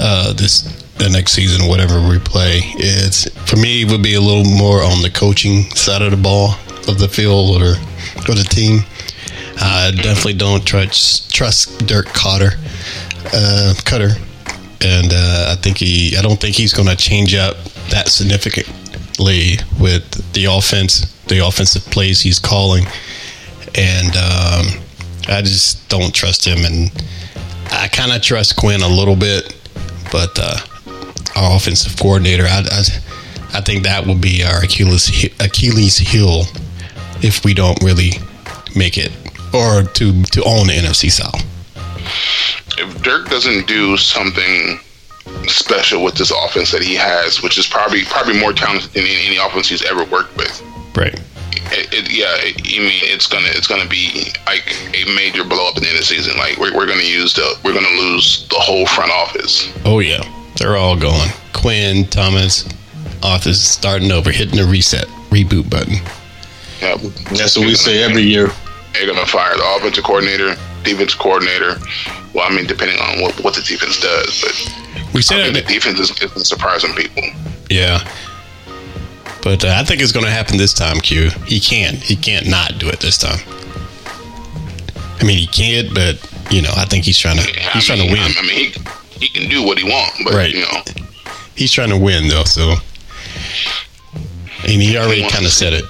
uh, 0.00 0.32
this 0.32 0.62
the 0.98 1.08
next 1.08 1.32
season, 1.32 1.68
whatever 1.68 2.00
we 2.08 2.18
play, 2.18 2.60
is 2.76 3.26
for 3.46 3.56
me 3.56 3.82
it 3.82 3.90
would 3.90 4.02
be 4.02 4.14
a 4.14 4.20
little 4.20 4.44
more 4.44 4.82
on 4.82 5.02
the 5.02 5.10
coaching 5.10 5.62
side 5.70 6.02
of 6.02 6.10
the 6.10 6.16
ball 6.16 6.54
of 6.88 6.98
the 6.98 7.08
field 7.08 7.62
or 7.62 7.74
or 8.28 8.34
the 8.34 8.46
team. 8.48 8.80
I 9.60 9.92
definitely 9.94 10.34
don't 10.34 10.66
trust 10.66 11.34
trust 11.34 11.86
Dirk 11.86 12.06
Koetter, 12.06 12.54
uh, 13.32 13.74
Cutter, 13.84 14.10
and 14.80 15.12
uh, 15.12 15.52
I 15.52 15.56
think 15.60 15.78
he. 15.78 16.16
I 16.16 16.22
don't 16.22 16.40
think 16.40 16.56
he's 16.56 16.72
going 16.72 16.88
to 16.88 16.96
change 16.96 17.34
up 17.34 17.56
that 17.90 18.08
significantly 18.08 19.58
with 19.80 20.32
the 20.32 20.46
offense, 20.46 21.12
the 21.24 21.44
offensive 21.46 21.84
plays 21.86 22.20
he's 22.20 22.38
calling, 22.38 22.84
and 23.74 24.16
um, 24.16 24.82
I 25.28 25.42
just 25.42 25.88
don't 25.88 26.14
trust 26.14 26.44
him. 26.46 26.64
And 26.64 26.90
I 27.70 27.88
kind 27.88 28.12
of 28.12 28.22
trust 28.22 28.56
Quinn 28.56 28.82
a 28.82 28.88
little 28.88 29.16
bit, 29.16 29.54
but 30.10 30.38
uh, 30.38 30.56
our 31.36 31.56
offensive 31.56 31.98
coordinator, 31.98 32.44
I, 32.44 32.64
I, 32.70 33.58
I 33.58 33.60
think 33.60 33.84
that 33.84 34.06
will 34.06 34.18
be 34.18 34.42
our 34.44 34.62
Achilles 34.64 35.08
Achilles 35.40 35.98
heel 35.98 36.44
if 37.22 37.44
we 37.44 37.54
don't 37.54 37.82
really 37.82 38.12
make 38.76 38.96
it 38.98 39.12
or 39.52 39.82
to 39.82 40.22
to 40.22 40.44
own 40.44 40.66
the 40.66 40.74
NFC 40.74 41.10
South. 41.10 41.42
if 42.78 43.02
Dirk 43.02 43.28
doesn't 43.28 43.66
do 43.66 43.96
something 43.96 44.80
special 45.46 46.02
with 46.02 46.14
this 46.14 46.30
offense 46.30 46.70
that 46.72 46.82
he 46.82 46.94
has, 46.94 47.42
which 47.42 47.58
is 47.58 47.66
probably 47.66 48.04
probably 48.04 48.38
more 48.38 48.52
talented 48.52 48.90
than 48.92 49.04
any 49.04 49.36
offense 49.36 49.68
he's 49.68 49.84
ever 49.84 50.04
worked 50.04 50.36
with. 50.36 50.62
Right. 50.96 51.18
It, 51.70 51.92
it, 51.92 52.12
yeah, 52.12 52.32
it, 52.38 52.56
I 52.60 52.78
mean, 52.80 53.00
it's 53.04 53.26
gonna 53.26 53.48
it's 53.50 53.66
gonna 53.66 53.88
be 53.88 54.32
like 54.46 54.74
a 54.94 55.04
major 55.14 55.44
blow 55.44 55.68
up 55.68 55.76
at 55.76 55.82
the 55.82 55.88
end 55.88 55.96
of 55.98 56.00
the 56.00 56.06
season. 56.06 56.36
Like 56.36 56.56
we're, 56.58 56.74
we're 56.74 56.86
gonna 56.86 57.02
use 57.02 57.34
the 57.34 57.58
we're 57.64 57.74
gonna 57.74 57.88
lose 58.00 58.46
the 58.48 58.56
whole 58.56 58.86
front 58.86 59.10
office. 59.12 59.70
Oh 59.84 59.98
yeah, 60.00 60.22
they're 60.56 60.76
all 60.76 60.96
gone. 60.96 61.28
Quinn, 61.52 62.06
Thomas, 62.06 62.66
Arthur's 63.22 63.60
starting 63.60 64.10
over, 64.12 64.30
hitting 64.30 64.56
the 64.56 64.64
reset, 64.64 65.06
reboot 65.30 65.68
button. 65.68 65.96
Yep. 66.80 67.00
That's 67.36 67.56
what 67.58 67.66
we 67.66 67.74
say 67.74 68.02
every 68.02 68.22
year. 68.22 68.48
They're 68.94 69.06
gonna 69.06 69.26
fire 69.26 69.54
the 69.56 69.74
offensive 69.76 70.04
coordinator, 70.04 70.54
defense 70.84 71.14
coordinator. 71.14 71.76
Well, 72.34 72.46
I 72.50 72.54
mean, 72.54 72.66
depending 72.66 72.98
on 73.00 73.20
what, 73.20 73.38
what 73.42 73.54
the 73.54 73.62
defense 73.62 74.00
does, 74.00 74.40
but 74.40 75.12
We 75.12 75.18
I 75.18 75.20
said 75.20 75.52
think 75.52 75.66
the 75.66 75.72
defense 75.74 75.98
is, 76.00 76.10
is 76.22 76.48
surprising 76.48 76.94
people. 76.94 77.22
yeah. 77.68 78.06
But 79.48 79.64
uh, 79.64 79.68
I 79.78 79.82
think 79.82 80.02
it's 80.02 80.12
going 80.12 80.26
to 80.26 80.30
happen 80.30 80.58
this 80.58 80.74
time, 80.74 81.00
Q. 81.00 81.30
He 81.46 81.58
can't. 81.58 81.96
He 81.96 82.16
can't 82.16 82.46
not 82.50 82.76
do 82.76 82.86
it 82.90 83.00
this 83.00 83.16
time. 83.16 83.38
I 85.20 85.24
mean, 85.24 85.38
he 85.38 85.46
can't, 85.46 85.94
but 85.94 86.20
you 86.50 86.60
know, 86.60 86.68
I 86.76 86.84
think 86.84 87.06
he's 87.06 87.16
trying 87.18 87.38
to. 87.38 87.42
I 87.44 87.70
He's 87.72 87.86
trying 87.86 88.06
to 88.06 88.12
win. 88.12 88.30
I 88.36 88.42
mean, 88.42 88.72
he 88.72 88.80
he 89.20 89.28
can 89.30 89.48
do 89.48 89.62
what 89.64 89.78
he 89.78 89.84
wants, 89.84 90.22
but 90.22 90.34
Right. 90.34 90.52
you 90.52 90.60
know, 90.60 90.82
He's 91.56 91.72
trying 91.72 91.88
to 91.88 91.96
win 91.96 92.28
though, 92.28 92.44
so. 92.44 92.74
And 94.64 94.82
he 94.82 94.98
already 94.98 95.26
kind 95.30 95.46
of 95.46 95.52
said 95.52 95.72
it. 95.72 95.84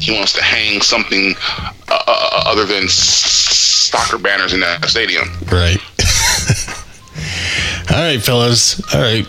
he 0.00 0.10
wants 0.10 0.32
to 0.32 0.42
hang 0.42 0.80
something 0.80 1.36
uh, 1.88 2.02
uh, 2.08 2.42
other 2.46 2.64
than 2.66 2.88
soccer 2.88 4.18
banners 4.18 4.52
in 4.52 4.58
that 4.60 4.84
stadium. 4.86 5.28
Right. 5.46 5.78
All 7.92 7.98
right, 7.98 8.20
fellas. 8.20 8.80
All 8.92 9.00
right. 9.00 9.26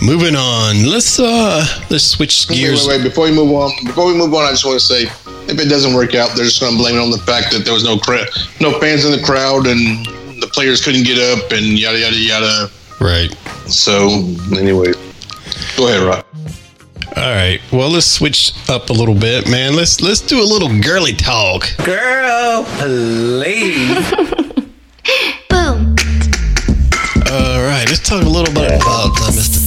Moving 0.00 0.36
on. 0.36 0.84
Let's 0.84 1.18
uh 1.18 1.64
let's 1.90 2.04
switch 2.04 2.48
gears. 2.48 2.86
wait, 2.86 2.98
wait. 2.98 3.04
Before 3.04 3.24
we 3.24 3.32
move 3.32 3.52
on, 3.52 3.72
before 3.84 4.06
we 4.06 4.14
move 4.14 4.32
on, 4.32 4.44
I 4.44 4.50
just 4.50 4.64
want 4.64 4.78
to 4.78 4.84
say, 4.84 5.02
if 5.50 5.58
it 5.58 5.68
doesn't 5.68 5.92
work 5.92 6.14
out, 6.14 6.36
they're 6.36 6.44
just 6.44 6.60
going 6.60 6.72
to 6.72 6.78
blame 6.78 6.96
it 6.96 7.00
on 7.00 7.10
the 7.10 7.18
fact 7.18 7.52
that 7.52 7.64
there 7.64 7.74
was 7.74 7.84
no 7.84 7.98
crowd, 7.98 8.28
no 8.60 8.78
fans 8.78 9.04
in 9.04 9.12
the 9.12 9.22
crowd, 9.22 9.66
and 9.66 10.06
the 10.40 10.48
players 10.52 10.84
couldn't 10.84 11.04
get 11.04 11.18
up, 11.18 11.50
and 11.50 11.78
yada 11.78 11.98
yada 11.98 12.16
yada. 12.16 12.70
Right. 13.00 13.32
So 13.66 14.08
anyway, 14.56 14.92
go 15.76 15.88
ahead, 15.88 16.02
Rock. 16.02 16.26
All 17.16 17.34
right. 17.34 17.60
Well, 17.72 17.90
let's 17.90 18.06
switch 18.06 18.52
up 18.68 18.90
a 18.90 18.92
little 18.92 19.14
bit, 19.14 19.48
man. 19.50 19.74
Let's 19.74 20.00
let's 20.00 20.20
do 20.20 20.40
a 20.40 20.46
little 20.46 20.68
girly 20.80 21.14
talk. 21.14 21.66
Girl, 21.84 22.64
please. 22.78 24.10
Boom. 25.50 25.96
All 27.30 27.62
right. 27.66 27.84
Let's 27.88 28.08
talk 28.08 28.22
a 28.24 28.28
little 28.28 28.54
bit 28.54 28.80
about 28.80 29.10
uh, 29.18 29.30
Mr. 29.32 29.57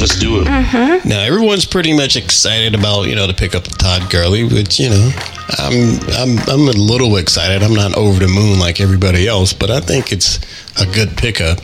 Let's 0.00 0.18
do 0.18 0.40
it. 0.40 1.04
Now, 1.04 1.20
everyone's 1.22 1.64
pretty 1.64 1.92
much 1.92 2.16
excited 2.16 2.74
about 2.74 3.06
you 3.08 3.14
know 3.14 3.26
to 3.26 3.34
pick 3.34 3.54
up 3.54 3.64
Todd 3.64 4.10
Gurley, 4.10 4.44
which 4.44 4.78
you 4.78 4.90
know, 4.90 5.10
I'm 5.58 5.98
I'm 6.10 6.38
I'm 6.48 6.68
a 6.68 6.72
little 6.72 7.16
excited. 7.16 7.62
I'm 7.62 7.74
not 7.74 7.96
over 7.96 8.20
the 8.20 8.28
moon 8.28 8.58
like 8.58 8.80
everybody 8.80 9.26
else, 9.26 9.52
but 9.52 9.70
I 9.70 9.80
think 9.80 10.12
it's 10.12 10.38
a 10.80 10.86
good 10.86 11.16
pickup. 11.16 11.58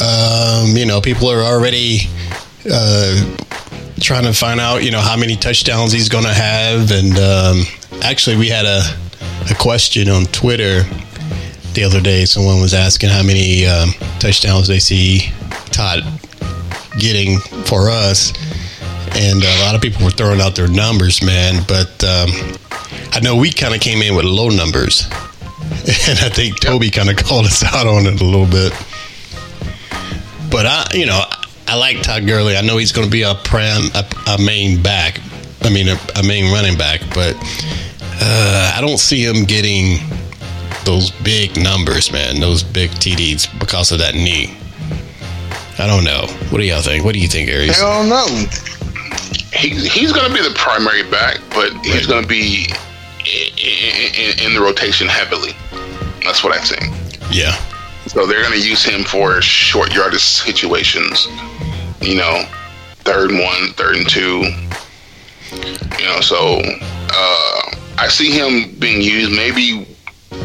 Um, 0.00 0.76
you 0.76 0.86
know, 0.86 1.00
people 1.00 1.30
are 1.30 1.42
already 1.42 2.08
uh, 2.70 3.36
trying 4.00 4.24
to 4.24 4.32
find 4.32 4.60
out 4.60 4.82
you 4.82 4.90
know 4.90 5.00
how 5.00 5.16
many 5.16 5.36
touchdowns 5.36 5.92
he's 5.92 6.08
going 6.08 6.24
to 6.24 6.34
have, 6.34 6.90
and 6.90 7.18
um, 7.18 7.62
actually, 8.02 8.36
we 8.36 8.48
had 8.48 8.64
a 8.64 8.82
a 9.50 9.54
question 9.54 10.08
on 10.08 10.24
Twitter 10.26 10.84
the 11.74 11.84
other 11.84 12.00
day. 12.00 12.24
Someone 12.24 12.60
was 12.60 12.74
asking 12.74 13.10
how 13.10 13.22
many 13.22 13.66
um, 13.66 13.90
touchdowns 14.18 14.68
they 14.68 14.78
see 14.78 15.32
Todd 15.66 16.04
getting 16.98 17.38
for 17.38 17.90
us. 17.90 18.32
And 19.14 19.42
a 19.42 19.60
lot 19.64 19.74
of 19.74 19.82
people 19.82 20.04
were 20.04 20.10
throwing 20.10 20.40
out 20.40 20.54
their 20.54 20.68
numbers, 20.68 21.22
man. 21.22 21.64
But 21.68 22.02
um, 22.04 22.30
I 23.12 23.20
know 23.22 23.36
we 23.36 23.52
kind 23.52 23.74
of 23.74 23.80
came 23.80 24.02
in 24.02 24.14
with 24.14 24.24
low 24.24 24.48
numbers. 24.48 25.06
And 25.82 26.18
I 26.20 26.28
think 26.28 26.60
Toby 26.60 26.90
kind 26.90 27.10
of 27.10 27.16
called 27.16 27.46
us 27.46 27.64
out 27.74 27.88
on 27.88 28.06
it 28.06 28.20
a 28.20 28.24
little 28.24 28.46
bit. 28.46 28.72
But 30.48 30.66
I, 30.66 30.86
you 30.94 31.06
know, 31.06 31.24
I 31.66 31.76
like 31.76 32.02
Todd 32.02 32.26
Gurley. 32.26 32.56
I 32.56 32.60
know 32.60 32.76
he's 32.76 32.92
going 32.92 33.06
to 33.06 33.10
be 33.10 33.22
a 33.22 33.34
prime, 33.34 33.90
a, 33.94 34.04
a 34.30 34.38
main 34.38 34.80
back. 34.80 35.20
I 35.62 35.70
mean, 35.70 35.88
a, 35.88 35.98
a 36.14 36.22
main 36.22 36.52
running 36.52 36.76
back. 36.78 37.00
But 37.14 37.34
uh, 38.20 38.74
I 38.76 38.80
don't 38.80 38.98
see 38.98 39.24
him 39.24 39.44
getting 39.44 39.98
those 40.84 41.10
big 41.10 41.56
numbers, 41.56 42.12
man. 42.12 42.40
Those 42.40 42.62
big 42.62 42.90
TDs 42.90 43.58
because 43.58 43.92
of 43.92 43.98
that 43.98 44.14
knee. 44.14 44.56
I 45.78 45.86
don't 45.86 46.04
know. 46.04 46.26
What 46.50 46.58
do 46.58 46.64
y'all 46.64 46.82
think? 46.82 47.04
What 47.04 47.14
do 47.14 47.20
you 47.20 47.28
think, 47.28 47.48
Aries? 47.48 47.78
Hell 47.78 48.04
no. 48.04 48.26
He, 49.52 49.70
he's 49.70 50.12
going 50.12 50.28
to 50.28 50.34
be 50.34 50.42
the 50.42 50.54
primary 50.56 51.02
back, 51.10 51.40
but 51.50 51.72
he's 51.84 52.06
going 52.06 52.22
to 52.22 52.28
be 52.28 52.66
in, 53.24 54.14
in, 54.14 54.46
in 54.46 54.54
the 54.54 54.60
rotation 54.60 55.08
heavily. 55.08 55.52
That's 56.24 56.44
what 56.44 56.52
I 56.52 56.60
think. 56.60 56.94
Yeah. 57.30 57.52
So 58.06 58.26
they're 58.26 58.42
going 58.42 58.60
to 58.60 58.68
use 58.68 58.84
him 58.84 59.04
for 59.04 59.40
short 59.40 59.94
yardage 59.94 60.20
situations. 60.20 61.26
You 62.00 62.16
know, 62.16 62.44
third 63.04 63.30
and 63.30 63.40
one, 63.40 63.72
third 63.74 63.96
and 63.96 64.08
two. 64.08 64.44
You 65.98 66.06
know, 66.06 66.20
so 66.20 66.60
uh, 66.64 67.76
I 67.98 68.08
see 68.08 68.30
him 68.30 68.74
being 68.78 69.00
used 69.00 69.32
maybe 69.32 69.86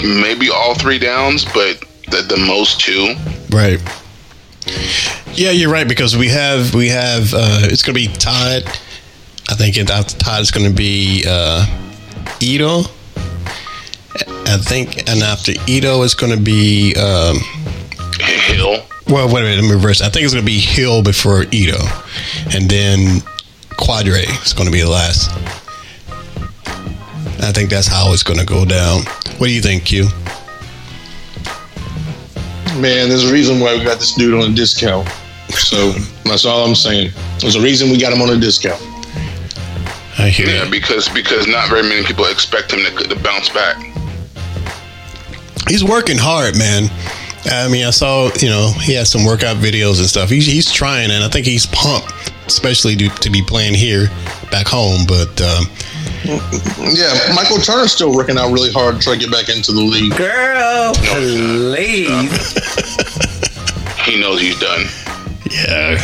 maybe 0.04 0.50
all 0.50 0.76
three 0.76 1.00
downs, 1.00 1.46
but 1.46 1.84
the, 2.10 2.22
the 2.28 2.38
most 2.38 2.80
two. 2.80 3.16
Right. 3.50 3.80
Yeah, 5.34 5.52
you're 5.52 5.72
right 5.72 5.88
because 5.88 6.18
we 6.18 6.30
have 6.30 6.74
we 6.74 6.90
have 6.90 7.34
uh, 7.34 7.60
it's 7.64 7.84
going 7.84 7.96
to 7.96 8.08
be 8.08 8.14
Todd. 8.14 8.64
I 9.50 9.56
think 9.56 9.78
it, 9.78 9.90
after 9.90 10.18
Todd 10.18 10.42
is 10.42 10.52
going 10.52 10.68
to 10.68 10.74
be 10.76 11.24
uh, 11.28 11.66
Ito. 12.42 12.84
I 14.50 14.58
think, 14.58 15.10
and 15.10 15.22
after 15.22 15.54
Ito 15.68 16.02
is 16.04 16.16
going 16.16 16.36
to 16.36 16.42
be 16.42 16.96
um, 16.96 17.38
Hill. 18.20 18.82
well. 19.08 19.28
Wait 19.28 19.42
a 19.42 19.44
minute, 19.44 19.62
let 19.62 19.70
me 19.70 19.72
reverse. 19.72 20.02
I 20.02 20.10
think 20.10 20.26
it's 20.26 20.34
going 20.34 20.46
to 20.46 20.52
be 20.52 20.60
Hill 20.60 21.04
before 21.04 21.44
Ito, 21.52 21.78
and 22.54 22.70
then 22.70 23.22
Qadree 23.72 24.46
is 24.46 24.54
going 24.54 24.66
to 24.66 24.72
be 24.72 24.82
the 24.82 24.90
last. 24.90 25.30
I 27.40 27.52
think 27.52 27.70
that's 27.70 27.88
how 27.88 28.14
it's 28.14 28.24
going 28.24 28.40
to 28.40 28.46
go 28.46 28.66
down. 28.66 29.04
What 29.38 29.48
do 29.48 29.54
you 29.54 29.62
think, 29.62 29.86
Q? 29.86 30.08
Man, 32.80 33.10
there's 33.10 33.30
a 33.30 33.34
reason 33.34 33.60
why 33.60 33.76
we 33.78 33.84
got 33.84 34.00
this 34.00 34.14
dude 34.14 34.34
on 34.34 34.52
a 34.52 34.54
discount. 34.54 35.08
So 35.50 35.94
that's 36.26 36.46
all 36.46 36.66
I'm 36.68 36.76
saying. 36.76 37.12
There's 37.40 37.56
a 37.56 37.62
reason 37.62 37.90
we 37.90 38.00
got 38.00 38.14
him 38.14 38.22
on 38.22 38.30
a 38.30 38.40
discount. 38.40 38.82
I 40.20 40.30
hear 40.30 40.48
Yeah, 40.48 40.66
you. 40.66 40.72
because 40.72 41.08
because 41.10 41.48
not 41.48 41.70
very 41.70 41.84
many 41.84 42.04
people 42.06 42.26
expect 42.26 42.72
him 42.74 42.80
to, 42.98 43.04
to 43.08 43.16
bounce 43.24 43.50
back. 43.50 43.78
He's 45.68 45.84
working 45.84 46.18
hard, 46.18 46.58
man. 46.58 46.90
I 47.50 47.68
mean, 47.70 47.86
I 47.86 47.92
saw, 47.92 48.30
you 48.40 48.50
know, 48.50 48.72
he 48.82 48.94
has 48.94 49.10
some 49.10 49.26
workout 49.26 49.58
videos 49.58 50.00
and 50.00 50.08
stuff. 50.08 50.30
He's, 50.30 50.46
he's 50.46 50.72
trying, 50.72 51.12
and 51.12 51.24
I 51.24 51.30
think 51.30 51.46
he's 51.46 51.66
pumped, 51.68 52.12
especially 52.46 52.96
to, 52.98 53.10
to 53.10 53.30
be 53.30 53.42
playing 53.42 53.74
here 53.74 54.08
back 54.52 54.68
home. 54.68 55.06
But 55.08 55.40
um, 55.42 55.66
Yeah, 56.26 57.34
Michael 57.36 57.58
Turner's 57.58 57.92
still 57.94 58.14
working 58.14 58.38
out 58.38 58.52
really 58.52 58.72
hard 58.72 58.96
to 58.96 59.02
try 59.02 59.14
to 59.14 59.20
get 59.20 59.32
back 59.32 59.50
into 59.50 59.72
the 59.72 59.82
league. 59.82 60.16
Girl, 60.18 60.94
please. 60.96 62.54
He 64.08 64.18
knows 64.18 64.40
he's 64.40 64.58
done. 64.58 64.86
yeah, 65.52 66.00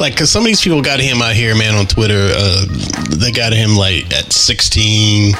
like, 0.00 0.14
because 0.14 0.32
some 0.32 0.42
of 0.42 0.46
these 0.46 0.60
people 0.60 0.82
got 0.82 0.98
him 0.98 1.22
out 1.22 1.34
here, 1.34 1.54
man, 1.56 1.76
on 1.76 1.86
Twitter. 1.86 2.32
Uh, 2.34 2.64
they 3.10 3.30
got 3.30 3.52
him 3.52 3.76
like 3.76 4.12
at 4.12 4.32
16 4.32 5.34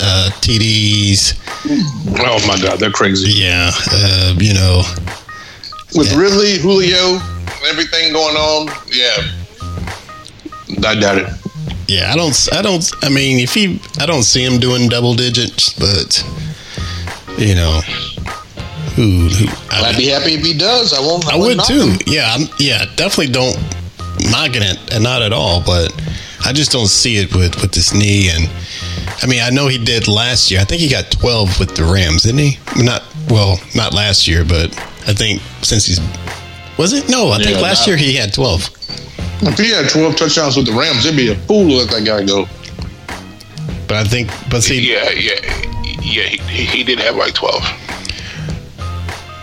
uh, 0.00 0.30
TDs. 0.40 1.34
Oh 2.20 2.46
my 2.46 2.60
God, 2.60 2.78
they're 2.78 2.90
crazy. 2.90 3.30
Yeah, 3.32 3.70
uh, 3.92 4.34
you 4.38 4.54
know, 4.54 4.82
With 5.94 6.10
Yeah. 6.12 6.18
Ridley, 6.18 6.58
Julio, 6.58 7.20
everything 7.68 8.12
going 8.12 8.36
on, 8.36 8.68
yeah. 8.92 9.34
I 10.86 10.94
doubt 10.94 11.18
it. 11.18 11.28
yeah. 11.88 12.12
I 12.12 12.16
don't, 12.16 12.48
I 12.52 12.62
don't. 12.62 12.84
I 13.02 13.08
mean, 13.08 13.40
if 13.40 13.54
he, 13.54 13.80
I 13.98 14.06
don't 14.06 14.22
see 14.22 14.44
him 14.44 14.58
doing 14.60 14.88
double 14.88 15.14
digits, 15.14 15.72
but 15.72 16.22
you 17.38 17.54
know, 17.54 17.80
who, 18.94 19.28
who 19.28 19.46
I 19.70 19.88
I'd 19.90 19.96
be 19.96 20.06
happy 20.08 20.34
if 20.34 20.44
he 20.44 20.56
does. 20.56 20.92
I 20.92 21.00
won't. 21.00 21.26
I 21.26 21.36
won't 21.36 21.56
would 21.56 21.64
too. 21.66 21.90
him. 21.92 21.98
Yeah, 22.06 22.30
I'm, 22.34 22.48
yeah, 22.58 22.84
definitely 22.96 23.32
don't 23.32 23.56
knocking 24.30 24.62
it, 24.62 24.78
and 24.92 25.02
not 25.02 25.22
at 25.22 25.32
all. 25.32 25.62
But 25.64 25.90
I 26.44 26.52
just 26.52 26.70
don't 26.70 26.88
see 26.88 27.16
it 27.16 27.34
with 27.34 27.60
with 27.62 27.72
this 27.72 27.92
knee. 27.94 28.28
And 28.30 28.48
I 29.20 29.26
mean, 29.26 29.40
I 29.42 29.50
know 29.50 29.66
he 29.68 29.78
did 29.78 30.06
last 30.08 30.50
year. 30.50 30.60
I 30.60 30.64
think 30.64 30.80
he 30.80 30.88
got 30.88 31.10
12 31.10 31.58
with 31.58 31.74
the 31.76 31.84
Rams, 31.84 32.22
didn't 32.22 32.38
he? 32.40 32.58
Not 32.76 33.02
well, 33.30 33.58
not 33.74 33.92
last 33.94 34.26
year, 34.28 34.44
but 34.44 34.72
I 35.06 35.12
think 35.12 35.42
since 35.62 35.86
he's 35.86 36.00
was 36.78 36.92
it? 36.92 37.08
No, 37.08 37.30
I 37.30 37.38
think 37.42 37.60
last 37.60 37.80
not- 37.80 37.88
year 37.88 37.96
he 37.96 38.14
had 38.14 38.32
12. 38.32 38.70
If 39.40 39.58
he 39.58 39.70
had 39.70 39.88
12 39.88 40.16
touchdowns 40.16 40.56
with 40.56 40.66
the 40.66 40.72
Rams, 40.72 41.04
it'd 41.06 41.16
be 41.16 41.30
a 41.30 41.34
fool 41.46 41.68
to 41.68 41.74
let 41.76 41.90
that 41.90 42.04
guy 42.04 42.24
go. 42.24 42.46
But 43.86 43.96
I 43.98 44.04
think, 44.04 44.30
but 44.50 44.62
see, 44.62 44.80
Yeah, 44.92 45.10
yeah, 45.10 45.40
yeah. 46.02 46.22
He, 46.24 46.36
he, 46.38 46.64
he 46.64 46.84
did 46.84 46.98
have 47.00 47.16
like 47.16 47.34
twelve. 47.34 47.62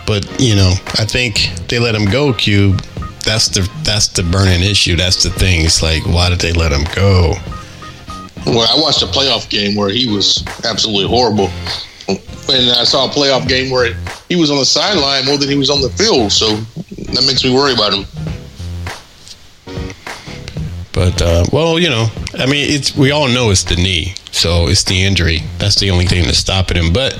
but 0.06 0.24
you 0.40 0.54
know, 0.54 0.72
I 0.98 1.04
think 1.04 1.50
they 1.68 1.78
let 1.78 1.94
him 1.94 2.04
go. 2.10 2.32
Cube. 2.32 2.80
That's 3.24 3.48
the 3.48 3.68
that's 3.82 4.08
the 4.08 4.22
burning 4.22 4.62
issue. 4.62 4.96
That's 4.96 5.22
the 5.22 5.30
thing. 5.30 5.64
It's 5.64 5.82
like, 5.82 6.06
why 6.06 6.28
did 6.30 6.40
they 6.40 6.52
let 6.52 6.72
him 6.72 6.84
go? 6.94 7.34
Well, 8.46 8.60
I 8.60 8.80
watched 8.80 9.02
a 9.02 9.06
playoff 9.06 9.48
game 9.50 9.74
where 9.74 9.88
he 9.88 10.08
was 10.08 10.44
absolutely 10.64 11.08
horrible. 11.08 11.50
And 12.08 12.70
I 12.70 12.84
saw 12.84 13.06
a 13.06 13.08
playoff 13.08 13.48
game 13.48 13.70
where 13.72 13.94
he 14.28 14.36
was 14.36 14.50
on 14.50 14.58
the 14.58 14.64
sideline 14.64 15.24
more 15.24 15.36
than 15.36 15.48
he 15.48 15.56
was 15.56 15.68
on 15.68 15.80
the 15.80 15.90
field. 15.90 16.30
So 16.30 16.54
that 17.12 17.24
makes 17.26 17.42
me 17.42 17.52
worry 17.52 17.72
about 17.72 17.92
him. 17.92 18.04
But 20.92 21.20
uh, 21.20 21.44
well, 21.52 21.78
you 21.78 21.90
know, 21.90 22.06
I 22.38 22.46
mean, 22.46 22.70
it's 22.70 22.96
we 22.96 23.10
all 23.10 23.28
know 23.28 23.50
it's 23.50 23.64
the 23.64 23.76
knee, 23.76 24.14
so 24.30 24.68
it's 24.68 24.84
the 24.84 25.04
injury. 25.04 25.40
That's 25.58 25.74
the 25.74 25.90
only 25.90 26.06
thing 26.06 26.24
that's 26.24 26.38
stopping 26.38 26.78
him. 26.78 26.92
But 26.92 27.14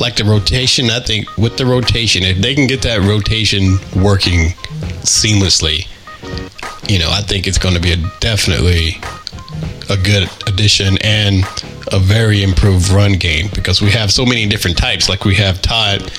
like 0.00 0.16
the 0.16 0.24
rotation, 0.24 0.90
I 0.90 1.00
think 1.00 1.36
with 1.36 1.58
the 1.58 1.66
rotation, 1.66 2.22
if 2.22 2.38
they 2.38 2.54
can 2.54 2.66
get 2.66 2.82
that 2.82 3.00
rotation 3.00 3.78
working 4.02 4.54
seamlessly, 5.02 5.86
you 6.88 6.98
know, 6.98 7.10
I 7.10 7.20
think 7.20 7.46
it's 7.46 7.58
going 7.58 7.74
to 7.74 7.80
be 7.80 7.92
a 7.92 7.96
definitely 8.20 8.96
a 9.92 9.96
good 10.02 10.28
addition 10.46 10.96
and 11.02 11.44
a 11.92 11.98
very 11.98 12.42
improved 12.42 12.88
run 12.88 13.12
game 13.12 13.48
because 13.54 13.82
we 13.82 13.90
have 13.90 14.10
so 14.10 14.24
many 14.24 14.46
different 14.46 14.76
types. 14.76 15.08
Like 15.08 15.24
we 15.24 15.34
have 15.36 15.60
Todd, 15.60 16.10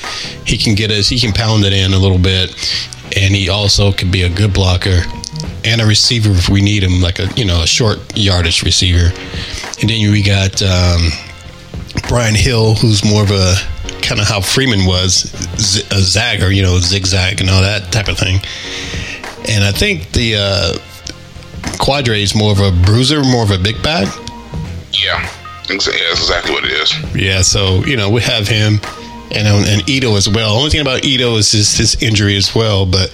he 0.45 0.57
can 0.57 0.76
get 0.76 0.91
us, 0.91 1.09
he 1.09 1.19
can 1.19 1.34
pound 1.34 1.65
it 1.65 1.74
in 1.74 1.93
a 1.93 1.99
little 1.99 2.19
bit, 2.19 2.51
and 3.17 3.36
he 3.36 3.49
also 3.49 3.91
can 3.91 4.11
be 4.11 4.24
a 4.24 4.30
good 4.30 4.53
blocker 4.53 5.01
and 5.65 5.82
a 5.82 5.86
receiver 5.86 6.32
if 6.32 6.49
we 6.49 6.61
need 6.61 6.84
him, 6.84 7.01
like 7.01 7.19
a 7.19 7.28
you 7.36 7.45
know 7.45 7.63
a 7.63 7.67
short 7.67 7.99
yardage 8.15 8.63
receiver. 8.63 9.11
And 9.82 9.89
then 9.89 10.11
we 10.11 10.21
got 10.21 10.61
um, 10.61 11.09
Brian 12.07 12.36
Hill, 12.36 12.76
who's 12.76 13.03
more 13.03 13.24
of 13.24 13.32
a 13.32 13.55
kind 14.01 14.19
of 14.21 14.28
how 14.28 14.41
Freeman 14.41 14.86
was, 14.86 15.34
a 15.91 16.01
zagger, 16.01 16.53
you 16.53 16.61
know, 16.61 16.78
zigzag 16.80 17.41
and 17.41 17.49
all 17.49 17.61
that 17.61 17.91
type 17.91 18.07
of 18.07 18.17
thing. 18.17 18.39
And 19.47 19.63
I 19.63 19.71
think 19.71 20.11
the 20.11 20.36
uh, 20.36 20.78
Qadree 21.84 22.23
is 22.23 22.34
more 22.34 22.53
of 22.53 22.59
a 22.59 22.71
bruiser, 22.86 23.21
more 23.23 23.43
of 23.43 23.51
a 23.51 23.57
big 23.57 23.81
bag. 23.84 24.07
Yeah, 24.93 25.29
that's 25.67 25.88
exactly 25.88 26.53
what 26.53 26.63
it 26.63 26.71
is. 26.71 26.93
Yeah, 27.13 27.41
so 27.41 27.84
you 27.84 27.97
know 27.97 28.09
we 28.09 28.21
have 28.21 28.47
him 28.47 28.79
and 29.36 29.47
um, 29.49 29.63
and 29.67 29.88
Ito 29.89 30.15
as 30.15 30.29
well. 30.29 30.53
The 30.53 30.59
Only 30.59 30.69
thing 30.69 30.79
about 30.79 31.03
Ito 31.03 31.36
is 31.36 31.51
his, 31.51 31.77
his 31.77 32.01
injury 32.01 32.38
as 32.38 32.55
well. 32.55 32.86
But 32.86 33.11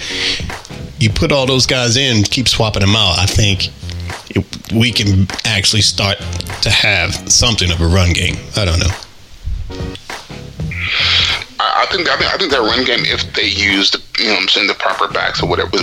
you 0.99 1.09
put 1.09 1.31
all 1.31 1.47
those 1.47 1.65
guys 1.65 1.97
in, 1.97 2.21
keep 2.21 2.47
swapping 2.47 2.81
them 2.81 2.95
out. 2.95 3.17
I 3.17 3.25
think 3.25 3.69
it, 4.29 4.71
we 4.71 4.91
can 4.91 5.27
actually 5.45 5.81
start 5.81 6.19
to 6.61 6.69
have 6.69 7.13
something 7.31 7.71
of 7.71 7.81
a 7.81 7.87
run 7.87 8.13
game. 8.13 8.35
I 8.55 8.65
don't 8.65 8.79
know. 8.79 8.93
I, 11.59 11.85
I 11.87 11.93
think 11.93 12.07
I 12.09 12.15
think 12.17 12.33
I 12.33 12.37
think 12.37 12.51
that 12.51 12.59
run 12.61 12.85
game, 12.85 13.03
if 13.05 13.33
they 13.33 13.47
use 13.47 13.91
the 13.91 14.01
you 14.19 14.29
know 14.29 14.37
I'm 14.37 14.47
saying 14.47 14.67
the 14.67 14.73
proper 14.75 15.07
backs 15.11 15.41
or 15.43 15.49
whatever, 15.49 15.77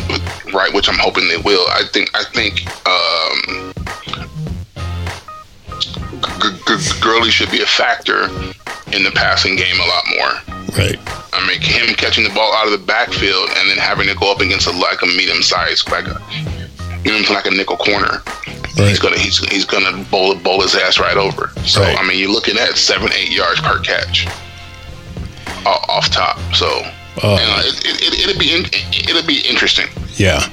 right, 0.53 0.73
which 0.73 0.89
I'm 0.89 0.99
hoping 0.99 1.29
they 1.29 1.37
will. 1.37 1.67
I 1.69 1.83
think 1.93 2.11
I 2.15 2.25
think 2.25 2.65
um, 2.89 3.73
G- 6.41 6.57
G- 6.67 7.01
Gurley 7.01 7.31
should 7.31 7.51
be 7.51 7.63
a 7.63 7.67
factor 7.67 8.25
in 8.93 9.03
the 9.03 9.13
passing 9.15 9.57
game 9.57 9.77
a 9.81 9.87
lot 9.87 10.05
more. 10.17 10.33
Right. 10.79 10.99
I 11.33 11.47
mean, 11.47 11.61
him 11.61 11.95
catching 11.95 12.25
the 12.25 12.31
ball 12.31 12.53
out 12.55 12.67
of 12.67 12.73
the 12.73 12.85
backfield 12.87 13.51
and 13.57 13.69
then 13.71 13.77
having 13.79 14.07
to 14.09 14.15
go 14.15 14.31
up 14.33 14.41
against 14.41 14.67
a 14.67 14.71
like 14.73 15.03
a 15.03 15.07
medium 15.07 15.43
sized 15.43 15.91
like 15.91 16.07
a 16.07 16.21
you 17.05 17.13
know 17.13 17.19
what 17.19 17.21
I'm 17.21 17.25
saying, 17.25 17.35
like 17.35 17.47
a 17.47 17.51
nickel 17.51 17.77
corner. 17.77 18.23
Right. 18.79 18.89
He's 18.89 18.99
gonna 18.99 19.19
he's 19.19 19.39
he's 19.51 19.65
gonna 19.65 20.05
bowl 20.05 20.35
bowl 20.37 20.63
his 20.63 20.75
ass 20.75 20.99
right 20.99 21.17
over. 21.17 21.49
So 21.65 21.83
Right. 21.83 21.99
I 21.99 22.07
mean, 22.07 22.19
you're 22.19 22.33
looking 22.33 22.57
at 22.59 22.77
seven 22.77 23.11
eight 23.13 23.31
yards 23.31 23.61
per 23.61 23.79
catch 23.81 24.27
off 25.89 26.11
top. 26.11 26.39
So 26.55 26.67
Oh. 27.23 27.33
you 27.33 27.47
know, 27.47 27.59
it, 27.61 27.85
it, 27.87 28.03
it, 28.03 28.29
it'd 28.29 28.39
be 28.39 28.53
in, 28.55 28.65
it'd 29.09 29.27
be 29.27 29.41
interesting. 29.49 29.87
Yeah. 30.17 30.47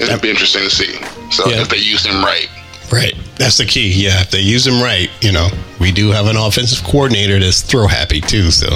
It'd 0.00 0.22
be 0.22 0.30
interesting 0.30 0.62
to 0.62 0.70
see. 0.70 0.98
So 1.30 1.46
Yeah. 1.48 1.60
if 1.60 1.68
they 1.68 1.76
use 1.76 2.04
him 2.04 2.24
right, 2.24 2.48
Right. 2.90 3.14
That's 3.36 3.56
the 3.56 3.64
key. 3.64 3.90
Yeah. 3.90 4.20
If 4.20 4.30
they 4.30 4.40
use 4.40 4.66
him 4.66 4.82
right, 4.82 5.10
you 5.22 5.32
know, 5.32 5.48
we 5.80 5.92
do 5.92 6.10
have 6.10 6.26
an 6.26 6.36
offensive 6.36 6.84
coordinator 6.86 7.38
that's 7.40 7.62
throw 7.62 7.86
happy 7.86 8.20
too. 8.20 8.50
So 8.50 8.68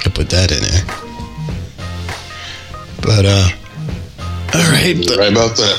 could 0.00 0.14
put 0.14 0.30
that 0.30 0.52
in 0.52 0.60
there. 0.62 0.84
But 3.02 3.24
uh, 3.26 3.48
all 4.54 4.70
right. 4.70 4.96
Right 5.18 5.32
about 5.32 5.56
that. 5.56 5.78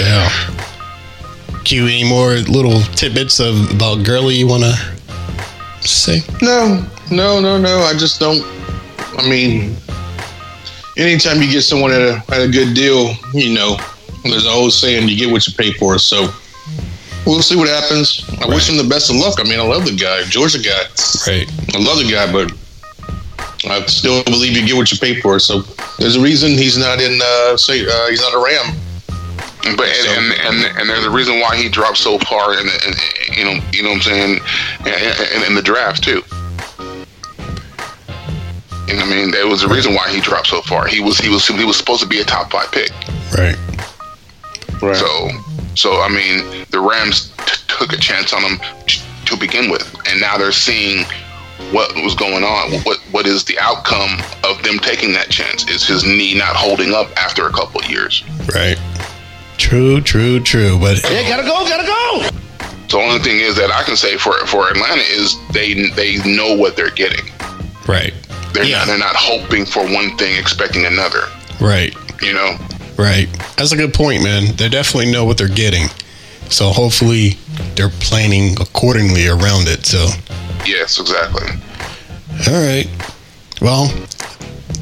Yeah. 0.00 1.60
Q, 1.64 1.84
any 1.86 2.04
more 2.08 2.34
little 2.36 2.80
tidbits 2.94 3.38
of 3.40 3.70
about 3.74 4.04
Gurley 4.04 4.36
you 4.36 4.46
want 4.46 4.62
to 4.64 5.86
say? 5.86 6.20
No, 6.40 6.86
no, 7.10 7.40
no, 7.40 7.58
no. 7.58 7.78
I 7.80 7.94
just 7.96 8.20
don't. 8.20 8.42
I 9.18 9.28
mean, 9.28 9.76
anytime 10.96 11.40
you 11.40 11.50
get 11.50 11.62
someone 11.62 11.92
at 11.92 12.00
a, 12.00 12.22
at 12.32 12.42
a 12.42 12.48
good 12.48 12.74
deal, 12.74 13.14
you 13.32 13.54
know, 13.54 13.76
there's 14.24 14.44
an 14.44 14.52
old 14.52 14.72
saying, 14.72 15.08
you 15.08 15.16
get 15.16 15.30
what 15.30 15.46
you 15.46 15.54
pay 15.54 15.72
for. 15.72 15.98
So 15.98 16.28
we'll 17.26 17.42
see 17.42 17.56
what 17.56 17.68
happens. 17.68 18.24
I 18.40 18.46
wish 18.46 18.68
him 18.68 18.76
the 18.76 18.88
best 18.88 19.10
of 19.10 19.16
luck. 19.16 19.40
I 19.40 19.44
mean, 19.44 19.58
I 19.60 19.64
love 19.64 19.84
the 19.84 19.96
guy, 19.96 20.24
Georgia 20.24 20.58
guy. 20.58 20.82
Right. 21.26 21.50
I 21.74 21.78
love 21.78 21.98
the 21.98 22.08
guy, 22.10 22.30
but 22.30 22.52
I 23.70 23.84
still 23.86 24.22
believe 24.24 24.56
you 24.56 24.66
get 24.66 24.76
what 24.76 24.90
you 24.92 24.98
pay 24.98 25.20
for. 25.20 25.38
So 25.38 25.62
there's 25.98 26.16
a 26.16 26.20
reason 26.20 26.50
he's 26.50 26.78
not 26.78 27.00
in, 27.00 27.20
uh, 27.22 27.56
say, 27.56 27.86
uh, 27.86 28.08
he's 28.08 28.20
not 28.20 28.34
a 28.34 28.38
Ram. 28.38 28.76
but 29.76 29.88
and, 29.88 30.32
and, 30.32 30.64
and 30.64 30.78
and 30.78 30.88
there's 30.88 31.04
a 31.04 31.10
reason 31.10 31.40
why 31.40 31.56
he 31.56 31.68
dropped 31.68 31.98
so 31.98 32.18
far 32.20 32.58
in, 32.58 32.66
the, 32.66 33.32
you 33.36 33.44
know 33.44 33.60
you 33.72 33.82
know 33.82 33.90
what 33.90 33.96
I'm 33.96 34.02
saying 34.02 34.38
in, 34.86 35.42
in, 35.42 35.48
in 35.48 35.54
the 35.54 35.62
draft 35.62 36.04
too. 36.04 36.22
You 38.88 38.94
know 38.94 39.04
what 39.04 39.12
I 39.12 39.16
mean? 39.16 39.30
There 39.30 39.46
was 39.46 39.60
the 39.60 39.68
reason 39.68 39.94
why 39.94 40.10
he 40.10 40.20
dropped 40.20 40.46
so 40.48 40.62
far. 40.62 40.86
He 40.86 41.00
was 41.00 41.18
he 41.18 41.28
was 41.28 41.46
he 41.46 41.64
was 41.64 41.76
supposed 41.76 42.02
to 42.02 42.08
be 42.08 42.20
a 42.20 42.24
top 42.24 42.50
five 42.50 42.72
pick. 42.72 42.90
Right. 43.36 43.56
Right. 44.80 44.96
So, 44.96 45.28
so 45.74 46.00
I 46.00 46.08
mean, 46.08 46.64
the 46.70 46.80
Rams 46.80 47.32
t- 47.46 47.56
took 47.68 47.92
a 47.92 47.96
chance 47.98 48.32
on 48.32 48.42
him 48.42 48.58
t- 48.86 49.02
to 49.26 49.36
begin 49.36 49.70
with, 49.70 49.94
and 50.08 50.20
now 50.20 50.38
they're 50.38 50.52
seeing 50.52 51.04
what 51.72 51.94
was 51.96 52.14
going 52.14 52.44
on. 52.44 52.72
What 52.82 52.98
what 53.10 53.26
is 53.26 53.44
the 53.44 53.58
outcome 53.58 54.18
of 54.44 54.62
them 54.62 54.78
taking 54.78 55.12
that 55.12 55.28
chance? 55.28 55.68
Is 55.68 55.86
his 55.86 56.04
knee 56.04 56.34
not 56.38 56.56
holding 56.56 56.94
up 56.94 57.08
after 57.18 57.46
a 57.46 57.50
couple 57.52 57.80
of 57.80 57.90
years? 57.90 58.24
Right. 58.54 58.78
True, 59.58 60.00
true, 60.00 60.40
true. 60.40 60.78
But 60.78 60.98
Hey, 61.00 61.28
gotta 61.28 61.42
go, 61.42 61.68
gotta 61.68 61.86
go. 61.86 62.30
The 62.88 62.96
only 62.96 63.18
thing 63.18 63.40
is 63.40 63.54
that 63.56 63.70
I 63.70 63.82
can 63.82 63.96
say 63.96 64.16
for 64.16 64.32
for 64.46 64.70
Atlanta 64.70 65.02
is 65.02 65.36
they 65.50 65.90
they 65.90 66.16
know 66.24 66.56
what 66.56 66.74
they're 66.76 66.90
getting. 66.90 67.26
right. 67.86 68.14
They're 68.52 68.64
Yeah. 68.64 68.78
not 68.78 68.86
they're 68.86 68.98
not 68.98 69.16
hoping 69.16 69.64
for 69.66 69.82
one 69.84 70.16
thing, 70.16 70.36
expecting 70.38 70.86
another. 70.86 71.24
Right. 71.60 71.94
You 72.22 72.32
know, 72.34 72.58
Right. 72.96 73.28
That's 73.56 73.70
a 73.72 73.76
good 73.76 73.94
point, 73.94 74.24
man. 74.24 74.56
They 74.56 74.68
definitely 74.68 75.12
know 75.12 75.24
what 75.24 75.38
they're 75.38 75.46
getting. 75.48 75.88
So 76.50 76.70
hopefully 76.70 77.38
they're 77.76 77.90
planning 77.90 78.56
accordingly 78.60 79.28
around 79.28 79.68
it. 79.68 79.86
So, 79.86 80.08
yes, 80.66 80.98
exactly. 80.98 81.46
all 82.48 82.60
right. 82.66 82.88
Well, 83.60 83.86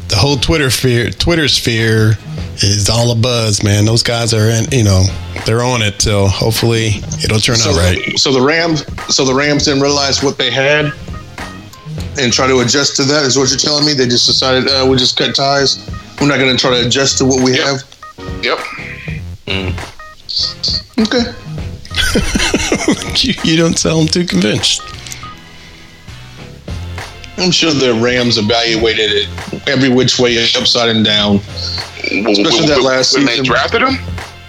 the 0.09 0.17
whole 0.17 0.37
Twitter 0.37 0.71
sphere, 0.71 1.11
Twitter 1.11 1.49
sphere 1.49 2.17
is 2.63 2.89
all 2.89 3.11
a 3.11 3.17
buzz, 3.17 3.63
man. 3.63 3.85
Those 3.85 4.03
guys 4.03 4.33
are 4.33 4.49
in, 4.49 4.65
you 4.71 4.85
know, 4.85 5.05
they're 5.45 5.63
on 5.63 5.83
it. 5.83 6.01
So 6.01 6.27
hopefully 6.27 7.03
it'll 7.23 7.41
turn 7.41 7.57
So, 7.57 7.71
out 7.73 7.77
right. 7.77 8.19
so 8.19 8.33
the 8.33 8.41
Rams, 8.41 8.85
so 9.15 9.25
the 9.27 9.35
Rams 9.35 9.65
didn't 9.65 9.83
realize 9.83 10.23
what 10.23 10.39
they 10.39 10.51
had 10.51 10.93
and 12.19 12.33
try 12.33 12.47
to 12.47 12.61
adjust 12.61 12.97
to 12.97 13.05
that. 13.05 13.25
Is 13.25 13.39
what 13.39 13.51
you're 13.51 13.59
telling 13.59 13.85
me? 13.85 13.95
They 13.95 14.07
just 14.07 14.27
decided 14.27 14.69
uh, 14.69 14.85
we'll 14.87 14.99
just 14.99 15.17
cut 15.17 15.35
ties. 15.35 15.79
We're 16.21 16.29
not 16.29 16.39
going 16.39 16.55
to 16.55 16.61
try 16.61 16.71
to 16.81 16.87
adjust 16.87 17.19
to 17.19 17.25
what 17.25 17.43
we 17.43 17.57
have. 17.57 17.83
Yep. 18.43 18.59
Okay. 20.99 21.33
you, 23.17 23.35
you 23.45 23.57
don't 23.57 23.79
sound 23.79 24.13
too 24.13 24.25
convinced. 24.25 24.83
I'm 27.39 27.51
sure 27.51 27.73
the 27.73 27.99
Rams 28.03 28.39
evaluated 28.39 29.11
it 29.13 29.69
every 29.69 29.91
which 29.91 30.19
way, 30.19 30.43
upside 30.43 30.89
and 30.89 31.05
down. 31.05 31.37
Especially 31.37 32.67
that 32.67 32.81
last 32.83 33.15
when 33.15 33.27
season. 33.27 33.43
they 33.45 33.49
drafted 33.49 33.83
him, 33.83 33.97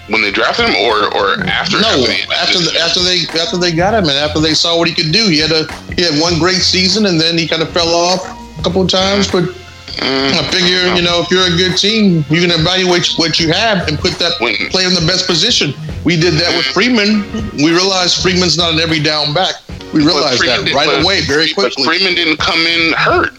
when 0.07 0.21
they 0.21 0.31
drafted 0.31 0.69
him, 0.69 0.75
or 0.75 1.13
or 1.15 1.39
after? 1.45 1.79
No, 1.79 2.05
after 2.33 2.59
the, 2.59 2.79
after 2.79 2.99
they 3.01 3.25
after 3.39 3.57
they 3.57 3.71
got 3.71 3.93
him 3.93 4.05
and 4.09 4.17
after 4.17 4.39
they 4.39 4.53
saw 4.53 4.77
what 4.77 4.87
he 4.87 4.93
could 4.93 5.11
do, 5.11 5.27
he 5.27 5.39
had 5.39 5.51
a 5.51 5.71
he 5.93 6.03
had 6.03 6.19
one 6.21 6.39
great 6.39 6.61
season 6.61 7.05
and 7.05 7.19
then 7.19 7.37
he 7.37 7.47
kind 7.47 7.61
of 7.61 7.69
fell 7.71 7.93
off 7.93 8.23
a 8.59 8.63
couple 8.63 8.81
of 8.81 8.89
times. 8.89 9.29
But 9.29 9.45
mm. 9.45 10.31
I 10.33 10.43
figure 10.51 10.93
you 10.95 11.01
know 11.01 11.21
if 11.21 11.31
you're 11.31 11.47
a 11.47 11.57
good 11.57 11.77
team, 11.77 12.23
you 12.29 12.41
can 12.41 12.51
evaluate 12.51 13.07
what 13.17 13.39
you 13.39 13.51
have 13.51 13.87
and 13.87 13.99
put 13.99 14.13
that 14.19 14.33
player 14.39 14.87
in 14.87 14.93
the 14.93 15.05
best 15.07 15.27
position. 15.27 15.73
We 16.05 16.15
did 16.15 16.35
that 16.35 16.55
with 16.55 16.65
Freeman. 16.67 17.27
We 17.57 17.71
realized 17.71 18.21
Freeman's 18.21 18.57
not 18.57 18.73
an 18.73 18.79
every 18.79 19.01
down 19.01 19.33
back. 19.33 19.55
We 19.93 20.05
realized 20.05 20.41
that 20.45 20.65
did- 20.65 20.73
right 20.73 20.87
but- 20.87 21.03
away, 21.03 21.21
very 21.21 21.47
But 21.53 21.73
quickly. 21.73 21.83
Freeman 21.85 22.15
didn't 22.15 22.37
come 22.37 22.59
in 22.59 22.93
hurt. 22.93 23.33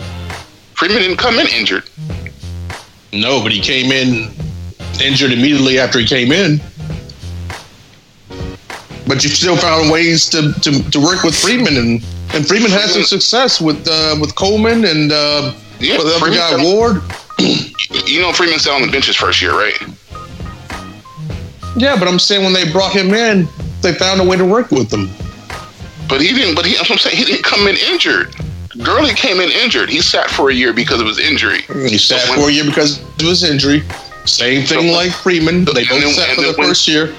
Freeman 0.75 0.99
didn't 0.99 1.17
come 1.17 1.39
in 1.39 1.47
injured. 1.49 1.85
No, 3.13 3.43
but 3.43 3.53
he 3.53 3.61
came 3.61 3.91
in 3.91 4.31
injured 5.01 5.33
immediately 5.33 5.79
after 5.79 5.99
he 5.99 6.07
came 6.07 6.33
in. 6.33 6.61
But 9.07 9.23
you 9.25 9.31
still 9.31 9.57
found 9.57 9.91
ways 9.91 10.29
to, 10.31 10.53
to, 10.61 10.91
to 10.91 11.01
work 11.01 11.23
with 11.23 11.35
Freeman, 11.35 11.77
and, 11.79 12.05
and 12.35 12.47
Freeman 12.47 12.71
had 12.71 12.91
some 12.91 13.05
success 13.05 13.59
with 13.61 13.89
uh, 13.91 14.17
with 14.21 14.35
Coleman 14.35 14.85
and 14.85 15.11
uh, 15.13 15.55
Yeah, 15.81 15.97
with 15.97 16.07
the 16.07 16.15
other 16.15 16.27
Freeman- 16.27 16.39
guy 16.39 16.63
Ward. 16.63 17.03
You 18.05 18.21
know, 18.21 18.33
Freeman 18.35 18.59
sat 18.59 18.75
on 18.75 18.83
the 18.83 18.93
bench 18.93 19.07
his 19.07 19.17
first 19.17 19.41
year, 19.41 19.53
right? 19.53 19.75
Yeah, 21.77 21.97
but 21.99 22.07
I'm 22.07 22.19
saying 22.19 22.45
when 22.45 22.53
they 22.53 22.71
brought 22.71 22.93
him 22.93 23.15
in, 23.15 23.49
they 23.81 23.95
found 23.95 24.21
a 24.21 24.25
way 24.25 24.37
to 24.37 24.45
work 24.45 24.71
with 24.71 24.93
him. 24.93 25.09
But 26.07 26.21
he 26.21 26.35
didn't. 26.35 26.55
But 26.55 26.67
he, 26.67 26.77
I'm 26.77 26.85
saying. 26.99 27.17
He 27.17 27.25
didn't 27.25 27.45
come 27.45 27.67
in 27.67 27.77
injured. 27.77 28.35
Gurley 28.83 29.15
came 29.15 29.41
in 29.41 29.51
injured. 29.51 29.89
He 29.89 30.03
sat 30.03 30.29
for 30.31 30.51
a 30.51 30.55
year 30.55 30.75
because 30.75 31.01
of 31.01 31.07
his 31.07 31.19
injury. 31.19 31.63
He 31.89 31.97
sat 31.97 32.21
So 32.21 32.31
when- 32.33 32.41
for 32.41 32.49
a 32.51 32.53
year 32.53 32.65
because 32.65 33.01
of 33.01 33.21
his 33.21 33.43
injury. 33.45 33.83
Same 34.29 34.65
thing 34.67 34.89
So- 34.89 34.95
like 34.95 35.13
Freeman. 35.13 35.65
They 35.65 35.85
both 35.85 36.01
then- 36.03 36.13
sat 36.15 36.29
and 36.29 36.37
for 36.37 36.43
then 36.43 36.53
the 36.53 36.59
when- 36.59 36.69
first 36.69 36.87
year. 36.89 37.15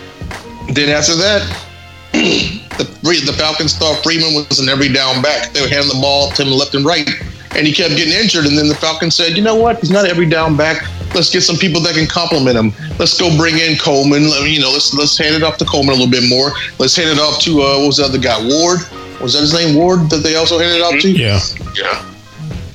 Then 0.71 0.89
after 0.89 1.15
that, 1.15 1.41
the 2.13 2.85
the 3.25 3.33
Falcons 3.37 3.73
thought 3.75 4.01
Freeman 4.03 4.33
was 4.35 4.59
an 4.59 4.69
every 4.69 4.89
down 4.89 5.21
back. 5.21 5.51
They 5.53 5.61
were 5.61 5.67
handing 5.67 5.89
the 5.89 5.99
ball 6.01 6.29
to 6.31 6.43
him 6.43 6.51
left 6.51 6.75
and 6.75 6.85
right, 6.85 7.09
and 7.55 7.65
he 7.65 7.73
kept 7.73 7.95
getting 7.95 8.13
injured. 8.13 8.45
And 8.45 8.57
then 8.57 8.67
the 8.67 8.75
Falcons 8.75 9.15
said, 9.15 9.35
"You 9.35 9.41
know 9.43 9.55
what? 9.55 9.79
He's 9.79 9.89
not 9.91 10.05
every 10.05 10.27
down 10.27 10.55
back. 10.55 10.85
Let's 11.15 11.31
get 11.31 11.41
some 11.41 11.55
people 11.57 11.81
that 11.81 11.95
can 11.95 12.05
complement 12.05 12.55
him. 12.55 12.71
Let's 12.99 13.19
go 13.19 13.35
bring 13.35 13.57
in 13.57 13.77
Coleman. 13.77 14.29
Let- 14.29 14.47
You 14.47 14.59
know, 14.59 14.71
let's 14.71 14.93
let's 14.93 15.17
hand 15.17 15.33
it 15.35 15.41
off 15.43 15.57
to 15.57 15.65
Coleman 15.65 15.95
a 15.95 15.97
little 15.97 16.11
bit 16.11 16.29
more. 16.29 16.53
Let's 16.77 16.95
hand 16.95 17.09
it 17.09 17.17
off 17.19 17.39
to 17.41 17.61
uh, 17.63 17.77
what 17.79 17.87
was 17.87 17.97
the 17.97 18.05
other 18.05 18.19
guy? 18.19 18.37
Ward. 18.45 18.79
Was 19.21 19.33
that 19.33 19.41
his 19.41 19.53
name? 19.53 19.75
Ward 19.75 20.09
that 20.11 20.17
they 20.23 20.35
also 20.35 20.59
handed 20.59 20.77
it 20.77 20.81
off 20.83 20.99
to? 21.01 21.09
Yeah. 21.11 21.39
Yeah. 21.75 22.05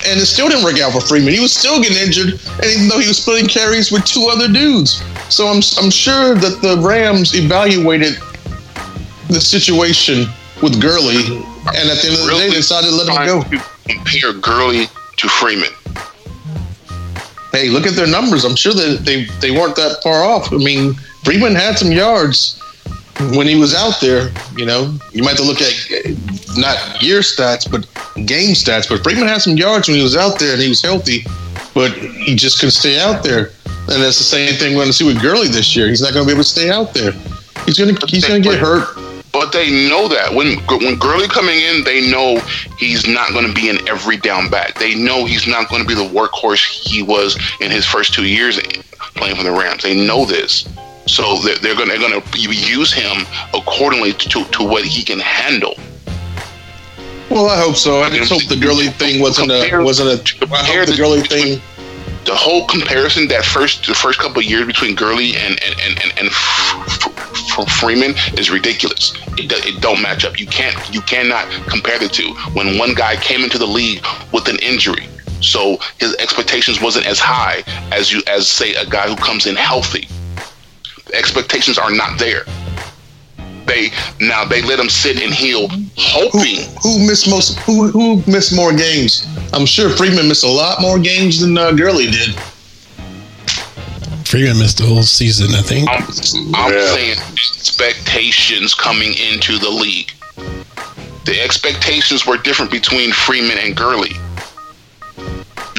And 0.07 0.21
it 0.21 0.27
still 0.27 0.49
didn't 0.49 0.65
work 0.65 0.79
out 0.79 0.93
for 0.93 1.01
Freeman. 1.01 1.33
He 1.33 1.41
was 1.41 1.55
still 1.55 1.81
getting 1.81 1.97
injured, 1.97 2.41
and 2.63 2.65
even 2.65 2.89
though 2.89 2.99
he 2.99 3.09
was 3.09 3.19
splitting 3.19 3.49
carries 3.49 3.91
with 3.91 4.05
two 4.05 4.29
other 4.31 4.49
dudes, 4.49 5.03
so 5.29 5.47
I'm 5.49 5.63
I'm 5.81 5.91
sure 5.91 6.35
that 6.35 6.61
the 6.63 6.81
Rams 6.81 7.35
evaluated 7.35 8.15
the 9.29 9.41
situation 9.41 10.27
with 10.63 10.81
Gurley, 10.81 11.17
and 11.75 11.91
at 11.91 12.01
the 12.01 12.09
end 12.09 12.19
of 12.19 12.27
the 12.27 12.33
day, 12.33 12.47
Really 12.47 12.51
decided 12.51 12.91
to 12.91 12.97
let 12.97 13.09
him 13.09 13.27
go. 13.27 13.61
Compare 13.89 14.33
Gurley 14.35 14.87
to 15.17 15.29
Freeman. 15.29 15.71
Hey, 17.53 17.69
look 17.69 17.87
at 17.87 17.95
their 17.95 18.07
numbers. 18.07 18.45
I'm 18.45 18.57
sure 18.57 18.75
that 18.75 19.05
they 19.05 19.25
they 19.41 19.51
weren't 19.51 19.77
that 19.77 20.03
far 20.03 20.25
off. 20.25 20.53
I 20.53 20.57
mean, 20.57 20.95
Freeman 21.23 21.55
had 21.55 21.79
some 21.79 21.93
yards 21.93 22.61
when 23.37 23.47
he 23.47 23.57
was 23.57 23.75
out 23.75 24.01
there. 24.01 24.31
You 24.57 24.67
know, 24.67 24.97
you 25.13 25.23
might 25.23 25.37
have 25.37 25.39
to 25.39 25.45
look 25.45 25.61
at 25.61 25.75
not 26.57 27.03
year 27.03 27.21
stats, 27.21 27.71
but 27.71 27.87
game 28.27 28.55
stats. 28.55 28.89
But 28.89 29.03
Freeman 29.03 29.29
had 29.29 29.43
some 29.43 29.57
yards 29.57 29.89
when 29.89 29.97
he 29.97 30.03
was 30.03 30.17
out 30.17 30.39
there 30.39 30.55
and 30.55 30.63
he 30.63 30.69
was 30.69 30.83
healthy, 30.83 31.25
but 31.75 31.93
he 31.93 32.35
just 32.35 32.59
couldn't 32.59 32.73
stay 32.73 33.01
out 33.01 33.23
there. 33.23 33.51
And 33.67 34.03
that's 34.03 34.19
the 34.19 34.25
same 34.25 34.55
thing 34.55 34.73
we're 34.73 34.83
going 34.83 34.89
to 34.89 34.93
see 34.95 35.05
with 35.05 35.21
Gurley 35.21 35.49
this 35.49 35.77
year. 35.77 35.89
He's 35.89 36.01
not 36.01 36.15
going 36.15 36.25
to 36.25 36.29
be 36.29 36.33
able 36.33 36.43
to 36.43 36.49
stay 36.49 36.71
out 36.71 36.95
there. 36.95 37.13
He's 37.67 37.79
going 37.79 37.95
to 37.95 38.07
he's 38.07 38.27
going 38.27 38.43
to 38.43 38.49
get 38.49 38.59
hurt. 38.59 38.89
But 39.33 39.51
they 39.53 39.69
know 39.91 40.07
that 40.09 40.33
when 40.33 40.59
when 40.81 40.97
Gurley 40.97 41.27
coming 41.27 41.59
in, 41.59 41.83
they 41.85 42.09
know 42.09 42.39
he's 42.79 43.07
not 43.07 43.33
going 43.33 43.47
to 43.47 43.53
be 43.53 43.69
an 43.69 43.79
every 43.89 44.17
down 44.17 44.49
back. 44.49 44.79
They 44.79 44.95
know 44.95 45.25
he's 45.25 45.49
not 45.49 45.69
going 45.69 45.83
to 45.83 45.89
be 45.89 45.95
the 45.95 46.09
workhorse 46.09 46.65
he 46.65 47.03
was 47.03 47.37
in 47.61 47.71
his 47.71 47.85
first 47.85 48.15
two 48.15 48.27
years 48.27 48.61
playing 49.17 49.37
for 49.37 49.43
the 49.43 49.51
Rams. 49.51 49.83
They 49.83 50.07
know 50.07 50.25
this, 50.25 50.69
so 51.07 51.39
they're, 51.41 51.59
they're 51.59 51.77
going 51.77 51.89
to 51.91 52.23
use 52.39 52.93
him 52.93 53.27
accordingly 53.53 54.13
to 54.13 54.45
to 54.45 54.65
what 54.65 54.85
he 54.85 55.03
can 55.03 55.21
handle. 55.21 55.75
Well, 57.31 57.49
I 57.49 57.59
hope 57.59 57.77
so. 57.77 58.03
I 58.03 58.11
just 58.11 58.31
hope 58.31 58.45
the 58.49 58.57
Gurley 58.57 58.89
thing 58.89 59.21
wasn't 59.21 59.51
a 59.51 59.83
wasn't 59.83 60.11
a. 60.11 60.55
I 60.55 60.65
hope 60.65 60.87
the 60.87 60.97
Gurley 60.97 61.23
thing. 61.23 61.61
The 62.25 62.35
whole 62.35 62.67
comparison 62.67 63.29
that 63.29 63.45
first 63.45 63.87
the 63.87 63.95
first 63.95 64.19
couple 64.19 64.39
of 64.39 64.45
years 64.45 64.67
between 64.67 64.95
Gurley 64.95 65.37
and 65.37 65.63
and 65.63 65.75
and 65.81 66.03
and, 66.03 66.19
and 66.19 66.31
Freeman 67.71 68.15
is 68.39 68.51
ridiculous. 68.51 69.15
It, 69.39 69.53
it 69.53 69.81
don't 69.81 70.01
match 70.01 70.25
up. 70.25 70.39
You 70.41 70.47
can't 70.47 70.77
you 70.95 71.01
cannot 71.03 71.51
compare 71.69 71.99
the 71.99 72.09
two. 72.09 72.35
When 72.53 72.79
one 72.79 72.95
guy 72.95 73.17
came 73.17 73.43
into 73.43 73.59
the 73.59 73.67
league 73.67 74.05
with 74.33 74.49
an 74.49 74.59
injury, 74.61 75.09
so 75.41 75.79
his 75.99 76.15
expectations 76.17 76.81
wasn't 76.81 77.07
as 77.07 77.19
high 77.19 77.63
as 77.93 78.13
you 78.13 78.23
as 78.27 78.49
say 78.49 78.75
a 78.75 78.87
guy 78.87 79.09
who 79.09 79.17
comes 79.17 79.47
in 79.47 79.57
healthy. 79.57 80.09
The 81.07 81.15
expectations 81.15 81.79
are 81.79 81.91
not 81.91 82.19
there. 82.19 82.45
They 83.67 83.91
now 84.21 84.45
they 84.45 84.61
let 84.63 84.79
him 84.79 84.89
sit 84.89 85.23
and 85.23 85.33
heal, 85.33 85.69
hoping 85.97 86.71
Who 86.83 87.07
missed 87.07 87.29
most? 87.31 87.59
Who 87.61 87.89
who 87.89 88.23
missed 88.31 88.55
more 88.55 88.73
games? 88.73 89.27
I'm 89.53 89.67
sure 89.67 89.89
Freeman 89.89 90.29
missed 90.29 90.45
a 90.45 90.51
lot 90.51 90.81
more 90.81 90.99
games 90.99 91.41
than 91.41 91.57
uh, 91.57 91.73
Gurley 91.73 92.11
did. 92.11 92.35
Freeman 94.27 94.59
missed 94.59 94.79
the 94.79 94.87
whole 94.87 95.03
season, 95.03 95.55
I 95.55 95.63
think. 95.63 95.89
I'm, 95.89 96.03
I'm 96.55 96.73
saying 96.73 97.19
expectations 97.19 98.75
coming 98.75 99.15
into 99.15 99.59
the 99.59 99.71
league. 99.71 100.11
The 101.25 101.41
expectations 101.41 102.27
were 102.27 102.37
different 102.37 102.71
between 102.71 103.13
Freeman 103.13 103.59
and 103.59 103.77
Gurley. 103.77 104.13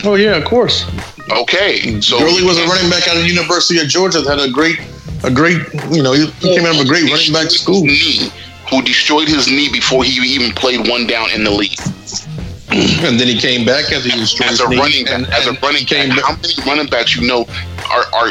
Oh 0.04 0.16
yeah, 0.16 0.36
of 0.36 0.46
course. 0.46 0.86
Okay, 1.32 2.00
so 2.02 2.20
Gurley 2.20 2.44
was 2.44 2.58
a 2.58 2.66
running 2.66 2.90
back 2.90 3.08
out 3.08 3.18
of 3.18 3.24
the 3.24 3.28
University 3.28 3.80
of 3.80 3.88
Georgia 3.88 4.22
that 4.22 4.40
had 4.40 4.50
a 4.50 4.52
great, 4.52 4.80
a 5.26 5.32
great, 5.32 5.58
you 5.92 6.04
know, 6.04 6.14
he 6.14 6.32
came 6.40 6.66
out 6.66 6.76
of 6.76 6.82
a 6.82 6.86
great 6.88 7.10
running 7.10 7.34
back 7.34 7.50
school. 7.50 7.82
Knee, 7.84 8.32
who 8.70 8.82
destroyed 8.82 9.28
his 9.28 9.48
knee 9.48 9.70
before 9.72 10.04
he 10.04 10.12
even 10.34 10.52
played 10.52 10.88
one 10.88 11.08
down 11.08 11.30
in 11.32 11.44
the 11.44 11.52
league. 11.52 11.80
And 13.06 13.20
then 13.20 13.28
he 13.28 13.40
came 13.40 13.66
back 13.66 13.92
after 13.92 14.10
he 14.10 14.20
was 14.20 14.40
As 14.42 14.60
a 14.60 14.68
running 14.68 15.06
back, 15.06 15.14
and, 15.14 15.28
as 15.28 15.48
a 15.48 15.54
running 15.62 15.86
came 15.86 16.10
back, 16.10 16.18
back. 16.18 16.26
how 16.26 16.36
many 16.36 16.54
running 16.70 16.88
backs 16.88 17.16
you 17.16 17.26
know 17.26 17.46
are 17.90 18.06
are 18.14 18.30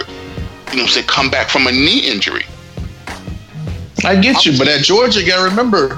you 0.73 0.77
know 0.77 0.87
say 0.87 1.03
come 1.05 1.31
back 1.31 1.49
from 1.49 1.67
a 1.67 1.73
knee 1.73 2.01
injury? 2.01 2.45
I 4.05 4.17
get 4.21 4.45
you, 4.45 4.59
but 4.59 4.69
at 4.69 4.83
Georgia, 4.83 5.23
you 5.23 5.29
gotta 5.29 5.49
remember, 5.49 5.95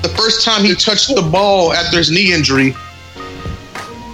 the 0.00 0.08
first 0.16 0.44
time 0.44 0.64
he 0.64 0.74
touched 0.74 1.14
the 1.14 1.22
ball 1.22 1.72
after 1.74 1.98
his 1.98 2.10
knee 2.10 2.32
injury, 2.32 2.74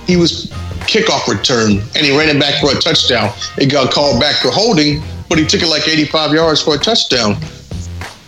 he 0.07 0.16
was 0.16 0.51
kickoff 0.89 1.29
return, 1.29 1.83
and 1.95 2.05
he 2.05 2.16
ran 2.16 2.35
it 2.35 2.41
back 2.41 2.61
for 2.61 2.76
a 2.76 2.81
touchdown. 2.81 3.31
It 3.59 3.70
got 3.70 3.93
called 3.93 4.18
back 4.18 4.37
for 4.37 4.51
holding, 4.51 5.03
but 5.29 5.39
he 5.39 5.47
took 5.47 5.62
it 5.62 5.68
like 5.68 5.87
85 5.89 6.33
yards 6.33 6.62
for 6.62 6.74
a 6.74 6.79
touchdown. 6.79 7.37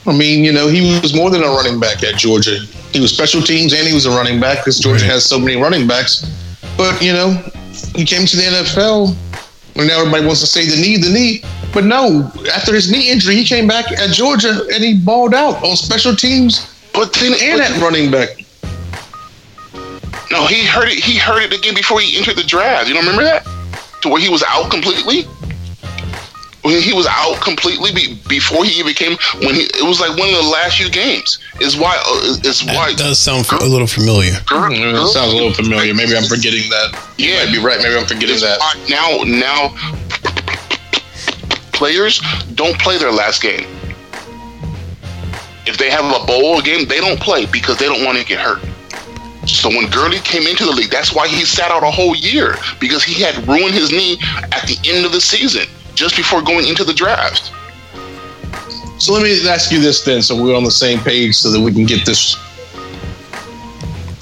I 0.07 0.17
mean, 0.17 0.45
you 0.45 0.53
know, 0.53 0.67
he 0.69 0.99
was 1.01 1.15
more 1.15 1.31
than 1.31 1.43
a 1.43 1.47
running 1.49 1.79
back 1.79 2.03
at 2.03 2.17
Georgia. 2.17 2.59
He 2.93 3.01
was 3.01 3.13
special 3.13 3.43
teams 3.43 3.73
and 3.73 3.87
he 3.87 3.93
was 3.95 4.07
a 4.07 4.11
running 4.11 4.41
back 4.41 4.59
because 4.59 4.79
Georgia 4.79 5.05
Right. 5.05 5.13
has 5.13 5.25
so 5.27 5.39
many 5.39 5.57
running 5.61 5.87
backs. 5.87 6.27
But, 6.77 7.01
you 7.03 7.13
know, 7.13 7.33
he 7.95 8.05
came 8.05 8.27
to 8.27 8.37
the 8.37 8.43
NFL, 8.43 9.15
and 9.77 9.87
now 9.87 10.01
everybody 10.01 10.25
wants 10.27 10.41
to 10.41 10.47
say 10.47 10.67
the 10.67 10.77
knee, 10.81 10.97
the 10.97 11.11
knee. 11.11 11.43
But 11.73 11.85
no, 11.85 12.31
after 12.53 12.75
his 12.75 12.91
knee 12.91 13.11
injury, 13.11 13.37
he 13.37 13.45
came 13.45 13.69
back 13.69 13.93
at 13.93 14.11
Georgia 14.11 14.67
and 14.75 14.83
he 14.83 14.95
balled 14.99 15.35
out 15.35 15.63
on 15.63 15.77
special 15.77 16.17
teams 16.17 16.67
But 16.93 17.13
then 17.13 17.33
and 17.41 17.61
at 17.61 17.81
running 17.81 18.11
back. 18.11 18.31
no, 20.31 20.47
he 20.47 20.65
heard 20.65 20.89
it. 20.89 20.99
He 20.99 21.17
heard 21.17 21.43
it 21.43 21.53
again 21.57 21.75
before 21.75 22.01
he 22.01 22.17
entered 22.19 22.37
the 22.37 22.43
draft. 22.45 22.89
You 22.89 22.95
don't 22.95 23.05
remember 23.05 23.25
that? 23.25 23.45
To 24.03 24.09
where 24.09 24.21
he 24.21 24.29
was 24.29 24.43
out 24.49 24.71
completely. 24.71 25.27
When 26.63 26.81
he 26.83 26.93
was 26.93 27.07
out 27.09 27.41
completely 27.41 27.93
be, 27.93 28.21
before 28.29 28.65
he 28.65 28.79
even 28.79 28.95
came. 28.95 29.17
When 29.41 29.55
he, 29.55 29.63
it 29.63 29.87
was 29.87 30.01
like 30.01 30.17
one 30.19 30.29
of 30.29 30.37
the 30.37 30.51
last 30.51 30.77
few 30.77 30.91
games. 30.91 31.39
Is 31.61 31.77
why 31.77 31.97
uh, 32.07 32.37
is 32.49 32.65
why 32.65 32.91
That 32.93 32.99
does 32.99 33.19
sound 33.19 33.47
a 33.51 33.65
little 33.65 33.87
familiar. 33.87 34.33
Mm, 34.53 34.93
that 34.93 35.09
sounds 35.09 35.33
a 35.33 35.37
little 35.37 35.55
familiar. 35.55 35.95
Maybe 35.95 36.17
I'm 36.17 36.25
forgetting 36.25 36.69
that. 36.71 37.01
You 37.17 37.31
Yeah. 37.31 37.45
might 37.45 37.53
be 37.53 37.59
right. 37.59 37.79
Maybe 37.83 37.97
I'm 37.97 38.07
forgetting 38.07 38.41
that. 38.41 38.59
now 38.89 39.23
now 39.25 39.75
players 41.73 42.21
don't 42.55 42.79
play 42.79 42.99
their 42.99 43.13
last 43.13 43.41
game. 43.43 43.67
If 45.67 45.79
they 45.79 45.91
have 45.91 46.05
a 46.05 46.25
bowl 46.27 46.61
game, 46.61 46.87
they 46.89 47.01
don't 47.01 47.21
play 47.21 47.47
because 47.47 47.79
they 47.79 47.87
don't 47.87 48.05
want 48.05 48.19
to 48.19 48.25
get 48.25 48.41
hurt. 48.41 48.61
So 49.47 49.69
when 49.69 49.89
Gurley 49.89 50.19
came 50.21 50.47
into 50.47 50.65
the 50.65 50.73
league, 50.73 50.91
that's 50.91 51.15
why 51.15 51.27
he 51.27 51.45
sat 51.45 51.71
out 51.71 51.83
a 51.83 51.91
whole 51.91 52.15
year 52.15 52.57
because 52.79 53.03
he 53.03 53.23
had 53.23 53.47
ruined 53.49 53.75
his 53.75 53.91
knee 53.91 54.19
at 54.53 54.67
the 54.67 54.77
end 54.85 55.07
of 55.07 55.13
the 55.13 55.21
season, 55.21 55.67
just 56.01 56.17
before 56.17 56.41
going 56.41 56.67
into 56.67 56.83
the 56.83 56.95
draft. 56.95 57.53
So 58.99 59.13
let 59.13 59.23
me 59.23 59.47
ask 59.47 59.71
you 59.71 59.81
this 59.81 60.03
then, 60.03 60.23
so 60.23 60.41
we're 60.43 60.57
on 60.57 60.65
the 60.65 60.71
same 60.71 60.99
page, 61.01 61.35
so 61.35 61.51
that 61.51 61.61
we 61.61 61.73
can 61.73 61.85
get 61.85 62.07
this 62.07 62.37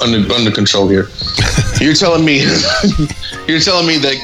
under 0.00 0.18
under 0.32 0.50
control 0.50 0.88
here. 0.88 1.08
you're 1.80 1.94
telling 1.94 2.24
me, 2.24 2.40
you're 3.48 3.60
telling 3.60 3.86
me 3.86 3.96
that 3.98 4.16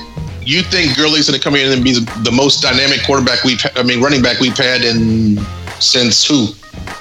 you 0.43 0.63
think 0.63 0.97
Gurley's 0.97 1.29
going 1.29 1.39
to 1.39 1.43
come 1.43 1.55
in 1.55 1.73
and 1.73 1.83
be 1.83 1.93
the, 1.93 2.21
the 2.25 2.33
most 2.33 2.61
dynamic 2.61 3.05
quarterback 3.07 3.45
we've, 3.45 3.61
I 3.77 3.83
mean, 3.83 4.03
running 4.03 4.21
back 4.21 4.41
we've 4.41 4.57
had 4.57 4.83
in 4.83 5.39
since 5.81 6.25
who? 6.27 6.49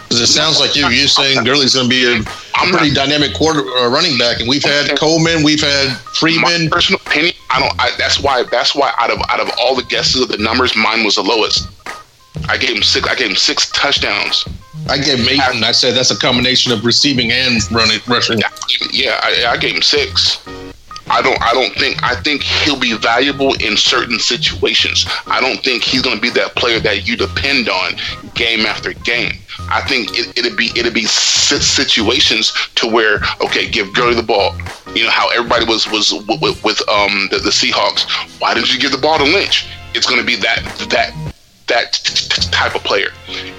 Because 0.04 0.22
it 0.22 0.28
sounds 0.28 0.60
like 0.60 0.76
you 0.76 0.88
you're 0.90 1.08
saying 1.08 1.44
Gurley's 1.44 1.74
going 1.74 1.90
to 1.90 1.90
be 1.90 2.06
a 2.06 2.24
I'm 2.56 2.72
pretty 2.72 2.94
dynamic 2.94 3.34
quarter 3.34 3.62
uh, 3.62 3.90
running 3.90 4.18
back, 4.18 4.40
and 4.40 4.48
we've 4.48 4.64
had 4.64 4.98
Coleman, 4.98 5.44
we've 5.44 5.62
had 5.62 5.88
My 5.88 5.96
Freeman. 6.14 6.70
personal 6.70 7.02
opinion, 7.06 7.34
I 7.50 7.60
don't. 7.60 7.74
I, 7.80 7.90
that's 7.98 8.20
why. 8.20 8.44
That's 8.52 8.76
why 8.76 8.94
out 9.00 9.10
of 9.10 9.20
out 9.30 9.40
of 9.40 9.50
all 9.60 9.76
the 9.76 9.84
guesses 9.84 10.22
of 10.22 10.28
the 10.30 10.38
numbers, 10.38 10.76
mine 10.76 11.04
was 11.04 11.16
the 11.16 11.24
lowest. 11.24 11.68
I 12.48 12.58
gave 12.58 12.76
him 12.76 12.84
six. 12.84 13.08
I 13.08 13.16
gave 13.16 13.30
him 13.30 13.36
six 13.36 13.70
touchdowns. 13.72 14.46
I 14.90 14.98
gave 14.98 15.20
Mason. 15.20 15.64
I 15.64 15.72
said 15.72 15.96
that's 15.96 16.12
a 16.12 16.18
combination 16.18 16.72
of 16.72 16.84
receiving 16.86 17.32
and 17.32 17.60
running 17.72 18.00
rushing. 18.08 18.40
Yeah, 18.92 19.20
I, 19.24 19.46
I 19.52 19.58
gave 19.58 19.76
him 19.76 19.82
six. 19.82 20.44
I 21.10 21.22
don't. 21.22 21.42
I 21.42 21.54
don't 21.54 21.74
think. 21.76 22.02
I 22.02 22.16
think 22.16 22.44
he'll 22.44 22.80
be 22.80 22.96
valuable 22.96 23.54
in 23.56 23.76
certain 23.76 24.20
situations. 24.20 25.06
I 25.28 25.42
don't 25.42 25.64
think 25.64 25.84
he's 25.84 26.02
going 26.02 26.16
to 26.16 26.22
be 26.22 26.30
that 26.32 26.56
player 26.56 26.80
that 26.80 27.08
you 27.08 27.18
depend 27.18 27.70
on 27.70 27.94
game 28.36 28.66
after 28.66 28.94
game. 28.94 29.34
I 29.70 29.82
think 29.82 30.18
it, 30.18 30.38
it'd 30.38 30.58
be 30.58 30.72
it'd 30.76 30.94
be 30.94 31.06
situations 31.06 32.54
to 32.76 32.88
where 32.88 33.20
okay, 33.42 33.70
give 33.70 33.94
Gurley 33.94 34.16
the 34.16 34.24
ball. 34.24 34.56
You 34.96 35.04
know 35.04 35.10
how 35.10 35.30
everybody 35.30 35.66
was 35.66 35.90
was 35.90 36.14
with, 36.14 36.64
with, 36.64 36.90
um 36.90 37.28
the, 37.32 37.40
the 37.40 37.50
Seahawks. 37.50 38.10
Why 38.40 38.54
didn't 38.54 38.74
you 38.74 38.80
give 38.80 38.92
the 38.92 38.98
ball 38.98 39.18
to 39.18 39.24
Lynch? 39.24 39.68
It's 39.94 40.08
going 40.08 40.20
to 40.20 40.26
be 40.26 40.38
that 40.38 40.64
that 40.90 41.14
that 41.68 41.94
type 42.52 42.76
of 42.76 42.84
player. 42.84 43.10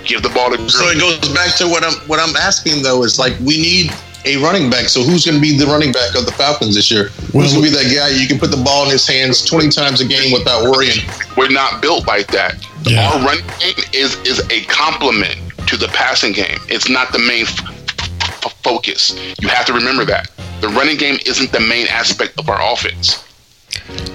Give 0.05 0.23
the 0.23 0.31
ball 0.31 0.51
to 0.51 0.57
Gurley. 0.57 0.71
So 0.71 0.89
it 0.89 0.99
goes 0.99 1.35
back 1.35 1.55
to 1.57 1.69
what 1.69 1.85
I'm 1.85 1.95
what 2.09 2.21
I'm 2.21 2.37
asking 2.37 2.83
though 2.83 3.05
is 3.05 3.19
like 3.19 3.39
we 3.41 3.61
need 3.61 3.93
a 4.25 4.37
running 4.39 4.71
back. 4.71 4.89
So 4.89 5.03
who's 5.03 5.25
going 5.25 5.37
to 5.37 5.41
be 5.41 5.57
the 5.57 5.67
running 5.67 5.93
back 5.93 6.15
of 6.17 6.27
the 6.27 6.33
Falcons 6.33 6.75
this 6.75 6.91
year? 6.91 7.09
Who's 7.33 7.53
going 7.53 7.65
to 7.65 7.71
be 7.71 7.77
that 7.77 7.93
guy 7.95 8.09
you 8.09 8.27
can 8.27 8.39
put 8.39 8.51
the 8.51 8.63
ball 8.63 8.85
in 8.85 8.91
his 8.91 9.07
hands 9.07 9.45
20 9.45 9.69
times 9.71 10.01
a 10.01 10.07
game 10.07 10.33
without 10.33 10.65
worrying? 10.65 10.99
We're 11.37 11.51
not 11.51 11.83
built 11.83 12.07
like 12.07 12.29
that. 12.29 12.67
Yeah. 12.85 13.11
Our 13.11 13.25
running 13.25 13.47
game 13.59 13.85
is 13.93 14.17
is 14.27 14.41
a 14.51 14.65
complement 14.65 15.37
to 15.69 15.77
the 15.77 15.89
passing 15.89 16.33
game. 16.33 16.59
It's 16.69 16.89
not 16.89 17.13
the 17.13 17.19
main 17.19 17.45
f- 17.45 18.45
f- 18.45 18.55
focus. 18.63 19.15
You 19.41 19.49
have 19.49 19.65
to 19.67 19.73
remember 19.73 20.05
that 20.07 20.31
the 20.61 20.69
running 20.69 20.97
game 20.97 21.19
isn't 21.27 21.53
the 21.53 21.61
main 21.61 21.87
aspect 21.89 22.39
of 22.39 22.49
our 22.49 22.73
offense. 22.73 23.25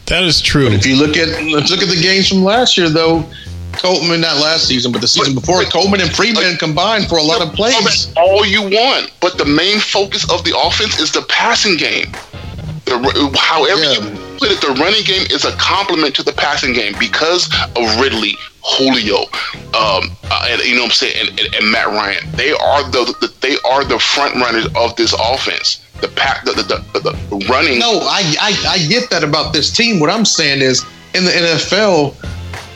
That 0.06 0.24
is 0.24 0.42
true. 0.42 0.68
If 0.68 0.86
you 0.86 0.96
look 0.96 1.18
at 1.18 1.28
let's 1.44 1.70
look 1.72 1.82
at 1.82 1.90
the 1.90 2.02
games 2.02 2.28
from 2.30 2.44
last 2.44 2.78
year 2.78 2.90
though, 2.90 3.24
Coleman 3.74 4.22
not 4.22 4.38
last 4.42 4.68
season, 4.68 4.92
but 4.92 5.02
the 5.02 5.08
season 5.08 5.34
before, 5.34 5.64
Coleman 5.64 6.02
and 6.02 6.12
Freeman 6.14 6.58
combined 6.58 7.08
for 7.08 7.18
a 7.18 7.24
lot 7.24 7.42
of 7.42 7.54
plays. 7.54 8.12
All 8.18 8.46
you 8.46 8.64
want, 8.64 9.12
but 9.22 9.38
the 9.38 9.46
main 9.46 9.80
focus 9.80 10.30
of 10.32 10.44
the 10.44 10.58
offense 10.58 11.00
is 11.00 11.12
the 11.12 11.22
passing 11.30 11.78
game. 11.78 12.12
The, 12.86 12.98
however 13.40 13.82
Yeah. 13.82 13.92
you 13.94 14.38
put 14.40 14.52
it, 14.52 14.60
the 14.62 14.74
running 14.82 15.04
game 15.04 15.28
is 15.30 15.46
a 15.46 15.52
complement 15.54 16.16
to 16.16 16.24
the 16.24 16.34
passing 16.34 16.74
game 16.74 16.96
because 17.00 17.48
of 17.76 18.00
Ridley, 18.02 18.36
Julio, 18.64 19.20
um, 19.78 20.12
uh, 20.32 20.48
and 20.50 20.62
you 20.64 20.76
know 20.76 20.82
what 20.82 20.86
I'm 20.88 20.92
saying, 20.92 21.16
and, 21.30 21.40
and, 21.40 21.56
and 21.56 21.72
Matt 21.72 21.88
Ryan. 21.88 22.28
They 22.34 22.52
are 22.52 22.84
the, 22.90 23.06
the 23.22 23.34
they 23.42 23.56
are 23.70 23.84
the 23.86 24.00
front 24.00 24.36
runners 24.36 24.66
of 24.76 24.96
this 24.96 25.14
offense. 25.14 25.86
The 26.02 26.08
pack, 26.08 26.44
the, 26.46 26.54
the, 26.54 26.64
the, 27.00 27.12
the 27.12 27.46
running. 27.50 27.78
No, 27.78 28.00
I, 28.02 28.24
I 28.42 28.66
I 28.68 28.88
get 28.88 29.10
that 29.12 29.24
about 29.24 29.54
this 29.54 29.70
team. 29.72 30.00
What 30.00 30.10
I'm 30.10 30.26
saying 30.26 30.62
is 30.62 30.84
in 31.14 31.26
the 31.26 31.32
NFL, 31.32 32.16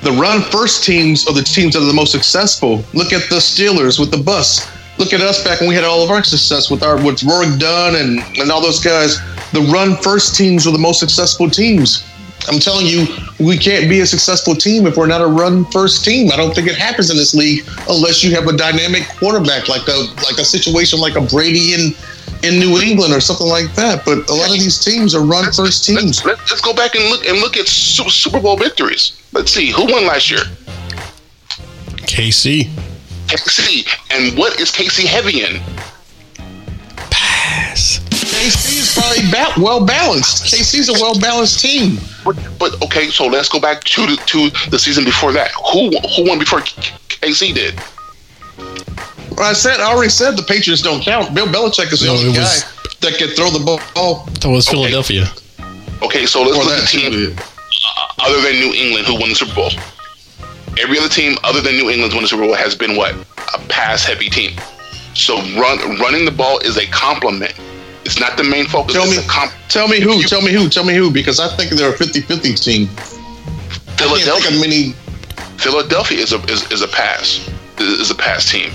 the 0.03 0.11
run 0.11 0.41
first 0.41 0.83
teams 0.83 1.27
are 1.27 1.33
the 1.33 1.41
teams 1.41 1.73
that 1.73 1.81
are 1.81 1.85
the 1.85 1.93
most 1.93 2.11
successful. 2.11 2.83
Look 2.93 3.13
at 3.13 3.29
the 3.29 3.37
Steelers 3.37 3.99
with 3.99 4.11
the 4.11 4.17
bus. 4.17 4.69
Look 4.99 5.13
at 5.13 5.21
us 5.21 5.43
back 5.43 5.61
when 5.61 5.69
we 5.69 5.75
had 5.75 5.85
all 5.85 6.03
of 6.03 6.11
our 6.11 6.23
success 6.23 6.69
with 6.69 6.83
our 6.83 6.97
with 7.03 7.23
Warrick 7.23 7.57
Dunn 7.57 7.95
and, 7.95 8.19
and 8.37 8.51
all 8.51 8.61
those 8.61 8.83
guys. 8.83 9.17
The 9.53 9.61
run 9.71 9.95
first 9.97 10.35
teams 10.35 10.65
were 10.65 10.71
the 10.71 10.77
most 10.77 10.99
successful 10.99 11.49
teams. 11.49 12.05
I'm 12.49 12.59
telling 12.59 12.85
you, 12.85 13.07
we 13.39 13.57
can't 13.57 13.89
be 13.89 14.01
a 14.01 14.05
successful 14.05 14.53
team 14.53 14.85
if 14.85 14.97
we're 14.97 15.07
not 15.07 15.21
a 15.21 15.27
run 15.27 15.63
first 15.65 16.03
team. 16.03 16.29
I 16.31 16.35
don't 16.35 16.53
think 16.53 16.67
it 16.67 16.75
happens 16.75 17.09
in 17.09 17.15
this 17.15 17.33
league 17.33 17.63
unless 17.89 18.23
you 18.23 18.35
have 18.35 18.47
a 18.47 18.57
dynamic 18.57 19.07
quarterback 19.17 19.69
like 19.69 19.87
a 19.87 20.13
like 20.17 20.37
a 20.37 20.45
situation 20.45 20.99
like 20.99 21.15
a 21.15 21.21
Brady 21.21 21.73
in 21.73 21.93
in 22.43 22.59
New 22.59 22.77
England 22.79 23.13
or 23.13 23.21
something 23.21 23.47
like 23.47 23.73
that. 23.75 24.05
But 24.05 24.29
a 24.29 24.33
lot 24.33 24.47
of 24.47 24.53
these 24.53 24.83
teams 24.83 25.15
are 25.15 25.23
run 25.23 25.51
first 25.51 25.85
teams. 25.85 26.23
Let's, 26.23 26.25
let's, 26.25 26.51
let's 26.51 26.61
go 26.61 26.73
back 26.73 26.95
and 26.95 27.05
look 27.09 27.25
and 27.25 27.39
look 27.39 27.57
at 27.57 27.67
Super 27.67 28.39
Bowl 28.39 28.57
victories. 28.57 29.21
Let's 29.31 29.51
see 29.51 29.71
who 29.71 29.85
won 29.85 30.05
last 30.05 30.29
year. 30.29 30.41
KC. 32.05 32.65
KC. 33.27 33.87
And 34.11 34.37
what 34.37 34.59
is 34.59 34.71
KC 34.71 35.05
heavy 35.05 35.43
in? 35.43 35.61
Pass. 37.09 37.99
KC 38.09 38.79
is 38.79 38.93
probably 38.93 39.31
ba- 39.31 39.61
well 39.61 39.85
balanced. 39.85 40.43
KC's 40.43 40.89
a 40.89 40.93
well 40.93 41.19
balanced 41.19 41.59
team. 41.59 41.97
But, 42.23 42.35
but 42.59 42.81
okay, 42.83 43.09
so 43.09 43.25
let's 43.27 43.49
go 43.49 43.59
back 43.59 43.83
to 43.85 44.05
the, 44.05 44.15
to 44.27 44.69
the 44.69 44.77
season 44.77 45.05
before 45.05 45.31
that. 45.33 45.51
Who 45.73 45.89
who 46.15 46.29
won 46.29 46.39
before 46.39 46.59
KC 46.59 47.53
did? 47.53 47.79
Well, 49.31 49.49
I 49.49 49.53
said, 49.53 49.79
I 49.79 49.91
already 49.91 50.09
said 50.09 50.37
the 50.37 50.43
Patriots 50.43 50.81
don't 50.81 51.01
count. 51.01 51.33
Bill 51.33 51.47
Belichick 51.47 51.91
is 51.91 52.01
the 52.01 52.07
No, 52.07 52.13
only 52.13 52.29
it 52.29 52.35
guy 52.35 52.41
was- 52.41 52.65
that 53.01 53.17
can 53.17 53.29
throw 53.29 53.49
the 53.49 53.59
ball. 53.59 54.25
That 54.39 54.49
was 54.49 54.67
Okay. 54.67 54.77
Philadelphia. 54.77 55.31
Okay, 56.01 56.25
so 56.25 56.41
let's 56.43 56.57
Well, 56.57 56.65
look 56.67 56.73
at 56.77 56.81
that 56.81 56.91
the 56.91 57.09
team 57.09 57.37
uh, 57.37 58.23
other 58.25 58.41
than 58.41 58.53
New 58.59 58.73
England 58.73 59.07
who 59.07 59.15
won 59.19 59.29
the 59.29 59.35
Super 59.35 59.53
Bowl. 59.55 59.71
Every 60.81 60.97
other 60.99 61.09
team 61.09 61.37
other 61.43 61.61
than 61.61 61.75
New 61.77 61.89
England's 61.89 62.13
won 62.15 62.23
the 62.23 62.27
Super 62.29 62.43
Bowl 62.45 62.55
has 62.55 62.75
been 62.75 62.95
what 62.95 63.13
a 63.53 63.59
pass 63.69 64.03
heavy 64.03 64.29
team. 64.29 64.51
So 65.13 65.37
run 65.59 65.97
running 65.99 66.25
the 66.25 66.31
ball 66.31 66.59
is 66.59 66.77
a 66.77 66.85
compliment. 66.87 67.53
It's 68.05 68.19
not 68.19 68.35
the 68.37 68.43
main 68.43 68.65
focus. 68.65 68.93
Tell 68.95 69.05
me, 69.09 69.17
a 69.17 69.21
comp- 69.23 69.53
tell 69.69 69.87
me 69.87 69.99
who, 70.01 70.21
tell 70.23 70.41
me 70.41 70.51
who, 70.51 70.67
tell 70.69 70.83
me 70.83 70.93
who, 70.93 71.09
because 71.11 71.39
I 71.39 71.47
think 71.55 71.71
they're 71.71 71.93
a 71.93 71.97
50-50 71.97 72.61
team. 72.61 72.89
I 72.89 72.95
can't 72.95 73.17
think 73.87 73.97
Philadelphia. 73.97 74.47
of 74.49 74.59
many. 74.59 74.93
Philadelphia 75.57 76.17
is 76.19 76.33
a 76.33 76.39
is, 76.51 76.69
is 76.71 76.81
a 76.81 76.87
pass 76.87 77.47
is, 77.77 77.99
is 78.01 78.11
a 78.11 78.15
pass 78.15 78.49
team. 78.51 78.71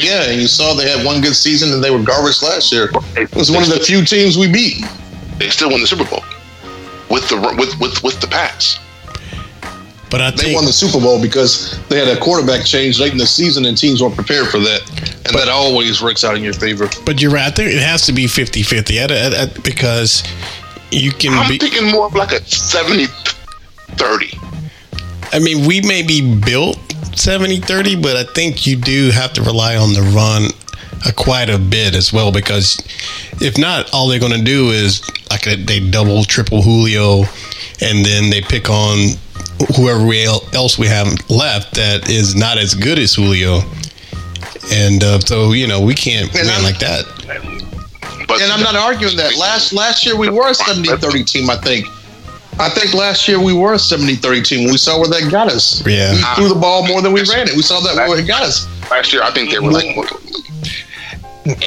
Yeah, 0.00 0.30
and 0.30 0.40
you 0.40 0.46
saw 0.48 0.74
they 0.74 0.88
had 0.88 1.04
one 1.04 1.20
good 1.20 1.34
season 1.34 1.72
and 1.72 1.82
they 1.82 1.90
were 1.90 2.02
garbage 2.02 2.42
last 2.42 2.72
year. 2.72 2.90
It 3.16 3.34
was 3.34 3.50
one 3.50 3.62
of 3.62 3.68
the 3.68 3.80
few 3.80 4.04
teams 4.04 4.36
we 4.38 4.50
beat. 4.50 4.84
They 5.38 5.48
still 5.50 5.70
won 5.70 5.80
the 5.80 5.86
Super 5.86 6.04
Bowl 6.04 6.22
with 7.10 7.28
the 7.28 7.36
with 7.58 7.78
with 7.80 8.02
with 8.02 8.20
the 8.20 8.26
pass. 8.26 8.78
But 10.10 10.22
I 10.22 10.30
They 10.30 10.36
think 10.38 10.54
won 10.56 10.64
the 10.64 10.72
Super 10.72 11.00
Bowl 11.00 11.20
because 11.20 11.78
they 11.88 11.98
had 11.98 12.08
a 12.08 12.18
quarterback 12.18 12.64
change 12.64 12.98
late 12.98 13.12
in 13.12 13.18
the 13.18 13.26
season 13.26 13.66
and 13.66 13.76
teams 13.76 14.02
weren't 14.02 14.14
prepared 14.14 14.48
for 14.48 14.58
that. 14.58 14.80
And 15.26 15.36
that 15.36 15.48
always 15.48 16.00
works 16.02 16.24
out 16.24 16.34
in 16.36 16.42
your 16.42 16.54
favor. 16.54 16.88
But 17.04 17.20
you're 17.20 17.30
right. 17.30 17.46
I 17.46 17.50
think 17.50 17.72
it 17.74 17.82
has 17.82 18.06
to 18.06 18.12
be 18.12 18.26
50 18.26 18.62
50 18.62 18.98
because 19.62 20.22
you 20.90 21.12
can 21.12 21.34
I'm 21.34 21.48
be. 21.48 21.58
thinking 21.58 21.90
more 21.90 22.06
of 22.06 22.14
like 22.14 22.32
a 22.32 22.42
70 22.42 23.06
30. 23.96 24.30
I 25.32 25.38
mean, 25.40 25.66
we 25.66 25.82
may 25.82 26.02
be 26.02 26.40
built 26.40 26.78
70 27.18 27.58
30, 27.60 27.96
but 28.00 28.16
I 28.16 28.24
think 28.24 28.66
you 28.66 28.76
do 28.76 29.10
have 29.10 29.32
to 29.34 29.42
rely 29.42 29.76
on 29.76 29.92
the 29.92 30.02
run 30.14 30.50
a 31.06 31.12
quite 31.12 31.48
a 31.50 31.58
bit 31.58 31.94
as 31.94 32.12
well 32.12 32.32
because 32.32 32.78
if 33.40 33.56
not, 33.58 33.92
all 33.92 34.08
they're 34.08 34.18
going 34.20 34.32
to 34.32 34.42
do 34.42 34.70
is 34.70 35.02
like 35.30 35.42
they 35.44 35.80
double, 35.90 36.24
triple 36.24 36.62
Julio, 36.62 37.24
and 37.80 38.04
then 38.04 38.30
they 38.30 38.40
pick 38.40 38.68
on 38.70 39.10
whoever 39.76 40.04
we 40.06 40.24
el- 40.24 40.42
else 40.54 40.78
we 40.78 40.86
have 40.86 41.06
left 41.30 41.74
that 41.74 42.08
is 42.08 42.34
not 42.34 42.58
as 42.58 42.74
good 42.74 42.98
as 42.98 43.14
Julio. 43.14 43.60
And 44.72 45.02
uh, 45.02 45.20
so, 45.20 45.52
you 45.52 45.66
know, 45.66 45.80
we 45.80 45.94
can't 45.94 46.26
And 46.34 46.46
win 46.46 46.50
I'm- 46.50 46.62
like 46.62 46.78
that. 46.80 47.04
But 48.26 48.42
And 48.42 48.52
I'm 48.52 48.60
not 48.62 48.76
arguing 48.76 49.16
that. 49.16 49.36
Last 49.38 49.72
last 49.72 50.04
year 50.04 50.14
we 50.16 50.28
were 50.28 50.48
a 50.48 50.52
70-30 50.52 51.24
team, 51.30 51.48
I 51.50 51.56
think. 51.56 51.86
I 52.60 52.68
think 52.68 52.92
last 52.92 53.28
year 53.28 53.40
we 53.40 53.52
were 53.52 53.74
a 53.74 53.76
70-30 53.76 54.44
team. 54.44 54.70
We 54.70 54.78
saw 54.78 54.98
where 54.98 55.08
that 55.08 55.30
got 55.30 55.48
us. 55.48 55.84
Yeah. 55.86 56.12
We 56.12 56.22
threw 56.34 56.48
the 56.48 56.60
ball 56.60 56.86
more 56.86 57.00
than 57.00 57.12
we 57.12 57.22
ran 57.22 57.46
it. 57.46 57.54
We 57.54 57.62
saw 57.62 57.80
that 57.80 58.08
where 58.08 58.18
it 58.18 58.26
got 58.26 58.42
us. 58.42 58.66
last 58.90 59.12
year 59.12 59.22
I 59.22 59.30
think 59.30 59.50
they 59.50 59.60
were 59.60 59.70
like 59.70 59.96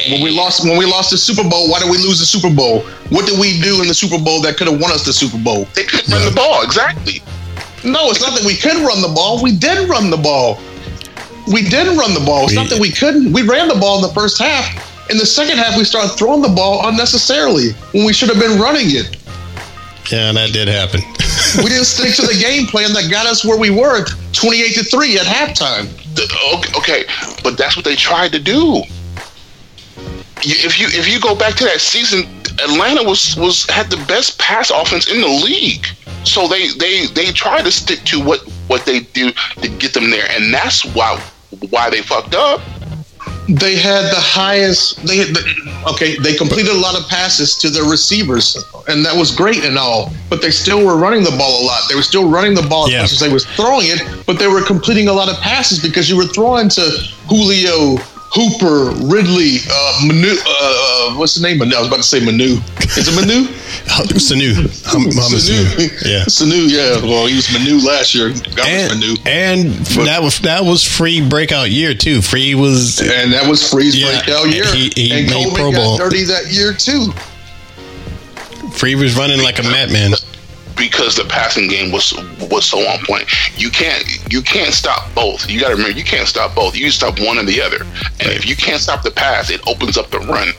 When 0.10 0.22
we 0.22 0.30
lost 0.32 0.64
when 0.64 0.78
we 0.78 0.86
lost 0.86 1.12
the 1.12 1.18
Super 1.18 1.48
Bowl, 1.48 1.70
why 1.70 1.80
did 1.80 1.89
we 1.89 1.98
lose 1.98 2.20
the 2.20 2.26
Super 2.26 2.54
Bowl? 2.54 2.82
What 3.10 3.26
did 3.26 3.39
we 3.39 3.60
do 3.62 3.82
in 3.82 3.88
the 3.88 3.94
Super 3.94 4.20
Bowl 4.22 4.42
that 4.42 4.58
could 4.58 4.68
have 4.68 4.80
won 4.82 4.92
us 4.92 5.06
the 5.06 5.14
Super 5.14 5.39
Bowl? 5.42 5.66
they 5.74 5.86
couldn't 5.86 6.12
run 6.12 6.26
the 6.26 6.36
ball 6.36 6.62
exactly. 6.64 7.24
No, 7.84 8.12
it's 8.12 8.22
not 8.22 8.38
that 8.38 8.46
we 8.46 8.56
couldn't 8.56 8.84
run 8.86 9.02
the 9.02 9.08
ball. 9.08 9.42
We 9.42 9.56
did 9.56 9.89
run 9.89 10.12
the 10.12 10.18
ball. 10.18 10.60
We 11.52 11.64
did 11.64 11.88
run 11.98 12.14
the 12.14 12.24
ball. 12.24 12.46
It's 12.46 12.54
not 12.54 12.70
that 12.70 12.80
we 12.80 12.92
couldn't. 12.92 13.34
We 13.34 13.42
ran 13.42 13.68
the 13.68 13.76
ball 13.76 13.96
in 13.96 14.02
the 14.04 14.14
first 14.14 14.38
half. 14.38 15.10
In 15.10 15.18
the 15.18 15.26
second 15.26 15.58
half, 15.58 15.76
we 15.78 15.84
started 15.84 16.16
throwing 16.16 16.42
the 16.42 16.50
ball 16.50 16.88
unnecessarily 16.88 17.72
when 17.92 18.06
we 18.06 18.14
should 18.14 18.30
have 18.30 18.39
been 18.39 18.60
running 18.60 18.86
it. 18.88 19.18
Yeah, 20.10 20.32
that 20.32 20.52
did 20.52 20.68
happen. 20.68 21.02
we 21.64 21.70
didn't 21.70 21.86
stick 21.86 22.16
to 22.16 22.24
the 22.24 22.39
game 22.39 22.68
plan 22.68 22.93
that 22.93 23.10
got 23.10 23.26
us 23.26 23.45
where 23.45 23.58
we 23.58 23.70
were, 23.70 24.06
twenty-eight 24.34 24.74
to 24.76 24.84
three 24.84 25.18
at 25.18 25.26
halftime. 25.26 25.88
Okay, 26.78 27.06
but 27.43 27.58
that's 27.58 27.76
what 27.76 27.86
they 27.86 27.95
tried 27.95 28.32
to 28.34 28.39
do. 28.39 28.84
If 30.43 30.80
you 30.80 30.88
if 30.88 31.08
you 31.08 31.20
go 31.20 31.36
back 31.36 31.56
to 31.56 31.66
that 31.66 31.80
season, 31.80 32.28
Atlanta 32.64 33.04
was 33.04 33.36
was 33.38 33.70
had 33.70 33.89
the 33.89 34.04
best 34.08 34.39
pass 34.39 34.72
offense 34.72 35.10
in 35.10 35.22
the 35.22 35.28
league. 35.28 35.86
So 36.24 36.47
they 36.47 36.70
they 36.70 37.08
they 37.08 37.32
try 37.32 37.62
to 37.62 37.72
stick 37.72 38.04
to 38.06 38.24
what 38.24 38.41
what 38.68 38.86
they 38.86 39.02
do 39.02 39.32
to 39.62 39.70
get 39.70 39.93
them 39.93 40.10
there, 40.10 40.28
and 40.32 40.54
that's 40.54 40.84
why 40.93 41.22
why 41.70 41.89
they 41.89 42.02
fucked 42.02 42.36
up. 42.36 42.62
They 43.48 43.76
had 43.76 44.04
the 44.12 44.20
highest. 44.20 45.06
They 45.06 45.18
had 45.18 45.30
the, 45.30 45.84
okay. 45.92 46.18
They 46.20 46.36
completed 46.36 46.72
a 46.72 46.78
lot 46.80 46.96
of 47.00 47.08
passes 47.10 47.56
to 47.58 47.70
their 47.70 47.84
receivers, 47.84 48.56
and 48.88 49.04
that 49.06 49.16
was 49.16 49.32
great 49.36 49.66
and 49.66 49.78
all. 49.78 50.12
But 50.30 50.42
they 50.42 50.52
still 50.52 50.86
were 50.86 50.96
running 50.96 51.24
the 51.24 51.32
ball 51.38 51.62
a 51.62 51.66
lot. 51.66 51.82
They 51.89 51.96
were 51.96 52.04
still 52.04 52.30
running 52.30 52.54
the 52.54 52.62
ball 52.62 52.86
as 52.86 52.92
Yeah. 52.94 53.04
as 53.04 53.20
they 53.20 53.30
was 53.30 53.46
throwing 53.58 53.88
it. 53.88 54.02
But 54.26 54.39
they 54.39 54.48
were 54.48 54.62
completing 54.62 55.08
a 55.08 55.14
lot 55.14 55.28
of 55.28 55.38
passes 55.42 55.80
because 55.80 56.10
you 56.10 56.16
were 56.16 56.28
throwing 56.28 56.70
to 56.70 56.82
Julio, 57.28 57.98
Hooper, 58.34 58.91
Ridley, 59.05 59.57
uh, 59.69 59.99
Manu. 60.05 60.29
Uh, 60.29 60.43
uh, 60.47 61.15
what's 61.17 61.36
the 61.36 61.41
name? 61.41 61.61
I 61.61 61.65
was 61.79 61.88
about 61.88 61.97
to 61.97 62.03
say 62.03 62.23
Manu. 62.23 62.57
Is 62.97 63.07
it 63.07 63.15
Manu? 63.15 63.43
Sanu. 64.21 64.55
I'm, 64.93 65.01
I'm 65.01 65.34
a 65.34 65.38
Sanu. 65.38 66.05
Yeah. 66.05 66.23
Sanu. 66.32 66.69
Yeah. 66.69 67.01
Well, 67.05 67.27
he 67.27 67.36
was 67.36 67.51
Manu 67.51 67.77
last 67.86 68.15
year. 68.15 68.29
That 68.29 68.65
And, 68.67 68.99
was 69.01 69.01
Manu. 69.01 69.15
and 69.29 70.07
that 70.07 70.21
was 70.23 70.39
that 70.39 70.63
was 70.63 70.84
free 70.84 71.27
breakout 71.27 71.71
year 71.71 71.93
too. 71.93 72.21
Free 72.21 72.55
was 72.55 73.01
And 73.01 73.34
that 73.34 73.49
was 73.49 73.69
Free's 73.69 73.97
Yeah, 73.99 74.07
breakout 74.23 74.47
year. 74.53 74.65
he- 74.73 74.91
he 74.95 75.11
and 75.11 75.27
made 75.27 75.34
Coleman 75.34 75.55
Pro 75.55 75.71
Bowl. 75.73 75.97
got 75.97 76.09
dirty 76.09 76.23
that 76.25 76.51
year 76.51 76.73
too. 76.73 77.11
free 78.71 78.95
was 78.95 79.17
running 79.17 79.41
like 79.43 79.59
a 79.59 79.63
madman. 79.63 80.13
Because 80.82 81.15
the 81.15 81.25
passing 81.25 81.67
game 81.67 81.91
was 81.91 82.11
was 82.49 82.65
so 82.65 82.79
on 82.79 83.05
point. 83.05 83.29
You 83.55 83.69
can't 83.69 84.03
you 84.34 84.41
can't 84.41 84.73
stop 84.73 85.13
both. 85.13 85.47
You 85.47 85.59
got 85.59 85.69
to 85.69 85.75
remember 85.75 85.95
you 85.95 86.03
can't 86.03 86.27
stop 86.27 86.55
both. 86.55 86.75
You 86.75 86.89
stop 86.89 87.19
one 87.19 87.38
or 87.38 87.43
the 87.43 87.61
other. 87.61 87.84
And 88.19 88.32
if 88.32 88.47
you 88.49 88.55
can't 88.55 88.82
stop 88.82 89.03
the 89.03 89.11
pass, 89.11 89.51
it 89.51 89.61
opens 89.67 89.95
up 89.95 90.09
the 90.09 90.19
run. 90.19 90.53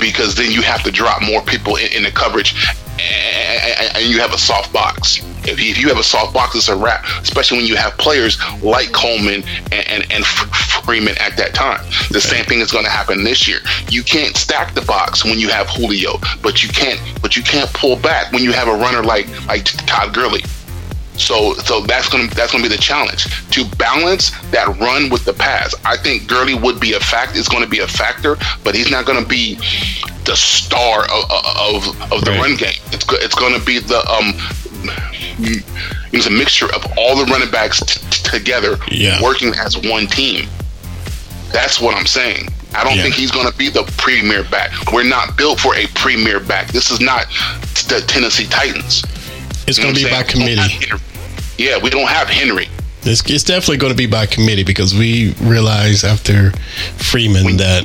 Because 0.00 0.34
then 0.34 0.50
you 0.50 0.60
have 0.62 0.82
to 0.82 0.90
drop 0.90 1.22
more 1.22 1.40
people 1.40 1.76
in, 1.76 1.92
in 1.92 2.02
the 2.02 2.10
coverage, 2.10 2.76
and, 3.00 3.96
and 3.96 4.04
you 4.06 4.20
have 4.20 4.32
a 4.32 4.38
soft 4.38 4.72
box. 4.72 5.20
If 5.48 5.60
you, 5.60 5.70
if 5.70 5.78
you 5.78 5.88
have 5.88 5.98
a 5.98 6.02
soft 6.02 6.34
box, 6.34 6.56
it's 6.56 6.68
a 6.68 6.76
wrap. 6.76 7.04
Especially 7.22 7.58
when 7.58 7.66
you 7.66 7.76
have 7.76 7.96
players 7.98 8.38
like 8.62 8.92
Coleman 8.92 9.44
and, 9.72 9.88
and, 9.88 10.12
and 10.12 10.24
Freeman 10.26 11.16
at 11.18 11.36
that 11.36 11.54
time. 11.54 11.84
The 12.10 12.20
same 12.20 12.44
thing 12.44 12.60
is 12.60 12.72
going 12.72 12.84
to 12.84 12.90
happen 12.90 13.24
this 13.24 13.46
year. 13.46 13.60
You 13.88 14.02
can't 14.02 14.36
stack 14.36 14.74
the 14.74 14.82
box 14.82 15.24
when 15.24 15.38
you 15.38 15.48
have 15.48 15.68
Julio, 15.68 16.18
but 16.42 16.62
you 16.62 16.68
can't 16.68 17.00
but 17.22 17.36
you 17.36 17.42
can't 17.42 17.72
pull 17.72 17.96
back 17.96 18.32
when 18.32 18.42
you 18.42 18.52
have 18.52 18.68
a 18.68 18.74
runner 18.74 19.02
like 19.02 19.28
like 19.46 19.64
Todd 19.64 20.14
Gurley. 20.14 20.42
So 21.16 21.54
so 21.54 21.80
that's 21.80 22.08
gonna 22.08 22.28
that's 22.28 22.52
gonna 22.52 22.62
be 22.62 22.68
the 22.68 22.76
challenge 22.76 23.24
to 23.50 23.64
balance 23.76 24.30
that 24.50 24.68
run 24.78 25.08
with 25.10 25.24
the 25.24 25.32
pass. 25.32 25.74
I 25.84 25.96
think 25.96 26.28
Gurley 26.28 26.54
would 26.54 26.78
be 26.78 26.92
a 26.92 27.00
fact 27.00 27.36
going 27.48 27.64
to 27.64 27.68
be 27.68 27.80
a 27.80 27.88
factor, 27.88 28.36
but 28.64 28.74
he's 28.74 28.90
not 28.90 29.06
going 29.06 29.22
to 29.22 29.28
be 29.28 29.58
the 30.26 30.36
star 30.36 31.04
of 31.04 31.30
of, 31.30 32.12
of 32.12 32.24
the 32.24 32.32
Right. 32.32 32.40
run 32.40 32.56
game. 32.56 32.74
It's 32.92 33.06
it's 33.10 33.34
going 33.34 33.58
to 33.58 33.64
be 33.64 33.78
the 33.78 33.98
um. 34.10 34.34
It's 36.12 36.26
a 36.26 36.30
mixture 36.30 36.66
of 36.74 36.86
all 36.96 37.16
the 37.16 37.24
running 37.30 37.50
backs 37.50 37.80
t- 37.80 38.00
together, 38.30 38.78
Yeah. 38.90 39.20
working 39.22 39.52
as 39.54 39.76
one 39.76 40.06
team. 40.06 40.48
That's 41.52 41.80
what 41.80 41.94
I'm 41.94 42.06
saying. 42.06 42.48
I 42.74 42.84
don't 42.84 42.96
Yeah. 42.96 43.02
think 43.02 43.14
he's 43.14 43.30
going 43.30 43.46
to 43.50 43.56
be 43.56 43.68
the 43.68 43.82
premier 43.98 44.42
back. 44.44 44.70
We're 44.92 45.02
not 45.04 45.36
built 45.36 45.60
for 45.60 45.74
a 45.76 45.86
premier 45.88 46.40
back. 46.40 46.72
This 46.72 46.90
is 46.90 47.00
not 47.00 47.26
the 47.88 48.00
Tennessee 48.06 48.46
Titans. 48.46 49.02
It's 49.66 49.78
going 49.78 49.94
to 49.94 50.02
be 50.04 50.08
by 50.10 50.18
I'm 50.20 50.28
saying? 50.28 50.44
We 50.46 50.54
don't 50.54 50.58
have 50.70 50.80
committee. 50.80 51.02
Yeah, 51.58 51.78
we 51.78 51.90
don't 51.90 52.08
have 52.08 52.28
Henry. 52.28 52.68
It's, 53.02 53.22
it's 53.30 53.44
definitely 53.44 53.76
going 53.78 53.92
to 53.92 53.96
be 53.96 54.06
by 54.06 54.26
committee 54.26 54.64
because 54.64 54.94
we 54.94 55.34
realized 55.40 56.04
after 56.04 56.52
Freeman 56.96 57.56
that 57.58 57.84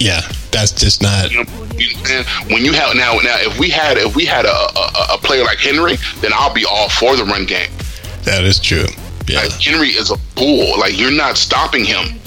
yeah, 0.00 0.20
that's 0.50 0.72
just 0.72 1.02
not 1.02 1.30
You 1.30 1.44
know, 1.44 1.50
you 1.76 1.94
know 1.94 2.00
what 2.00 2.10
I'm 2.10 2.24
saying? 2.24 2.24
when 2.52 2.64
you 2.64 2.72
have 2.72 2.94
now 2.96 3.14
now 3.22 3.36
if 3.40 3.58
we 3.58 3.68
had 3.70 3.96
if 3.98 4.14
we 4.16 4.24
had 4.24 4.44
a, 4.44 4.48
a, 4.78 5.14
a 5.14 5.18
player 5.18 5.44
like 5.44 5.58
Henry, 5.58 5.96
then 6.20 6.32
I'll 6.34 6.52
be 6.54 6.64
all 6.64 6.88
for 6.88 7.16
the 7.16 7.24
run 7.24 7.44
game. 7.46 7.70
that 8.24 8.44
is 8.44 8.58
true. 8.60 8.86
Yeah. 9.26 9.40
Like 9.42 9.52
Henry 9.60 9.88
is 9.88 10.10
a 10.10 10.16
bull. 10.34 10.78
Like 10.78 10.98
you're 10.98 11.10
not 11.10 11.36
stopping 11.36 11.84
him. 11.84 12.18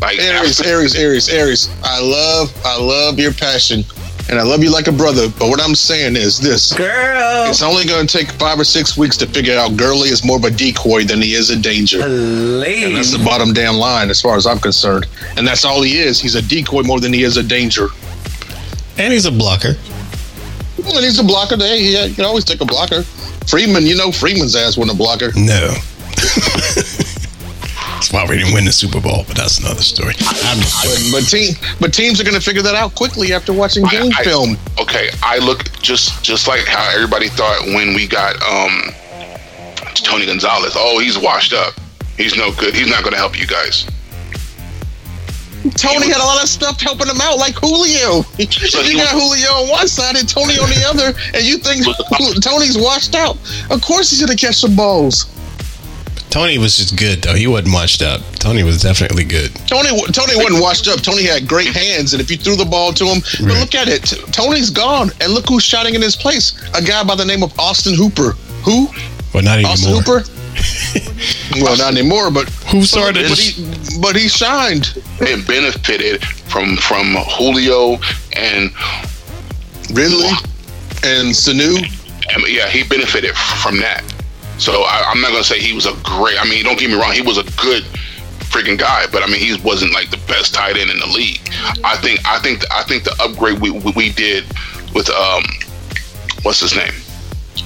Like 0.00 0.18
Aries, 0.18 0.60
after- 0.60 0.70
Aries, 0.70 0.94
Aries, 0.94 1.28
Aries. 1.28 1.68
I 1.82 2.00
love, 2.00 2.54
I 2.64 2.80
love 2.80 3.18
your 3.18 3.32
passion, 3.34 3.84
and 4.30 4.38
I 4.38 4.44
love 4.44 4.62
you 4.62 4.70
like 4.70 4.86
a 4.86 4.92
brother. 4.92 5.28
But 5.28 5.48
what 5.48 5.60
I'm 5.60 5.74
saying 5.74 6.14
is 6.14 6.38
this: 6.38 6.72
Girl. 6.72 7.48
it's 7.48 7.62
only 7.62 7.84
going 7.84 8.06
to 8.06 8.18
take 8.18 8.30
five 8.32 8.58
or 8.58 8.64
six 8.64 8.96
weeks 8.96 9.16
to 9.18 9.26
figure 9.26 9.58
out 9.58 9.76
Gurley 9.76 10.08
is 10.08 10.24
more 10.24 10.36
of 10.36 10.44
a 10.44 10.50
decoy 10.50 11.04
than 11.04 11.20
he 11.20 11.34
is 11.34 11.50
a 11.50 11.58
danger. 11.58 12.00
And 12.02 12.96
that's 12.96 13.12
the 13.12 13.22
bottom 13.24 13.52
damn 13.52 13.74
line, 13.74 14.08
as 14.08 14.22
far 14.22 14.36
as 14.36 14.46
I'm 14.46 14.60
concerned. 14.60 15.06
And 15.36 15.46
that's 15.46 15.64
all 15.64 15.82
he 15.82 15.98
is. 15.98 16.20
He's 16.20 16.36
a 16.36 16.42
decoy 16.42 16.82
more 16.82 17.00
than 17.00 17.12
he 17.12 17.24
is 17.24 17.36
a 17.36 17.42
danger. 17.42 17.88
And 18.96 19.12
he's 19.12 19.26
a 19.26 19.32
blocker. 19.32 19.74
And 20.78 21.04
he's 21.04 21.18
a 21.18 21.24
blocker. 21.24 21.56
Hey, 21.56 21.82
he 21.82 21.96
uh, 21.96 22.04
you 22.06 22.14
can 22.14 22.24
always 22.24 22.44
take 22.44 22.60
a 22.60 22.64
blocker. 22.64 23.02
Freeman, 23.48 23.84
you 23.84 23.96
know 23.96 24.12
Freeman's 24.12 24.54
ass 24.54 24.76
wasn't 24.76 24.94
a 24.94 24.98
blocker. 24.98 25.32
No. 25.34 25.74
That's 28.00 28.12
why 28.14 28.24
we 28.24 28.38
didn't 28.38 28.54
win 28.54 28.64
the 28.64 28.72
Super 28.72 28.98
Bowl, 28.98 29.24
but 29.28 29.36
that's 29.36 29.58
another 29.58 29.82
story. 29.82 30.14
I'm, 30.20 30.56
But, 30.58 31.20
but 31.20 31.28
team, 31.28 31.52
but 31.80 31.92
teams 31.92 32.18
are 32.18 32.24
going 32.24 32.34
to 32.34 32.40
figure 32.40 32.62
that 32.62 32.74
out 32.74 32.94
quickly 32.94 33.34
after 33.34 33.52
watching 33.52 33.84
I- 33.84 33.90
game 33.90 34.10
I- 34.16 34.24
film. 34.24 34.56
Okay, 34.80 35.10
I 35.22 35.36
look 35.36 35.64
just 35.82 36.24
just 36.24 36.48
like 36.48 36.64
how 36.66 36.90
everybody 36.94 37.28
thought 37.28 37.60
when 37.66 37.92
we 37.92 38.06
got 38.08 38.40
um 38.42 38.94
Tony 39.92 40.24
Gonzalez. 40.24 40.72
Oh, 40.76 40.98
he's 40.98 41.18
washed 41.18 41.52
up. 41.52 41.74
He's 42.16 42.34
no 42.36 42.52
good. 42.52 42.74
He's 42.74 42.88
not 42.88 43.02
going 43.02 43.12
to 43.12 43.18
help 43.18 43.38
you 43.38 43.46
guys. 43.46 43.84
Tony 45.76 46.06
had 46.08 46.16
a 46.16 46.24
lot 46.24 46.42
of 46.42 46.48
stuff 46.48 46.80
helping 46.80 47.06
him 47.06 47.20
out, 47.20 47.36
like 47.36 47.54
Julio. 47.60 48.22
So 48.70 48.80
you 48.80 48.96
got 48.96 49.10
Julio 49.10 49.50
on 49.64 49.68
one 49.68 49.88
side 49.88 50.16
and 50.16 50.26
Tony 50.26 50.54
on 50.58 50.70
the 50.70 50.82
other, 50.88 51.12
and 51.34 51.44
you 51.44 51.58
think 51.58 51.84
Tony's 52.42 52.78
washed 52.78 53.14
out. 53.14 53.36
Of 53.70 53.82
course 53.82 54.08
he's 54.08 54.24
going 54.24 54.34
to 54.34 54.42
catch 54.46 54.56
some 54.56 54.74
balls. 54.74 55.26
Tony 56.30 56.58
was 56.58 56.76
just 56.76 56.96
good 56.96 57.22
though. 57.22 57.34
He 57.34 57.46
wasn't 57.48 57.74
washed 57.74 58.02
up. 58.02 58.20
Tony 58.38 58.62
was 58.62 58.80
definitely 58.80 59.24
good. 59.24 59.52
Tony 59.66 59.88
Tony 60.12 60.36
wasn't 60.36 60.62
washed 60.62 60.86
up. 60.88 61.00
Tony 61.02 61.24
had 61.24 61.46
great 61.48 61.74
hands, 61.74 62.12
and 62.14 62.22
if 62.22 62.30
you 62.30 62.36
threw 62.36 62.54
the 62.56 62.64
ball 62.64 62.92
to 62.94 63.04
him, 63.04 63.20
but 63.20 63.40
Right. 63.40 63.58
look 63.60 63.74
at 63.74 63.88
it. 63.88 64.04
Tony's 64.32 64.70
gone, 64.70 65.10
and 65.20 65.32
look 65.34 65.48
who's 65.48 65.64
shouting 65.64 65.94
in 65.94 66.02
his 66.02 66.14
place. 66.16 66.52
A 66.74 66.82
guy 66.82 67.02
by 67.02 67.16
the 67.16 67.24
name 67.24 67.42
of 67.42 67.52
Austin 67.58 67.94
Hooper. 67.94 68.36
Who? 68.62 68.88
But 69.32 69.44
not 69.44 69.64
Austin 69.64 69.92
anymore. 69.92 70.20
Hooper? 70.20 70.30
well, 71.60 71.76
not 71.76 71.92
anymore, 71.92 72.30
but 72.30 72.48
Who 72.70 72.82
started? 72.84 73.28
but 73.28 73.38
he, 73.38 73.98
but 74.00 74.14
he 74.16 74.28
shined. 74.28 75.02
It 75.20 75.46
benefited 75.46 76.24
from 76.24 76.76
from 76.76 77.14
Julio 77.38 77.98
and 78.36 78.70
Ridley 79.92 80.30
and 81.02 81.34
Sanu. 81.34 81.78
I 82.32 82.38
mean, 82.38 82.54
yeah, 82.54 82.68
he 82.68 82.82
benefited 82.84 83.34
from 83.62 83.78
that. 83.80 84.02
So 84.60 84.82
I, 84.84 85.04
I'm 85.08 85.20
not 85.20 85.30
gonna 85.32 85.42
say 85.44 85.58
he 85.58 85.72
was 85.72 85.86
a 85.86 85.94
great. 86.04 86.38
I 86.40 86.48
mean, 86.48 86.64
don't 86.64 86.78
get 86.78 86.90
me 86.90 86.96
wrong, 87.00 87.12
he 87.12 87.22
was 87.22 87.38
a 87.38 87.44
good 87.60 87.82
freaking 88.52 88.78
guy, 88.78 89.06
but 89.10 89.22
I 89.22 89.26
mean, 89.26 89.40
he 89.40 89.56
wasn't 89.62 89.94
like 89.94 90.10
the 90.10 90.18
best 90.28 90.52
tight 90.54 90.76
end 90.76 90.90
in 90.90 90.98
the 90.98 91.06
league. 91.06 91.40
I 91.84 91.96
think 91.96 92.20
I 92.26 92.38
think 92.40 92.64
I 92.70 92.82
think 92.82 93.04
the 93.04 93.16
upgrade 93.22 93.58
we 93.60 93.70
we, 93.70 93.92
we 93.96 94.10
did 94.10 94.44
with 94.94 95.08
um, 95.10 95.42
what's 96.42 96.60
his 96.60 96.76
name 96.76 96.92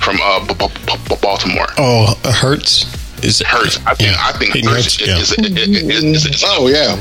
from 0.00 0.18
uh 0.22 0.46
B- 0.46 0.54
B- 0.58 0.96
B- 1.08 1.16
Baltimore. 1.20 1.66
Oh, 1.78 2.14
Hurst 2.24 2.86
is 3.24 3.40
Hurst. 3.40 3.84
I 3.86 3.94
think 3.94 4.16
I 4.18 4.32
think 4.32 4.54
Hayden 4.54 4.70
Hurst 4.70 5.00
Hurst, 5.00 5.06
yeah. 5.08 5.18
is, 5.18 5.32
is, 5.32 5.68
is, 5.68 6.04
is, 6.04 6.26
is, 6.26 6.44
Oh 6.46 6.68
yeah, 6.68 6.94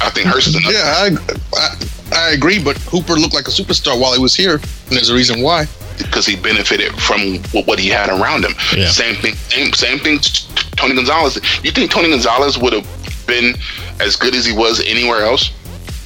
I 0.00 0.10
think 0.10 0.26
Hurst 0.28 0.48
is 0.48 0.56
enough. 0.56 0.72
yeah. 0.72 0.94
I, 0.96 1.10
I 1.56 1.76
I 2.12 2.30
agree, 2.30 2.62
but 2.62 2.76
Hooper 2.78 3.14
looked 3.14 3.34
like 3.34 3.48
a 3.48 3.50
superstar 3.50 4.00
while 4.00 4.12
he 4.12 4.20
was 4.20 4.34
here, 4.36 4.54
and 4.54 4.90
there's 4.90 5.10
a 5.10 5.14
reason 5.14 5.42
why. 5.42 5.66
Because 5.98 6.26
he 6.26 6.36
benefited 6.36 6.92
from 7.00 7.38
what 7.52 7.66
what 7.66 7.78
he 7.78 7.88
had 7.88 8.08
around 8.08 8.44
him. 8.44 8.52
Yeah. 8.76 8.88
Same 8.88 9.14
thing. 9.16 9.34
Same, 9.34 9.72
same 9.72 9.98
thing. 9.98 10.18
t- 10.18 10.46
t- 10.54 10.68
Tony 10.76 10.94
Gonzalez. 10.94 11.36
You 11.64 11.70
think 11.70 11.90
Tony 11.90 12.10
Gonzalez 12.10 12.58
would 12.58 12.72
have 12.72 12.86
been 13.26 13.54
as 14.00 14.16
good 14.16 14.34
as 14.34 14.44
he 14.46 14.52
was 14.52 14.80
anywhere 14.86 15.22
else 15.22 15.50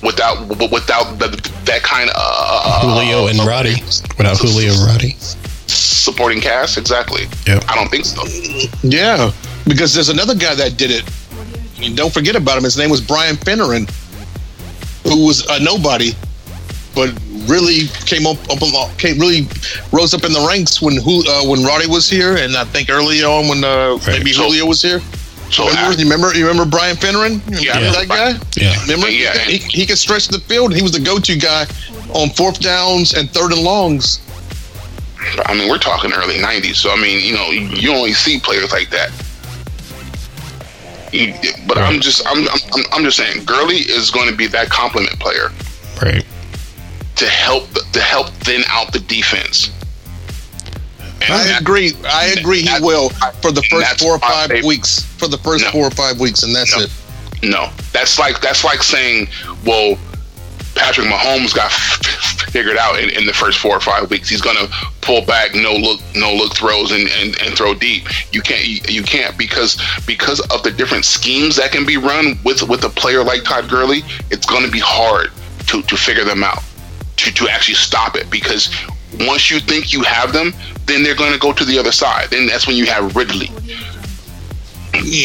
without 0.03 0.49
without 0.49 1.19
the, 1.19 1.29
that 1.65 1.83
kind 1.83 2.09
of 2.11 2.17
uh, 2.17 2.81
Julio 2.83 3.27
and 3.29 3.39
Roddy. 3.41 3.75
Without 4.17 4.39
Julio 4.39 4.73
and 4.73 4.87
Roddy. 4.87 5.17
supporting 5.67 6.41
cast? 6.41 6.79
Exactly. 6.79 7.25
Yeah, 7.47 7.61
I 7.69 7.75
don't 7.75 7.91
think 7.91 8.05
so. 8.05 8.23
Yeah, 8.83 9.31
because 9.67 9.95
there's 9.95 10.09
another 10.09 10.35
guy 10.35 10.55
that 10.55 10.77
did 10.77 10.91
it. 10.91 11.05
And 11.83 11.97
don't 11.97 12.13
forget 12.13 12.37
about 12.37 12.59
him. 12.59 12.65
His 12.65 12.77
name 12.77 12.91
was 12.91 13.01
Brian 13.01 13.37
Finneran, 13.37 13.89
who 15.05 15.27
was 15.27 15.47
a 15.49 15.61
nobody, 15.63 16.13
but 16.95 17.11
really 17.51 17.89
came 18.07 18.27
up, 18.27 18.39
up 18.51 18.99
came 18.99 19.19
really 19.19 19.49
rose 19.93 20.15
up 20.15 20.25
in 20.25 20.33
the 20.33 20.45
ranks 20.49 20.81
when 20.81 20.97
who 20.97 21.25
uh, 21.29 21.43
when 21.45 21.65
Roddy 21.65 21.87
was 21.89 22.09
here, 22.09 22.37
and 22.37 22.57
I 22.57 22.65
think 22.65 22.89
early 22.89 23.23
on 23.23 23.49
when 23.49 23.65
uh, 23.65 23.99
maybe 24.07 24.33
So- 24.33 24.45
Julio 24.45 24.67
was 24.67 24.81
here. 24.81 25.01
So 25.51 25.67
remember, 25.67 25.99
you 25.99 26.05
remember, 26.05 26.33
you 26.39 26.47
remember 26.47 26.71
Brian 26.71 26.95
Finneran? 26.97 27.43
Yeah. 27.61 27.81
that 27.91 28.07
guy? 28.07 28.39
Yeah. 28.55 28.81
Remember? 28.83 29.09
Yeah, 29.11 29.37
he, 29.37 29.59
he 29.59 29.85
could 29.85 29.99
stretch 29.99 30.29
the 30.29 30.39
field. 30.39 30.73
He 30.73 30.81
was 30.81 30.93
the 30.93 31.01
go-to 31.01 31.37
guy 31.37 31.67
on 32.15 32.31
fourth 32.31 32.61
downs 32.61 33.15
and 33.15 33.29
third 33.33 33.51
and 33.51 33.61
longs. 33.63 34.21
I 35.47 35.55
mean, 35.55 35.69
we're 35.69 35.79
talking 35.79 36.13
early 36.13 36.37
'90s, 36.37 36.77
so 36.77 36.93
I 36.93 36.97
mean, 37.03 37.19
you 37.27 37.35
know, 37.35 37.51
you 37.51 37.93
only 37.93 38.13
see 38.13 38.39
players 38.39 38.71
like 38.71 38.91
that. 38.91 39.11
You, 41.13 41.35
but 41.67 41.77
I'm 41.79 42.01
just, 42.01 42.25
I'm, 42.29 42.47
I'm, 42.49 42.85
I'm 42.93 43.03
just 43.03 43.17
saying, 43.17 43.45
Gurley 43.45 43.79
is 43.79 44.13
going 44.13 44.31
to 44.31 44.37
be 44.37 44.47
that 44.47 44.71
complement 44.71 45.19
player 45.19 45.49
Right. 46.01 46.25
To 47.21 47.29
help, 47.29 47.69
to 47.93 48.01
help 48.01 48.29
thin 48.45 48.63
out 48.69 48.93
the 48.93 48.99
defense. 49.01 49.71
And 51.23 51.33
I 51.35 51.45
that- 51.45 51.61
agree. 51.61 51.93
I 52.09 52.35
agree. 52.39 52.63
He 52.63 52.81
will 52.81 53.11
for 53.43 53.53
the 53.53 53.63
first 53.71 54.01
four 54.01 54.15
or 54.15 54.19
five 54.19 54.51
weeks. 54.65 55.03
For 55.19 55.29
the 55.29 55.39
first 55.39 55.65
No. 55.65 55.71
four 55.71 55.87
or 55.87 55.91
five 55.91 56.19
weeks, 56.19 56.43
and 56.43 56.55
that's 56.55 56.75
No. 56.77 56.83
it. 56.85 56.91
No, 57.43 57.71
that's 57.93 58.19
like 58.19 58.41
that's 58.41 58.65
like 58.65 58.83
saying, 58.83 59.29
well, 59.65 59.99
Patrick 60.75 61.07
Mahomes 61.09 61.55
got 61.55 61.67
f- 61.67 62.47
figured 62.51 62.77
out 62.79 62.99
in, 62.99 63.09
in 63.11 63.27
the 63.27 63.33
first 63.33 63.59
four 63.59 63.77
or 63.77 63.81
five 63.81 64.09
weeks. 64.11 64.29
He's 64.29 64.41
gonna 64.43 64.69
pull 65.03 65.23
back, 65.23 65.55
no 65.55 65.75
look, 65.75 66.01
no 66.15 66.33
look 66.35 66.55
throws, 66.55 66.91
and, 66.91 67.07
and, 67.09 67.37
and 67.43 67.55
throw 67.57 67.75
deep. 67.75 68.05
You 68.33 68.41
can't, 68.43 68.67
you, 68.67 68.81
you 68.89 69.03
can't 69.03 69.37
because 69.39 69.77
because 70.07 70.41
of 70.51 70.63
the 70.63 70.71
different 70.71 71.05
schemes 71.05 71.57
that 71.57 71.71
can 71.73 71.85
be 71.85 71.97
run 71.99 72.39
with 72.45 72.63
with 72.63 72.85
a 72.85 72.91
player 72.91 73.23
like 73.25 73.45
Todd 73.45 73.69
Gurley. 73.69 74.05
It's 74.31 74.47
gonna 74.47 74.69
be 74.69 74.81
hard 74.81 75.31
to 75.69 75.83
to 75.83 75.97
figure 75.99 76.25
them 76.25 76.43
out, 76.45 76.63
to 77.25 77.35
to 77.35 77.49
actually 77.49 77.75
stop 77.75 78.17
it 78.17 78.31
because 78.31 78.75
once 79.21 79.51
you 79.51 79.61
think 79.61 79.93
you 79.93 80.03
have 80.03 80.33
them, 80.33 80.53
then 80.87 81.03
they're 81.03 81.17
gonna 81.17 81.39
go 81.39 81.53
to 81.53 81.65
the 81.65 81.79
other 81.79 81.93
side. 81.93 82.31
Then 82.31 82.47
that's 82.47 82.67
when 82.67 82.77
you 82.77 82.87
have 82.87 83.15
Ridley. 83.17 83.49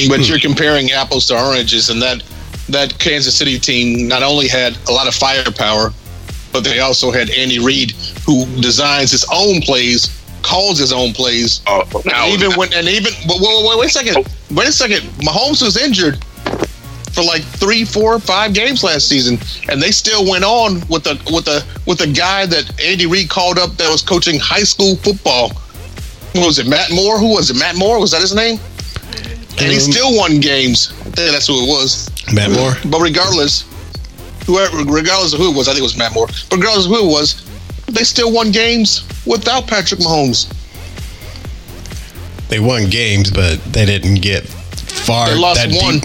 But 0.08 0.28
you're 0.28 0.39
comparing 0.39 0.91
apples 0.91 1.28
to 1.28 1.38
oranges, 1.38 1.89
and 1.89 2.02
that 2.02 2.24
that 2.70 2.98
Kansas 3.00 3.36
City 3.36 3.60
team 3.60 4.08
not 4.08 4.24
only 4.24 4.48
had 4.48 4.78
a 4.88 4.91
lot 4.91 5.08
of 5.08 5.14
firepower, 5.14 5.91
but 6.52 6.64
they 6.64 6.80
also 6.80 7.12
had 7.12 7.30
Andy 7.30 7.60
Reid, 7.60 7.91
who 8.26 8.46
designs 8.62 9.12
his 9.12 9.26
own 9.32 9.62
plays, 9.62 10.22
calls 10.41 10.78
his 10.78 10.93
own 10.93 11.14
plays. 11.14 11.62
Oh, 11.68 11.84
now 12.06 12.26
and 12.26 12.34
even 12.34 12.54
when 12.58 12.74
and 12.74 12.88
even 12.88 13.12
but 13.28 13.38
wait, 13.39 13.68
wait, 13.68 13.80
wait 13.80 13.88
a 13.88 13.89
second, 13.89 14.18
oh. 14.18 14.56
wait 14.56 14.68
a 14.68 14.72
second. 14.72 15.02
Mahomes 15.20 15.62
was 15.62 15.78
injured 15.78 16.24
for 17.16 17.24
like 17.24 17.41
three, 17.43 17.86
four, 17.86 18.20
five 18.20 18.53
games 18.53 18.84
last 18.84 19.07
season, 19.07 19.39
and 19.70 19.82
they 19.82 19.91
still 19.91 20.30
went 20.30 20.43
on 20.43 20.86
with 20.89 21.07
a 21.07 21.16
with 21.34 21.47
a 21.47 21.63
with 21.88 22.01
a 22.01 22.07
guy 22.07 22.45
that 22.45 22.70
Andy 22.84 23.05
Reid 23.05 23.30
called 23.30 23.57
up 23.57 23.72
that 23.78 23.89
was 23.89 24.01
coaching 24.01 24.38
high 24.39 24.63
school 24.63 24.97
football. 24.97 25.49
What 26.34 26.47
was 26.47 26.59
it 26.59 26.68
Matt 26.68 26.91
Moore? 26.91 27.18
Who 27.18 27.34
was 27.34 27.49
it? 27.49 27.57
Matt 27.57 27.78
Moore 27.78 27.99
was 27.99 28.11
that 28.11 28.20
his 28.22 28.36
name? 28.36 28.59
And 29.57 29.72
he 29.72 29.76
Um, 29.78 29.91
still 29.91 30.16
won 30.18 30.41
games. 30.41 30.91
I 30.99 31.03
think 31.16 31.32
that's 31.32 31.47
who 31.47 31.63
it 31.63 31.68
was. 31.68 32.09
Matt 32.34 32.51
Moore. 32.51 32.78
But 32.86 32.99
regardless, 32.99 33.63
whoever, 34.45 34.76
regardless 34.84 35.32
of 35.32 35.39
who 35.39 35.51
it 35.51 35.55
was, 35.55 35.70
I 35.70 35.72
think 35.72 35.80
it 35.80 35.84
was 35.84 35.95
Matt 35.97 36.13
Moore. 36.13 36.28
But 36.49 36.57
regardless 36.57 36.86
of 36.88 36.91
who 36.91 37.07
it 37.07 37.11
was, 37.11 37.41
they 37.88 38.03
still 38.03 38.34
won 38.34 38.51
games 38.51 39.03
without 39.26 39.66
Patrick 39.68 40.01
Mahomes. 40.01 40.47
They 42.49 42.59
won 42.59 42.89
games, 42.89 43.32
but 43.32 43.63
they 43.72 43.86
didn't 43.86 44.16
get 44.16 44.43
far. 44.45 45.30
They 45.30 45.36
lost 45.36 45.61
that 45.61 45.82
one. 45.82 45.99
deep 45.99 46.03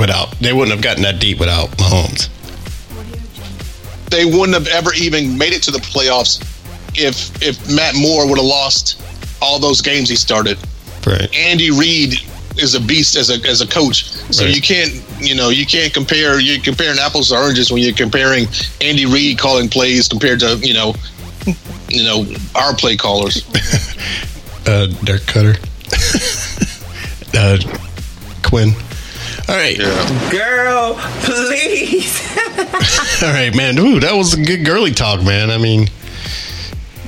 without. 0.00 0.32
They 0.40 0.52
wouldn't 0.52 0.72
have 0.74 0.82
gotten 0.82 1.02
that 1.04 1.20
deep 1.20 1.38
without 1.38 1.68
Mahomes. 1.78 2.28
They 4.10 4.24
wouldn't 4.24 4.54
have 4.54 4.66
ever 4.66 4.92
even 4.94 5.38
made 5.38 5.52
it 5.52 5.62
to 5.64 5.70
the 5.70 5.78
playoffs 5.78 6.40
if 6.98 7.30
if 7.42 7.70
Matt 7.72 7.94
Moore 7.94 8.26
would 8.28 8.38
have 8.38 8.46
lost 8.46 9.00
all 9.40 9.58
those 9.60 9.80
games 9.80 10.08
he 10.08 10.16
started. 10.16 10.58
Right. 11.06 11.32
Andy 11.34 11.70
Reid 11.70 12.14
is 12.58 12.74
a 12.74 12.80
beast 12.80 13.14
as 13.16 13.30
a 13.30 13.34
as 13.48 13.60
a 13.60 13.66
coach. 13.66 14.06
So 14.34 14.44
Right. 14.44 14.54
you 14.54 14.60
can't 14.60 15.02
you 15.20 15.34
know 15.36 15.50
you 15.50 15.64
can't 15.64 15.94
compare 15.94 16.40
you're 16.40 16.60
comparing 16.60 16.98
apples 16.98 17.28
to 17.28 17.36
oranges 17.36 17.70
when 17.70 17.82
you're 17.82 17.94
comparing 17.94 18.46
Andy 18.80 19.06
Reid 19.06 19.38
calling 19.38 19.68
plays 19.68 20.08
compared 20.08 20.40
to 20.40 20.56
you 20.60 20.74
know 20.74 20.94
you 21.88 22.02
know 22.02 22.26
our 22.56 22.74
play 22.74 22.96
callers. 22.96 23.44
Uh, 24.66 24.86
Dirk 25.04 25.22
Koetter. 25.22 25.56
uh, 27.34 27.56
Quinn. 28.46 28.72
All 29.50 29.56
right. 29.56 29.76
Girl, 30.30 30.94
please. 31.24 32.20
All 33.22 33.32
right, 33.32 33.52
man. 33.52 33.76
Ooh, 33.80 33.98
that 33.98 34.12
was 34.14 34.34
a 34.34 34.44
good 34.44 34.64
girly 34.64 34.92
talk, 34.92 35.24
man. 35.24 35.50
I 35.50 35.58
mean, 35.58 35.88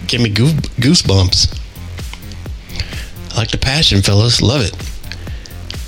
give 0.08 0.20
me 0.20 0.28
goo- 0.28 0.50
goosebumps. 0.80 1.56
I 3.32 3.36
like 3.36 3.52
the 3.52 3.58
passion, 3.58 4.02
fellas. 4.02 4.42
Love 4.42 4.62
it. 4.62 4.74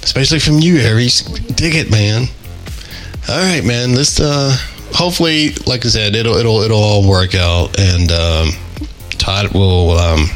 Especially 0.04 0.38
from 0.38 0.60
you, 0.60 0.76
Aries. 0.78 1.22
Dig 1.22 1.74
it, 1.74 1.90
man. 1.90 2.28
All 3.28 3.36
right, 3.36 3.64
man. 3.64 3.96
Let's 3.96 4.20
uh 4.20 4.56
hopefully, 4.92 5.54
like 5.66 5.84
I 5.84 5.88
said, 5.88 6.14
it'll 6.14 6.36
it'll 6.36 6.60
it'll 6.60 6.78
all 6.80 7.08
work 7.08 7.34
out 7.34 7.80
and 7.80 8.12
um 8.12 8.50
Todd 9.18 9.52
will 9.52 9.90
um 9.98 10.26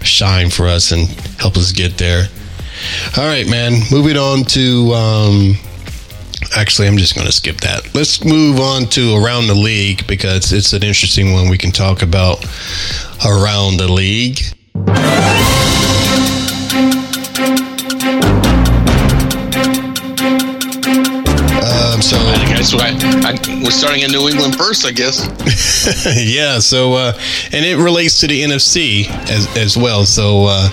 shine 0.00 0.48
for 0.48 0.66
us 0.66 0.92
and 0.92 1.08
help 1.38 1.58
us 1.58 1.72
get 1.72 1.98
there. 1.98 2.28
All 3.16 3.26
right, 3.26 3.48
man. 3.48 3.80
Moving 3.90 4.16
on 4.16 4.44
to 4.44 4.92
um 4.92 5.54
Actually, 6.56 6.88
I'm 6.88 6.96
just 6.96 7.14
going 7.14 7.26
to 7.26 7.32
skip 7.32 7.60
that. 7.60 7.94
Let's 7.94 8.24
move 8.24 8.58
on 8.58 8.86
to 8.90 9.14
around 9.16 9.48
the 9.48 9.54
league 9.54 10.06
because 10.06 10.52
it's 10.52 10.72
an 10.72 10.82
interesting 10.82 11.32
one 11.32 11.48
we 11.48 11.58
can 11.58 11.72
talk 11.72 12.02
about 12.02 12.44
around 13.24 13.76
the 13.76 13.88
league. 13.90 14.38
Um, 21.68 22.02
so 22.02 22.16
I 22.16 22.44
guess 22.48 22.72
I, 22.74 22.88
I, 23.28 23.62
we're 23.62 23.70
starting 23.70 24.02
in 24.04 24.10
New 24.10 24.28
England 24.28 24.56
first, 24.56 24.86
I 24.86 24.92
guess. 24.92 25.26
yeah, 26.16 26.60
so 26.60 26.94
uh, 26.94 27.12
and 27.52 27.64
it 27.64 27.76
relates 27.76 28.20
to 28.20 28.26
the 28.26 28.42
NFC 28.42 29.06
as 29.28 29.54
as 29.56 29.76
well. 29.76 30.06
So 30.06 30.46
uh, 30.48 30.68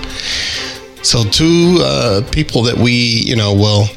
so 1.06 1.24
two 1.24 1.78
uh, 1.82 2.22
people 2.32 2.64
that 2.64 2.78
we 2.78 2.92
you 2.92 3.36
know 3.36 3.54
well 3.54 3.88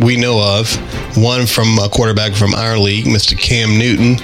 we 0.00 0.16
know 0.16 0.40
of. 0.40 0.74
One 1.16 1.46
from 1.46 1.78
a 1.78 1.88
quarterback 1.88 2.34
from 2.34 2.54
our 2.54 2.76
league, 2.76 3.04
Mr. 3.04 3.38
Cam 3.38 3.78
Newton, 3.78 4.14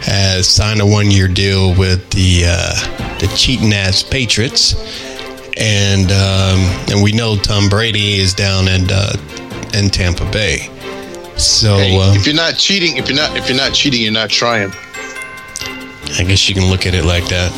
has 0.00 0.48
signed 0.48 0.80
a 0.80 0.86
one 0.86 1.10
year 1.10 1.28
deal 1.28 1.74
with 1.74 2.08
the 2.10 2.44
uh, 2.46 3.18
the 3.18 3.32
cheating 3.36 3.72
ass 3.72 4.02
Patriots, 4.02 4.74
and 5.56 6.10
um, 6.12 6.60
and 6.90 7.02
we 7.02 7.12
know 7.12 7.36
Tom 7.36 7.68
Brady 7.68 8.20
is 8.20 8.34
down 8.34 8.68
in 8.68 8.88
uh, 8.90 9.16
in 9.74 9.90
Tampa 9.90 10.30
Bay. 10.30 10.70
So 11.36 11.76
Hey, 11.76 11.98
um, 11.98 12.16
if 12.16 12.26
you're 12.26 12.36
not 12.36 12.54
cheating, 12.54 12.96
if 12.96 13.08
you're 13.08 13.16
not 13.16 13.36
if 13.36 13.48
you're 13.48 13.58
not 13.58 13.72
cheating, 13.74 14.02
you're 14.02 14.12
not 14.12 14.30
trying. 14.30 14.70
I 16.18 16.22
guess 16.22 16.48
you 16.48 16.54
can 16.54 16.70
look 16.70 16.86
at 16.86 16.94
it 16.94 17.04
like 17.04 17.26
that. 17.28 17.50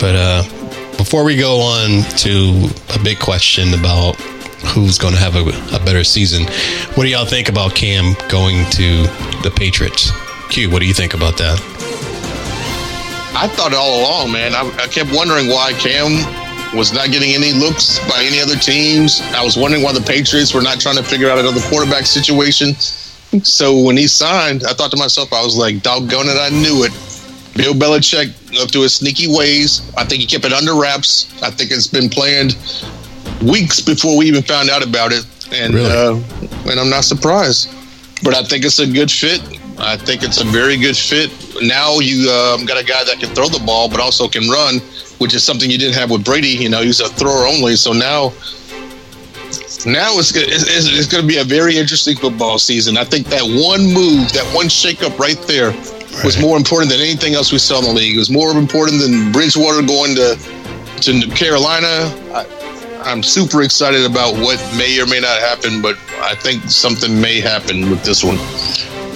But 0.00 0.16
uh, 0.16 0.42
before 1.00 1.24
we 1.24 1.34
go 1.34 1.60
on 1.60 2.02
to 2.12 2.68
a 2.94 3.02
big 3.02 3.18
question 3.18 3.72
about 3.72 4.20
who's 4.76 4.98
going 4.98 5.14
to 5.14 5.18
have 5.18 5.34
a, 5.34 5.40
a 5.74 5.82
better 5.82 6.04
season, 6.04 6.44
what 6.92 7.04
do 7.04 7.08
y'all 7.08 7.24
think 7.24 7.48
about 7.48 7.74
Cam 7.74 8.12
going 8.28 8.68
to 8.72 9.08
the 9.40 9.50
Patriots? 9.56 10.12
Q, 10.50 10.68
what 10.68 10.80
do 10.80 10.86
you 10.86 10.92
think 10.92 11.14
about 11.14 11.38
that? 11.38 11.58
I 13.34 13.48
thought 13.48 13.72
all 13.72 14.02
along, 14.02 14.32
man. 14.32 14.52
I, 14.54 14.60
I 14.76 14.88
kept 14.88 15.08
wondering 15.14 15.48
why 15.48 15.72
Cam 15.80 16.20
was 16.76 16.92
not 16.92 17.08
getting 17.08 17.30
any 17.32 17.54
looks 17.54 17.98
by 18.00 18.20
any 18.20 18.38
other 18.38 18.56
teams. 18.56 19.22
I 19.32 19.42
was 19.42 19.56
wondering 19.56 19.82
why 19.82 19.94
the 19.94 20.04
Patriots 20.04 20.52
were 20.52 20.60
not 20.60 20.80
trying 20.80 20.96
to 20.96 21.02
figure 21.02 21.30
out 21.30 21.38
another 21.38 21.62
quarterback 21.70 22.04
situation. 22.04 22.74
So 23.40 23.80
when 23.80 23.96
he 23.96 24.06
signed, 24.06 24.64
I 24.64 24.74
thought 24.74 24.90
to 24.90 24.98
myself, 24.98 25.32
I 25.32 25.42
was 25.42 25.56
like, 25.56 25.80
doggone 25.80 26.28
it, 26.28 26.36
I 26.36 26.50
knew 26.50 26.84
it. 26.84 26.92
Bill 27.56 27.74
Belichick, 27.74 28.32
up 28.62 28.70
to 28.70 28.82
his 28.82 28.94
sneaky 28.94 29.26
ways. 29.28 29.82
I 29.96 30.04
think 30.04 30.20
he 30.20 30.26
kept 30.26 30.44
it 30.44 30.52
under 30.52 30.74
wraps. 30.74 31.26
I 31.42 31.50
think 31.50 31.70
it's 31.70 31.86
been 31.86 32.08
planned 32.08 32.56
weeks 33.42 33.80
before 33.80 34.16
we 34.16 34.26
even 34.26 34.42
found 34.42 34.70
out 34.70 34.86
about 34.86 35.12
it. 35.12 35.26
And 35.52 35.74
Really? 35.74 35.90
uh, 35.90 36.70
and 36.70 36.78
I'm 36.80 36.88
not 36.90 37.04
surprised. 37.04 37.68
But 38.22 38.34
I 38.34 38.44
think 38.44 38.64
it's 38.64 38.78
a 38.78 38.86
good 38.86 39.10
fit. 39.10 39.40
I 39.78 39.96
think 39.96 40.22
it's 40.22 40.40
a 40.40 40.44
very 40.44 40.76
good 40.76 40.96
fit. 40.96 41.30
Now 41.62 41.98
you 41.98 42.30
um, 42.30 42.66
got 42.66 42.80
a 42.80 42.84
guy 42.84 43.02
that 43.04 43.18
can 43.18 43.34
throw 43.34 43.48
the 43.48 43.62
ball, 43.64 43.88
but 43.88 43.98
also 43.98 44.28
can 44.28 44.48
run, 44.48 44.78
which 45.18 45.34
is 45.34 45.42
something 45.42 45.70
you 45.70 45.78
didn't 45.78 45.94
have 45.94 46.10
with 46.10 46.24
Brady. 46.24 46.48
You 46.48 46.68
know, 46.68 46.82
he's 46.82 47.00
a 47.00 47.08
thrower 47.08 47.46
only. 47.46 47.76
So 47.76 47.92
now, 47.92 48.32
now 49.86 50.18
it's 50.18 50.36
it's, 50.36 50.64
it's, 50.68 50.86
it's 50.86 51.06
going 51.08 51.22
to 51.22 51.28
be 51.28 51.38
a 51.38 51.44
very 51.44 51.76
interesting 51.78 52.16
football 52.16 52.58
season. 52.58 52.96
I 52.98 53.04
think 53.04 53.26
that 53.28 53.42
one 53.42 53.82
move, 53.92 54.30
that 54.34 54.48
one 54.54 54.66
shakeup 54.66 55.18
right 55.18 55.40
there, 55.48 55.72
was 56.24 56.40
more 56.40 56.56
important 56.56 56.90
than 56.90 57.00
anything 57.00 57.34
else 57.34 57.52
we 57.52 57.58
saw 57.58 57.78
in 57.78 57.84
the 57.84 57.92
league. 57.92 58.16
It 58.16 58.18
was 58.18 58.30
more 58.30 58.50
important 58.52 59.00
than 59.00 59.32
Bridgewater 59.32 59.86
going 59.86 60.14
to 60.16 60.38
to 61.00 61.26
Carolina. 61.30 62.12
I, 62.34 62.46
I'm 63.02 63.22
super 63.22 63.62
excited 63.62 64.04
about 64.04 64.34
what 64.34 64.58
may 64.76 65.00
or 65.00 65.06
may 65.06 65.20
not 65.20 65.40
happen, 65.40 65.80
but 65.80 65.96
I 66.20 66.34
think 66.34 66.64
something 66.64 67.20
may 67.20 67.40
happen 67.40 67.88
with 67.88 68.04
this 68.04 68.22
one. 68.22 68.36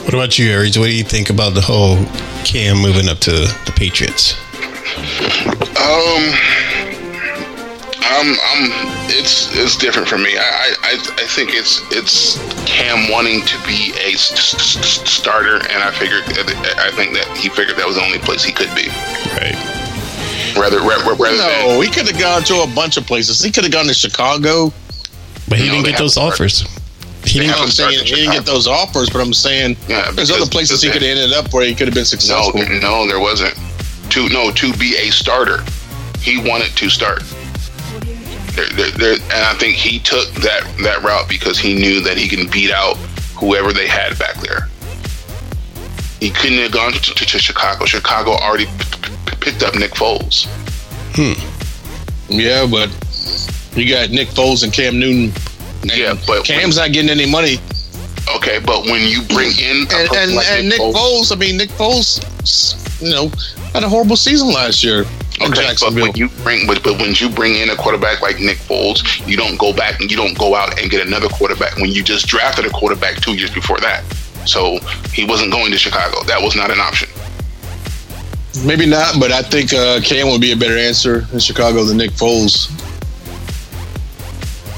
What 0.05 0.15
about 0.15 0.39
you, 0.39 0.51
Aries? 0.51 0.79
What 0.79 0.87
do 0.87 0.97
you 0.97 1.05
think 1.05 1.29
about 1.31 1.51
the 1.55 1.61
whole 1.61 1.97
Cam 2.45 2.79
moving 2.79 3.09
up 3.09 3.19
to 3.21 3.31
the 3.31 3.73
Patriots? 3.77 4.35
Um, 5.77 6.33
I'm, 8.15 8.31
I'm. 8.31 8.71
It's 9.11 9.51
it's 9.57 9.77
different 9.77 10.07
for 10.09 10.19
me. 10.19 10.37
I, 10.39 10.75
I 10.83 10.93
I 11.19 11.27
think 11.27 11.51
it's 11.53 11.83
it's 11.91 12.39
Cam 12.65 13.11
wanting 13.11 13.43
to 13.43 13.57
be 13.67 13.93
a 13.99 14.15
s- 14.15 14.33
s- 14.33 14.77
s- 14.77 15.11
starter, 15.11 15.57
and 15.57 15.83
I 15.83 15.91
figured 15.91 16.23
I 16.79 16.91
think 16.95 17.15
that 17.15 17.27
he 17.37 17.49
figured 17.49 17.77
that 17.77 17.87
was 17.87 17.97
the 17.97 18.03
only 18.05 18.19
place 18.19 18.45
he 18.45 18.53
could 18.53 18.73
be. 18.75 18.89
Right. 19.35 19.59
Rather 20.57 20.79
rather, 20.81 21.15
rather 21.15 21.37
than 21.37 21.67
No, 21.69 21.81
he 21.81 21.91
could 21.91 22.07
have 22.09 22.19
gone 22.19 22.43
to 22.45 22.63
a 22.63 22.67
bunch 22.75 22.97
of 22.97 23.05
places. 23.07 23.43
He 23.43 23.51
could 23.51 23.65
have 23.65 23.73
gone 23.73 23.87
to 23.87 23.95
Chicago. 23.95 24.73
But 25.49 25.59
he 25.59 25.67
No, 25.67 25.75
didn't 25.75 25.87
get 25.87 25.99
those 25.99 26.17
offers. 26.17 26.63
He 27.25 27.41
didn't. 27.41 27.59
I'm 27.61 27.69
saying 27.71 28.05
he 28.05 28.15
didn't 28.15 28.33
get 28.33 28.47
those 28.47 28.67
offers, 28.69 29.11
but 29.11 29.21
I'm 29.21 29.35
saying 29.35 29.77
Yeah, 29.89 30.11
there's 30.13 30.31
other 30.31 30.47
places 30.47 30.83
he 30.83 30.91
could 30.91 31.03
have 31.03 31.11
ended 31.19 31.33
up 31.33 31.53
where 31.53 31.65
he 31.67 31.75
could 31.75 31.89
have 31.89 31.95
been 31.95 32.03
no 32.03 32.05
successful. 32.05 32.61
no 32.81 33.07
there 33.07 33.19
wasn't 33.21 33.55
to 34.11 34.29
no 34.29 34.51
to 34.53 34.73
be 34.75 34.95
a 34.97 35.11
starter. 35.11 35.65
He 36.21 36.39
wanted 36.39 36.75
to 36.77 36.89
start. 36.89 37.23
There, 38.55 38.91
there, 38.93 39.15
and 39.15 39.33
I 39.33 39.55
think 39.55 39.75
he 39.75 39.99
took 39.99 40.29
that 40.35 40.63
that 40.83 41.03
route 41.03 41.29
because 41.29 41.59
he 41.59 41.75
knew 41.75 42.01
that 42.03 42.17
he 42.17 42.29
can 42.29 42.49
beat 42.49 42.71
out 42.71 42.97
whoever 43.35 43.73
they 43.73 43.89
had 43.89 44.17
back 44.19 44.37
there. 44.37 44.69
He 46.21 46.31
couldn't 46.31 46.59
have 46.59 46.73
gone 46.73 46.93
to, 46.93 47.01
to, 47.01 47.27
to 47.27 47.39
Chicago. 47.39 47.85
Chicago 47.85 48.31
already 48.33 48.67
p- 48.67 49.13
p- 49.27 49.37
picked 49.41 49.63
up 49.63 49.75
Nick 49.75 49.91
Foles. 49.91 50.47
Hmm. 51.17 51.35
Yeah, 52.29 52.67
but 52.71 52.89
you 53.77 53.93
got 53.93 54.11
Nick 54.11 54.29
Foles 54.29 54.63
and 54.63 54.73
Cam 54.73 54.99
Newton. 54.99 55.33
And 55.83 55.91
Yeah, 55.91 56.15
but 56.27 56.45
Cam's 56.45 56.77
not 56.77 56.93
getting 56.93 57.11
any 57.11 57.31
money. 57.31 57.59
Okay, 58.37 58.59
but 58.65 58.85
when 58.85 59.07
you 59.07 59.23
bring 59.23 59.51
in 59.59 59.87
And 59.93 60.13
and, 60.17 60.35
like 60.35 60.47
and 60.49 60.69
Nick 60.69 60.81
Foles, 60.81 61.33
I 61.33 61.37
mean 61.37 61.57
Nick 61.57 61.71
Foles, 61.71 62.23
you 63.03 63.11
know, 63.11 63.29
had 63.73 63.83
a 63.83 63.89
horrible 63.89 64.17
season 64.17 64.49
last 64.49 64.83
year 64.83 65.05
Okay, 65.43 65.75
but 65.81 65.93
when 65.95 66.13
you 66.15 66.29
bring, 66.43 66.67
but, 66.67 66.83
but 66.85 66.99
when 67.01 67.13
you 67.15 67.29
bring 67.29 67.57
in 67.57 67.71
a 67.71 67.77
quarterback 67.77 68.23
like 68.23 68.39
Nick 68.39 68.59
Foles, 68.59 69.27
you 69.27 69.37
don't 69.37 69.59
go 69.59 69.73
back 69.73 70.01
and 70.01 70.11
you 70.11 70.17
don't 70.17 70.39
go 70.39 70.55
out 70.55 70.81
and 70.81 70.91
get 70.91 71.05
another 71.05 71.29
quarterback 71.29 71.77
when 71.77 71.91
you 71.91 72.05
just 72.05 72.27
drafted 72.29 72.67
a 72.67 72.71
quarterback 72.71 73.17
two 73.17 73.35
years 73.35 73.51
before 73.53 73.81
that. 73.81 74.05
So 74.47 74.79
he 75.13 75.25
wasn't 75.25 75.51
going 75.51 75.73
to 75.73 75.79
Chicago. 75.79 76.23
That 76.25 76.41
was 76.41 76.55
not 76.55 76.71
an 76.71 76.79
option. 76.79 77.09
Maybe 78.65 78.87
not, 78.87 79.19
but 79.19 79.33
I 79.33 79.43
think 79.43 79.73
uh, 79.73 80.01
Cam 80.03 80.29
would 80.29 80.41
be 80.41 80.53
a 80.53 80.57
better 80.57 80.79
answer 80.79 81.27
in 81.33 81.41
Chicago 81.41 81.83
than 81.85 81.97
Nick 81.97 82.13
Foles. 82.13 82.71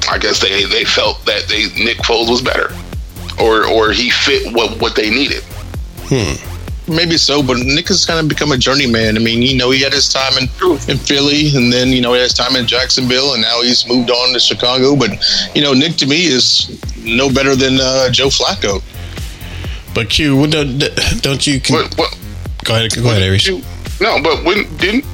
I 0.09 0.19
guess 0.19 0.41
they 0.41 0.65
they 0.65 0.85
felt 0.85 1.25
that 1.27 1.47
they 1.49 1.65
Nick 1.85 1.99
Foles 1.99 2.31
was 2.31 2.41
better, 2.41 2.73
or 3.39 3.67
or 3.67 3.93
he 3.93 4.09
fit 4.09 4.55
what 4.55 4.81
what 4.81 4.97
they 4.97 5.11
needed. 5.11 5.45
Maybe 6.89 7.17
so, 7.17 7.43
but 7.43 7.59
Nick 7.59 7.89
has 7.89 8.07
kind 8.07 8.21
of 8.21 8.29
become 8.29 8.53
a 8.53 8.57
journeyman. 8.57 9.17
I 9.17 9.21
mean, 9.21 9.43
you 9.43 9.57
know, 9.57 9.71
he 9.71 9.83
had 9.83 9.93
his 9.93 10.09
time 10.09 10.35
in, 10.39 10.45
in 10.89 10.99
Philly, 10.99 11.55
and 11.57 11.73
then 11.73 11.89
you 11.89 12.01
know 12.01 12.13
he 12.13 12.21
had 12.21 12.25
his 12.25 12.35
time 12.35 12.55
in 12.55 12.67
Jacksonville, 12.67 13.33
and 13.33 13.43
now 13.43 13.61
he's 13.63 13.87
moved 13.89 14.11
on 14.11 14.33
to 14.33 14.39
Chicago. 14.39 14.95
But 14.95 15.11
you 15.55 15.63
know, 15.63 15.73
Nick 15.73 15.97
to 15.97 16.07
me 16.07 16.27
is 16.27 16.81
no 17.05 17.29
better 17.29 17.57
than 17.57 17.79
uh, 17.81 18.11
Joe 18.11 18.29
Flacco. 18.29 18.83
But 19.95 20.11
Q, 20.11 20.37
what 20.37 20.51
don't, 20.51 20.79
don't 21.23 21.45
you? 21.47 21.61
Can, 21.61 21.75
What, 21.75 21.95
what, 21.97 22.19
go 22.65 22.75
ahead. 22.75 22.95
Go 22.95 23.09
ahead, 23.11 23.23
Aries. 23.23 23.47
you, 23.47 23.63
no, 24.01 24.23
but 24.23 24.45
when 24.45 24.77
didn't 24.77 25.05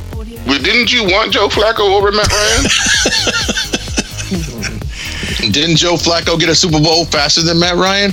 didn't 0.45 0.93
you 0.93 1.05
want 1.05 1.33
Joe 1.33 1.49
Flacco 1.49 1.97
over 1.97 2.13
Matt 2.13 2.29
Ryan? 2.31 2.67
Didn't 5.51 5.77
Joe 5.77 5.95
Flacco 5.95 6.39
get 6.39 6.49
a 6.49 6.55
Super 6.55 6.81
Bowl 6.81 7.05
faster 7.05 7.43
than 7.43 7.59
Matt 7.59 7.77
Ryan? 7.77 8.13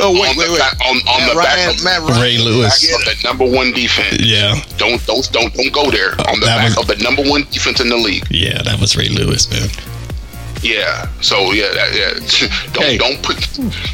Oh 0.00 0.12
wait, 0.12 0.30
on 0.30 0.36
wait, 0.36 0.46
the 0.46 0.52
wait. 0.52 0.60
on, 0.86 0.96
on 1.08 1.20
Matt 1.20 1.30
the 1.30 1.36
Ryan, 1.36 1.68
back 1.68 1.78
of, 1.78 1.84
Matt 1.84 2.00
Ryan. 2.02 2.22
Ray 2.22 2.38
Lewis. 2.38 2.90
back 2.90 3.00
of 3.00 3.04
the 3.22 3.28
number 3.28 3.44
one 3.46 3.72
defense. 3.72 4.18
Yeah. 4.20 4.60
Don't 4.76 5.04
don't 5.06 5.30
don't 5.32 5.54
don't 5.54 5.72
go 5.72 5.90
there. 5.90 6.12
Uh, 6.18 6.32
on 6.32 6.40
the 6.40 6.46
That 6.46 6.56
back 6.58 6.76
was- 6.76 6.90
of 6.90 6.96
the 6.98 7.02
number 7.02 7.22
one 7.22 7.44
defense 7.50 7.80
in 7.80 7.88
the 7.88 7.96
league. 7.96 8.26
Yeah, 8.30 8.60
that 8.62 8.80
was 8.80 8.96
Ray 8.96 9.08
Lewis, 9.08 9.50
man. 9.50 9.68
Yeah. 10.62 11.08
So 11.20 11.52
yeah, 11.52 11.68
that, 11.74 11.94
yeah. 11.94 12.50
Don't 12.72 12.84
Hey. 12.84 12.96
don't 12.98 13.22
put 13.22 13.36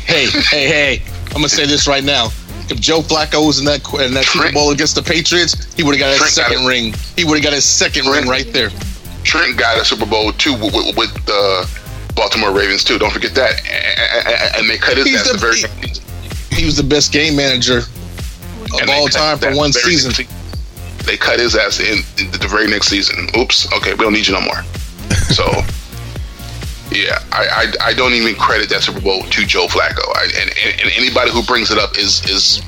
Hey, 0.07 0.27
hey, 0.51 0.67
hey! 0.69 1.03
I'm 1.27 1.33
gonna 1.43 1.49
say 1.49 1.67
this 1.67 1.87
right 1.89 2.05
now. 2.05 2.27
If 2.71 2.79
Joe 2.81 3.01
Flacco 3.01 3.45
was 3.47 3.59
in 3.59 3.65
that 3.65 3.83
in 3.95 4.15
that 4.15 4.25
Super 4.25 4.53
Bowl 4.53 4.71
against 4.71 4.95
the 4.95 5.03
Patriots, 5.03 5.75
he 5.75 5.83
would 5.83 5.97
have 5.97 6.01
got 6.01 6.11
his 6.11 6.19
Trent 6.19 6.33
second 6.33 6.63
it. 6.65 6.69
ring. 6.69 6.95
He 7.17 7.25
would 7.25 7.35
have 7.35 7.43
got 7.45 7.53
his 7.53 7.65
second 7.65 8.05
Trent- 8.05 8.21
ring 8.23 8.29
right 8.31 8.53
there. 8.53 8.71
Trent 9.25 9.57
got 9.59 9.79
a 9.81 9.85
Super 9.85 10.07
Bowl 10.07 10.33
too 10.33 10.53
with, 10.55 10.73
with, 10.75 10.97
with 10.97 11.13
the 11.27 11.69
Baltimore 12.15 12.53
Ravens 12.53 12.85
too. 12.85 12.99
Don't 12.99 13.13
forget 13.13 13.35
that. 13.35 13.61
And, 14.59 14.69
they 14.69 14.77
cut 14.79 14.97
his 14.97 15.07
He's 15.07 15.21
ass 15.21 15.27
the- 15.29 15.33
the 15.35 15.39
very 15.39 15.57
he- 15.89 16.57
He 16.57 16.65
was 16.67 16.77
the 16.77 16.83
best 16.83 17.13
game 17.13 17.37
manager 17.37 17.79
of 17.79 18.89
all 18.91 19.09
time 19.09 19.39
for 19.39 19.55
one 19.55 19.73
season. 19.73 20.27
They 21.07 21.17
cut 21.17 21.41
his 21.41 21.57
ass 21.57 21.81
in, 21.81 22.05
in 22.19 22.31
the 22.33 22.47
very 22.49 22.67
next 22.69 22.89
season. 22.89 23.29
Oops. 23.37 23.73
Okay, 23.73 23.95
we 23.95 24.01
don't 24.05 24.13
need 24.13 24.27
you 24.27 24.35
no 24.35 24.41
more. 24.43 24.63
So. 25.31 25.45
Yeah, 26.93 27.21
I, 27.31 27.71
I, 27.81 27.91
I 27.91 27.93
don't 27.95 28.15
even 28.15 28.35
credit 28.35 28.69
that 28.71 28.83
Super 28.83 29.01
Bowl 29.01 29.23
to 29.23 29.47
Joe 29.47 29.69
Flacco. 29.69 30.03
I, 30.17 30.25
and, 30.25 30.51
and, 30.61 30.81
and 30.81 30.91
anybody 30.97 31.31
who 31.31 31.41
brings 31.45 31.71
it 31.71 31.79
up 31.79 31.97
is 31.97 32.21
is 32.29 32.61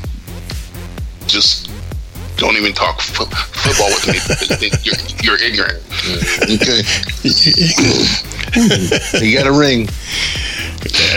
just 1.26 1.68
don't 2.36 2.56
even 2.56 2.72
talk 2.72 2.98
f- 2.98 3.16
football 3.16 3.88
with 3.88 4.06
me. 4.06 4.70
you're, 4.84 4.94
you're 5.24 5.42
ignorant. 5.42 5.82
Okay, 6.44 6.82
Mm-hmm. 8.52 9.18
he 9.24 9.34
got 9.34 9.46
a 9.46 9.52
ring, 9.52 9.88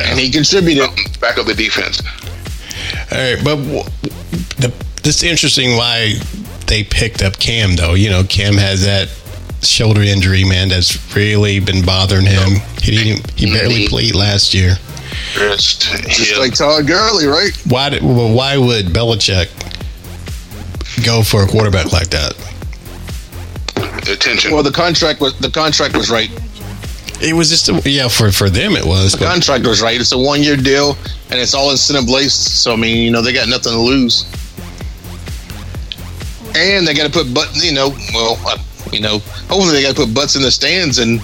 and 0.10 0.20
he 0.20 0.30
contributed. 0.32 0.90
Back 1.20 1.38
of 1.38 1.46
the 1.46 1.54
defense. 1.54 2.02
All 3.12 3.18
right, 3.18 3.44
but 3.44 3.56
w- 3.58 3.84
the, 4.58 4.74
this 5.04 5.18
is 5.18 5.24
interesting 5.24 5.76
why 5.78 6.16
they 6.68 6.84
picked 6.84 7.22
up 7.22 7.40
Cam 7.40 7.76
though. 7.76 7.94
You 7.94 8.10
know, 8.10 8.24
Cam 8.24 8.56
has 8.56 8.86
that 8.86 9.10
shoulder 9.64 10.02
injury, 10.02 10.44
man, 10.44 10.70
that's 10.70 11.16
really 11.16 11.60
been 11.60 11.86
bothering 11.86 12.26
him. 12.26 12.62
He 12.82 12.92
didn't. 12.92 13.32
He 13.32 13.52
barely 13.52 13.88
played 13.88 14.16
last 14.16 14.54
year. 14.54 14.76
Just, 15.34 15.82
Just 15.82 16.32
him. 16.34 16.40
like 16.40 16.54
Todd 16.54 16.88
Gurley, 16.88 17.26
right? 17.26 17.56
Why? 17.68 17.90
Did, 17.90 18.04
well, 18.04 18.34
why 18.34 18.58
would 18.58 18.88
Belichick 18.88 19.50
go 21.06 21.24
for 21.24 21.44
a 21.44 21.48
quarterback 21.48 21.92
like 21.92 22.10
that? 22.10 22.34
attention. 24.08 24.54
Well, 24.54 24.64
the 24.64 24.72
contract 24.72 25.20
was 25.20 25.38
the 25.40 25.50
contract 25.50 25.96
was 25.96 26.10
right. 26.10 26.30
It 27.22 27.34
was 27.34 27.50
just 27.50 27.70
a, 27.70 27.82
yeah 27.90 28.08
for 28.08 28.32
for 28.32 28.50
them 28.50 28.74
it 28.76 28.86
was. 28.86 29.14
The 29.14 29.20
But, 29.20 29.32
contract 29.32 29.66
was 29.66 29.82
right. 29.82 30.00
It's 30.00 30.12
a 30.12 30.18
one 30.18 30.44
year 30.44 30.58
deal, 30.58 30.98
and 31.30 31.40
it's 31.40 31.54
all 31.54 31.72
incentive 31.72 32.06
based. 32.08 32.62
So 32.64 32.74
I 32.74 32.76
mean, 32.76 32.98
you 32.98 33.12
know, 33.12 33.22
they 33.22 33.34
got 33.34 33.48
nothing 33.48 33.72
to 33.74 33.80
lose. 33.80 34.26
And 36.56 36.88
they 36.88 36.94
got 36.94 37.06
to 37.06 37.12
put 37.12 37.34
butt, 37.34 37.50
you 37.56 37.74
know, 37.74 37.90
well, 38.14 38.40
uh, 38.48 38.58
you 38.92 39.02
know, 39.02 39.20
hopefully 39.50 39.74
they 39.74 39.82
got 39.84 39.96
to 39.96 40.06
put 40.06 40.14
butts 40.14 40.36
in 40.38 40.42
the 40.42 40.52
stands, 40.52 41.00
and 41.00 41.20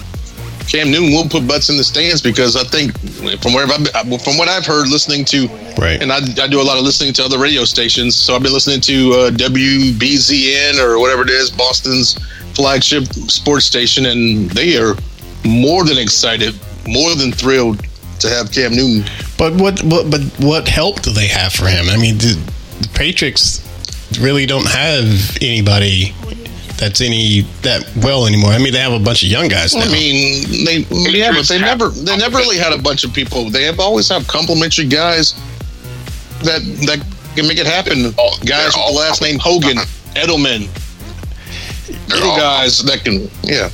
Cam 0.68 0.90
Newton 0.90 1.10
will 1.10 1.26
put 1.28 1.48
butts 1.48 1.70
in 1.70 1.78
the 1.78 1.84
stands 1.84 2.20
because 2.20 2.54
I 2.54 2.64
think 2.64 2.92
from 3.40 3.54
where 3.54 3.64
I've, 3.66 4.22
from 4.22 4.36
what 4.36 4.48
I've 4.48 4.66
heard, 4.66 4.88
listening 4.88 5.24
to, 5.26 5.48
Right. 5.78 6.02
and 6.02 6.12
I, 6.12 6.18
I 6.42 6.46
do 6.48 6.60
a 6.60 6.62
lot 6.62 6.76
of 6.76 6.84
listening 6.84 7.14
to 7.14 7.24
other 7.24 7.38
radio 7.38 7.64
stations, 7.64 8.14
so 8.14 8.34
I've 8.36 8.42
been 8.42 8.52
listening 8.52 8.82
to 8.82 9.12
uh, 9.12 9.30
WBZN 9.30 10.78
or 10.78 10.98
whatever 10.98 11.22
it 11.22 11.30
is, 11.30 11.50
Boston's 11.50 12.14
flagship 12.54 13.04
sports 13.30 13.64
station, 13.64 14.04
and 14.06 14.50
they 14.50 14.76
are 14.76 14.94
more 15.44 15.84
than 15.84 15.98
excited, 15.98 16.54
more 16.86 17.14
than 17.14 17.32
thrilled 17.32 17.84
to 18.20 18.28
have 18.28 18.52
Cam 18.52 18.74
Newton. 18.74 19.04
but 19.36 19.54
what 19.54 19.82
what 19.82 20.10
but 20.10 20.20
what 20.38 20.68
help 20.68 21.02
do 21.02 21.10
they 21.10 21.26
have 21.26 21.52
for 21.52 21.66
him? 21.66 21.88
I 21.88 21.96
mean, 21.96 22.18
the, 22.18 22.38
the 22.80 22.88
Patriots 22.94 23.60
really 24.20 24.46
don't 24.46 24.68
have 24.68 25.36
anybody 25.40 26.14
that's 26.78 27.00
any 27.00 27.42
that 27.62 27.88
well 28.02 28.26
anymore. 28.26 28.50
I 28.50 28.58
mean, 28.58 28.72
they 28.72 28.78
have 28.80 28.92
a 28.92 28.98
bunch 28.98 29.22
of 29.22 29.28
young 29.28 29.48
guys 29.48 29.74
now. 29.74 29.82
I 29.82 29.88
mean, 29.92 30.64
they 30.64 30.78
yeah, 31.10 31.32
but 31.32 31.46
they 31.48 31.60
never 31.60 31.88
they 31.90 32.16
never 32.16 32.38
really 32.38 32.58
had 32.58 32.72
a 32.72 32.78
bunch 32.82 33.04
of 33.04 33.12
people. 33.12 33.50
They 33.50 33.64
have 33.64 33.78
always 33.80 34.08
have 34.08 34.26
complimentary 34.26 34.86
guys 34.86 35.34
that 36.42 36.60
that 36.86 37.04
can 37.36 37.46
make 37.48 37.58
it 37.58 37.66
happen. 37.66 38.12
all- 38.18 38.36
Guys 38.44 38.74
they're 38.74 38.82
with 38.84 38.94
the 38.94 38.98
last 38.98 39.22
name 39.22 39.38
Hogan, 39.38 39.76
Edelman, 40.14 40.68
They're 42.08 42.18
little 42.18 42.36
guys 42.36 42.78
that 42.82 43.04
can 43.04 43.30
yeah. 43.42 43.70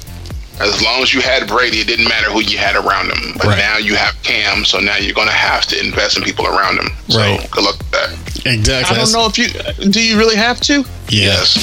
As 0.61 0.83
long 0.83 1.03
as 1.03 1.15
you 1.15 1.21
had 1.21 1.47
Brady, 1.47 1.79
it 1.81 1.87
didn't 1.87 2.09
matter 2.09 2.31
who 2.31 2.41
you 2.43 2.59
had 2.59 2.75
around 2.77 3.11
him. 3.13 3.35
But 3.37 3.47
Right. 3.47 3.59
now 3.59 3.77
you 3.79 3.95
have 3.95 4.21
Cam, 4.23 4.65
so 4.65 4.81
now 4.81 4.97
you're 4.97 5.15
going 5.15 5.29
to 5.29 5.33
have 5.35 5.67
to 5.67 5.79
invest 5.79 6.17
in 6.17 6.25
people 6.25 6.47
around 6.47 6.79
him. 6.79 6.91
So 7.09 7.19
Right. 7.19 7.51
good 7.51 7.65
luck 7.65 7.79
with 7.79 7.91
that. 7.93 8.11
exactly. 8.45 8.97
I 8.97 9.01
don't 9.01 9.13
know 9.13 9.27
if 9.27 9.39
you 9.39 9.49
do. 9.91 10.01
You 10.01 10.19
really 10.19 10.37
have 10.37 10.61
to. 10.63 10.85
Yeah. 11.09 11.27
Yes. 11.45 11.55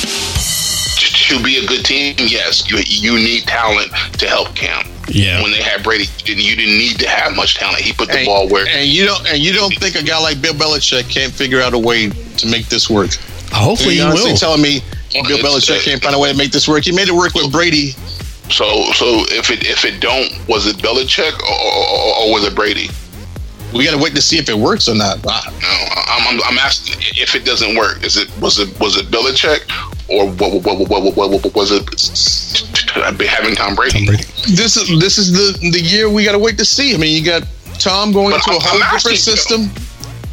To 1.30 1.40
be 1.44 1.58
a 1.58 1.66
good 1.66 1.84
team, 1.84 2.16
yes, 2.20 2.64
you 2.70 2.78
you 2.86 3.18
need 3.18 3.46
talent 3.48 3.92
to 4.20 4.28
help 4.28 4.56
Cam. 4.56 4.86
Yeah. 5.10 5.42
When 5.42 5.52
they 5.52 5.62
had 5.62 5.84
Brady, 5.84 6.04
you 6.06 6.24
didn't, 6.36 6.44
you 6.44 6.56
didn't 6.56 6.78
need 6.78 7.00
to 7.00 7.10
have 7.10 7.36
much 7.36 7.56
talent. 7.56 7.82
He 7.82 7.92
put 7.94 8.08
the 8.10 8.20
And, 8.20 8.26
ball 8.26 8.48
where 8.48 8.66
and 8.68 8.88
you 8.88 9.06
don't 9.06 9.26
and 9.28 9.40
you 9.40 9.52
don't 9.54 9.74
think 9.80 9.96
a 9.96 10.04
guy 10.04 10.18
like 10.20 10.42
Bill 10.42 10.54
Belichick 10.54 11.10
can't 11.10 11.34
figure 11.34 11.62
out 11.62 11.74
a 11.74 11.78
way 11.80 12.10
to 12.10 12.48
make 12.48 12.68
this 12.70 12.90
work? 12.90 13.12
Hopefully, 13.52 13.96
you 13.96 14.02
he 14.02 14.08
honestly 14.08 14.32
will. 14.32 14.38
telling 14.38 14.62
me 14.62 14.82
Bill 15.12 15.40
Belichick 15.40 15.80
uh, 15.80 15.84
can't 15.84 16.02
find 16.04 16.16
a 16.16 16.20
way 16.20 16.32
to 16.32 16.38
make 16.38 16.52
this 16.52 16.68
work? 16.68 16.84
He 16.86 16.92
made 16.92 17.08
it 17.08 17.14
work 17.16 17.34
with 17.34 17.52
Brady. 17.52 17.96
So 18.50 18.92
so 18.94 19.26
if 19.30 19.50
it 19.50 19.66
if 19.66 19.86
it 19.86 20.00
don't 20.00 20.30
was 20.48 20.68
it 20.68 20.78
Belichick 20.78 21.34
or, 21.42 21.46
or, 21.46 22.28
or, 22.28 22.32
was 22.34 22.46
it 22.46 22.56
Brady? 22.56 22.90
we 23.74 23.84
got 23.84 23.92
to 23.92 23.98
wait 24.02 24.16
to 24.16 24.22
see 24.22 24.38
if 24.38 24.48
it 24.48 24.56
works 24.56 24.88
or 24.88 24.96
not. 24.96 25.18
I, 25.28 25.52
No, 25.62 25.68
I'm, 26.08 26.36
I'm, 26.40 26.42
I'm 26.48 26.58
asking 26.60 26.96
if 27.22 27.36
it 27.36 27.44
doesn't 27.44 27.76
work. 27.76 28.04
Is 28.06 28.16
it 28.16 28.30
was 28.40 28.60
it 28.60 28.80
was 28.80 28.96
it 28.98 29.08
Belichick 29.08 29.66
or 30.08 30.30
what, 30.30 30.64
what, 30.88 31.18
what, 31.18 31.56
was 31.56 31.72
it 31.72 31.84
having 33.28 33.56
Tom 33.56 33.76
Brady? 33.76 34.06
Tom 34.06 34.06
Brady. 34.06 34.24
this 34.56 34.78
is 34.78 35.00
this 35.00 35.18
is 35.18 35.32
the 35.34 35.70
the 35.72 35.82
year 35.82 36.10
we 36.10 36.24
got 36.24 36.32
to 36.34 36.40
wait 36.40 36.58
to 36.60 36.66
see. 36.66 36.94
I 36.94 36.98
mean, 36.98 37.18
you 37.18 37.26
got 37.26 37.44
Tom 37.80 38.14
going 38.14 38.30
But 38.32 38.48
into 38.48 38.52
a 38.52 38.54
I'm- 38.54 38.62
whole 38.62 38.84
I'm 38.84 38.96
different 38.96 39.18
system. 39.18 39.70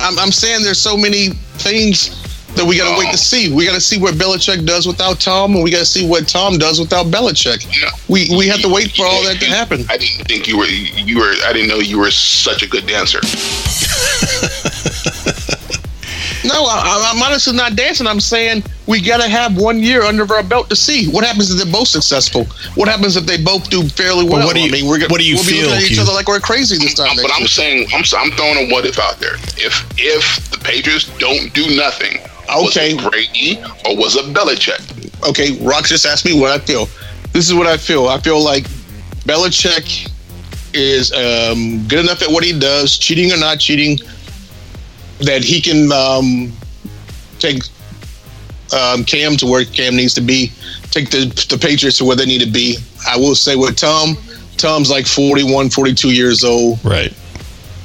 I'm, 0.01 0.19
I'm 0.19 0.33
saying 0.33 0.63
there's 0.63 0.81
so 0.81 0.97
many 0.97 1.31
things 1.59 2.11
that 2.57 2.65
we 2.67 2.77
got 2.77 2.93
to 2.93 2.99
wait 2.99 3.09
Oh. 3.09 3.13
to 3.13 3.19
see. 3.19 3.53
We 3.53 3.65
got 3.65 3.75
to 3.75 3.81
see 3.81 3.99
what 3.99 4.15
Belichick 4.15 4.65
does 4.67 4.87
without 4.87 5.21
Tom, 5.21 5.55
and 5.55 5.63
we 5.65 5.71
got 5.71 5.79
to 5.81 5.87
see 5.87 6.07
what 6.07 6.29
Tom 6.29 6.59
does 6.59 6.79
without 6.79 7.07
Belichick. 7.07 7.65
No. 7.81 7.89
We 8.09 8.29
we 8.37 8.47
have 8.49 8.61
to 8.63 8.69
wait 8.69 8.93
for 8.93 9.05
all 9.07 9.23
that 9.25 9.39
to 9.41 9.47
happen. 9.47 9.85
I 9.89 9.97
didn't 9.97 10.27
think 10.27 10.47
you 10.49 10.59
were 10.59 10.67
you 10.67 11.19
were. 11.19 11.35
I 11.47 11.53
didn't 11.53 11.69
know 11.69 11.79
you 11.79 11.99
were 11.99 12.11
such 12.11 12.63
a 12.63 12.69
good 12.69 12.87
dancer. 12.87 13.21
No, 16.45 16.65
I, 16.67 17.13
I'm 17.15 17.23
honestly 17.23 17.55
not 17.55 17.77
dancing. 17.77 18.05
I'm 18.09 18.19
saying 18.19 18.65
we 18.89 19.01
got 19.01 19.21
to 19.23 19.29
have 19.29 19.57
one 19.57 19.79
year 19.81 20.03
under 20.03 20.27
our 20.35 20.43
belt 20.43 20.69
to 20.71 20.77
see 20.77 21.09
what 21.09 21.25
happens 21.25 21.53
if 21.53 21.57
they're 21.63 21.73
both 21.73 21.87
successful. 21.87 22.47
What 22.75 22.89
happens 22.89 23.17
if 23.17 23.27
they 23.27 23.41
both 23.41 23.71
do 23.71 23.89
fairly 23.89 24.25
well? 24.29 24.45
what 24.45 24.57
do 24.57 24.61
you- 24.61 24.67
I 24.67 24.71
mean, 24.73 24.87
we're, 24.89 25.07
what 25.07 25.21
do 25.21 25.25
you 25.25 25.37
we'll 25.37 25.45
be 25.47 25.63
looking 25.63 25.77
at 25.77 25.83
each 25.83 25.93
Q? 25.93 26.03
other 26.03 26.11
like 26.13 26.27
we're 26.27 26.41
crazy 26.41 26.79
this 26.79 26.95
time. 26.95 27.15
but 27.15 27.23
next 27.23 27.35
I'm 27.35 27.41
year. 27.43 27.49
saying 27.49 27.89
I'm 27.95 28.03
I'm 28.19 28.31
throwing 28.33 28.59
a 28.69 28.73
what 28.73 28.85
if 28.87 28.99
out 28.99 29.21
there. 29.21 29.37
If 29.57 29.87
if 29.99 30.51
the 30.51 30.59
Patriots 30.59 31.09
don't 31.19 31.55
do 31.55 31.77
nothing, 31.77 32.19
was 32.57 32.77
Okay. 32.77 32.93
it 32.95 33.11
Brady 33.11 33.59
or 33.87 33.97
was 33.97 34.17
it 34.17 34.27
Belichick? 34.35 34.81
okay, 35.29 35.59
Rock 35.65 35.85
just 35.85 36.05
asked 36.07 36.25
me 36.25 36.39
what 36.39 36.51
I 36.51 36.59
feel. 36.65 36.87
This 37.33 37.49
is 37.49 37.55
what 37.55 37.67
I 37.67 37.77
feel. 37.77 38.09
I 38.09 38.19
feel 38.21 38.43
like 38.43 38.65
Belichick 39.27 40.11
is 40.75 41.13
um, 41.13 41.87
good 41.89 42.01
enough 42.01 42.23
at 42.23 42.31
what 42.31 42.43
he 42.45 42.59
does, 42.59 42.99
cheating 42.99 43.33
or 43.33 43.37
not 43.39 43.59
cheating, 43.61 43.99
that 45.21 45.45
he 45.45 45.61
can 45.61 45.93
um, 45.93 46.53
take 47.39 47.63
um, 48.73 49.05
Cam 49.05 49.37
to 49.37 49.47
where 49.47 49.65
Cam 49.65 49.95
needs 49.97 50.15
to 50.15 50.21
be, 50.21 50.51
take 50.91 51.11
the, 51.11 51.27
the 51.51 51.59
Patriots 51.59 51.99
to 51.99 52.05
where 52.05 52.17
they 52.17 52.27
need 52.27 52.41
to 52.41 52.51
be. 52.51 52.77
I 53.09 53.17
will 53.17 53.35
say 53.35 53.55
with 53.55 53.77
Tom, 53.77 54.17
Tom's 54.57 54.91
like 54.91 55.07
41, 55.07 55.71
42 55.71 56.13
years 56.13 56.43
old. 56.45 56.85
Right. 56.85 57.13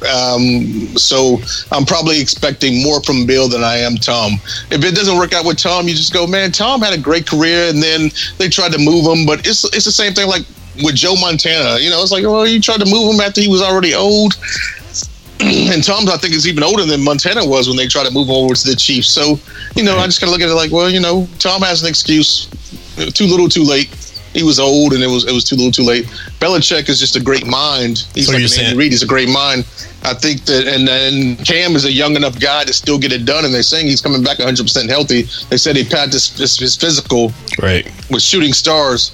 Um, 0.03 0.95
so 0.97 1.37
I'm 1.71 1.85
probably 1.85 2.21
expecting 2.21 2.83
more 2.83 3.01
from 3.01 3.25
Bill 3.25 3.47
than 3.49 3.63
I 3.63 3.77
am 3.77 3.95
Tom. 3.95 4.33
If 4.69 4.83
it 4.83 4.95
doesn't 4.95 5.17
work 5.17 5.33
out 5.33 5.45
with 5.45 5.57
Tom, 5.57 5.87
you 5.87 5.95
just 5.95 6.13
go, 6.13 6.27
man. 6.27 6.51
Tom 6.51 6.81
had 6.81 6.93
a 6.93 7.01
great 7.01 7.27
career, 7.27 7.69
and 7.69 7.81
then 7.81 8.11
they 8.37 8.49
tried 8.49 8.73
to 8.73 8.79
move 8.79 9.05
him, 9.05 9.25
but 9.25 9.45
it's 9.47 9.63
it's 9.73 9.85
the 9.85 9.91
same 9.91 10.13
thing 10.13 10.27
like 10.27 10.43
with 10.83 10.95
Joe 10.95 11.15
Montana. 11.15 11.79
You 11.79 11.89
know, 11.89 12.01
it's 12.01 12.11
like, 12.11 12.23
well, 12.23 12.47
you 12.47 12.61
tried 12.61 12.79
to 12.79 12.85
move 12.85 13.13
him 13.13 13.19
after 13.19 13.41
he 13.41 13.47
was 13.47 13.61
already 13.61 13.93
old. 13.93 14.35
and 15.39 15.83
Tom, 15.83 16.07
I 16.09 16.17
think, 16.17 16.33
is 16.33 16.47
even 16.47 16.63
older 16.63 16.85
than 16.85 17.03
Montana 17.03 17.45
was 17.45 17.67
when 17.67 17.77
they 17.77 17.87
tried 17.87 18.07
to 18.07 18.13
move 18.13 18.29
over 18.29 18.55
to 18.55 18.67
the 18.67 18.75
Chiefs. 18.75 19.09
So, 19.09 19.39
you 19.75 19.83
know, 19.83 19.97
I 19.97 20.05
just 20.05 20.19
kind 20.19 20.29
of 20.29 20.33
look 20.33 20.41
at 20.41 20.49
it 20.49 20.55
like, 20.55 20.71
well, 20.71 20.89
you 20.89 20.99
know, 20.99 21.27
Tom 21.39 21.61
has 21.61 21.83
an 21.83 21.89
excuse. 21.89 22.47
Too 23.13 23.25
little, 23.25 23.47
too 23.47 23.63
late. 23.63 23.89
He 24.33 24.43
was 24.43 24.59
old, 24.59 24.93
and 24.93 25.01
it 25.03 25.07
was 25.07 25.25
it 25.25 25.31
was 25.33 25.43
too 25.43 25.55
little, 25.55 25.71
too 25.71 25.83
late. 25.83 26.05
Belichick 26.39 26.89
is 26.89 26.99
just 26.99 27.15
a 27.15 27.19
great 27.19 27.47
mind. 27.47 28.05
He's 28.13 28.27
So 28.27 28.33
like 28.33 28.41
an 28.43 28.47
saying- 28.49 28.67
Andy 28.67 28.77
Reid. 28.77 28.91
He's 28.91 29.03
a 29.03 29.07
great 29.07 29.29
mind. 29.29 29.65
I 30.03 30.13
think 30.13 30.45
that, 30.45 30.67
and 30.67 30.87
then 30.87 31.35
Cam 31.37 31.75
is 31.75 31.85
a 31.85 31.91
young 31.91 32.15
enough 32.15 32.39
guy 32.39 32.63
to 32.65 32.71
still 32.73 32.99
get 32.99 33.11
it 33.11 33.25
done. 33.25 33.45
And 33.45 33.53
they're 33.53 33.63
saying 33.63 33.87
he's 33.87 34.01
coming 34.01 34.23
back 34.23 34.37
100 34.39 34.61
percent 34.63 34.89
healthy. 34.89 35.23
They 35.49 35.57
said 35.57 35.75
he 35.75 35.83
passed 35.83 36.13
his, 36.13 36.29
his, 36.37 36.57
his 36.57 36.75
physical 36.75 37.31
Right. 37.61 37.85
with 38.11 38.21
shooting 38.21 38.53
stars. 38.53 39.11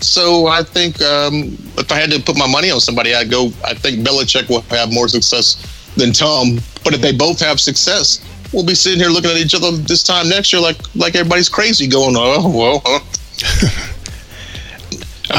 So 0.00 0.48
I 0.48 0.62
think 0.64 1.00
um, 1.02 1.56
if 1.78 1.90
I 1.92 1.96
had 2.00 2.10
to 2.10 2.20
put 2.20 2.36
my 2.36 2.46
money 2.46 2.70
on 2.70 2.80
somebody, 2.80 3.14
I'd 3.14 3.30
go. 3.30 3.46
I 3.64 3.74
think 3.74 4.06
Belichick 4.06 4.48
will 4.48 4.62
have 4.76 4.92
more 4.92 5.08
success 5.08 5.56
than 5.96 6.12
Tom. 6.12 6.58
But 6.84 6.94
if 6.94 7.00
they 7.00 7.12
both 7.12 7.38
have 7.40 7.60
success, 7.60 8.20
we'll 8.52 8.66
be 8.66 8.74
sitting 8.74 8.98
here 8.98 9.08
looking 9.10 9.30
at 9.30 9.36
each 9.36 9.54
other 9.54 9.70
this 9.70 10.02
time 10.02 10.28
next 10.28 10.52
year 10.52 10.60
like 10.60 10.76
like 10.96 11.14
everybody's 11.14 11.48
crazy, 11.48 11.86
going, 11.86 12.16
"Oh 12.18 12.48
well." 12.50 12.82
Huh? 12.84 13.68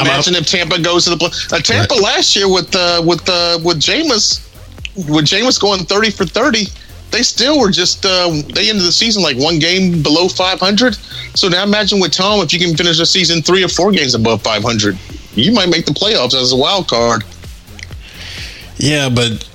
Imagine 0.01 0.35
if 0.35 0.45
Tampa 0.47 0.81
goes 0.81 1.03
to 1.05 1.11
the 1.11 1.17
play. 1.17 1.29
Uh, 1.51 1.59
Tampa 1.61 1.93
last 1.95 2.35
year 2.35 2.51
with 2.51 2.75
uh, 2.75 3.01
with 3.05 3.27
uh, 3.29 3.59
with 3.63 3.79
Jameis, 3.79 4.41
with 4.95 5.25
Jameis 5.25 5.59
going 5.59 5.85
thirty 5.85 6.09
for 6.11 6.25
thirty, 6.25 6.65
they 7.11 7.21
still 7.23 7.59
were 7.59 7.71
just 7.71 8.05
uh, 8.05 8.29
they 8.53 8.69
ended 8.69 8.85
the 8.85 8.91
season 8.91 9.21
like 9.23 9.37
one 9.37 9.59
game 9.59 10.01
below 10.01 10.27
five 10.27 10.59
hundred. 10.59 10.95
So 11.35 11.47
now 11.47 11.63
imagine 11.63 11.99
with 11.99 12.11
Tom, 12.11 12.39
if 12.41 12.51
you 12.53 12.59
can 12.59 12.75
finish 12.75 12.97
the 12.97 13.05
season 13.05 13.41
three 13.41 13.63
or 13.63 13.67
four 13.69 13.91
games 13.91 14.15
above 14.15 14.41
five 14.41 14.63
hundred, 14.63 14.97
you 15.35 15.51
might 15.51 15.69
make 15.69 15.85
the 15.85 15.93
playoffs 15.93 16.33
as 16.33 16.51
a 16.51 16.55
wild 16.57 16.87
card. 16.87 17.23
Yeah, 18.77 19.09
but 19.09 19.47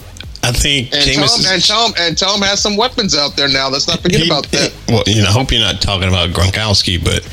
I 0.44 0.52
think 0.52 0.92
And 0.94 1.02
Jameis 1.04 1.16
Tom 1.16 1.40
is- 1.40 1.50
and 1.50 1.64
Tom 1.64 1.92
and 1.98 2.18
Tom 2.18 2.42
has 2.42 2.60
some 2.60 2.76
weapons 2.76 3.16
out 3.16 3.36
there 3.36 3.48
now. 3.48 3.68
Let's 3.68 3.88
not 3.88 4.00
forget 4.00 4.20
he- 4.20 4.28
about 4.28 4.46
that. 4.52 4.72
Well, 4.88 5.02
you 5.06 5.22
know, 5.22 5.28
I 5.28 5.32
hope 5.32 5.50
you're 5.50 5.60
not 5.60 5.80
talking 5.82 6.08
about 6.08 6.30
Gronkowski, 6.30 7.02
but 7.02 7.26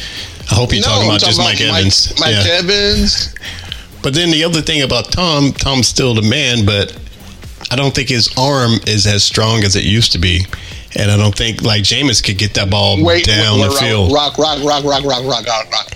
I 0.52 0.56
hope 0.56 0.72
you're 0.72 0.82
No, 0.82 0.88
talking 0.88 1.10
about 1.10 1.20
just 1.22 1.38
Mike, 1.40 1.62
Evans. 1.62 2.20
Mike 2.20 2.32
yeah. 2.32 2.60
Evans. 2.60 3.34
But 4.04 4.14
then 4.14 4.30
the 4.30 4.44
other 4.44 4.62
thing 4.62 4.84
about 4.84 5.12
Tom, 5.12 5.52
Tom's 5.54 5.88
still 5.88 6.14
the 6.14 6.22
man, 6.22 6.66
but 6.66 6.96
I 7.72 7.76
don't 7.76 7.94
think 7.96 8.10
his 8.10 8.30
arm 8.38 8.74
is 8.86 9.08
as 9.08 9.24
strong 9.24 9.64
as 9.64 9.76
it 9.76 9.84
used 9.84 10.12
to 10.12 10.20
be. 10.20 10.46
And 10.96 11.12
I 11.12 11.18
don't 11.18 11.36
think 11.36 11.62
like 11.62 11.82
Jameis 11.84 12.24
could 12.24 12.38
get 12.38 12.54
that 12.54 12.70
ball 12.70 13.04
Wait, 13.04 13.26
down 13.26 13.60
wait, 13.60 13.64
the 13.64 13.70
rock, 13.70 13.80
field. 13.80 14.14
Rock, 14.14 14.38
rock, 14.38 14.64
rock, 14.64 14.84
rock, 14.86 15.04
rock, 15.04 15.24
rock, 15.26 15.46
rock, 15.46 15.72
rock. 15.72 15.92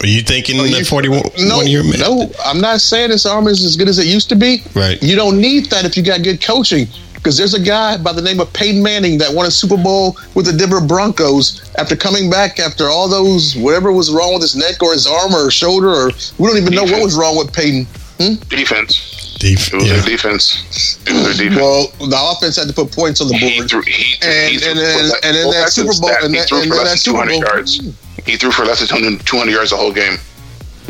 Are 0.00 0.06
you 0.06 0.20
thinking 0.20 0.58
that 0.58 0.68
you- 0.68 0.84
41 0.84 1.22
no, 1.38 1.56
one 1.58 1.66
year 1.66 1.82
man? 1.82 2.00
No, 2.00 2.30
I'm 2.44 2.60
not 2.60 2.80
saying 2.80 3.10
his 3.10 3.24
arm 3.24 3.46
is 3.46 3.64
as 3.64 3.76
good 3.76 3.88
as 3.88 3.98
it 3.98 4.06
used 4.06 4.28
to 4.30 4.34
be. 4.36 4.62
Right. 4.74 5.02
You 5.02 5.16
don't 5.16 5.40
need 5.40 5.70
that 5.70 5.84
if 5.86 5.96
you 5.96 6.02
got 6.02 6.22
good 6.22 6.42
coaching. 6.42 6.88
Because 7.24 7.38
there's 7.38 7.54
a 7.54 7.60
guy 7.60 7.96
by 7.96 8.12
the 8.12 8.20
name 8.20 8.38
of 8.38 8.52
Peyton 8.52 8.82
Manning 8.82 9.16
that 9.16 9.32
won 9.32 9.46
a 9.46 9.50
Super 9.50 9.78
Bowl 9.78 10.14
with 10.34 10.44
the 10.44 10.52
Denver 10.52 10.78
Broncos 10.82 11.62
after 11.78 11.96
coming 11.96 12.28
back 12.28 12.58
after 12.58 12.88
all 12.88 13.08
those 13.08 13.56
whatever 13.56 13.92
was 13.92 14.12
wrong 14.12 14.34
with 14.34 14.42
his 14.42 14.54
neck 14.54 14.82
or 14.82 14.92
his 14.92 15.06
arm 15.06 15.34
or 15.34 15.50
shoulder 15.50 15.88
or 15.88 16.10
we 16.38 16.46
don't 16.46 16.58
even 16.58 16.74
know 16.74 16.84
what 16.84 17.02
was 17.02 17.16
wrong 17.16 17.38
with 17.38 17.50
Peyton. 17.50 17.86
Hmm? 18.20 18.34
Defense. 18.50 19.38
Def- 19.40 19.72
It 19.72 19.76
was 19.76 19.86
yeah. 19.86 19.94
their 19.96 20.02
defense. 20.04 21.00
It 21.06 21.12
was 21.14 21.22
their 21.38 21.48
defense. 21.48 21.56
Well, 21.98 22.08
the 22.10 22.18
offense 22.36 22.56
had 22.56 22.68
to 22.68 22.74
put 22.74 22.92
points 22.92 23.22
on 23.22 23.28
the 23.28 23.38
he 23.38 23.56
board. 23.56 23.70
threw, 23.70 23.80
he, 23.82 24.16
And- 24.20 24.52
he 24.52 24.58
threw 24.58 24.70
and 24.72 24.78
for 24.78 24.84
then- 24.84 25.08
less- 25.08 25.20
and 25.24 25.36
then 25.36 25.44
go 25.46 25.52
that 25.52 25.64
back 25.64 25.72
to 25.72 25.82
the 25.82 25.92
Super 25.94 26.00
Bowl- 26.02 26.10
stat. 26.10 26.24
and 26.24 26.34
he 26.34 26.40
that- 26.40 26.48
threw 26.48 26.58
and 26.60 26.68
for 26.68 26.74
then 26.76 26.84
less 26.84 27.02
that 27.04 27.10
than 27.10 27.14
Super 27.16 27.24
200 27.24 27.32
Bowl- 27.32 27.56
yards. 27.56 27.80
He 28.26 28.36
threw 28.36 28.50
for 28.52 28.66
less 28.66 28.78
than 28.80 28.88
200, 28.88 29.24
200 29.24 29.52
yards 29.52 29.70
the 29.70 29.76
whole 29.76 29.92
game. 29.92 30.18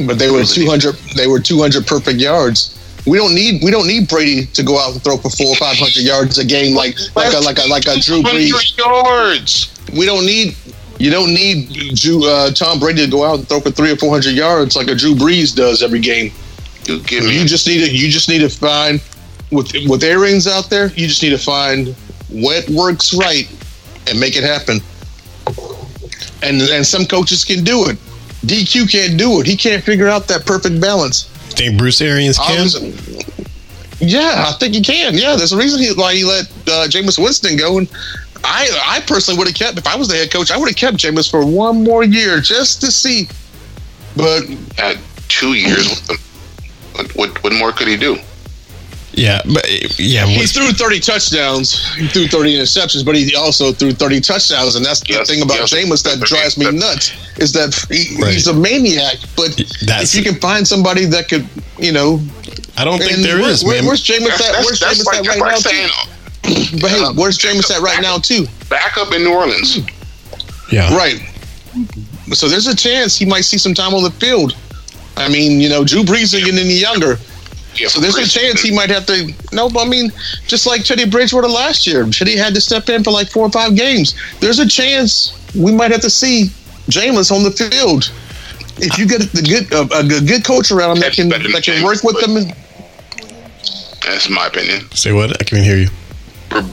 but 0.00 0.18
they 0.18 0.28
were 0.32 0.42
200 0.42 0.96
they 1.14 1.28
were 1.28 1.38
200 1.38 1.86
perfect 1.86 2.18
yards 2.18 2.73
we 3.06 3.18
don't 3.18 3.34
need 3.34 3.62
we 3.62 3.70
don't 3.70 3.86
need 3.86 4.08
Brady 4.08 4.46
to 4.46 4.62
go 4.62 4.78
out 4.78 4.92
and 4.92 5.02
throw 5.02 5.16
for 5.16 5.30
four 5.30 5.48
or 5.48 5.56
five 5.56 5.76
hundred 5.76 6.02
yards 6.02 6.38
a 6.38 6.44
game 6.44 6.74
like 6.74 6.96
like 7.14 7.32
a 7.34 7.38
like 7.40 7.58
a 7.58 7.68
like 7.68 7.86
a 7.86 8.00
Drew 8.00 8.22
200 8.22 8.40
Brees. 8.40 8.78
yards. 8.78 9.70
We 9.96 10.06
don't 10.06 10.24
need 10.24 10.56
you 10.98 11.10
don't 11.10 11.34
need 11.34 11.96
Drew, 11.96 12.24
uh, 12.24 12.50
Tom 12.52 12.78
Brady 12.78 13.04
to 13.04 13.10
go 13.10 13.24
out 13.24 13.40
and 13.40 13.48
throw 13.48 13.60
for 13.60 13.70
three 13.70 13.90
or 13.92 13.96
four 13.96 14.10
hundred 14.10 14.34
yards 14.34 14.76
like 14.76 14.88
a 14.88 14.94
Drew 14.94 15.14
Brees 15.14 15.54
does 15.54 15.82
every 15.82 16.00
game. 16.00 16.32
You 16.86 17.00
give 17.00 17.24
me 17.24 17.38
You 17.38 17.46
just 17.46 17.66
need 17.66 17.84
to 17.84 17.90
you 17.94 18.08
just 18.10 18.28
need 18.28 18.40
to 18.40 18.48
find 18.48 19.02
with 19.50 19.72
with 19.88 20.02
Arians 20.02 20.46
out 20.46 20.70
there. 20.70 20.86
You 20.88 21.06
just 21.06 21.22
need 21.22 21.30
to 21.30 21.38
find 21.38 21.88
what 22.30 22.68
works 22.70 23.12
right 23.14 23.48
and 24.06 24.18
make 24.18 24.36
it 24.36 24.44
happen. 24.44 24.80
And 26.42 26.60
and 26.62 26.86
some 26.86 27.04
coaches 27.04 27.44
can 27.44 27.64
do 27.64 27.88
it. 27.88 27.98
DQ 28.46 28.90
can't 28.90 29.18
do 29.18 29.40
it. 29.40 29.46
He 29.46 29.56
can't 29.56 29.82
figure 29.82 30.08
out 30.08 30.28
that 30.28 30.44
perfect 30.44 30.80
balance. 30.80 31.30
Think 31.56 31.78
Bruce 31.78 32.00
Arians 32.00 32.38
I 32.38 32.46
can? 32.46 32.62
was- 32.64 33.44
yeah, 34.00 34.44
I 34.48 34.52
think 34.58 34.74
he 34.74 34.82
can. 34.82 35.14
Yeah, 35.14 35.36
there's 35.36 35.52
a 35.52 35.56
reason 35.56 35.80
he, 35.80 35.92
why 35.94 36.14
he 36.14 36.24
let 36.24 36.46
uh, 36.66 36.86
Jameis 36.88 37.18
Winston 37.18 37.56
go. 37.56 37.78
And 37.78 37.88
I, 38.42 38.68
I 38.84 39.00
personally 39.06 39.38
would 39.38 39.46
have 39.46 39.56
kept 39.56 39.78
if 39.78 39.86
I 39.86 39.96
was 39.96 40.08
the 40.08 40.16
head 40.16 40.30
coach. 40.32 40.50
I 40.50 40.56
would 40.58 40.68
have 40.68 40.76
kept 40.76 40.96
Jameis 40.96 41.30
for 41.30 41.46
one 41.46 41.84
more 41.84 42.04
year 42.04 42.40
just 42.40 42.80
to 42.82 42.90
see. 42.90 43.28
But 44.16 44.42
at 44.78 44.98
two 45.28 45.54
years. 45.54 46.06
What, 46.94 47.16
what, 47.16 47.42
what 47.42 47.52
more 47.54 47.72
could 47.72 47.88
he 47.88 47.96
do? 47.96 48.18
Yeah, 49.16 49.40
but 49.44 49.64
yeah, 49.98 50.26
he 50.26 50.46
threw 50.46 50.72
30 50.72 51.00
touchdowns. 51.00 51.94
He 51.96 52.08
threw 52.08 52.26
30 52.28 52.58
interceptions, 52.58 53.04
but 53.04 53.14
he 53.16 53.34
also 53.34 53.72
threw 53.72 53.92
30 53.92 54.20
touchdowns. 54.20 54.74
And 54.76 54.84
that's 54.84 55.00
the 55.00 55.14
Yes, 55.14 55.28
thing 55.28 55.42
about 55.42 55.58
yes. 55.58 55.72
Jameis 55.72 56.02
that 56.04 56.20
drives 56.26 56.56
me 56.58 56.70
nuts 56.70 57.12
is 57.38 57.52
that 57.52 57.74
he, 57.90 58.16
Right. 58.20 58.32
he's 58.32 58.46
a 58.46 58.54
maniac. 58.54 59.16
But 59.36 59.56
That's- 59.82 60.14
if 60.14 60.24
you 60.24 60.30
can 60.32 60.40
find 60.40 60.66
somebody 60.66 61.04
that 61.06 61.28
could, 61.28 61.46
you 61.78 61.92
know, 61.92 62.20
I 62.76 62.84
don't 62.84 62.98
think 62.98 63.12
and 63.12 63.24
there 63.24 63.40
where- 63.40 63.50
is, 63.50 63.62
where- 63.64 63.76
man. 63.76 63.86
Where's 63.86 64.02
Jameis 64.04 64.40
at? 64.40 64.64
Where's 64.64 64.80
Jameis 64.80 65.04
like, 65.06 65.16
at 65.18 65.26
right 65.28 65.40
like 65.40 65.52
now? 65.52 65.58
saying 65.58 65.88
too? 65.88 66.78
But 66.80 66.90
hey, 66.90 67.00
uh, 67.02 67.12
where's 67.14 67.38
Jameis 67.38 67.70
at 67.70 67.80
right 67.80 68.00
now 68.02 68.18
too? 68.18 68.46
back 68.68 68.98
up 68.98 69.12
in 69.14 69.22
New 69.24 69.32
Orleans. 69.32 69.78
yeah, 70.72 70.94
Right. 70.94 71.20
So 72.32 72.48
there's 72.48 72.66
a 72.66 72.74
chance 72.76 73.16
he 73.16 73.24
might 73.26 73.44
see 73.44 73.58
some 73.58 73.74
time 73.74 73.92
on 73.94 74.02
the 74.02 74.10
field. 74.10 74.54
I 75.16 75.28
mean, 75.28 75.60
you 75.60 75.68
know, 75.68 75.84
Drew 75.84 76.02
Brees 76.02 76.34
is 76.34 76.44
getting 76.44 76.58
any 76.58 76.74
younger. 76.78 77.18
Yeah, 77.76 77.88
So 77.88 78.00
there's 78.00 78.16
a 78.16 78.28
chance 78.28 78.60
he 78.62 78.70
might 78.74 78.90
have 78.90 79.06
to. 79.06 79.32
No, 79.52 79.68
but 79.68 79.86
I 79.86 79.88
mean, 79.88 80.12
just 80.46 80.66
like 80.66 80.84
Teddy 80.84 81.04
Bridgewater 81.08 81.48
last 81.48 81.86
year, 81.86 82.04
Teddy 82.06 82.36
had 82.36 82.54
to 82.54 82.60
step 82.60 82.88
in 82.88 83.02
for 83.02 83.10
like 83.10 83.28
four 83.28 83.44
or 83.46 83.50
five 83.50 83.74
games. 83.74 84.14
There's 84.40 84.58
a 84.60 84.68
chance 84.68 85.32
we 85.54 85.72
might 85.72 85.90
have 85.90 86.00
to 86.02 86.10
see 86.10 86.50
Jameis 86.88 87.30
on 87.34 87.42
the 87.42 87.50
field. 87.50 88.12
If 88.76 88.98
you 88.98 89.06
get 89.06 89.20
the 89.32 89.42
good 89.42 89.72
a, 89.72 89.82
a 89.98 90.02
good- 90.04 90.26
good 90.26 90.44
coach 90.44 90.70
around 90.70 90.96
him 90.96 91.02
that 91.02 91.12
can 91.12 91.28
better 91.28 91.44
than 91.44 91.52
that 91.52 91.62
can 91.64 91.74
Jameis, 91.82 91.84
work 91.84 92.02
with 92.04 92.20
them. 92.20 92.34
That's 94.04 94.28
my 94.28 94.46
opinion. 94.46 94.90
Say 94.92 95.12
what? 95.12 95.30
I 95.40 95.44
can't 95.44 95.64
hear 95.64 95.76
you. 95.76 95.88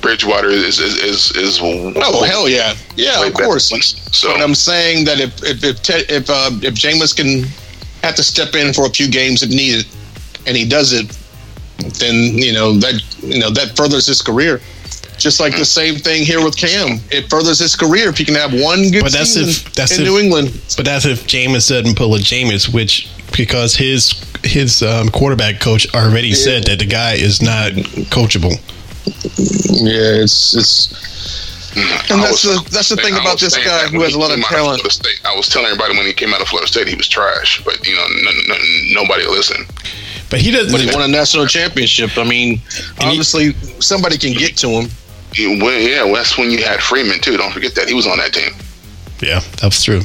Bridgewater 0.02 0.50
is 0.50 0.80
is 0.80 0.98
is, 0.98 1.32
is 1.38 1.60
Oh 1.62 2.24
hell 2.24 2.48
yeah, 2.48 2.76
yeah, 2.96 3.26
of 3.26 3.34
course. 3.34 3.70
than- 3.70 3.82
So 3.82 4.32
But 4.34 4.42
I'm 4.42 4.54
saying 4.54 5.06
that 5.06 5.20
if 5.20 5.42
if 5.44 5.64
if 5.64 5.82
Ted, 5.82 6.06
if, 6.10 6.30
uh, 6.30 6.52
if 6.62 6.76
Jameis 6.76 7.16
can 7.16 7.50
have 8.04 8.16
to 8.16 8.24
step 8.24 8.54
in 8.54 8.74
for 8.74 8.86
a 8.86 8.90
few 8.90 9.08
games 9.10 9.42
if 9.42 9.50
needed, 9.50 9.86
and 10.48 10.56
he 10.58 10.68
does 10.68 10.94
it, 10.94 11.08
then 12.00 12.16
you 12.38 12.54
know 12.54 12.74
that 12.78 13.02
you 13.22 13.40
know 13.40 13.50
that 13.52 13.76
furthers 13.76 14.06
his 14.08 14.22
career. 14.22 14.62
Just 15.18 15.40
like 15.40 15.56
the 15.56 15.66
same 15.66 15.96
thing 15.98 16.24
here 16.26 16.44
with 16.44 16.58
Cam, 16.58 16.98
it 17.12 17.30
furthers 17.30 17.60
his 17.60 17.76
career 17.76 18.10
if 18.10 18.18
he 18.18 18.26
can 18.26 18.34
have 18.34 18.52
one 18.54 18.90
good 18.90 19.04
But 19.04 19.12
that's 19.12 19.34
season 19.34 19.50
if 19.50 19.74
that's 19.76 19.96
in 19.96 20.02
if, 20.02 20.08
New 20.08 20.18
England. 20.18 20.48
But 20.76 20.86
that's 20.86 21.06
if 21.06 21.28
Jameis 21.28 21.70
doesn't 21.70 21.96
pull 21.96 22.16
a 22.16 22.18
Jameis, 22.18 22.74
which 22.74 23.08
because 23.38 23.76
his 23.76 24.14
his 24.44 24.82
um, 24.82 25.10
quarterback 25.10 25.60
coach 25.60 25.86
already 25.94 26.34
said 26.34 26.64
that 26.64 26.80
the 26.80 26.88
guy 26.88 27.14
is 27.14 27.40
not 27.42 27.74
coachable. 28.10 28.54
Yeah, 29.84 30.24
it's 30.24 30.56
it's. 30.56 30.92
I 31.78 31.80
And 32.14 32.22
that's 32.24 32.44
was- 32.44 32.64
the 32.66 32.70
that's 32.72 32.90
the 32.90 32.98
thing 32.98 33.14
about 33.14 33.40
this 33.40 33.56
guy 33.58 33.88
who 33.88 34.02
has 34.02 34.14
a 34.16 34.20
lot 34.20 34.32
of 34.32 34.38
came 34.38 34.46
out 34.46 34.50
talent. 34.50 34.82
Florida 34.82 34.90
State, 34.90 35.22
I 35.24 35.36
was 35.36 35.48
telling 35.48 35.68
everybody 35.68 35.96
when 35.98 36.06
he 36.08 36.14
came 36.14 36.34
out 36.34 36.42
of 36.42 36.48
Florida 36.48 36.68
State, 36.68 36.88
he 36.88 36.96
was 36.96 37.08
trash. 37.08 37.62
But 37.64 37.86
you 37.88 37.96
know, 37.96 38.04
n- 38.06 38.52
n- 38.52 38.94
nobody 38.94 39.26
listened. 39.28 39.66
But 40.32 40.40
he 40.42 40.50
doesn't. 40.50 40.72
But 40.72 40.82
he 40.82 40.88
won 40.96 41.04
a 41.04 41.08
national 41.12 41.46
championship. 41.46 42.18
I 42.18 42.24
mean, 42.24 42.60
obviously 43.02 43.52
somebody 43.82 44.18
can 44.18 44.34
get 44.34 44.58
to 44.58 44.70
him. 44.70 44.90
Well, 45.62 45.80
yeah, 45.80 46.04
well, 46.04 46.16
that's 46.16 46.38
when 46.38 46.50
you 46.52 46.64
had 46.64 46.80
Freeman 46.82 47.20
too. 47.22 47.38
Don't 47.38 47.52
forget 47.52 47.76
that 47.76 47.88
he 47.88 47.94
was 47.94 48.08
on 48.08 48.18
that 48.18 48.34
team. 48.34 48.52
Yeah, 49.22 49.42
that's 49.62 49.84
true. 49.84 50.02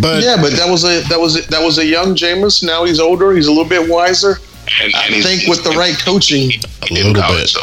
But 0.00 0.22
yeah, 0.22 0.36
but 0.40 0.52
that 0.52 0.68
was 0.70 0.84
a 0.84 1.00
that 1.08 1.18
was 1.18 1.36
a, 1.36 1.48
that 1.50 1.62
was 1.64 1.78
a 1.78 1.84
young 1.86 2.14
Jameis. 2.14 2.62
Now 2.62 2.84
he's 2.84 3.00
older. 3.00 3.32
He's 3.32 3.46
a 3.46 3.52
little 3.52 3.68
bit 3.68 3.88
wiser. 3.88 4.38
And, 4.82 4.94
I 4.94 5.06
and 5.06 5.14
he's- 5.14 5.26
think 5.26 5.48
with 5.48 5.64
the 5.64 5.70
right 5.70 5.96
coaching, 5.98 6.52
a 6.90 6.92
little 6.92 7.14
college, 7.14 7.54
bit. 7.54 7.62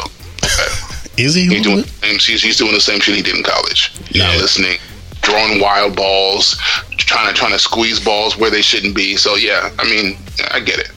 Is 1.16 1.34
he? 1.34 1.46
he's 1.48 1.62
doing 1.62 1.76
bit? 1.82 1.92
and 2.02 2.20
he's, 2.20 2.42
he's 2.42 2.56
doing 2.58 2.72
the 2.72 2.80
same 2.80 3.00
shit 3.00 3.14
he 3.14 3.22
did 3.22 3.36
in 3.36 3.42
college. 3.44 3.92
Yeah. 4.10 4.24
Not 4.26 4.34
Yeah. 4.34 4.40
listening, 4.42 4.78
throwing 5.22 5.60
wild 5.60 5.96
balls, 5.96 6.56
trying 6.98 7.32
to 7.32 7.38
trying 7.38 7.52
to 7.52 7.58
squeeze 7.58 7.98
balls 8.00 8.36
where 8.36 8.50
they 8.50 8.60
shouldn't 8.62 8.94
be. 8.94 9.16
So 9.16 9.36
yeah, 9.36 9.70
I 9.78 9.84
mean, 9.88 10.18
I 10.50 10.60
get 10.60 10.78
it. 10.80 10.90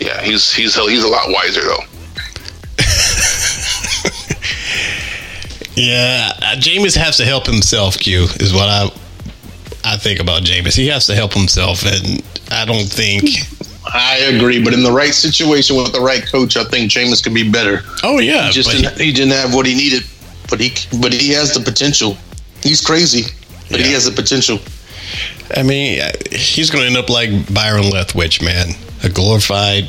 Yeah, 0.00 0.20
he's 0.22 0.52
he's 0.52 0.74
he's 0.74 1.04
a 1.04 1.08
lot 1.08 1.28
wiser 1.28 1.60
though. 1.62 1.84
Yeah, 5.76 6.32
uh, 6.42 6.56
Jameis 6.56 6.96
has 6.96 7.16
to 7.18 7.24
help 7.24 7.46
himself. 7.46 7.98
Q 7.98 8.24
is 8.38 8.52
what 8.52 8.68
I 8.68 8.90
I 9.84 9.96
think 9.96 10.20
about 10.20 10.42
Jameis. 10.42 10.76
He 10.76 10.88
has 10.88 11.06
to 11.06 11.14
help 11.14 11.32
himself, 11.32 11.84
and 11.86 12.22
I 12.50 12.64
don't 12.64 12.86
think. 12.90 13.24
I 13.92 14.18
agree. 14.34 14.62
But 14.62 14.74
in 14.74 14.82
the 14.82 14.92
right 14.92 15.14
situation 15.14 15.76
with 15.76 15.92
the 15.92 16.00
right 16.00 16.24
coach, 16.26 16.56
I 16.56 16.64
think 16.64 16.90
Jameis 16.90 17.22
could 17.22 17.34
be 17.34 17.48
better. 17.50 17.82
Oh 18.02 18.18
yeah, 18.18 18.46
He 18.46 18.52
just 18.52 18.70
didn't, 18.70 18.98
he 19.00 19.12
didn't 19.12 19.32
have 19.32 19.54
what 19.54 19.64
he 19.64 19.74
needed, 19.74 20.02
but 20.50 20.60
he 20.60 20.70
but 21.00 21.12
he 21.14 21.30
has 21.30 21.54
the 21.54 21.60
potential. 21.60 22.16
He's 22.62 22.80
crazy, 22.84 23.32
but 23.70 23.80
he 23.80 23.92
has 23.92 24.04
the 24.04 24.12
potential. 24.12 24.58
I 25.56 25.62
mean, 25.62 26.00
uh, 26.00 26.12
he's 26.30 26.70
going 26.70 26.82
to 26.82 26.86
end 26.86 26.96
up 26.96 27.08
like 27.08 27.30
Byron 27.52 27.84
Leftwich, 27.84 28.44
man, 28.44 28.74
a 29.02 29.08
glorified 29.08 29.88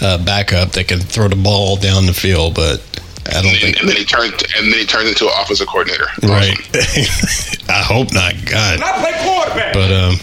uh, 0.00 0.22
backup 0.24 0.72
that 0.72 0.88
can 0.88 0.98
throw 1.00 1.28
the 1.28 1.36
ball 1.36 1.76
down 1.76 2.06
the 2.06 2.12
field, 2.14 2.54
but 2.54 2.80
I 3.26 3.42
don't 3.42 3.46
And, 3.52 3.58
think. 3.60 3.80
and 3.80 3.88
then 3.88 3.96
he 3.96 4.04
turned 4.04 4.32
and 4.56 4.72
then 4.72 4.78
he 4.78 4.86
turns 4.86 5.08
into 5.08 5.26
an 5.26 5.32
offensive 5.40 5.66
coordinator. 5.68 6.06
Right. 6.22 6.56
I 7.68 7.82
hope 7.82 8.12
not. 8.12 8.34
God. 8.46 8.80
I 8.82 9.00
play 9.00 9.12
quarterback. 9.22 9.74
But 9.74 9.92
um, 9.92 10.16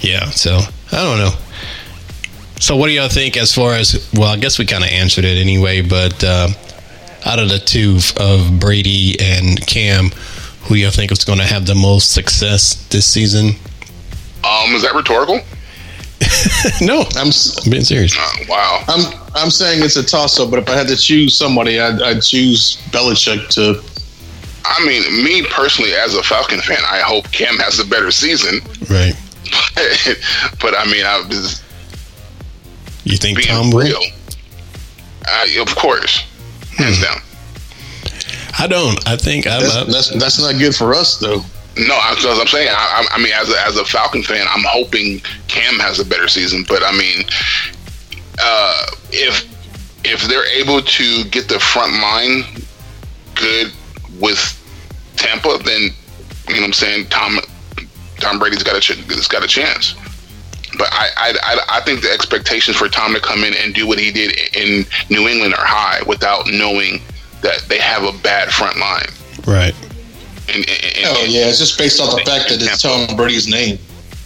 yeah. 0.00 0.26
So 0.30 0.58
I 0.92 1.02
don't 1.02 1.18
know. 1.18 1.32
So 2.60 2.76
what 2.76 2.88
do 2.88 2.92
y'all 2.92 3.08
think 3.08 3.36
as 3.36 3.54
far 3.54 3.74
as? 3.74 4.10
Well, 4.14 4.28
I 4.28 4.36
guess 4.36 4.58
we 4.58 4.66
kind 4.66 4.84
of 4.84 4.90
answered 4.90 5.24
it 5.24 5.38
anyway. 5.38 5.80
But 5.80 6.22
uh, 6.22 6.48
out 7.24 7.38
of 7.38 7.48
the 7.48 7.58
two 7.58 7.98
of 8.18 8.58
Brady 8.60 9.16
and 9.20 9.64
Cam, 9.66 10.10
who 10.64 10.74
y'all 10.74 10.90
think 10.90 11.10
is 11.12 11.24
going 11.24 11.38
to 11.38 11.44
have 11.44 11.66
the 11.66 11.74
most 11.74 12.12
success 12.12 12.74
this 12.88 13.06
season? 13.06 13.54
Um, 14.44 14.74
is 14.74 14.82
that 14.82 14.92
rhetorical? 14.94 15.40
no, 16.80 17.04
I'm 17.16 17.28
I'm 17.28 17.70
being 17.70 17.84
serious. 17.84 18.16
Uh, 18.18 18.44
wow. 18.48 18.82
I'm 18.88 19.14
I'm 19.34 19.50
saying 19.50 19.82
it's 19.84 19.96
a 19.96 20.04
toss 20.04 20.38
up, 20.40 20.50
but 20.50 20.58
if 20.58 20.68
I 20.68 20.74
had 20.76 20.88
to 20.88 20.96
choose 20.96 21.34
somebody, 21.36 21.78
I'd, 21.80 22.02
I'd 22.02 22.22
choose 22.22 22.76
Belichick 22.90 23.48
to. 23.54 23.82
I 24.64 24.84
mean, 24.84 25.24
me 25.24 25.44
personally, 25.48 25.92
as 25.94 26.14
a 26.14 26.22
Falcon 26.22 26.60
fan, 26.60 26.78
I 26.90 27.00
hope 27.00 27.30
Cam 27.32 27.56
has 27.58 27.78
a 27.78 27.86
better 27.86 28.10
season. 28.10 28.60
Right. 28.90 29.14
but 30.60 30.76
I 30.76 30.84
mean, 30.90 31.06
I 31.06 31.24
was 31.26 31.62
You 33.04 33.16
think 33.16 33.38
being 33.38 33.48
Tom 33.48 33.70
will? 33.70 33.84
real. 33.84 34.02
I, 35.26 35.56
of 35.60 35.74
course, 35.76 36.24
hands 36.76 37.00
down. 37.00 37.18
I 38.58 38.66
don't. 38.66 39.06
I 39.08 39.16
think 39.16 39.46
I'm. 39.46 39.60
That's, 39.62 39.76
uh, 39.76 39.84
that's 39.84 40.10
that's 40.18 40.40
not 40.40 40.58
good 40.58 40.74
for 40.74 40.94
us 40.94 41.18
though. 41.18 41.42
No, 41.78 41.96
I'm 41.96 42.46
saying, 42.48 42.68
I, 42.70 43.06
I 43.10 43.18
mean, 43.18 43.32
as 43.32 43.50
a, 43.50 43.60
as 43.66 43.76
a 43.76 43.84
Falcon 43.84 44.22
fan, 44.22 44.46
I'm 44.48 44.64
hoping 44.66 45.20
Cam 45.46 45.78
has 45.78 46.00
a 46.00 46.04
better 46.04 46.26
season. 46.26 46.64
But 46.66 46.82
I 46.82 46.92
mean, 46.92 47.24
uh, 48.42 48.86
if 49.12 49.46
if 50.04 50.22
they're 50.22 50.46
able 50.46 50.82
to 50.82 51.24
get 51.24 51.48
the 51.48 51.58
front 51.58 51.92
line 52.00 52.42
good 53.34 53.72
with 54.18 54.38
Tampa, 55.16 55.58
then 55.64 55.90
you 56.48 56.54
know 56.54 56.60
what 56.60 56.66
I'm 56.66 56.72
saying 56.72 57.06
Tom 57.08 57.38
Tom 58.18 58.38
Brady's 58.38 58.62
got 58.62 58.76
a 58.76 58.80
ch- 58.80 59.28
got 59.28 59.44
a 59.44 59.48
chance. 59.48 59.94
But 60.76 60.88
I 60.90 61.10
I 61.16 61.58
I 61.68 61.80
think 61.80 62.02
the 62.02 62.10
expectations 62.10 62.76
for 62.76 62.88
Tom 62.88 63.14
to 63.14 63.20
come 63.20 63.44
in 63.44 63.54
and 63.54 63.74
do 63.74 63.86
what 63.86 63.98
he 63.98 64.10
did 64.10 64.56
in 64.56 64.84
New 65.10 65.28
England 65.28 65.54
are 65.54 65.64
high 65.64 66.02
without 66.06 66.46
knowing 66.48 67.00
that 67.42 67.64
they 67.68 67.78
have 67.78 68.02
a 68.02 68.12
bad 68.18 68.50
front 68.50 68.78
line. 68.78 69.06
right. 69.46 69.74
And, 70.48 70.68
and, 70.68 70.68
and- 70.68 71.06
Oh 71.06 71.24
yeah, 71.28 71.48
it's 71.48 71.58
just 71.58 71.78
based 71.78 72.00
off 72.00 72.10
the 72.10 72.24
fact 72.24 72.48
that 72.48 72.62
it's 72.62 72.82
Tom 72.82 73.16
Brady's 73.16 73.48
name. 73.48 73.78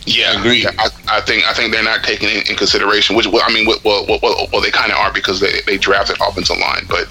Yeah, 0.04 0.32
I 0.36 0.40
agree. 0.40 0.66
I, 0.66 0.88
I 1.08 1.20
think 1.20 1.44
I 1.46 1.52
think 1.54 1.72
they're 1.72 1.82
not 1.84 2.02
taking 2.02 2.28
it 2.28 2.50
in 2.50 2.56
consideration. 2.56 3.14
Which 3.14 3.26
well, 3.26 3.42
I 3.46 3.52
mean, 3.52 3.66
well, 3.66 3.78
well, 3.84 4.18
well, 4.22 4.48
well 4.52 4.60
they 4.60 4.70
kind 4.70 4.90
of 4.90 4.98
are 4.98 5.12
because 5.12 5.38
they 5.40 5.60
they 5.66 5.76
drafted 5.76 6.16
offensive 6.20 6.58
line, 6.58 6.86
but 6.88 7.06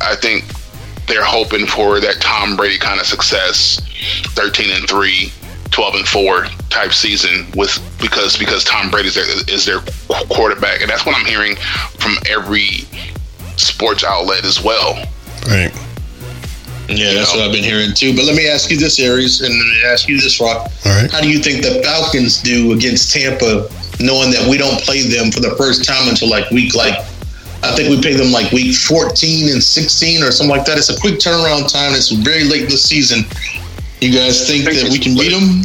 I 0.00 0.14
think 0.14 0.44
they're 1.08 1.24
hoping 1.24 1.66
for 1.66 1.98
that 2.00 2.20
Tom 2.20 2.56
Brady 2.56 2.78
kind 2.78 3.00
of 3.00 3.06
success, 3.06 3.80
thirteen 4.34 4.70
and 4.70 4.88
three. 4.88 5.32
12 5.72 5.94
and 5.94 6.06
4 6.06 6.44
type 6.68 6.92
season 6.92 7.46
with 7.56 7.80
because 7.98 8.36
because 8.36 8.62
Tom 8.62 8.90
Brady 8.90 9.08
is 9.08 9.14
their, 9.14 9.24
is 9.48 9.64
their 9.64 9.80
quarterback 10.28 10.82
and 10.82 10.90
that's 10.90 11.06
what 11.06 11.16
I'm 11.16 11.24
hearing 11.24 11.56
from 11.98 12.12
every 12.28 12.84
sports 13.56 14.04
outlet 14.04 14.44
as 14.44 14.62
well. 14.62 15.02
Right. 15.46 15.72
Yeah, 16.88 17.14
that's 17.14 17.32
what 17.32 17.40
I've 17.42 17.52
been 17.52 17.64
hearing 17.64 17.94
too. 17.94 18.14
But 18.14 18.24
let 18.24 18.36
me 18.36 18.48
ask 18.48 18.70
you 18.70 18.76
this, 18.76 18.98
Aries, 18.98 19.40
and 19.40 19.50
let 19.54 19.66
me 19.66 19.82
ask 19.86 20.08
you 20.08 20.20
this, 20.20 20.40
Rock. 20.40 20.70
All 20.84 20.92
right. 21.00 21.10
How 21.10 21.20
do 21.20 21.28
you 21.30 21.38
think 21.38 21.62
the 21.62 21.80
Falcons 21.82 22.42
do 22.42 22.72
against 22.72 23.12
Tampa, 23.12 23.68
knowing 24.00 24.30
that 24.32 24.46
we 24.48 24.58
don't 24.58 24.80
play 24.82 25.02
them 25.02 25.30
for 25.30 25.40
the 25.40 25.54
first 25.56 25.84
time 25.84 26.08
until 26.08 26.28
like 26.28 26.50
week 26.50 26.74
like 26.74 26.98
I 27.64 27.70
think 27.76 27.88
we 27.88 28.00
play 28.02 28.14
them 28.14 28.32
like 28.32 28.50
week 28.50 28.74
14 28.74 29.48
and 29.52 29.62
16 29.62 30.22
or 30.24 30.32
something 30.32 30.54
like 30.54 30.66
that. 30.66 30.76
It's 30.76 30.90
a 30.90 30.98
quick 31.00 31.14
turnaround 31.20 31.70
time. 31.72 31.94
It's 31.94 32.10
very 32.10 32.44
late 32.44 32.62
in 32.64 32.68
the 32.70 32.76
season. 32.76 33.24
You 34.00 34.12
guys 34.12 34.46
think 34.48 34.64
think 34.64 34.78
that 34.80 34.84
we 34.90 34.98
we 34.98 34.98
can 34.98 35.12
split. 35.12 35.30
beat 35.30 35.38
them? 35.38 35.62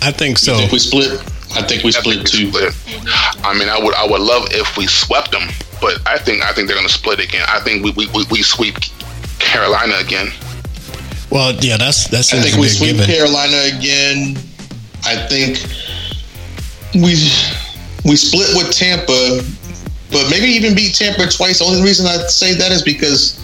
I 0.00 0.10
think 0.10 0.38
so. 0.38 0.52
You 0.52 0.58
think 0.60 0.72
we 0.72 0.78
split? 0.78 1.12
I 1.54 1.62
think 1.62 1.84
we 1.84 1.88
I 1.94 2.00
split 2.00 2.26
think 2.28 2.52
we 2.54 2.60
too. 2.60 2.72
split. 2.72 3.44
I 3.44 3.52
mean, 3.56 3.68
I 3.68 3.78
would 3.78 3.94
I 3.94 4.06
would 4.08 4.22
love 4.22 4.48
if 4.52 4.76
we 4.78 4.86
swept 4.86 5.30
them, 5.32 5.48
but 5.80 6.00
I 6.08 6.16
think 6.18 6.42
I 6.42 6.52
think 6.54 6.66
they're 6.68 6.76
going 6.76 6.88
to 6.88 6.92
split 6.92 7.20
again. 7.20 7.44
I 7.46 7.60
think 7.60 7.84
we 7.84 7.90
we, 7.92 8.06
we, 8.14 8.24
we 8.30 8.42
sweep 8.42 8.76
Carolina 9.38 9.96
again. 10.00 10.32
Well, 11.36 11.52
yeah, 11.60 11.76
that's 11.76 12.08
that 12.08 12.32
I 12.32 12.40
think 12.40 12.56
we 12.56 12.62
be 12.62 12.66
a 12.66 12.70
sweep 12.70 12.90
given. 12.96 13.06
Carolina 13.06 13.76
again. 13.76 14.38
I 15.04 15.20
think 15.28 15.60
we 16.94 17.12
we 18.08 18.16
split 18.16 18.48
with 18.56 18.72
Tampa, 18.72 19.44
but 20.10 20.30
maybe 20.30 20.46
even 20.46 20.74
beat 20.74 20.94
Tampa 20.94 21.28
twice. 21.28 21.58
The 21.58 21.66
only 21.66 21.82
reason 21.82 22.06
I 22.06 22.16
say 22.28 22.54
that 22.54 22.72
is 22.72 22.80
because 22.80 23.38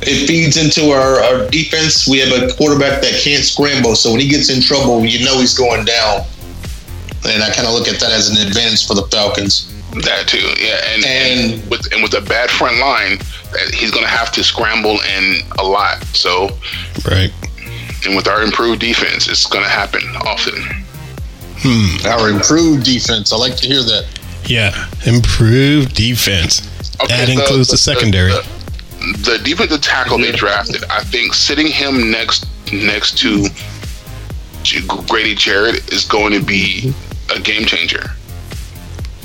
it 0.00 0.26
feeds 0.26 0.56
into 0.56 0.92
our, 0.92 1.20
our 1.20 1.50
defense. 1.50 2.08
We 2.08 2.20
have 2.20 2.32
a 2.32 2.54
quarterback 2.54 3.02
that 3.02 3.20
can't 3.22 3.44
scramble, 3.44 3.96
so 3.96 4.12
when 4.12 4.20
he 4.20 4.28
gets 4.28 4.48
in 4.48 4.62
trouble, 4.62 5.04
you 5.04 5.22
know 5.22 5.38
he's 5.38 5.52
going 5.52 5.84
down. 5.84 6.24
And 7.28 7.42
I 7.42 7.50
kind 7.52 7.68
of 7.68 7.74
look 7.74 7.86
at 7.86 8.00
that 8.00 8.12
as 8.12 8.30
an 8.30 8.38
advantage 8.46 8.86
for 8.86 8.94
the 8.94 9.02
Falcons. 9.08 9.70
That 10.04 10.26
too, 10.26 10.38
yeah, 10.58 10.80
and 10.94 11.04
And- 11.04 11.52
and, 11.60 11.70
with 11.70 11.92
and 11.92 12.02
with 12.02 12.14
a 12.14 12.20
bad 12.22 12.50
front 12.50 12.78
line, 12.78 13.18
that 13.18 13.35
he's 13.72 13.90
going 13.90 14.04
to 14.04 14.10
have 14.10 14.30
to 14.32 14.44
scramble 14.44 14.98
and 15.02 15.42
a 15.58 15.64
lot. 15.64 16.02
So, 16.14 16.50
Right. 17.08 17.32
and 18.04 18.16
with 18.16 18.26
our 18.28 18.42
improved 18.42 18.80
defense, 18.80 19.28
it's 19.28 19.46
going 19.46 19.64
to 19.64 19.70
happen 19.70 20.02
often. 20.22 20.54
Hmm. 21.58 22.06
Our 22.06 22.28
improved 22.30 22.84
defense. 22.84 23.32
I 23.32 23.36
like 23.36 23.56
to 23.56 23.66
hear 23.66 23.82
that. 23.82 24.06
Yeah. 24.44 24.86
Improved 25.06 25.94
defense. 25.94 26.60
that 27.08 27.26
the- 27.26 27.32
includes 27.32 27.68
the, 27.68 27.76
secondary. 27.76 28.30
The, 28.32 28.44
the 29.00 29.40
defensive 29.44 29.80
tackle 29.82 30.18
they 30.18 30.32
drafted, 30.32 30.84
I 30.90 31.00
think, 31.04 31.34
sitting 31.34 31.66
him 31.68 32.10
next 32.10 32.46
next 32.72 33.18
to 33.18 33.46
Grady 35.06 35.34
Jarrett 35.34 35.92
is 35.92 36.04
going 36.04 36.32
to 36.32 36.40
be 36.44 36.92
a 37.34 37.38
game 37.38 37.64
changer. 37.64 38.10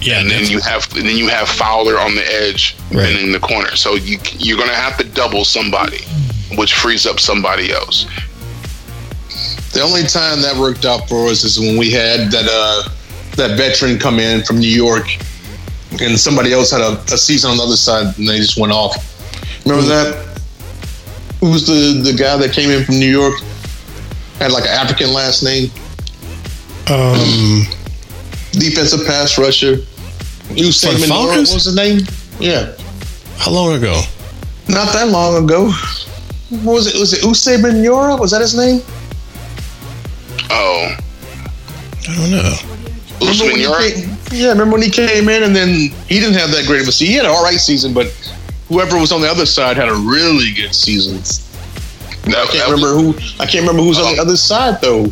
Yeah, 0.02 0.20
and 0.20 0.30
then 0.30 0.48
you 0.48 0.60
have 0.62 0.92
and 0.96 1.08
then 1.08 1.16
you 1.16 1.28
have 1.28 1.48
Fowler 1.48 2.00
on 2.00 2.16
the 2.16 2.26
edge 2.26 2.76
Right. 2.92 3.08
and 3.08 3.18
in 3.20 3.32
the 3.32 3.40
corner. 3.40 3.76
So 3.76 3.96
you 3.96 4.18
you're 4.38 4.58
gonna 4.58 4.74
have 4.74 4.98
to 4.98 5.04
double 5.04 5.46
somebody, 5.46 6.04
which 6.58 6.74
frees 6.74 7.06
up 7.06 7.20
somebody 7.20 7.72
else. 7.72 8.06
The 9.74 9.82
only 9.82 10.04
time 10.04 10.42
that 10.42 10.56
worked 10.58 10.86
out 10.86 11.08
for 11.08 11.28
us 11.28 11.44
is 11.44 11.60
when 11.60 11.78
we 11.78 11.92
had 11.92 12.32
that 12.32 12.48
uh, 12.52 12.90
that 13.38 13.58
veteran 13.58 14.00
come 14.00 14.20
in 14.20 14.44
from 14.44 14.60
New 14.60 14.68
York, 14.70 15.06
and 16.02 16.20
somebody 16.20 16.52
else 16.52 16.72
had 16.72 16.82
a, 16.82 17.00
a 17.14 17.18
season 17.18 17.52
on 17.52 17.58
the 17.58 17.64
other 17.64 17.78
side, 17.78 18.18
and 18.18 18.28
they 18.28 18.38
just 18.38 18.58
went 18.58 18.74
off. 18.74 18.96
Remember 19.66 19.88
that? 19.88 20.40
Who 21.42 21.52
was 21.52 21.68
the 21.68 22.02
the 22.04 22.14
guy 22.18 22.36
that 22.38 22.54
came 22.54 22.70
in 22.72 22.84
from 22.86 23.00
New 23.00 23.10
York? 23.10 23.36
Had 24.40 24.52
like 24.52 24.64
an 24.64 24.72
African 24.72 25.14
last 25.14 25.44
name. 25.44 25.70
Um, 26.90 27.68
Defensive 28.54 29.06
pass 29.06 29.38
rusher. 29.38 29.78
Usain 30.56 30.94
For 30.94 31.00
the 31.00 31.08
Minora, 31.08 31.28
what 31.38 31.40
was 31.54 31.66
his 31.66 31.76
name? 31.76 32.02
Yeah, 32.40 32.74
how 33.38 33.52
long 33.52 33.74
ago? 33.74 34.02
not 34.68 34.94
that 34.94 35.08
long 35.10 35.44
ago. 35.44 35.72
What 36.64 36.74
was 36.76 36.88
it? 36.88 37.00
Was 37.00 37.14
it 37.14 37.22
Osi 37.24 37.58
Umenyiora? 37.58 38.20
Was 38.20 38.32
that 38.32 38.42
his 38.42 38.56
name? 38.56 38.82
Oh, 40.50 40.96
I 42.10 42.16
don't 42.16 42.32
know. 42.32 42.56
Remember 43.20 43.22
when 43.22 43.30
Usman 43.30 43.56
he 43.56 43.62
Yara? 43.64 43.92
came- 43.92 44.18
yeah, 44.32 44.50
remember 44.50 44.74
when 44.74 44.82
he 44.82 44.90
came 44.90 45.30
in 45.30 45.44
and 45.44 45.56
then 45.56 45.70
he 45.70 46.20
didn't 46.20 46.34
have 46.36 46.52
that 46.52 46.66
great 46.66 46.82
of 46.82 46.88
a 46.88 46.92
season. 46.92 47.08
He 47.12 47.18
had 47.18 47.26
an 47.26 47.32
all 47.32 47.44
right 47.44 47.60
season, 47.60 47.94
but 47.94 48.08
whoever 48.70 48.98
was 48.98 49.12
on 49.12 49.22
the 49.22 49.30
other 49.30 49.46
side 49.46 49.78
had 49.78 49.90
a 49.90 49.94
really 49.94 50.52
good 50.52 50.74
season. 50.74 51.18
That- 52.32 52.38
I 52.38 52.52
can't 52.52 52.72
was- 52.72 52.82
remember 52.82 52.94
who. 52.96 53.16
I 53.40 53.46
can't 53.46 53.62
remember 53.68 53.84
who's 53.84 53.98
on 54.00 54.14
the 54.14 54.20
Oh. 54.20 54.24
other 54.24 54.38
side 54.38 54.82
though. 54.82 55.12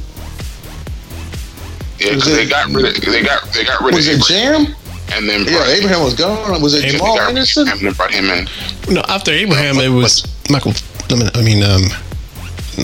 Yeah, 2.00 2.16
because 2.16 2.34
they 2.36 2.46
got 2.46 2.70
rid 2.72 2.86
of 2.98 3.04
they 3.04 3.22
got 3.22 3.52
they 3.54 3.64
got 3.66 3.82
rid 3.84 3.94
Was 3.94 4.08
of 4.08 4.14
it 4.16 4.32
Abraham, 4.32 4.66
Jam? 4.68 4.76
And 5.12 5.28
then 5.28 5.46
Yeah, 5.46 5.66
Abraham 5.68 6.04
was 6.04 6.14
gone. 6.14 6.62
Was 6.62 6.74
it 6.76 6.86
Abraham 6.86 7.00
Jamaal 7.00 7.14
they 7.14 7.20
got 7.20 7.30
Anderson? 7.30 7.68
and 7.68 7.80
then 7.82 7.94
brought 7.94 8.12
him 8.12 8.26
in. 8.30 8.48
No, 8.94 9.02
after 9.10 9.32
Abraham, 9.32 9.80
it 9.80 9.90
was 9.90 10.26
Michael. 10.50 10.74
I 11.10 11.16
mean, 11.16 11.30
I 11.36 11.42
mean, 11.42 11.64
um, 11.64 11.84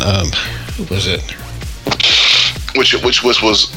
um, 0.04 0.28
who 0.78 0.84
was 0.94 1.08
it? 1.08 1.22
which 2.76 2.94
which 3.04 3.24
was 3.24 3.42
was 3.42 3.72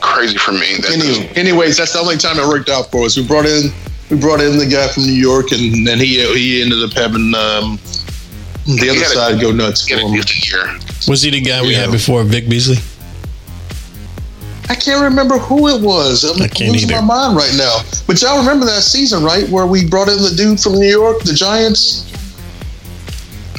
crazy 0.00 0.36
for 0.36 0.52
me. 0.52 0.76
That 0.82 0.92
Any, 0.92 1.28
anyways, 1.38 1.76
that's 1.78 1.92
the 1.92 2.00
only 2.00 2.16
time 2.18 2.38
it 2.38 2.46
worked 2.46 2.68
out 2.68 2.90
for 2.90 3.04
us. 3.06 3.16
We 3.16 3.26
brought 3.26 3.46
in 3.46 3.70
we 4.10 4.16
brought 4.18 4.40
in 4.40 4.58
the 4.58 4.66
guy 4.66 4.88
from 4.88 5.04
New 5.04 5.12
York, 5.12 5.52
and 5.52 5.86
then 5.86 5.98
he 5.98 6.20
he 6.34 6.60
ended 6.62 6.82
up 6.82 6.92
having 6.92 7.32
um, 7.34 7.78
the 8.66 8.90
other 8.90 8.98
had 8.98 9.10
a- 9.12 9.14
side 9.14 9.40
go 9.40 9.52
nuts 9.52 9.86
he 9.86 9.94
for 9.94 10.00
had 10.00 10.06
a 10.06 10.14
him. 10.14 10.24
year. 10.44 10.78
Was 11.08 11.22
he 11.22 11.30
the 11.30 11.40
guy 11.40 11.62
we 11.62 11.68
Yeah. 11.72 11.82
had 11.82 11.92
before, 11.92 12.22
Vic 12.24 12.48
Beasley? 12.48 12.78
I 14.72 14.74
can't 14.74 15.02
remember 15.02 15.36
who 15.36 15.68
it 15.68 15.82
was. 15.82 16.24
I'm 16.24 16.40
I 16.40 16.48
can't 16.48 16.72
losing 16.72 16.88
either. 16.88 17.02
my 17.02 17.14
mind 17.28 17.36
right 17.36 17.52
now. 17.58 17.82
But 18.06 18.22
y'all 18.22 18.38
remember 18.38 18.64
that 18.64 18.80
season, 18.80 19.22
right? 19.22 19.46
Where 19.50 19.66
we 19.66 19.84
brought 19.86 20.08
in 20.08 20.16
the 20.16 20.32
dude 20.34 20.58
from 20.60 20.80
New 20.80 20.88
York, 20.88 21.24
the 21.24 21.34
Giants. 21.34 22.08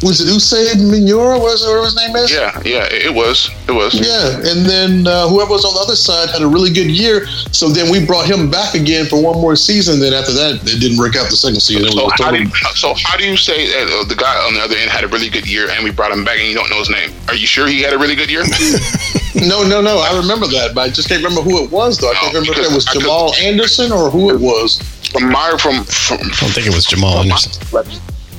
Was 0.01 0.19
it 0.19 0.27
Osi 0.33 0.73
Umenyiora? 0.73 1.39
Was 1.39 1.61
whatever 1.61 1.85
his 1.85 1.95
name 1.95 2.15
is? 2.15 2.33
Yeah, 2.33 2.59
yeah, 2.65 2.89
it 2.89 3.13
was. 3.13 3.51
It 3.69 3.73
was. 3.73 3.93
Yeah, 3.93 4.51
and 4.51 4.65
then 4.65 5.05
uh, 5.05 5.29
whoever 5.29 5.51
was 5.51 5.63
on 5.63 5.75
the 5.75 5.81
other 5.81 5.95
side 5.95 6.31
had 6.31 6.41
a 6.41 6.47
really 6.47 6.73
good 6.73 6.89
year. 6.89 7.27
So 7.53 7.69
then 7.69 7.91
we 7.91 8.03
brought 8.03 8.25
him 8.25 8.49
back 8.49 8.73
again 8.73 9.05
for 9.05 9.21
one 9.21 9.39
more 9.39 9.55
season. 9.55 9.99
Then 9.99 10.13
after 10.13 10.33
that, 10.33 10.65
it 10.65 10.81
didn't 10.81 10.97
work 10.97 11.15
out 11.15 11.29
the 11.29 11.37
second 11.37 11.61
season. 11.61 11.91
So 11.91 12.09
how, 12.17 12.31
do 12.31 12.41
you, 12.41 12.49
so 12.73 12.95
how 13.05 13.15
do 13.17 13.23
you 13.23 13.37
say 13.37 13.67
that 13.69 13.87
uh, 13.93 14.03
the 14.09 14.15
guy 14.15 14.33
on 14.43 14.55
the 14.55 14.61
other 14.61 14.75
end 14.75 14.89
had 14.89 15.03
a 15.03 15.07
really 15.07 15.29
good 15.29 15.47
year 15.47 15.69
and 15.69 15.83
we 15.85 15.91
brought 15.91 16.11
him 16.11 16.25
back 16.25 16.39
and 16.39 16.49
you 16.49 16.55
don't 16.55 16.71
know 16.71 16.79
his 16.79 16.89
name? 16.89 17.13
Are 17.29 17.35
you 17.35 17.45
sure 17.45 17.67
he 17.67 17.83
had 17.83 17.93
a 17.93 17.99
really 17.99 18.15
good 18.15 18.31
year? 18.31 18.43
no, 19.47 19.63
no, 19.63 19.81
no. 19.81 19.99
I 19.99 20.15
remember 20.17 20.47
that, 20.47 20.71
but 20.75 20.81
I 20.81 20.89
just 20.89 21.07
can't 21.09 21.23
remember 21.23 21.41
who 21.41 21.63
it 21.63 21.71
was. 21.71 21.97
Though 21.97 22.11
I 22.11 22.13
can't 22.15 22.33
No, 22.33 22.39
remember 22.41 22.61
if 22.61 22.71
it 22.71 22.75
was 22.75 22.87
I 22.87 22.93
could- 22.93 23.01
Jamaal 23.03 23.37
Anderson 23.41 23.91
or 23.91 24.09
who 24.09 24.29
it 24.29 24.39
was. 24.39 24.79
from 25.11 25.31
my 25.31 25.55
from 25.57 25.83
from, 25.85 26.17
I 26.19 26.23
don't 26.39 26.51
think 26.53 26.67
it 26.67 26.73
was 26.73 26.85
Jamaal 26.85 27.23
Anderson. 27.23 27.51
from 27.65 27.85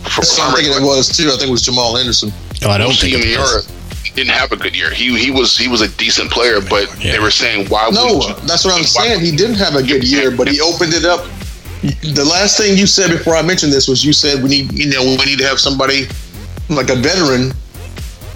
That's 0.05 0.39
what 0.39 0.49
I'm 0.49 0.55
thinking 0.55 0.73
it 0.73 0.83
was 0.87 1.09
too. 1.16 1.29
I 1.29 1.37
think 1.37 1.49
it 1.49 1.51
was 1.51 1.62
Jamaal 1.62 1.99
Anderson. 1.99 2.33
Oh, 2.65 2.71
I 2.71 2.79
don't 2.79 2.95
think 2.95 3.15
it 3.15 3.25
Miura 3.27 3.41
was. 3.43 3.66
didn't 4.15 4.31
have 4.33 4.53
a 4.53 4.57
good 4.57 4.77
year. 4.77 4.91
He 4.91 5.16
he 5.19 5.31
was 5.31 5.57
he 5.59 5.66
was 5.69 5.81
a 5.81 5.89
decent 5.89 6.31
player, 6.31 6.61
but 6.61 6.89
Yeah. 7.03 7.12
they 7.12 7.19
were 7.19 7.31
saying 7.31 7.69
why 7.69 7.89
No, 7.91 8.07
you, 8.21 8.35
that's 8.47 8.65
what 8.65 8.75
I'm 8.79 8.85
saying. 8.85 9.21
He 9.21 9.33
didn't 9.35 9.57
have 9.57 9.75
a 9.75 9.83
good 9.83 10.05
year, 10.05 10.31
but 10.31 10.47
he 10.49 10.61
opened 10.71 10.95
it 10.95 11.05
up. 11.05 11.25
The 11.83 12.25
last 12.25 12.57
thing 12.57 12.79
you 12.79 12.87
said 12.87 13.11
before 13.11 13.35
I 13.37 13.43
mentioned 13.43 13.73
this 13.73 13.89
was 13.89 14.05
you 14.05 14.12
said 14.15 14.43
we 14.43 14.49
need, 14.49 14.73
you 14.73 14.89
know, 14.91 15.03
we 15.05 15.25
need 15.27 15.39
to 15.39 15.47
have 15.47 15.59
somebody 15.61 16.07
like 16.71 16.89
a 16.89 16.95
veteran 16.97 17.53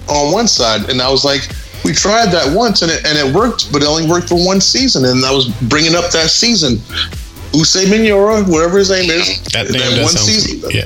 on 0.07 0.31
one 0.31 0.47
side, 0.47 0.89
and 0.89 1.01
I 1.01 1.09
was 1.09 1.23
like, 1.25 1.47
we 1.83 1.93
tried 1.93 2.27
that 2.31 2.53
once 2.55 2.81
and 2.81 2.91
it 2.91 3.05
and 3.05 3.17
it 3.17 3.33
worked, 3.33 3.71
but 3.71 3.81
it 3.81 3.87
only 3.87 4.07
worked 4.07 4.29
for 4.29 4.43
one 4.45 4.61
season, 4.61 5.05
and 5.05 5.23
I 5.25 5.31
was 5.31 5.47
bringing 5.69 5.95
up 5.95 6.11
that 6.11 6.29
season. 6.29 6.77
Osi 7.51 7.85
Umenyiora, 7.85 8.47
whatever 8.47 8.77
his 8.77 8.91
name 8.91 9.09
is, 9.09 9.41
That 9.53 9.71
name 9.71 9.81
does 9.81 10.03
one 10.03 10.13
sound- 10.13 10.27
season, 10.29 10.69
yeah. 10.69 10.85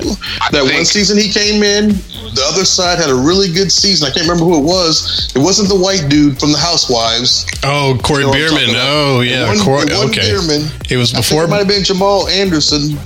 that 0.50 0.62
I 0.64 0.74
one 0.74 0.86
season 0.86 1.18
he 1.18 1.28
came 1.28 1.62
in, 1.62 1.88
the 2.32 2.42
other 2.48 2.64
side 2.64 2.98
had 2.98 3.10
a 3.10 3.14
really 3.14 3.52
good 3.52 3.70
season. 3.70 4.08
I 4.08 4.10
can't 4.14 4.26
remember 4.26 4.46
who 4.46 4.56
it 4.56 4.64
was. 4.64 5.28
It 5.36 5.40
wasn't 5.40 5.68
the 5.68 5.76
white 5.76 6.08
dude 6.08 6.40
from 6.40 6.52
the 6.52 6.58
Housewives. 6.58 7.44
Oh, 7.64 8.00
Kroy 8.02 8.20
You 8.20 8.26
know 8.28 8.32
Biermann. 8.32 8.74
Oh, 8.78 9.20
yeah. 9.20 9.46
one- 9.46 9.60
Kroy, 9.60 9.84
the 9.84 9.94
one 9.94 10.08
okay. 10.08 10.22
Biermann. 10.32 10.70
It 10.88 10.96
was 10.96 11.12
before. 11.12 11.44
it 11.44 11.48
might 11.48 11.58
have 11.58 11.68
been 11.68 11.82
Jamaal 11.82 12.30
Anderson. 12.32 12.96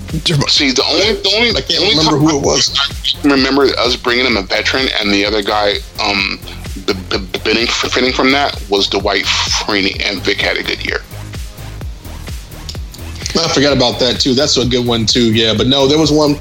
See, 0.46 0.70
the 0.70 0.84
only 0.86 1.14
the 1.20 1.32
only 1.34 1.50
I 1.50 1.60
can't 1.60 1.82
only 1.82 1.96
remember 1.98 2.16
who 2.18 2.38
it 2.38 2.42
was. 2.44 2.70
I 3.24 3.28
remember 3.28 3.64
us 3.76 3.96
bringing 3.96 4.24
him 4.26 4.36
a 4.36 4.42
veteran, 4.42 4.86
and 5.00 5.12
the 5.12 5.24
other 5.24 5.42
guy, 5.42 5.78
um, 6.00 6.38
the, 6.92 7.18
the 7.18 7.38
benefiting 7.44 8.12
from 8.12 8.30
that 8.32 8.60
was 8.70 8.88
Dwight 8.88 9.24
Freeney, 9.24 10.00
and 10.04 10.20
Vic 10.22 10.38
had 10.40 10.56
a 10.56 10.62
good 10.62 10.84
year. 10.84 10.98
I 13.38 13.46
forgot 13.54 13.76
about 13.76 14.00
that 14.00 14.20
too. 14.20 14.34
That's 14.34 14.56
a 14.56 14.66
good 14.66 14.86
one 14.86 15.06
too. 15.06 15.32
Yeah, 15.32 15.54
but 15.56 15.66
no, 15.68 15.86
there 15.86 15.98
was 15.98 16.10
one. 16.10 16.32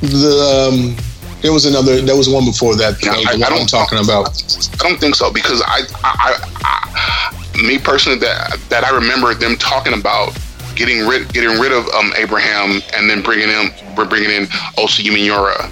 The 0.00 0.68
um, 0.70 0.96
there 1.42 1.52
was 1.52 1.66
another. 1.66 2.00
There 2.00 2.16
was 2.16 2.28
one 2.28 2.44
before 2.44 2.76
that. 2.76 3.02
Yeah, 3.02 3.12
that 3.14 3.26
I- 3.26 3.36
the 3.36 3.44
I 3.44 3.48
I'm 3.48 3.56
don't- 3.58 3.68
talking 3.68 3.98
about. 3.98 4.28
I 4.28 4.88
don't 4.88 5.00
think 5.00 5.14
so 5.16 5.32
because 5.32 5.60
I, 5.66 5.80
I, 6.04 6.38
I, 6.62 7.62
me 7.66 7.78
personally, 7.78 8.18
that 8.20 8.56
that 8.68 8.84
I 8.84 8.94
remember 8.94 9.34
them 9.34 9.56
talking 9.56 9.92
about 9.94 10.38
getting 10.76 11.06
rid 11.06 11.32
getting 11.32 11.58
rid 11.58 11.72
of 11.72 11.88
um, 11.88 12.12
Abraham 12.16 12.80
and 12.94 13.08
then 13.10 13.22
bringing 13.22 13.48
him 13.48 13.72
we're 13.96 14.04
bringing 14.04 14.30
in 14.30 14.44
Osi 14.78 15.04
Umenyiora. 15.04 15.70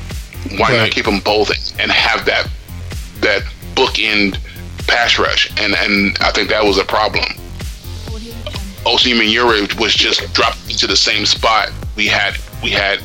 Why 0.59 0.71
Right. 0.71 0.77
not 0.79 0.91
keep 0.91 1.05
them 1.05 1.21
both 1.21 1.51
and 1.79 1.91
have 1.93 2.25
that 2.27 2.49
that 3.21 3.43
bookend 3.75 4.39
pass 4.87 5.19
rush? 5.19 5.51
And 5.61 5.75
and 5.75 6.17
I 6.21 6.31
think 6.33 6.49
that 6.51 6.65
was 6.65 6.79
a 6.79 6.85
problem. 6.85 7.25
Osi 8.85 9.15
Umenyiora 9.15 9.81
was 9.81 9.95
just 9.95 10.33
dropped 10.35 10.59
into 10.71 10.87
the 10.87 10.97
same 10.97 11.25
spot 11.25 11.71
we 11.97 12.07
had 12.07 12.37
we 12.63 12.71
had 12.71 13.01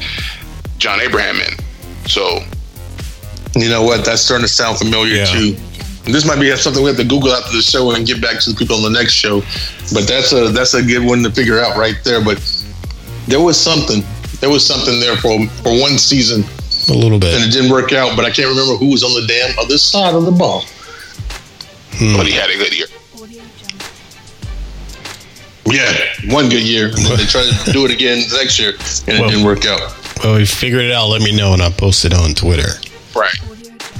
John 0.77 0.99
Abraham 0.99 1.37
in. 1.37 1.53
So 2.07 2.39
You 3.55 3.69
know 3.69 3.83
what? 3.83 4.05
That's 4.05 4.21
starting 4.21 4.45
to 4.47 4.53
sound 4.53 4.77
familiar 4.77 5.15
Yeah. 5.15 5.25
too. 5.25 5.57
This 6.05 6.25
might 6.25 6.39
be 6.39 6.53
something 6.55 6.81
we 6.83 6.89
have 6.89 6.97
to 6.97 7.03
Google 7.03 7.31
after 7.33 7.55
the 7.55 7.61
show 7.61 7.91
and 7.91 8.05
get 8.05 8.21
back 8.21 8.39
to 8.41 8.49
the 8.51 8.55
people 8.55 8.75
on 8.77 8.83
the 8.91 8.97
next 8.99 9.13
show. 9.13 9.41
But 9.93 10.07
that's 10.07 10.31
a 10.33 10.49
that's 10.49 10.73
a 10.73 10.81
good 10.81 11.03
one 11.03 11.23
to 11.23 11.31
figure 11.31 11.59
out 11.61 11.77
right 11.77 11.95
there. 12.03 12.21
But 12.23 12.39
there 13.27 13.39
was 13.41 13.59
something. 13.59 14.03
There 14.39 14.49
was 14.49 14.65
something 14.65 14.99
there 14.99 15.15
for 15.17 15.45
for 15.63 15.79
one 15.79 15.97
season, 15.97 16.43
a 16.89 16.93
little 16.93 17.19
bit. 17.19 17.33
and 17.35 17.43
it 17.43 17.51
didn't 17.51 17.71
work 17.71 17.93
out. 17.93 18.15
But 18.15 18.25
I 18.25 18.31
can't 18.31 18.47
remember 18.49 18.75
who 18.75 18.91
was 18.91 19.03
on 19.03 19.13
the 19.13 19.25
damn 19.27 19.57
other 19.59 19.77
side 19.77 20.13
of 20.13 20.25
the 20.25 20.31
ball. 20.31 20.61
but 22.17 22.25
he 22.25 22.31
had 22.33 22.49
a 22.49 22.57
good 22.57 22.75
year. 22.77 22.87
Yeah, 25.65 25.93
one 26.33 26.49
good 26.49 26.63
year. 26.63 26.87
And 26.87 26.97
then 27.05 27.17
they 27.17 27.25
tried 27.25 27.45
to 27.65 27.71
do 27.71 27.85
it 27.85 27.91
again 27.91 28.23
next 28.33 28.57
year, 28.59 28.71
and 29.07 29.17
it 29.17 29.19
Well- 29.21 29.29
didn't 29.29 29.45
work 29.45 29.65
out. 29.65 29.93
Well, 30.23 30.35
if 30.35 30.39
you 30.41 30.45
figured 30.47 30.83
it 30.85 30.91
out, 30.91 31.07
let 31.09 31.21
me 31.21 31.31
know 31.31 31.53
and 31.53 31.61
I'll 31.61 31.71
post 31.71 32.03
it 32.05 32.13
on 32.13 32.33
Twitter. 32.33 32.79
Right. 33.15 33.33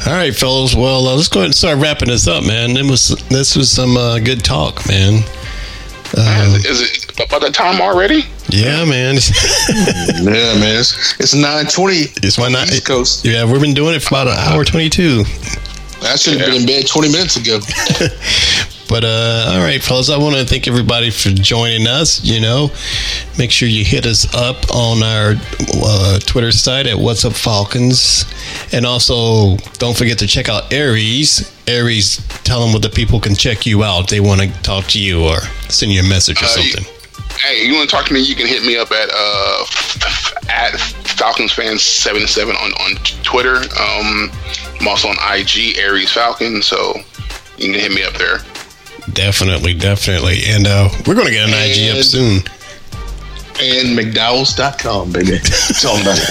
All 0.06 0.14
right, 0.14 0.36
fellas. 0.36 0.74
Well, 0.76 1.07
uh, 1.07 1.16
let's 1.16 1.28
go 1.30 1.40
ahead 1.41 1.48
and 1.48 1.56
start 1.56 1.78
wrapping 1.80 2.10
this 2.10 2.28
up, 2.28 2.44
man. 2.44 2.76
It 2.76 2.86
was 2.86 3.10
this 3.30 3.56
was 3.56 3.70
some 3.72 3.95
uh, 3.95 4.20
good 4.20 4.44
talk, 4.44 4.86
man. 4.88 5.24
Man, 6.18 6.56
is 6.66 6.82
it 6.82 7.22
about 7.26 7.41
that 7.41 7.53
time 7.53 7.80
already? 7.82 8.26
Yeah, 8.50 8.84
man. 8.86 9.16
Yeah, 10.20 10.60
man. 10.60 10.80
It's, 10.80 11.20
it's 11.20 11.34
nine 11.36 11.66
twenty. 11.68 12.12
It's 12.24 12.38
my 12.38 12.50
night. 12.50 12.70
East 12.72 12.86
Coast. 12.86 13.24
Yeah, 13.26 13.46
we've 13.50 13.62
been 13.62 13.74
doing 13.74 13.96
it 13.96 14.02
for 14.02 14.10
about 14.16 14.28
an 14.28 14.38
hour 14.38 14.66
twenty-two. 14.66 15.24
I 16.02 16.16
should 16.16 16.38
have 16.40 16.50
been 16.52 16.62
in 16.62 16.66
bed 16.68 16.88
twenty 16.88 17.12
minutes 17.12 17.36
ago. 17.38 17.60
But 18.90 19.04
uh, 19.04 19.52
all 19.54 19.60
right, 19.60 19.80
fellas, 19.84 20.10
I 20.10 20.18
want 20.18 20.36
to 20.36 20.46
thank 20.46 20.68
everybody 20.68 21.12
for 21.12 21.30
joining 21.30 21.86
us. 21.86 22.24
You 22.26 22.42
know, 22.42 22.72
make 23.38 23.52
sure 23.52 23.68
you 23.70 23.86
hit 23.86 24.08
us 24.08 24.34
up 24.34 24.66
on 24.74 25.04
our 25.04 25.36
uh, 25.86 26.18
Twitter 26.22 26.52
site 26.52 26.88
at 26.88 26.98
What's 26.98 27.24
Up 27.24 27.34
Falcons, 27.34 28.26
and 28.74 28.88
also 28.88 29.58
don't 29.78 29.96
forget 29.96 30.18
to 30.20 30.26
check 30.28 30.50
out 30.50 30.74
Aries. 30.74 31.56
Aries, 31.68 32.18
tell 32.44 32.62
them 32.64 32.74
what 32.74 32.82
the 32.82 32.90
people 32.90 33.20
can 33.20 33.36
check 33.36 33.68
you 33.68 33.84
out. 33.84 34.10
They 34.10 34.20
want 34.22 34.42
to 34.42 34.48
talk 34.64 34.86
to 34.88 35.00
you 35.00 35.24
or 35.24 35.38
send 35.70 35.92
you 35.92 36.00
a 36.00 36.10
message 36.10 36.42
or 36.42 36.46
Uh, 36.46 36.56
you- 36.64 36.72
something. 36.72 36.94
Hey, 37.41 37.66
you 37.66 37.74
want 37.74 37.90
to 37.90 37.95
talk 37.95 38.06
to 38.07 38.14
me? 38.14 38.20
You 38.20 38.36
can 38.36 38.48
hit 38.48 38.64
me 38.64 38.78
up 38.78 38.91
at 38.91 39.10
uh 39.14 39.66
at 40.49 40.80
Falcons 41.18 41.53
fans 41.53 41.82
seventy 41.82 42.28
seven 42.28 42.56
on 42.56 42.72
on 42.74 42.95
Twitter. 43.24 43.56
Um, 43.56 44.32
I'm 44.80 44.88
also 44.88 45.07
on 45.07 45.16
IG 45.38 45.78
Aries 45.78 46.11
Falcon, 46.11 46.61
so 46.61 46.95
you 47.57 47.72
can 47.72 47.80
hit 47.80 47.91
me 47.91 48.03
up 48.03 48.14
there. 48.14 48.40
Definitely, 49.14 49.74
definitely, 49.74 50.40
and 50.48 50.68
uh, 50.68 50.90
we're 51.07 51.16
going 51.16 51.28
to 51.28 51.34
get 51.34 51.48
an 51.49 51.56
IG 51.56 51.98
up 51.98 52.03
soon. 52.03 52.41
And 53.61 53.98
McDowell's.com, 53.98 55.11
baby. 55.11 55.40
Tell 55.82 55.95
them 55.95 56.03
about 56.03 56.18
it. 56.18 56.30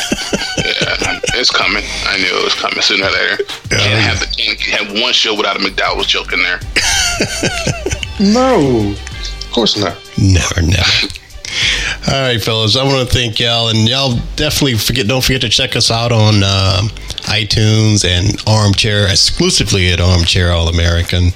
Yeah, 0.59 1.21
it's 1.35 1.51
coming. 1.51 1.85
I 2.07 2.17
knew 2.19 2.39
it 2.39 2.45
was 2.45 2.55
coming 2.55 2.81
sooner 2.81 3.07
or 3.07 3.11
later. 3.11 3.45
Can't 3.69 4.01
have 4.01 4.21
the 4.21 4.27
can't 4.57 4.89
have 4.89 5.03
one 5.03 5.13
show 5.13 5.35
without 5.37 5.57
a 5.57 5.59
McDowell's 5.59 6.07
joke 6.07 6.33
in 6.33 6.43
there. 6.43 6.61
No. 8.21 8.95
Of 9.49 9.55
course 9.55 9.77
not. 9.77 9.97
Never, 10.19 10.63
never. 10.63 11.09
All 12.07 12.21
right, 12.21 12.41
fellas. 12.41 12.77
I 12.77 12.85
want 12.85 13.09
to 13.09 13.15
thank 13.15 13.41
y'all, 13.41 13.69
and 13.69 13.89
y'all 13.89 14.19
definitely 14.37 14.77
forget. 14.77 15.07
Don't 15.09 15.25
forget 15.25 15.41
to 15.41 15.49
check 15.49 15.75
us 15.77 15.91
out 15.91 16.13
on 16.13 16.37
um, 16.43 16.89
iTunes 17.25 18.05
and 18.05 18.39
Armchair, 18.47 19.09
exclusively 19.09 19.91
at 19.91 20.01
Armchair 20.01 20.53
All 20.53 20.69
American 20.69 21.33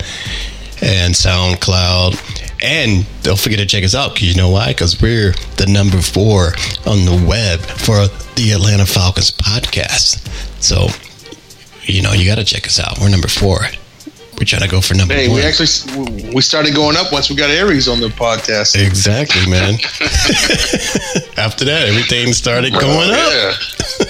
and 0.83 1.15
SoundCloud. 1.15 2.21
And 2.63 3.07
don't 3.23 3.39
forget 3.39 3.59
to 3.59 3.67
check 3.67 3.85
us 3.85 3.95
out 3.95 4.15
because 4.15 4.29
you 4.29 4.37
know 4.41 4.51
why? 4.51 4.69
Because 4.69 5.01
we're 5.01 5.33
the 5.57 5.67
number 5.67 6.01
four 6.01 6.53
on 6.87 7.05
the 7.05 7.25
web 7.27 7.61
for 7.61 8.07
the 8.37 8.53
Atlanta 8.53 8.87
Falcons 8.87 9.31
podcast. 9.31 10.29
So, 10.63 10.89
you 11.83 12.03
know, 12.03 12.13
you 12.13 12.25
got 12.25 12.37
to 12.37 12.45
check 12.45 12.67
us 12.67 12.79
out. 12.79 12.99
We're 13.01 13.09
number 13.09 13.29
four. 13.29 13.59
We're 14.43 14.47
trying 14.47 14.63
to 14.63 14.69
go 14.69 14.81
for 14.81 14.95
number 14.95 15.15
Hey, 15.15 15.29
one. 15.29 15.37
we 15.37 15.43
actually 15.45 16.33
we 16.35 16.43
started 16.43 16.75
going 16.75 16.97
up 16.97 17.13
once 17.13 17.31
we 17.31 17.37
got 17.37 17.49
Aries 17.49 17.87
on 17.87 18.01
the 18.01 18.09
podcast. 18.09 18.75
Exactly, 18.75 19.49
man. 19.49 19.75
After 21.39 21.65
that, 21.65 21.87
everything 21.87 22.33
started 22.33 22.73
going 22.73 23.11
up. 23.13 23.33
Yeah. 23.33 23.53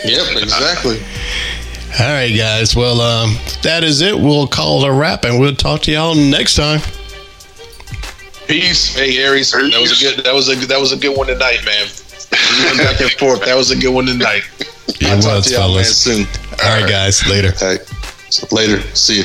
yep, 0.06 0.42
exactly. 0.42 1.02
All 2.00 2.06
right, 2.14 2.34
guys. 2.34 2.74
Well, 2.74 3.02
um, 3.02 3.36
that 3.62 3.84
is 3.84 4.00
it. 4.00 4.18
We'll 4.18 4.46
call 4.46 4.82
it 4.82 4.88
a 4.88 4.92
wrap, 4.94 5.26
and 5.26 5.38
we'll 5.38 5.54
talk 5.54 5.82
to 5.82 5.92
y'all 5.92 6.14
next 6.14 6.54
time. 6.56 6.80
Peace. 8.48 8.94
Hey 8.94 9.18
Aries, 9.18 9.52
that 9.52 9.78
was 9.78 10.00
a 10.00 10.02
good 10.16 10.24
that 10.24 10.32
was 10.34 10.48
a 10.48 10.54
that 10.66 10.80
was 10.80 10.92
a 10.92 10.96
good 10.96 11.14
one 11.14 11.26
tonight, 11.26 11.59
man. 11.66 11.86
Back 12.78 13.02
and 13.02 13.10
forth. 13.20 13.44
That 13.44 13.54
was 13.59 13.70
a 13.70 13.76
good 13.76 13.92
one 13.92 14.06
tonight. 14.06 14.44
It 14.88 15.02
I'll 15.09 15.20
talk 15.20 15.44
to 15.44 15.50
y'all 15.52 15.74
man 15.74 15.84
fellas. 15.84 15.98
soon. 15.98 16.26
All 16.64 16.80
right, 16.80 16.88
guys. 16.88 17.26
Later. 17.28 17.50
Hey, 17.50 17.76
later. 18.50 18.80
See 18.96 19.18
you. 19.18 19.24